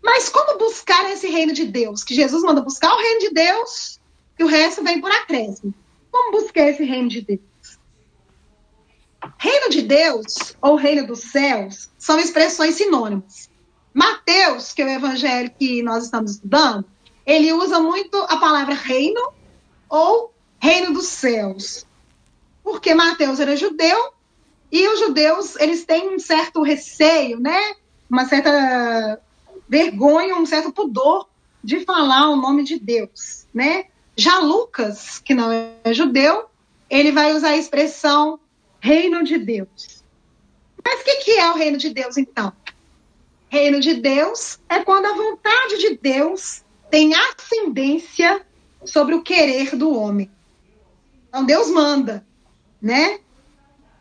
Mas 0.03 0.29
como 0.29 0.59
buscar 0.59 1.11
esse 1.11 1.29
reino 1.29 1.53
de 1.53 1.65
Deus? 1.65 2.03
Que 2.03 2.15
Jesus 2.15 2.43
manda 2.43 2.61
buscar 2.61 2.93
o 2.95 2.99
reino 2.99 3.21
de 3.21 3.31
Deus 3.31 4.01
e 4.39 4.45
o 4.45 4.47
resto 4.47 4.83
vem 4.83 5.01
por 5.01 5.11
acréscimo. 5.11 5.75
Como 6.11 6.41
buscar 6.41 6.69
esse 6.69 6.85
reino 6.85 7.09
de 7.09 7.21
Deus? 7.21 7.41
Reino 9.39 9.71
de 9.71 9.83
Deus 9.83 10.57
ou 10.63 10.77
reino 10.77 11.07
dos 11.07 11.21
céus 11.21 11.91
são 11.99 12.19
expressões 12.19 12.77
sinônimas. 12.77 13.51
Mateus, 13.93 14.73
que 14.73 14.81
é 14.83 14.87
o 14.87 14.89
evangelho 14.89 15.53
que 15.59 15.83
nós 15.83 16.05
estamos 16.05 16.33
estudando, 16.33 16.87
ele 17.27 17.53
usa 17.53 17.79
muito 17.81 18.17
a 18.17 18.39
palavra 18.39 18.75
reino 18.75 19.33
ou 19.89 20.33
reino 20.59 20.93
dos 20.95 21.07
céus. 21.07 21.87
Porque 22.63 22.95
Mateus 22.95 23.41
era 23.41 23.57
judeu 23.57 24.13
e 24.73 24.89
os 24.89 25.01
judeus, 25.01 25.57
eles 25.57 25.85
têm 25.85 26.15
um 26.15 26.19
certo 26.19 26.63
receio, 26.63 27.41
né? 27.41 27.75
Uma 28.09 28.27
certa 28.27 29.21
vergonha, 29.71 30.35
um 30.35 30.45
certo 30.45 30.73
pudor 30.73 31.29
de 31.63 31.85
falar 31.85 32.29
o 32.29 32.37
nome 32.37 32.65
de 32.65 32.77
Deus, 32.77 33.47
né? 33.55 33.85
Já 34.17 34.41
Lucas, 34.41 35.21
que 35.21 35.33
não 35.33 35.53
é 35.53 35.95
judeu, 35.95 36.47
ele 36.91 37.13
vai 37.13 37.33
usar 37.33 37.51
a 37.51 37.57
expressão 37.57 38.41
reino 38.81 39.23
de 39.23 39.39
Deus. 39.39 40.03
Mas 40.85 41.01
o 41.01 41.05
que, 41.05 41.17
que 41.19 41.31
é 41.33 41.51
o 41.53 41.55
reino 41.55 41.79
de 41.79 41.91
Deus, 41.91 42.17
então? 42.17 42.53
Reino 43.49 43.79
de 43.79 43.95
Deus 43.95 44.59
é 44.69 44.81
quando 44.81 45.07
a 45.07 45.15
vontade 45.15 45.79
de 45.79 45.97
Deus 45.97 46.65
tem 46.91 47.15
ascendência 47.15 48.45
sobre 48.85 49.15
o 49.15 49.23
querer 49.23 49.77
do 49.77 49.95
homem. 49.95 50.29
Então 51.29 51.45
Deus 51.45 51.71
manda, 51.71 52.27
né? 52.83 53.21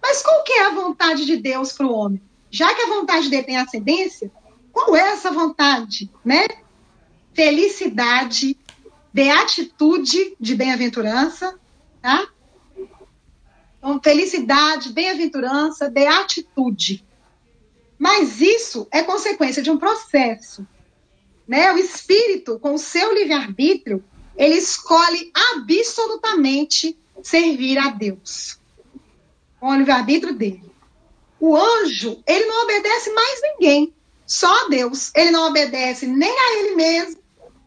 Mas 0.02 0.24
qual 0.24 0.44
que 0.44 0.54
é 0.54 0.66
a 0.66 0.74
vontade 0.74 1.26
de 1.26 1.38
Deus 1.38 1.74
para 1.74 1.86
o 1.86 1.94
homem? 1.94 2.22
Já 2.50 2.74
que 2.74 2.82
a 2.82 2.88
vontade 2.88 3.30
dele 3.30 3.44
tem 3.44 3.58
ascendência, 3.58 4.32
qual 4.72 4.96
é 4.96 5.12
essa 5.12 5.32
vontade, 5.32 6.10
né? 6.24 6.46
Felicidade, 7.34 8.58
beatitude 9.14 10.36
de 10.40 10.56
bem-aventurança, 10.56 11.58
tá? 12.02 12.28
Então, 13.78 14.00
felicidade, 14.04 14.92
bem-aventurança, 14.92 15.90
beatitude. 15.90 17.06
Mas 17.98 18.42
isso 18.42 18.88
é 18.92 19.04
consequência 19.04 19.62
de 19.62 19.72
um 19.72 19.78
processo. 19.78 20.68
Né? 21.48 21.72
O 21.72 21.78
espírito, 21.78 22.60
com 22.60 22.74
o 22.74 22.78
seu 22.78 23.14
livre-arbítrio, 23.14 24.04
ele 24.38 24.56
escolhe 24.56 25.32
absolutamente 25.54 26.98
servir 27.24 27.78
a 27.78 27.90
Deus. 27.90 28.60
Com 29.60 29.70
o 29.70 29.76
livre-arbítrio 29.76 30.34
dele. 30.34 30.72
O 31.40 31.56
anjo, 31.56 32.22
ele 32.28 32.46
não 32.46 32.64
obedece 32.64 33.12
mais 33.12 33.42
ninguém, 33.42 33.94
só 34.30 34.66
a 34.66 34.70
Deus. 34.70 35.12
Ele 35.16 35.32
não 35.32 35.48
obedece 35.48 36.06
nem 36.06 36.30
a 36.30 36.60
ele 36.60 36.76
mesmo, 36.76 37.20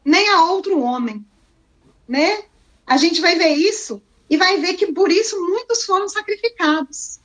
nem 0.04 0.28
a 0.30 0.44
outro 0.44 0.80
homem. 0.80 1.26
Né? 2.08 2.44
A 2.86 2.96
gente 2.96 3.20
vai 3.20 3.36
ver 3.36 3.54
isso 3.54 4.00
e 4.30 4.36
vai 4.36 4.58
ver 4.58 4.74
que 4.74 4.92
por 4.92 5.10
isso 5.10 5.38
muitos 5.44 5.84
foram 5.84 6.08
sacrificados. 6.08 7.20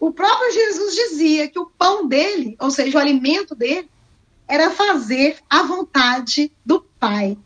O 0.00 0.12
próprio 0.12 0.50
Jesus 0.50 0.94
dizia 0.94 1.48
que 1.48 1.58
o 1.58 1.66
pão 1.66 2.08
dele, 2.08 2.56
ou 2.58 2.70
seja, 2.70 2.96
o 2.96 3.00
alimento 3.00 3.54
dele, 3.54 3.88
era 4.48 4.70
fazer 4.70 5.38
a 5.48 5.62
vontade 5.62 6.50
do 6.64 6.80
Pai. 6.98 7.36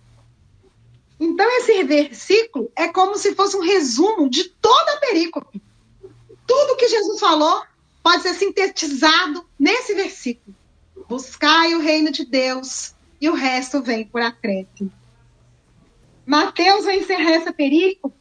Então, 1.21 1.49
esse 1.59 1.83
versículo 1.83 2.71
é 2.77 2.89
como 2.89 3.17
se 3.17 3.35
fosse 3.35 3.57
um 3.57 3.61
resumo 3.61 4.31
de 4.31 4.45
toda 4.45 4.95
a 4.95 4.99
perícope. 4.99 5.61
Tudo 6.47 6.77
que 6.77 6.89
Jesus 6.89 7.19
falou 7.19 7.63
pode 8.03 8.23
ser 8.23 8.35
sintetizado 8.35 9.45
nesse 9.59 9.95
versículo. 9.95 10.57
Buscai 11.09 11.75
o 11.75 11.81
reino 11.81 12.13
de 12.13 12.25
Deus 12.25 12.95
e 13.21 13.29
o 13.29 13.35
resto 13.35 13.83
vem 13.83 14.05
por 14.05 14.21
acréscimo. 14.21 14.93
Mateus 16.27 16.85
vai 16.85 16.99
encerrar 16.99 17.33
essa 17.33 17.53
perícope 17.53 18.15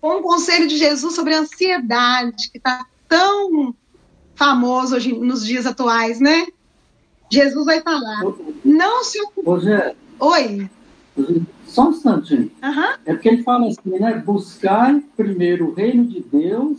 com 0.00 0.18
o 0.18 0.22
conselho 0.22 0.68
de 0.68 0.76
Jesus 0.76 1.14
sobre 1.14 1.34
a 1.34 1.40
ansiedade, 1.40 2.50
que 2.50 2.58
está 2.58 2.86
tão 3.08 3.74
famoso 4.34 4.94
hoje 4.94 5.12
nos 5.12 5.44
dias 5.44 5.66
atuais, 5.66 6.20
né? 6.20 6.46
Jesus 7.30 7.64
vai 7.64 7.80
falar. 7.80 8.22
Não 8.64 9.02
se 9.02 9.20
ocupe. 9.22 9.48
Oi. 10.20 10.70
Só 11.66 11.88
um 11.88 11.90
instantinho. 11.90 12.50
Uhum. 12.62 12.94
É 13.04 13.12
porque 13.12 13.28
ele 13.28 13.42
fala 13.42 13.66
assim, 13.66 13.98
né? 13.98 14.14
Buscar 14.14 15.00
primeiro 15.16 15.70
o 15.70 15.74
reino 15.74 16.04
de 16.04 16.20
Deus 16.20 16.78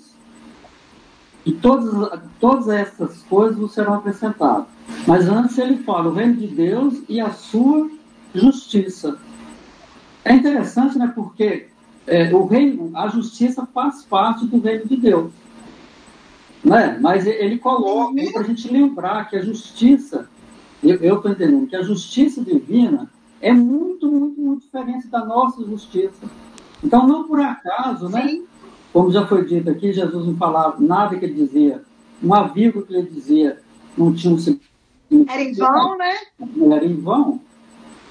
e 1.45 1.51
todas, 1.51 2.19
todas 2.39 2.67
essas 2.67 3.21
coisas 3.23 3.71
serão 3.71 3.95
acrescentadas. 3.95 4.65
Mas 5.07 5.27
antes 5.27 5.57
ele 5.57 5.77
fala 5.77 6.09
o 6.09 6.13
reino 6.13 6.35
de 6.35 6.47
Deus 6.47 7.01
e 7.07 7.19
a 7.19 7.31
sua 7.31 7.89
justiça. 8.33 9.17
É 10.23 10.33
interessante, 10.33 10.97
né? 10.97 11.11
Porque 11.15 11.67
é, 12.05 12.33
o 12.33 12.45
reino, 12.45 12.91
a 12.95 13.07
justiça 13.07 13.67
faz 13.73 14.03
parte 14.03 14.45
do 14.45 14.59
reino 14.59 14.85
de 14.85 14.97
Deus. 14.97 15.31
Né? 16.63 16.97
Mas 16.99 17.25
ele 17.25 17.57
coloca 17.57 18.13
para 18.31 18.41
a 18.41 18.45
gente 18.45 18.67
lembrar 18.71 19.29
que 19.29 19.37
a 19.37 19.41
justiça, 19.41 20.29
eu 20.83 21.15
estou 21.15 21.31
entendendo, 21.31 21.67
que 21.67 21.75
a 21.75 21.83
justiça 21.83 22.41
divina 22.41 23.09
é 23.41 23.53
muito, 23.53 24.11
muito, 24.11 24.41
muito 24.41 24.61
diferente 24.63 25.07
da 25.07 25.23
nossa 25.23 25.63
justiça. 25.63 26.27
Então, 26.83 27.07
não 27.07 27.23
por 27.25 27.39
acaso, 27.39 28.09
né? 28.09 28.41
Como 28.91 29.11
já 29.11 29.25
foi 29.27 29.45
dito 29.45 29.69
aqui, 29.69 29.93
Jesus 29.93 30.25
não 30.25 30.35
falava 30.35 30.77
nada 30.79 31.17
que 31.17 31.25
ele 31.25 31.45
dizia, 31.45 31.83
uma 32.21 32.47
vírgula 32.47 32.85
que 32.85 32.93
ele 32.93 33.09
dizia, 33.09 33.61
não 33.97 34.13
tinha 34.13 34.33
um 34.33 35.25
Era 35.27 35.43
em 35.43 35.53
vão, 35.53 35.97
né? 35.97 36.17
Era 36.71 36.85
em 36.85 36.95
vão. 36.95 37.41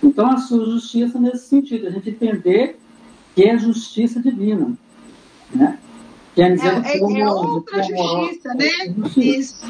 Então, 0.03 0.31
a 0.31 0.37
sua 0.37 0.65
justiça 0.65 1.19
nesse 1.19 1.49
sentido, 1.49 1.89
a 1.89 1.91
gente 1.91 2.11
entender 2.11 2.79
que 3.35 3.45
é 3.45 3.59
justiça 3.59 4.21
divina. 4.21 4.73
Né? 5.53 5.79
Quer 6.35 6.55
dizer, 6.55 6.85
é, 6.85 6.97
é, 6.97 7.21
é 7.21 7.29
outra 7.29 7.83
justiça, 7.83 8.55
né? 8.55 8.69
Justiça, 8.97 9.21
Isso. 9.21 9.67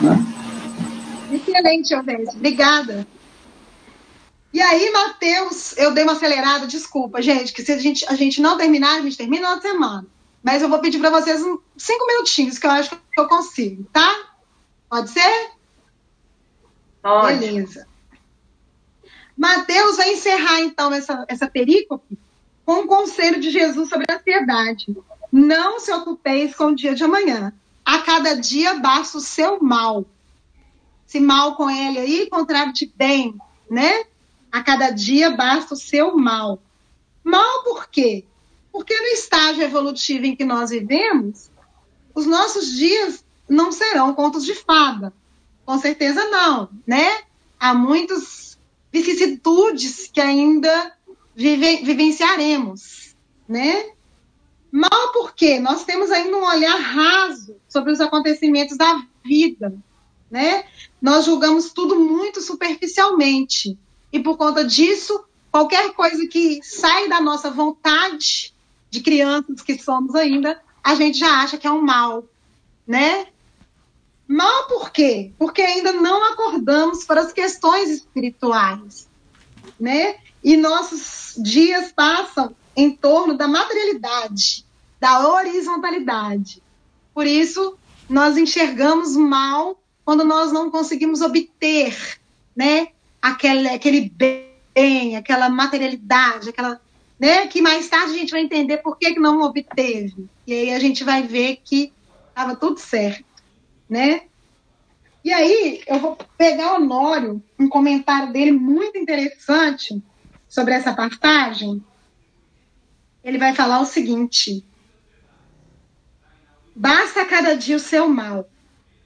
Né? 0.00 0.40
Excelente, 1.32 1.94
Alves. 1.94 2.34
Obrigada. 2.34 3.06
E 4.52 4.60
aí, 4.60 4.90
Matheus, 4.90 5.76
eu 5.76 5.92
dei 5.94 6.02
uma 6.02 6.12
acelerada, 6.12 6.66
desculpa, 6.66 7.22
gente, 7.22 7.52
que 7.52 7.62
se 7.62 7.70
a 7.70 7.78
gente, 7.78 8.04
a 8.08 8.14
gente 8.14 8.40
não 8.40 8.56
terminar, 8.56 8.98
a 8.98 9.02
gente 9.02 9.16
termina 9.16 9.54
na 9.54 9.60
semana. 9.60 10.06
Mas 10.42 10.62
eu 10.62 10.68
vou 10.68 10.80
pedir 10.80 10.98
para 10.98 11.10
vocês 11.10 11.42
uns 11.42 11.60
cinco 11.76 12.06
minutinhos, 12.06 12.58
que 12.58 12.66
eu 12.66 12.70
acho 12.70 12.90
que 12.90 13.20
eu 13.20 13.28
consigo, 13.28 13.84
tá? 13.92 14.32
Pode 14.88 15.10
ser? 15.10 15.50
Pode. 17.02 17.38
Beleza. 17.38 17.86
Mateus 19.36 19.96
vai 19.96 20.12
encerrar, 20.12 20.60
então, 20.60 20.92
essa, 20.92 21.24
essa 21.28 21.48
perícope 21.48 22.18
com 22.64 22.80
o 22.80 22.86
conselho 22.86 23.40
de 23.40 23.50
Jesus 23.50 23.88
sobre 23.88 24.06
a 24.08 24.16
ansiedade. 24.16 24.96
Não 25.32 25.80
se 25.80 25.92
ocupeis 25.92 26.54
com 26.54 26.66
o 26.66 26.74
dia 26.74 26.94
de 26.94 27.04
amanhã. 27.04 27.52
A 27.84 27.98
cada 27.98 28.34
dia 28.34 28.74
basta 28.74 29.18
o 29.18 29.20
seu 29.20 29.62
mal. 29.62 30.04
Se 31.06 31.18
mal 31.18 31.56
com 31.56 31.68
ele 31.68 31.98
aí, 31.98 32.30
contrário 32.30 32.72
de 32.72 32.86
bem, 32.94 33.34
né? 33.68 34.04
A 34.52 34.62
cada 34.62 34.90
dia 34.90 35.30
basta 35.30 35.74
o 35.74 35.76
seu 35.76 36.16
mal. 36.16 36.60
Mal 37.24 37.64
por 37.64 37.88
quê? 37.88 38.24
Porque 38.72 38.96
no 38.96 39.06
estágio 39.08 39.62
evolutivo 39.62 40.26
em 40.26 40.36
que 40.36 40.44
nós 40.44 40.70
vivemos, 40.70 41.50
os 42.14 42.26
nossos 42.26 42.72
dias 42.72 43.24
não 43.48 43.72
serão 43.72 44.14
contos 44.14 44.44
de 44.44 44.54
fada. 44.54 45.12
Com 45.64 45.78
certeza 45.78 46.24
não, 46.28 46.68
né? 46.86 47.22
Há 47.58 47.74
muitas 47.74 48.58
vicissitudes 48.92 50.10
que 50.12 50.20
ainda 50.20 50.92
vive, 51.34 51.78
vivenciaremos, 51.78 53.14
né? 53.48 53.90
Mal 54.70 55.12
porque 55.12 55.58
nós 55.58 55.84
temos 55.84 56.10
ainda 56.10 56.36
um 56.36 56.44
olhar 56.44 56.76
raso 56.76 57.56
sobre 57.68 57.92
os 57.92 58.00
acontecimentos 58.00 58.76
da 58.76 59.02
vida, 59.24 59.74
né? 60.30 60.64
Nós 61.00 61.24
julgamos 61.24 61.72
tudo 61.72 61.98
muito 61.98 62.40
superficialmente 62.40 63.76
e 64.12 64.20
por 64.20 64.36
conta 64.36 64.64
disso, 64.64 65.24
qualquer 65.50 65.92
coisa 65.92 66.26
que 66.26 66.60
sai 66.62 67.08
da 67.08 67.20
nossa 67.20 67.50
vontade 67.50 68.54
de 68.90 69.00
crianças 69.00 69.62
que 69.62 69.78
somos 69.78 70.14
ainda, 70.14 70.60
a 70.82 70.94
gente 70.94 71.18
já 71.18 71.40
acha 71.40 71.56
que 71.56 71.66
é 71.66 71.70
um 71.70 71.82
mal, 71.82 72.24
né? 72.86 73.26
Mal 74.26 74.66
por 74.66 74.90
quê? 74.90 75.32
Porque 75.38 75.62
ainda 75.62 75.92
não 75.92 76.32
acordamos 76.32 77.04
para 77.04 77.20
as 77.20 77.32
questões 77.32 77.90
espirituais, 77.90 79.08
né? 79.78 80.16
E 80.42 80.56
nossos 80.56 81.34
dias 81.42 81.92
passam 81.92 82.54
em 82.76 82.90
torno 82.90 83.36
da 83.36 83.46
materialidade, 83.46 84.64
da 84.98 85.28
horizontalidade. 85.28 86.62
Por 87.12 87.26
isso, 87.26 87.76
nós 88.08 88.36
enxergamos 88.36 89.16
mal 89.16 89.80
quando 90.04 90.24
nós 90.24 90.50
não 90.50 90.70
conseguimos 90.70 91.20
obter, 91.20 92.18
né, 92.56 92.88
aquele, 93.22 93.68
aquele 93.68 94.08
bem, 94.08 95.16
aquela 95.16 95.48
materialidade, 95.48 96.48
aquela, 96.48 96.80
né, 97.20 97.46
que 97.46 97.60
mais 97.60 97.86
tarde 97.86 98.14
a 98.14 98.16
gente 98.16 98.30
vai 98.30 98.40
entender 98.40 98.78
por 98.78 98.96
que, 98.96 99.12
que 99.12 99.20
não 99.20 99.42
obteve. 99.42 100.26
E 100.46 100.54
aí 100.54 100.72
a 100.72 100.78
gente 100.78 101.04
vai 101.04 101.22
ver 101.22 101.60
que 101.62 101.92
estava 102.30 102.56
tudo 102.56 102.80
certo, 102.80 103.24
né? 103.88 104.22
E 105.22 105.30
aí, 105.30 105.82
eu 105.86 105.98
vou 105.98 106.16
pegar 106.38 106.72
o 106.72 106.76
Honório, 106.76 107.42
um 107.58 107.68
comentário 107.68 108.32
dele 108.32 108.52
muito 108.52 108.96
interessante 108.96 110.02
sobre 110.48 110.72
essa 110.72 110.94
passagem. 110.94 111.84
Ele 113.22 113.36
vai 113.36 113.54
falar 113.54 113.80
o 113.80 113.84
seguinte: 113.84 114.64
Basta 116.74 117.26
cada 117.26 117.54
dia 117.54 117.76
o 117.76 117.80
seu 117.80 118.08
mal. 118.08 118.48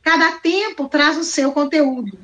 Cada 0.02 0.38
tempo 0.38 0.88
traz 0.88 1.18
o 1.18 1.24
seu 1.24 1.50
conteúdo. 1.50 2.16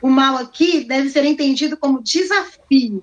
O 0.00 0.08
mal 0.08 0.36
aqui 0.36 0.84
deve 0.84 1.08
ser 1.08 1.24
entendido 1.24 1.76
como 1.76 2.00
desafio, 2.00 3.02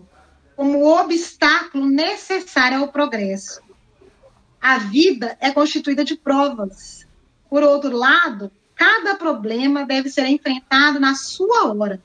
como 0.62 0.86
obstáculo 0.86 1.88
necessário 1.88 2.82
ao 2.82 2.88
progresso. 2.90 3.64
A 4.62 4.78
vida 4.78 5.36
é 5.42 5.50
constituída 5.50 6.06
de 6.06 6.16
provas. 6.16 7.04
Por 7.50 7.64
outro 7.64 7.98
lado, 7.98 8.52
cada 8.76 9.16
problema 9.16 9.88
deve 9.88 10.08
ser 10.08 10.28
enfrentado 10.28 11.00
na 11.00 11.16
sua 11.16 11.74
hora. 11.74 12.00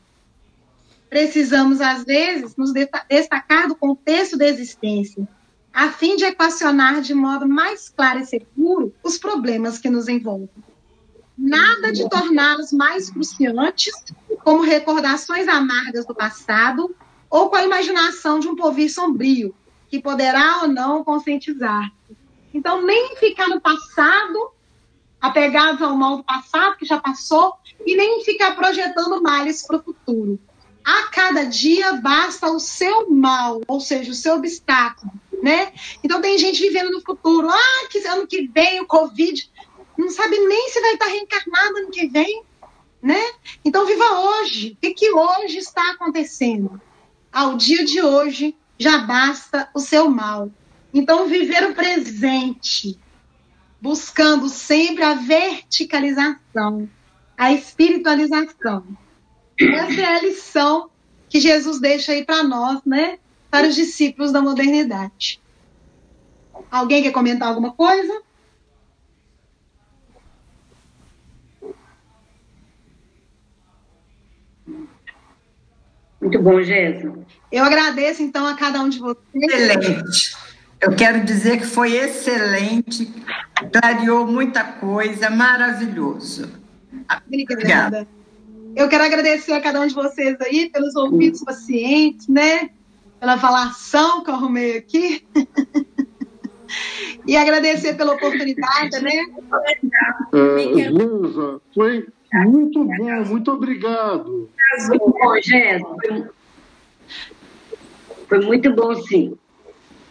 Precisamos, 1.11 1.83
às 1.83 2.05
vezes, 2.05 2.57
nos 2.57 2.73
destacar 2.73 3.69
do 3.69 3.77
contexto 3.77 4.39
da 4.39 4.49
existência, 4.49 5.29
a 5.71 5.91
fim 5.91 6.17
de 6.17 6.25
equacionar 6.25 7.03
de 7.03 7.13
modo 7.13 7.47
mais 7.47 7.91
claro 7.91 8.21
e 8.21 8.25
seguro 8.25 8.95
os 9.03 9.19
problemas 9.19 9.77
que 9.77 9.91
nos 9.91 10.09
envolvem. 10.09 10.49
Nada 11.37 11.93
de 11.93 12.09
torná-los 12.09 12.73
mais 12.73 13.11
cruciantes, 13.11 13.93
como 14.43 14.63
recordações 14.63 15.47
amargas 15.47 16.07
do 16.07 16.15
passado, 16.15 16.97
ou 17.37 17.51
com 17.51 17.57
a 17.57 17.65
imaginação 17.65 18.41
de 18.41 18.49
um 18.49 18.57
porvir 18.57 18.91
sombrio, 18.91 19.55
que 19.91 20.01
poderá 20.01 20.63
ou 20.63 20.69
não 20.69 21.05
conscientizar. 21.05 21.93
Então, 22.55 22.81
nem 22.81 23.15
ficar 23.17 23.47
no 23.47 23.61
passado, 23.61 24.53
apegados 25.21 25.83
ao 25.83 25.95
mal 25.95 26.17
do 26.17 26.25
passado, 26.25 26.79
que 26.79 26.87
já 26.87 26.99
passou, 26.99 27.53
e 27.85 27.95
nem 27.95 28.25
ficar 28.25 28.57
projetando 28.57 29.21
males 29.21 29.67
para 29.67 29.77
o 29.77 29.83
futuro. 29.83 30.41
A 30.83 31.09
cada 31.09 31.45
dia 31.45 31.93
basta 31.95 32.51
o 32.51 32.59
seu 32.59 33.11
mal, 33.11 33.61
ou 33.69 33.81
seja, 33.81 34.13
o 34.13 34.15
seu 34.15 34.37
obstáculo, 34.37 35.13
né? 35.43 35.75
Então 36.03 36.23
tem 36.23 36.39
gente 36.39 36.63
vivendo 36.63 36.91
no 36.91 37.03
futuro, 37.03 37.51
ah, 37.51 37.89
que 37.91 37.99
ano 38.07 38.27
que 38.27 38.49
vem 38.49 38.81
o 38.81 38.87
Covid, 38.87 39.53
não 39.99 40.09
sabe 40.09 40.39
nem 40.39 40.71
se 40.71 40.81
vai 40.81 40.95
estar 40.95 41.07
reencarnado 41.07 41.77
ano 41.77 41.91
que 41.91 42.07
vem, 42.07 42.43
né? 43.03 43.23
Então 43.63 43.85
viva 43.85 44.21
hoje. 44.21 44.73
O 44.73 44.77
que, 44.81 44.95
que 44.95 45.13
hoje 45.13 45.59
está 45.59 45.91
acontecendo? 45.91 46.81
Ao 47.37 47.55
dia 47.55 47.85
de 47.85 48.01
hoje 48.01 48.57
já 48.79 48.97
basta 48.97 49.69
o 49.75 49.79
seu 49.79 50.09
mal. 50.09 50.51
Então 50.95 51.29
viver 51.29 51.69
o 51.69 51.75
presente, 51.75 52.99
buscando 53.79 54.49
sempre 54.49 55.05
a 55.05 55.13
verticalização, 55.13 56.89
a 57.37 57.53
espiritualização. 57.53 58.87
Essa 59.61 60.01
é 60.01 60.17
a 60.17 60.23
lição 60.23 60.89
que 61.29 61.39
Jesus 61.39 61.79
deixa 61.79 62.13
aí 62.13 62.25
para 62.25 62.43
nós, 62.43 62.81
né? 62.87 63.19
para 63.51 63.69
os 63.69 63.75
discípulos 63.75 64.33
da 64.33 64.41
modernidade. 64.41 65.39
Alguém 66.71 67.03
quer 67.03 67.13
comentar 67.13 67.49
alguma 67.49 67.75
coisa? 67.75 68.23
Muito 76.27 76.43
bom, 76.43 76.61
Jéssica. 76.61 77.13
Eu 77.53 77.65
agradeço, 77.65 78.23
então, 78.23 78.47
a 78.47 78.55
cada 78.55 78.81
um 78.81 78.89
de 78.89 78.99
vocês. 78.99 79.25
Excelente. 79.35 80.37
Eu 80.81 80.95
quero 80.95 81.25
dizer 81.25 81.59
que 81.59 81.67
foi 81.67 81.97
excelente, 81.97 83.11
clareou 83.73 84.27
muita 84.27 84.63
coisa, 84.63 85.31
maravilhoso. 85.31 86.51
Obrigada. 87.27 87.55
Obrigada. 87.55 88.09
Eu 88.75 88.89
quero 88.89 89.05
agradecer 89.05 89.53
a 89.53 89.61
cada 89.61 89.81
um 89.81 89.87
de 89.87 89.95
vocês 89.95 90.37
aí 90.41 90.69
pelos 90.69 90.95
ouvidos 90.97 91.43
pacientes, 91.43 92.29
né? 92.29 92.71
pela 93.21 93.39
falação 93.39 94.23
que 94.23 94.31
eu 94.31 94.35
arrumei 94.35 94.77
aqui. 94.77 95.25
e 97.27 97.37
agradecer 97.37 97.95
pela 97.95 98.15
oportunidade, 98.15 99.01
né? 99.01 99.27
É, 100.33 100.91
Lusa, 100.91 101.61
foi 101.75 102.07
muito 102.33 102.85
bom, 102.85 103.25
muito 103.25 103.53
obrigado. 103.53 104.51
Bom, 104.99 105.35
Jéssica, 105.43 106.31
foi 108.29 108.41
muito 108.41 108.75
bom, 108.75 108.95
sim. 108.95 109.37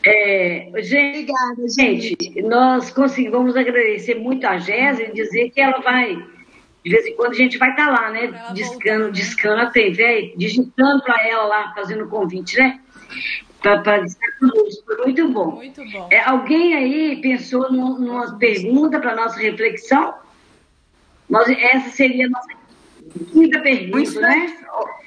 É, 0.05 0.69
gente, 0.77 1.31
Obrigada, 1.31 1.67
gente, 1.67 2.41
nós 2.43 2.91
conseguimos 2.91 3.57
agradecer 3.57 4.15
muito 4.15 4.45
a 4.45 4.59
Jéssica 4.59 5.09
e 5.09 5.13
dizer 5.13 5.49
que 5.49 5.59
ela 5.59 5.79
vai, 5.79 6.15
de 6.83 6.91
vez 6.91 7.07
em 7.07 7.15
quando 7.15 7.31
a 7.31 7.35
gente 7.35 7.57
vai 7.57 7.71
estar 7.71 7.87
tá 7.87 7.91
lá, 7.91 8.11
né? 8.11 8.51
Discando, 8.53 9.11
discando 9.11 9.61
até, 9.61 9.89
velho, 9.89 10.37
digitando 10.37 11.03
para 11.03 11.27
ela 11.27 11.45
lá, 11.45 11.73
fazendo 11.73 12.07
convite, 12.07 12.57
né? 12.57 12.79
para 13.61 14.03
estar 14.03 14.31
conosco. 14.39 14.83
Foi 14.85 14.97
muito 14.97 15.27
bom. 15.29 15.51
Muito 15.55 15.83
bom. 15.91 16.07
É, 16.11 16.19
alguém 16.21 16.75
aí 16.75 17.19
pensou 17.21 17.71
numa, 17.71 17.97
numa 17.97 18.37
pergunta 18.37 18.99
para 18.99 19.15
nossa 19.15 19.39
reflexão? 19.39 20.13
Nós, 21.29 21.47
essa 21.49 21.89
seria 21.89 22.27
a 22.27 22.29
nossa 22.29 22.47
quinta 23.31 23.59
pergunta, 23.59 24.19
né? 24.19 24.57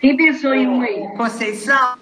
Quem 0.01 0.16
pensou 0.16 0.55
em 0.55 0.66
uma 0.66 0.85
aí? 0.85 1.09
Conceição? 1.16 1.97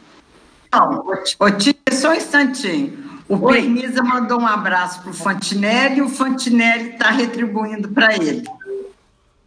Não, 0.72 1.06
ô, 1.40 1.50
tia, 1.50 1.74
só 1.92 2.10
um 2.10 2.14
instantinho. 2.14 3.06
O 3.28 3.36
Oi. 3.44 3.62
Mandou 4.04 4.40
um 4.40 4.46
abraço 4.46 5.02
para 5.02 5.10
o 5.10 5.14
Fantinelli 5.14 5.98
e 5.98 6.02
o 6.02 6.08
Fantinelli 6.08 6.90
está 6.90 7.10
retribuindo 7.10 7.88
para 7.88 8.14
ele. 8.14 8.44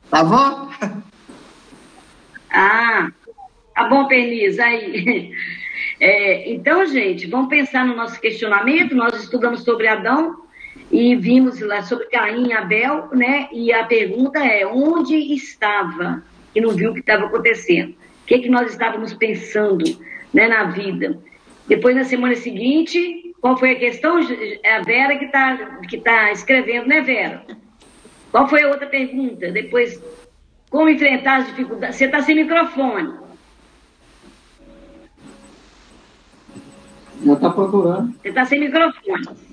Tá 0.09 0.23
bom? 0.23 0.69
Ah, 2.51 3.11
tá 3.75 3.87
bom, 3.87 4.07
Permisa, 4.07 4.63
aí. 4.63 5.31
É, 6.01 6.49
então, 6.51 6.85
gente, 6.85 7.27
vamos 7.27 7.49
pensar 7.49 7.85
no 7.85 7.95
nosso 7.95 8.19
questionamento. 8.21 8.95
Nós 8.95 9.21
estudamos 9.21 9.63
sobre 9.63 9.85
Adão 9.85 10.41
e 10.91 11.15
vimos 11.15 11.59
lá 11.61 11.81
sobre 11.83 12.05
Caim 12.05 12.47
e 12.47 12.53
Abel, 12.53 13.09
né? 13.13 13.47
E 13.51 13.71
a 13.71 13.83
pergunta 13.85 14.39
é: 14.39 14.65
onde 14.65 15.15
estava 15.33 16.23
que 16.53 16.59
não 16.59 16.71
viu 16.71 16.91
o 16.91 16.93
que 16.93 16.99
estava 16.99 17.25
acontecendo? 17.25 17.91
O 17.91 18.25
que, 18.25 18.39
que 18.39 18.49
nós 18.49 18.71
estávamos 18.71 19.13
pensando 19.13 19.83
né, 20.33 20.47
na 20.47 20.65
vida? 20.65 21.19
Depois, 21.67 21.95
na 21.95 22.03
semana 22.03 22.35
seguinte, 22.35 23.35
qual 23.39 23.57
foi 23.57 23.71
a 23.71 23.79
questão? 23.79 24.19
É 24.63 24.75
a 24.75 24.81
Vera 24.81 25.17
que 25.17 25.25
está 25.25 25.57
que 25.87 25.97
tá 25.99 26.31
escrevendo, 26.31 26.87
né, 26.87 27.01
Vera? 27.01 27.45
Qual 28.31 28.47
foi 28.47 28.63
a 28.63 28.69
outra 28.69 28.87
pergunta? 28.87 29.51
Depois, 29.51 30.01
como 30.69 30.89
enfrentar 30.89 31.37
as 31.37 31.47
dificuldades? 31.47 31.95
Você 31.95 32.05
está 32.05 32.21
sem 32.21 32.35
microfone. 32.35 33.13
Já 37.23 37.33
está 37.33 37.49
procurando. 37.49 38.13
Você 38.21 38.29
está 38.29 38.45
sem 38.45 38.59
microfone. 38.59 39.48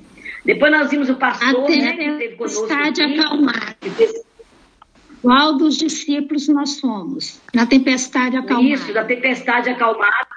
Depois 0.46 0.70
nós 0.70 0.90
vimos 0.90 1.10
o 1.10 1.16
pastor, 1.16 1.64
Até 1.64 1.76
né, 1.76 1.92
que 1.92 2.18
teve 2.18 2.36
conosco. 2.36 2.62
Está 2.62 2.90
de 2.90 3.02
acalmar. 3.02 3.76
Qual 5.20 5.56
dos 5.58 5.76
discípulos 5.76 6.46
nós 6.48 6.78
somos? 6.78 7.40
Na 7.52 7.66
tempestade 7.66 8.36
acalmada. 8.36 8.68
Isso, 8.74 8.92
da 8.94 9.04
tempestade 9.04 9.68
acalmada. 9.68 10.28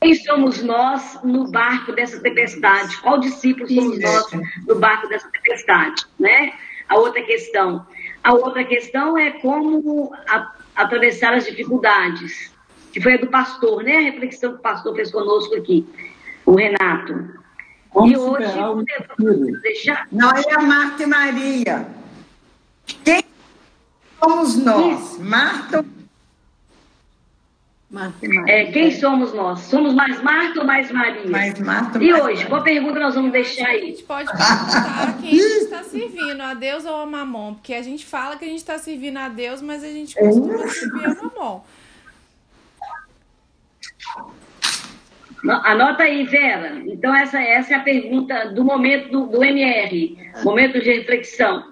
Quem 0.00 0.14
somos 0.14 0.62
nós 0.62 1.18
no 1.24 1.50
barco 1.50 1.90
dessa 1.92 2.20
tempestade? 2.20 2.96
Qual 2.98 3.18
discípulo 3.18 3.68
somos 3.68 3.98
Isso. 3.98 4.06
nós 4.06 4.48
no 4.64 4.76
barco 4.76 5.08
dessa 5.08 5.28
tempestade? 5.28 6.06
Né? 6.20 6.52
A 6.88 6.96
outra 6.96 7.20
questão. 7.22 7.84
A 8.22 8.32
outra 8.32 8.62
questão 8.62 9.18
é 9.18 9.32
como 9.32 10.12
a, 10.28 10.52
atravessar 10.76 11.34
as 11.34 11.44
dificuldades, 11.44 12.54
que 12.92 13.00
foi 13.00 13.14
a 13.14 13.16
do 13.16 13.26
pastor, 13.26 13.82
né? 13.82 13.96
A 13.96 14.02
reflexão 14.02 14.52
que 14.52 14.58
o 14.58 14.62
pastor 14.62 14.94
fez 14.94 15.10
conosco 15.10 15.56
aqui 15.56 15.84
o 16.46 16.54
Renato. 16.54 17.37
Como 17.98 18.12
e 18.12 18.16
hoje, 18.16 19.60
deixar... 19.62 20.06
Não 20.12 20.30
é 20.30 20.54
a 20.54 20.62
Marta 20.62 21.02
e 21.02 21.06
Maria. 21.06 21.86
Quem 23.04 23.24
somos 24.20 24.56
nós? 24.56 25.00
Isso. 25.00 25.24
Marta 25.24 25.84
Marta 27.90 28.24
e 28.24 28.28
Maria. 28.28 28.54
É, 28.54 28.70
quem 28.70 28.92
somos 28.92 29.32
nós? 29.34 29.60
Somos 29.60 29.94
mais 29.94 30.22
Marta 30.22 30.60
ou 30.60 30.66
mais 30.66 30.92
Maria? 30.92 31.28
Mais 31.28 31.58
Marta. 31.58 31.98
E 31.98 32.10
mais 32.10 32.22
hoje, 32.22 32.46
qual 32.46 32.62
pergunta 32.62 33.00
nós 33.00 33.16
vamos 33.16 33.32
deixar 33.32 33.66
aí? 33.66 33.82
A 33.82 33.86
gente 33.86 34.02
pode 34.04 34.28
perguntar 34.28 35.18
quem 35.20 35.30
a 35.30 35.42
gente 35.42 35.64
está 35.64 35.82
servindo, 35.84 36.40
a 36.40 36.54
Deus 36.54 36.84
ou 36.84 36.94
a 36.94 37.06
Mamon? 37.06 37.54
Porque 37.54 37.74
a 37.74 37.82
gente 37.82 38.06
fala 38.06 38.36
que 38.36 38.44
a 38.44 38.48
gente 38.48 38.58
está 38.58 38.78
servindo 38.78 39.16
a 39.16 39.28
Deus, 39.28 39.60
mas 39.60 39.82
a 39.82 39.88
gente 39.88 40.14
costuma 40.14 40.68
servir 40.68 41.04
a 41.04 41.14
Mamon. 41.14 41.62
Anota 45.44 46.02
aí, 46.02 46.24
Vera. 46.24 46.82
Então, 46.86 47.14
essa, 47.14 47.40
essa 47.40 47.74
é 47.74 47.76
a 47.76 47.82
pergunta 47.82 48.52
do 48.52 48.64
momento 48.64 49.10
do, 49.10 49.26
do 49.26 49.44
MR, 49.44 50.18
momento 50.42 50.80
de 50.80 50.90
reflexão. 50.90 51.64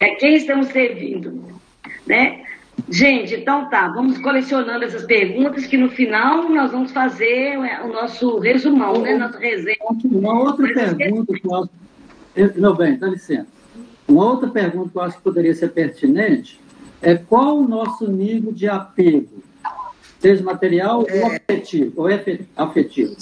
É 0.00 0.10
quem 0.16 0.36
estamos 0.36 0.68
servindo, 0.68 1.60
né? 2.06 2.44
Gente, 2.88 3.34
então 3.34 3.68
tá, 3.70 3.88
vamos 3.88 4.18
colecionando 4.18 4.84
essas 4.84 5.04
perguntas 5.04 5.66
que 5.66 5.76
no 5.76 5.88
final 5.88 6.48
nós 6.48 6.70
vamos 6.70 6.92
fazer 6.92 7.58
o 7.84 7.88
nosso 7.88 8.38
resumão, 8.38 9.00
né? 9.00 9.16
Nosso 9.16 9.38
resenha. 9.38 9.76
Uma 10.04 10.38
outra 10.38 10.68
pergunta 10.94 11.32
que 11.32 11.46
eu 11.46 11.54
acho... 11.54 11.70
Meu 12.60 12.74
bem, 12.74 12.98
dá 12.98 13.08
licença. 13.08 13.48
Uma 14.06 14.24
outra 14.26 14.48
pergunta 14.48 14.90
que 14.90 14.98
eu 14.98 15.02
acho 15.02 15.16
que 15.16 15.22
poderia 15.22 15.54
ser 15.54 15.68
pertinente 15.68 16.60
é 17.02 17.14
qual 17.14 17.58
o 17.58 17.66
nosso 17.66 18.10
nível 18.10 18.52
de 18.52 18.68
apego, 18.68 19.42
seja 20.26 20.42
material 20.42 21.06
é. 21.08 21.20
ou 21.20 21.26
afetivo, 21.26 21.92
ou 22.02 22.08
afetivo. 22.56 23.16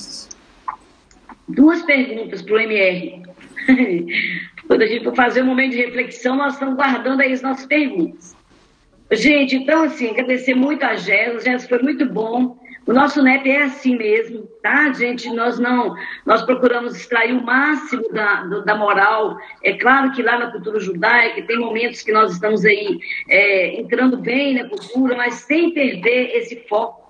Duas 1.47 1.83
perguntas 1.83 2.41
para 2.41 2.55
o 2.55 2.59
MR. 2.59 3.23
Quando 4.67 4.83
a 4.83 4.87
gente 4.87 5.05
for 5.05 5.15
fazer 5.15 5.43
um 5.43 5.47
momento 5.47 5.73
de 5.73 5.85
reflexão, 5.85 6.37
nós 6.37 6.55
estamos 6.55 6.77
guardando 6.77 7.21
aí 7.21 7.33
as 7.33 7.43
nossas 7.43 7.67
perguntas. 7.67 8.35
Gente, 9.13 9.57
então, 9.57 9.83
assim, 9.83 10.09
agradecer 10.09 10.55
muito 10.55 10.83
a 10.83 10.97
Jéssica, 10.97 11.51
Jéssica 11.51 11.77
foi 11.77 11.85
muito 11.85 12.07
bom. 12.07 12.59
O 12.87 12.93
nosso 12.93 13.23
NEP 13.23 13.49
é 13.49 13.63
assim 13.63 13.97
mesmo, 13.97 14.47
tá, 14.63 14.93
gente? 14.93 15.31
Nós 15.31 15.59
não, 15.59 15.95
nós 16.27 16.43
procuramos 16.43 16.95
extrair 16.95 17.33
o 17.33 17.43
máximo 17.43 18.07
da, 18.13 18.43
da 18.43 18.75
moral. 18.77 19.39
É 19.63 19.73
claro 19.73 20.13
que 20.13 20.23
lá 20.23 20.39
na 20.39 20.51
cultura 20.51 20.79
judaica 20.79 21.43
tem 21.43 21.59
momentos 21.59 22.03
que 22.03 22.13
nós 22.13 22.33
estamos 22.33 22.65
aí 22.65 22.99
é, 23.29 23.81
entrando 23.81 24.19
bem 24.19 24.55
na 24.55 24.69
cultura, 24.69 25.17
mas 25.17 25.35
sem 25.35 25.73
perder 25.73 26.37
esse 26.37 26.57
foco 26.69 27.05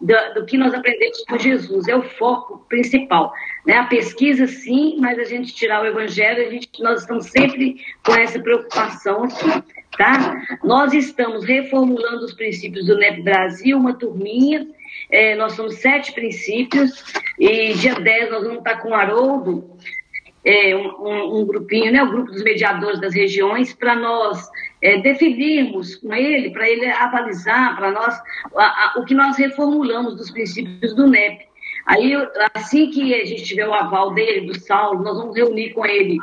do, 0.00 0.14
do, 0.34 0.46
que 0.46 0.56
nós 0.56 0.74
aprendemos 0.74 1.22
com 1.24 1.38
Jesus, 1.38 1.86
é 1.86 1.94
o 1.94 2.02
foco 2.02 2.64
principal. 2.68 3.32
Né? 3.64 3.74
A 3.74 3.86
pesquisa, 3.86 4.46
sim, 4.46 4.96
mas 4.98 5.18
a 5.18 5.24
gente 5.24 5.54
tirar 5.54 5.82
o 5.82 5.86
evangelho, 5.86 6.46
a 6.46 6.50
gente, 6.50 6.68
nós 6.82 7.02
estamos 7.02 7.26
sempre 7.26 7.76
com 8.04 8.14
essa 8.14 8.40
preocupação 8.40 9.24
aqui. 9.24 9.62
Tá? 9.96 10.58
Nós 10.64 10.92
estamos 10.92 11.44
reformulando 11.44 12.24
os 12.24 12.32
princípios 12.32 12.86
do 12.86 12.96
NEP 12.96 13.22
Brasil, 13.22 13.76
uma 13.76 13.92
turminha, 13.92 14.66
é, 15.10 15.34
nós 15.36 15.52
somos 15.54 15.76
sete 15.76 16.12
princípios, 16.12 17.04
e 17.38 17.74
dia 17.74 17.94
10 17.94 18.30
nós 18.30 18.42
vamos 18.42 18.58
estar 18.58 18.76
com 18.76 18.90
o 18.90 18.94
Haroldo, 18.94 19.76
é, 20.44 20.74
um, 20.74 21.40
um, 21.40 21.46
grupinho, 21.46 21.92
né, 21.92 22.02
o 22.02 22.10
grupo 22.10 22.32
dos 22.32 22.42
mediadores 22.42 23.00
das 23.00 23.14
regiões, 23.14 23.74
para 23.74 23.94
nós 23.94 24.48
é, 24.80 24.98
definirmos 24.98 25.96
com 25.96 26.14
ele, 26.14 26.50
para 26.50 26.68
ele 26.68 26.86
avalizar 26.86 27.76
para 27.76 27.90
nós 27.90 28.14
a, 28.56 28.64
a, 28.64 28.94
o 28.96 29.04
que 29.04 29.14
nós 29.14 29.36
reformulamos 29.36 30.16
dos 30.16 30.30
princípios 30.30 30.94
do 30.94 31.06
NEP. 31.06 31.46
Aí, 31.86 32.12
assim 32.54 32.90
que 32.90 33.14
a 33.14 33.24
gente 33.24 33.44
tiver 33.44 33.66
o 33.66 33.74
aval 33.74 34.14
dele, 34.14 34.46
do 34.46 34.58
Saulo, 34.58 35.02
nós 35.02 35.18
vamos 35.18 35.36
reunir 35.36 35.70
com 35.70 35.84
ele 35.84 36.18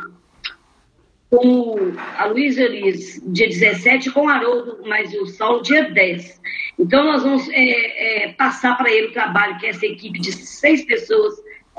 com 1.30 1.94
a 2.18 2.26
Luísa 2.26 2.64
Elis, 2.64 3.22
dia 3.26 3.48
17, 3.48 4.12
com 4.12 4.26
o 4.26 4.30
Haroldo, 4.30 4.80
mas 4.86 5.14
o 5.14 5.26
Saulo, 5.26 5.62
dia 5.62 5.84
10. 5.84 6.42
Então, 6.80 7.04
nós 7.04 7.24
vamos 7.24 7.50
é, 7.50 8.26
é, 8.26 8.34
passar 8.34 8.78
para 8.78 8.92
ele 8.92 9.08
o 9.08 9.14
trabalho 9.14 9.58
que 9.58 9.68
essa 9.68 9.86
equipe 9.86 10.20
de 10.20 10.32
seis 10.32 10.86
pessoas 10.86 11.36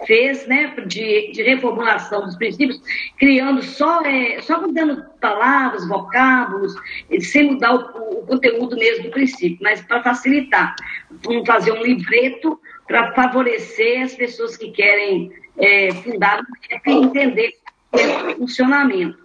fez, 0.06 0.46
né, 0.46 0.74
de, 0.86 1.32
de 1.32 1.42
reformulação 1.42 2.24
dos 2.24 2.36
princípios, 2.36 2.80
criando 3.18 3.62
só, 3.62 4.02
é, 4.02 4.40
só 4.42 4.60
mudando 4.60 5.04
palavras, 5.20 5.88
vocábulos, 5.88 6.74
sem 7.20 7.52
mudar 7.52 7.74
o, 7.74 8.20
o 8.20 8.26
conteúdo 8.26 8.76
mesmo 8.76 9.04
do 9.04 9.10
princípio, 9.10 9.58
mas 9.60 9.80
para 9.80 10.02
facilitar. 10.02 10.76
Vamos 11.24 11.46
fazer 11.46 11.72
um 11.72 11.82
livreto 11.82 12.60
para 12.86 13.12
favorecer 13.12 14.02
as 14.02 14.14
pessoas 14.14 14.56
que 14.56 14.70
querem 14.70 15.32
é, 15.56 15.92
fundar 15.92 16.42
entender 16.86 17.54
o 17.92 18.36
funcionamento. 18.36 19.18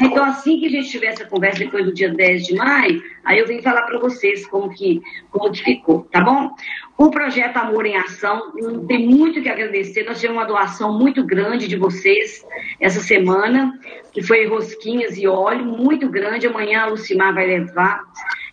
Então, 0.00 0.24
assim 0.24 0.58
que 0.60 0.66
a 0.66 0.70
gente 0.70 0.90
tiver 0.90 1.08
essa 1.08 1.24
conversa 1.24 1.60
depois 1.60 1.84
do 1.84 1.92
dia 1.92 2.08
10 2.08 2.46
de 2.46 2.54
maio, 2.54 3.02
aí 3.24 3.38
eu 3.38 3.46
venho 3.46 3.62
falar 3.62 3.82
para 3.82 3.98
vocês 3.98 4.46
como 4.46 4.70
que, 4.70 5.00
como 5.30 5.50
que 5.52 5.62
ficou, 5.62 6.02
tá 6.10 6.20
bom? 6.20 6.50
O 6.96 7.10
projeto 7.10 7.56
Amor 7.56 7.86
em 7.86 7.96
Ação 7.96 8.52
tem 8.86 9.06
muito 9.06 9.40
que 9.40 9.48
agradecer. 9.48 10.04
Nós 10.04 10.20
tivemos 10.20 10.42
uma 10.42 10.48
doação 10.48 10.98
muito 10.98 11.24
grande 11.24 11.68
de 11.68 11.76
vocês 11.76 12.44
essa 12.80 13.00
semana, 13.00 13.78
que 14.12 14.22
foi 14.22 14.46
rosquinhas 14.46 15.16
e 15.16 15.26
óleo, 15.26 15.64
muito 15.64 16.08
grande. 16.08 16.46
Amanhã 16.46 16.82
a 16.82 16.86
Lucimar 16.86 17.34
vai 17.34 17.46
levar. 17.46 18.02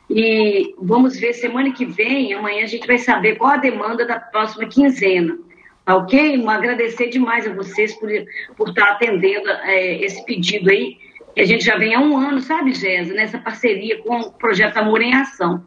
E 0.10 0.76
vamos 0.78 1.20
ver 1.20 1.34
semana 1.34 1.72
que 1.72 1.86
vem, 1.86 2.34
amanhã 2.34 2.64
a 2.64 2.68
gente 2.68 2.86
vai 2.86 3.00
saber 3.00 3.36
qual 3.36 3.52
a 3.52 3.58
demanda 3.58 4.06
da 4.06 4.20
próxima 4.20 4.68
quinzena. 4.68 5.38
Tá 5.84 5.96
ok? 5.96 6.44
Agradecer 6.48 7.10
demais 7.10 7.46
a 7.48 7.54
vocês 7.54 7.94
por, 7.94 8.10
por 8.58 8.70
estar 8.70 8.92
atendendo 8.92 9.50
é, 9.50 10.04
esse 10.04 10.24
pedido 10.26 10.70
aí 10.70 10.98
que 11.36 11.42
a 11.42 11.46
gente 11.46 11.66
já 11.66 11.78
vem 11.78 11.94
há 11.94 12.00
um 12.00 12.18
ano, 12.18 12.40
sabe, 12.40 12.74
Jéssica, 12.74 13.14
nessa 13.14 13.38
parceria 13.38 14.02
com 14.02 14.22
o 14.22 14.32
Projeto 14.32 14.78
Amor 14.78 15.02
em 15.02 15.14
Ação. 15.14 15.62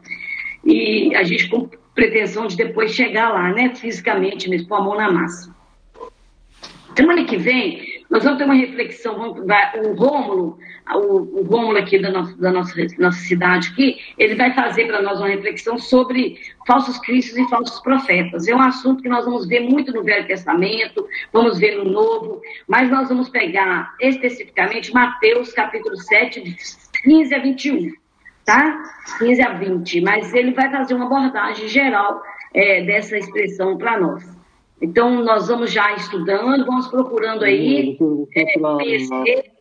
E 0.65 1.15
a 1.15 1.23
gente 1.23 1.47
com 1.47 1.69
pretensão 1.93 2.47
de 2.47 2.57
depois 2.57 2.91
chegar 2.91 3.29
lá, 3.29 3.53
né, 3.53 3.73
fisicamente 3.75 4.49
mesmo, 4.49 4.67
com 4.67 4.75
a 4.75 4.81
mão 4.81 4.95
na 4.95 5.11
massa. 5.11 5.55
Semana 6.95 7.23
que 7.23 7.37
vem, 7.37 7.81
nós 8.09 8.23
vamos 8.23 8.39
ter 8.39 8.45
uma 8.45 8.55
reflexão, 8.55 9.15
o 9.15 9.93
Rômulo, 9.93 10.57
o, 10.95 11.41
o 11.41 11.43
Rômulo 11.43 11.77
aqui 11.77 11.99
da 11.99 12.09
nossa, 12.09 12.35
da 12.37 12.51
nossa, 12.51 12.73
nossa 12.97 13.19
cidade 13.19 13.69
aqui, 13.71 13.97
ele 14.17 14.33
vai 14.35 14.51
fazer 14.55 14.87
para 14.87 15.01
nós 15.01 15.19
uma 15.19 15.27
reflexão 15.27 15.77
sobre 15.77 16.39
falsos 16.65 16.97
cristos 16.99 17.37
e 17.37 17.47
falsos 17.49 17.79
profetas. 17.81 18.47
É 18.47 18.55
um 18.55 18.61
assunto 18.61 19.03
que 19.03 19.09
nós 19.09 19.25
vamos 19.25 19.47
ver 19.47 19.59
muito 19.59 19.91
no 19.93 20.03
Velho 20.03 20.25
Testamento, 20.25 21.07
vamos 21.31 21.59
ver 21.59 21.77
no 21.77 21.85
Novo, 21.85 22.41
mas 22.67 22.89
nós 22.89 23.09
vamos 23.09 23.29
pegar 23.29 23.93
especificamente 23.99 24.91
Mateus 24.91 25.53
capítulo 25.53 25.95
7, 25.95 26.41
de 26.41 26.57
15 27.03 27.35
a 27.35 27.39
21, 27.39 27.93
tá? 28.43 28.83
15 29.19 29.41
a 29.41 29.49
20, 29.53 30.01
mas 30.01 30.33
ele 30.33 30.51
vai 30.51 30.71
fazer 30.71 30.95
uma 30.95 31.05
abordagem 31.05 31.67
geral 31.67 32.23
é, 32.55 32.83
dessa 32.83 33.15
expressão 33.15 33.77
para 33.77 33.99
nós. 33.99 34.38
Então, 34.81 35.23
nós 35.23 35.47
vamos 35.47 35.71
já 35.71 35.93
estudando, 35.95 36.65
vamos 36.65 36.87
procurando 36.87 37.43
aí 37.43 37.97
é, 38.35 38.59
conhecer, 38.59 39.51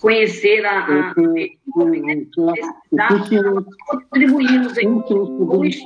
conhecer 0.00 0.64
a, 0.64 0.86
a, 0.86 1.10
a 1.10 1.14
contribuímos 3.86 4.78
aí. 4.78 4.86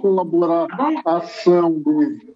colaborar 0.00 0.66
tá 0.68 0.92
a 1.06 1.16
ação 1.16 1.72
dele. 1.72 2.34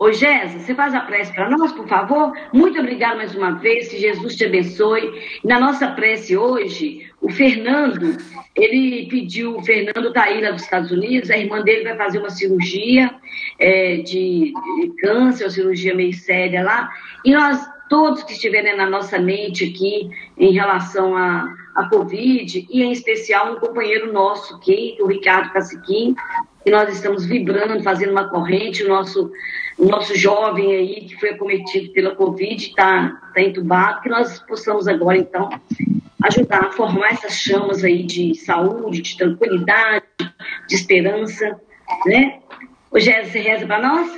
Ô, 0.00 0.10
Jéssica, 0.10 0.60
você 0.60 0.74
faz 0.74 0.94
a 0.94 1.00
prece 1.00 1.30
para 1.34 1.50
nós, 1.50 1.72
por 1.72 1.86
favor? 1.86 2.32
Muito 2.54 2.80
obrigada 2.80 3.16
mais 3.16 3.34
uma 3.34 3.50
vez, 3.58 3.88
que 3.88 3.98
Jesus 3.98 4.34
te 4.34 4.46
abençoe. 4.46 5.12
Na 5.44 5.60
nossa 5.60 5.88
prece 5.88 6.34
hoje, 6.38 7.06
o 7.20 7.28
Fernando, 7.28 8.16
ele 8.56 9.06
pediu, 9.10 9.58
o 9.58 9.62
Fernando 9.62 10.08
está 10.08 10.22
aí 10.22 10.40
lá 10.40 10.52
dos 10.52 10.62
Estados 10.62 10.90
Unidos, 10.90 11.30
a 11.30 11.36
irmã 11.36 11.60
dele 11.60 11.84
vai 11.84 11.98
fazer 11.98 12.18
uma 12.18 12.30
cirurgia 12.30 13.14
é, 13.58 13.96
de, 13.96 14.54
de 14.54 14.88
câncer, 15.02 15.44
uma 15.44 15.50
cirurgia 15.50 15.94
meio 15.94 16.14
séria 16.14 16.62
lá, 16.62 16.88
e 17.22 17.34
nós, 17.34 17.62
todos 17.90 18.22
que 18.22 18.32
estiverem 18.32 18.78
na 18.78 18.88
nossa 18.88 19.18
mente 19.18 19.66
aqui 19.66 20.08
em 20.38 20.52
relação 20.54 21.14
a, 21.14 21.54
a 21.80 21.88
Covid, 21.88 22.66
e 22.70 22.82
em 22.82 22.92
especial 22.92 23.52
um 23.52 23.56
companheiro 23.56 24.12
nosso 24.12 24.56
aqui, 24.56 24.96
o 25.00 25.06
Ricardo 25.06 25.52
Caciquim, 25.52 26.14
que 26.62 26.70
nós 26.70 26.92
estamos 26.92 27.24
vibrando, 27.24 27.82
fazendo 27.82 28.12
uma 28.12 28.28
corrente, 28.28 28.84
o 28.84 28.88
nosso 28.88 29.30
o 29.78 29.86
nosso 29.86 30.14
jovem 30.14 30.74
aí 30.74 31.06
que 31.06 31.18
foi 31.18 31.30
acometido 31.30 31.90
pela 31.92 32.14
Covid 32.14 32.62
está 32.62 33.18
tá 33.34 33.40
entubado, 33.40 34.02
que 34.02 34.10
nós 34.10 34.38
possamos 34.40 34.86
agora, 34.86 35.16
então, 35.16 35.48
ajudar 36.22 36.66
a 36.66 36.72
formar 36.72 37.12
essas 37.12 37.32
chamas 37.32 37.82
aí 37.82 38.02
de 38.02 38.34
saúde, 38.34 39.00
de 39.00 39.16
tranquilidade, 39.16 40.04
de 40.68 40.74
esperança, 40.74 41.58
né? 42.04 42.40
O 42.90 43.00
Jéssica, 43.00 43.32
você 43.32 43.38
reza 43.40 43.66
para 43.66 43.80
nós? 43.80 44.10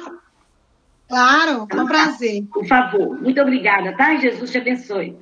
Claro, 1.09 1.69
é 1.71 1.81
um 1.81 1.87
prazer. 1.87 2.45
Por 2.53 2.67
favor, 2.67 3.21
muito 3.21 3.41
obrigada, 3.41 3.97
tá? 3.97 4.17
Jesus 4.17 4.51
te 4.51 4.59
abençoe. 4.59 5.17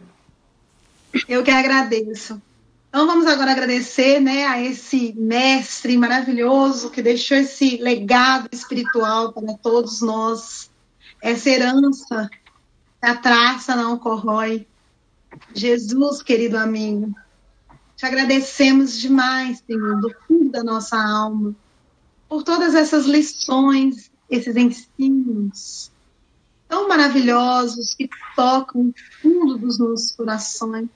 Eu 1.29 1.43
que 1.43 1.51
agradeço. 1.51 2.41
Então 2.89 3.07
vamos 3.07 3.27
agora 3.27 3.53
agradecer 3.53 4.21
né, 4.21 4.47
a 4.47 4.61
esse 4.61 5.13
mestre 5.17 5.97
maravilhoso 5.97 6.91
que 6.91 7.01
deixou 7.01 7.37
esse 7.37 7.77
legado 7.77 8.49
espiritual 8.51 9.33
para 9.33 9.55
todos 9.55 10.01
nós, 10.01 10.71
essa 11.23 11.49
herança 11.49 12.29
a 13.01 13.17
traça 13.17 13.75
não 13.75 13.99
corrói. 13.99 14.67
Jesus, 15.55 16.23
querido 16.23 16.59
amigo, 16.59 17.15
te 17.97 18.05
agradecemos 18.05 18.99
demais, 18.99 19.63
Senhor, 19.67 20.01
do 20.01 20.15
fundo 20.27 20.51
da 20.51 20.63
nossa 20.63 20.97
alma, 20.97 21.55
por 22.29 22.43
todas 22.43 22.75
essas 22.75 23.07
lições, 23.07 24.11
esses 24.29 24.55
ensinos 24.57 25.91
tão 26.69 26.89
maravilhosos 26.89 27.95
que 27.95 28.09
tocam 28.37 28.89
o 28.89 28.95
fundo 29.21 29.59
dos 29.59 29.79
nossos 29.79 30.13
corações 30.13 30.89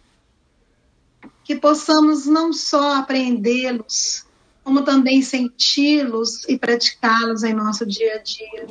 que 1.45 1.55
possamos 1.55 2.25
não 2.25 2.53
só 2.53 2.97
aprendê-los, 2.97 4.25
como 4.65 4.83
também 4.83 5.21
senti-los 5.21 6.49
e 6.49 6.59
praticá-los 6.59 7.43
em 7.43 7.53
nosso 7.53 7.85
dia 7.85 8.15
a 8.15 8.19
dia. 8.19 8.66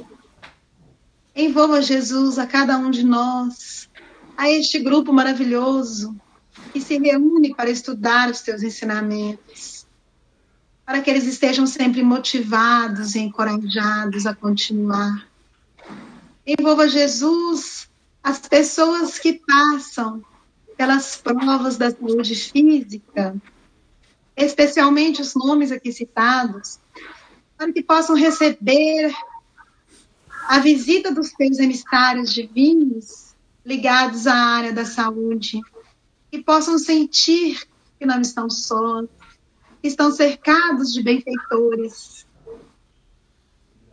Envolva 1.36 1.82
Jesus 1.82 2.40
a 2.40 2.48
cada 2.48 2.78
um 2.78 2.90
de 2.90 3.04
nós, 3.04 3.88
a 4.36 4.50
este 4.50 4.80
grupo 4.80 5.14
maravilhoso 5.14 6.16
que 6.72 6.82
se 6.82 6.98
reúne 6.98 7.54
para 7.54 7.70
estudar 7.70 8.30
os 8.30 8.42
teus 8.42 8.64
ensinamentos, 8.64 9.86
para 10.84 11.00
que 11.02 11.12
eles 11.12 11.26
estejam 11.26 11.68
sempre 11.68 12.02
motivados 12.02 13.14
e 13.14 13.20
encorajados 13.20 14.26
a 14.26 14.34
continuar. 14.34 15.28
Envolva 16.46 16.88
Jesus 16.88 17.88
as 18.24 18.40
pessoas 18.40 19.20
que 19.20 19.34
passam 19.34 20.24
pelas 20.84 21.16
provas 21.16 21.78
da 21.78 21.90
saúde 21.92 22.36
física, 22.36 23.42
especialmente 24.36 25.22
os 25.22 25.34
nomes 25.34 25.72
aqui 25.72 25.94
citados, 25.94 26.78
para 27.58 27.72
que 27.72 27.82
possam 27.82 28.18
receber 28.18 29.16
a 30.50 30.60
visita 30.60 31.10
dos 31.10 31.32
teus 31.32 31.58
emissários 31.58 32.34
divinos 32.34 33.34
ligados 33.66 34.28
à 34.28 34.36
área 34.36 34.74
da 34.74 34.84
saúde, 34.84 35.62
que 36.30 36.44
possam 36.44 36.78
sentir 36.78 37.66
que 37.98 38.06
não 38.06 38.20
estão 38.20 38.50
sós, 38.50 39.08
que 39.82 39.88
estão 39.88 40.12
cercados 40.12 40.92
de 40.92 41.02
benfeitores. 41.02 42.28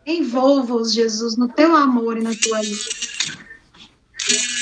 Envolva-os, 0.04 0.92
Jesus, 0.92 1.36
no 1.36 1.48
teu 1.48 1.76
amor 1.76 2.18
e 2.18 2.22
na 2.22 2.34
tua 2.34 2.58
luz. 2.58 3.38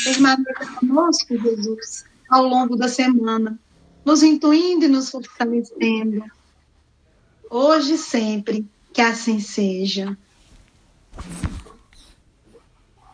Permaneça 0.05 0.67
conosco, 0.79 1.39
Jesus, 1.39 2.05
ao 2.29 2.45
longo 2.47 2.77
da 2.77 2.89
semana, 2.89 3.59
nos 4.05 4.23
intuindo 4.23 4.85
e 4.85 4.89
nos 4.89 5.11
fortalecendo. 5.11 6.25
Hoje 7.51 7.95
e 7.95 7.99
sempre, 7.99 8.67
que 8.93 9.01
assim 9.01 9.41
seja. 9.41 10.17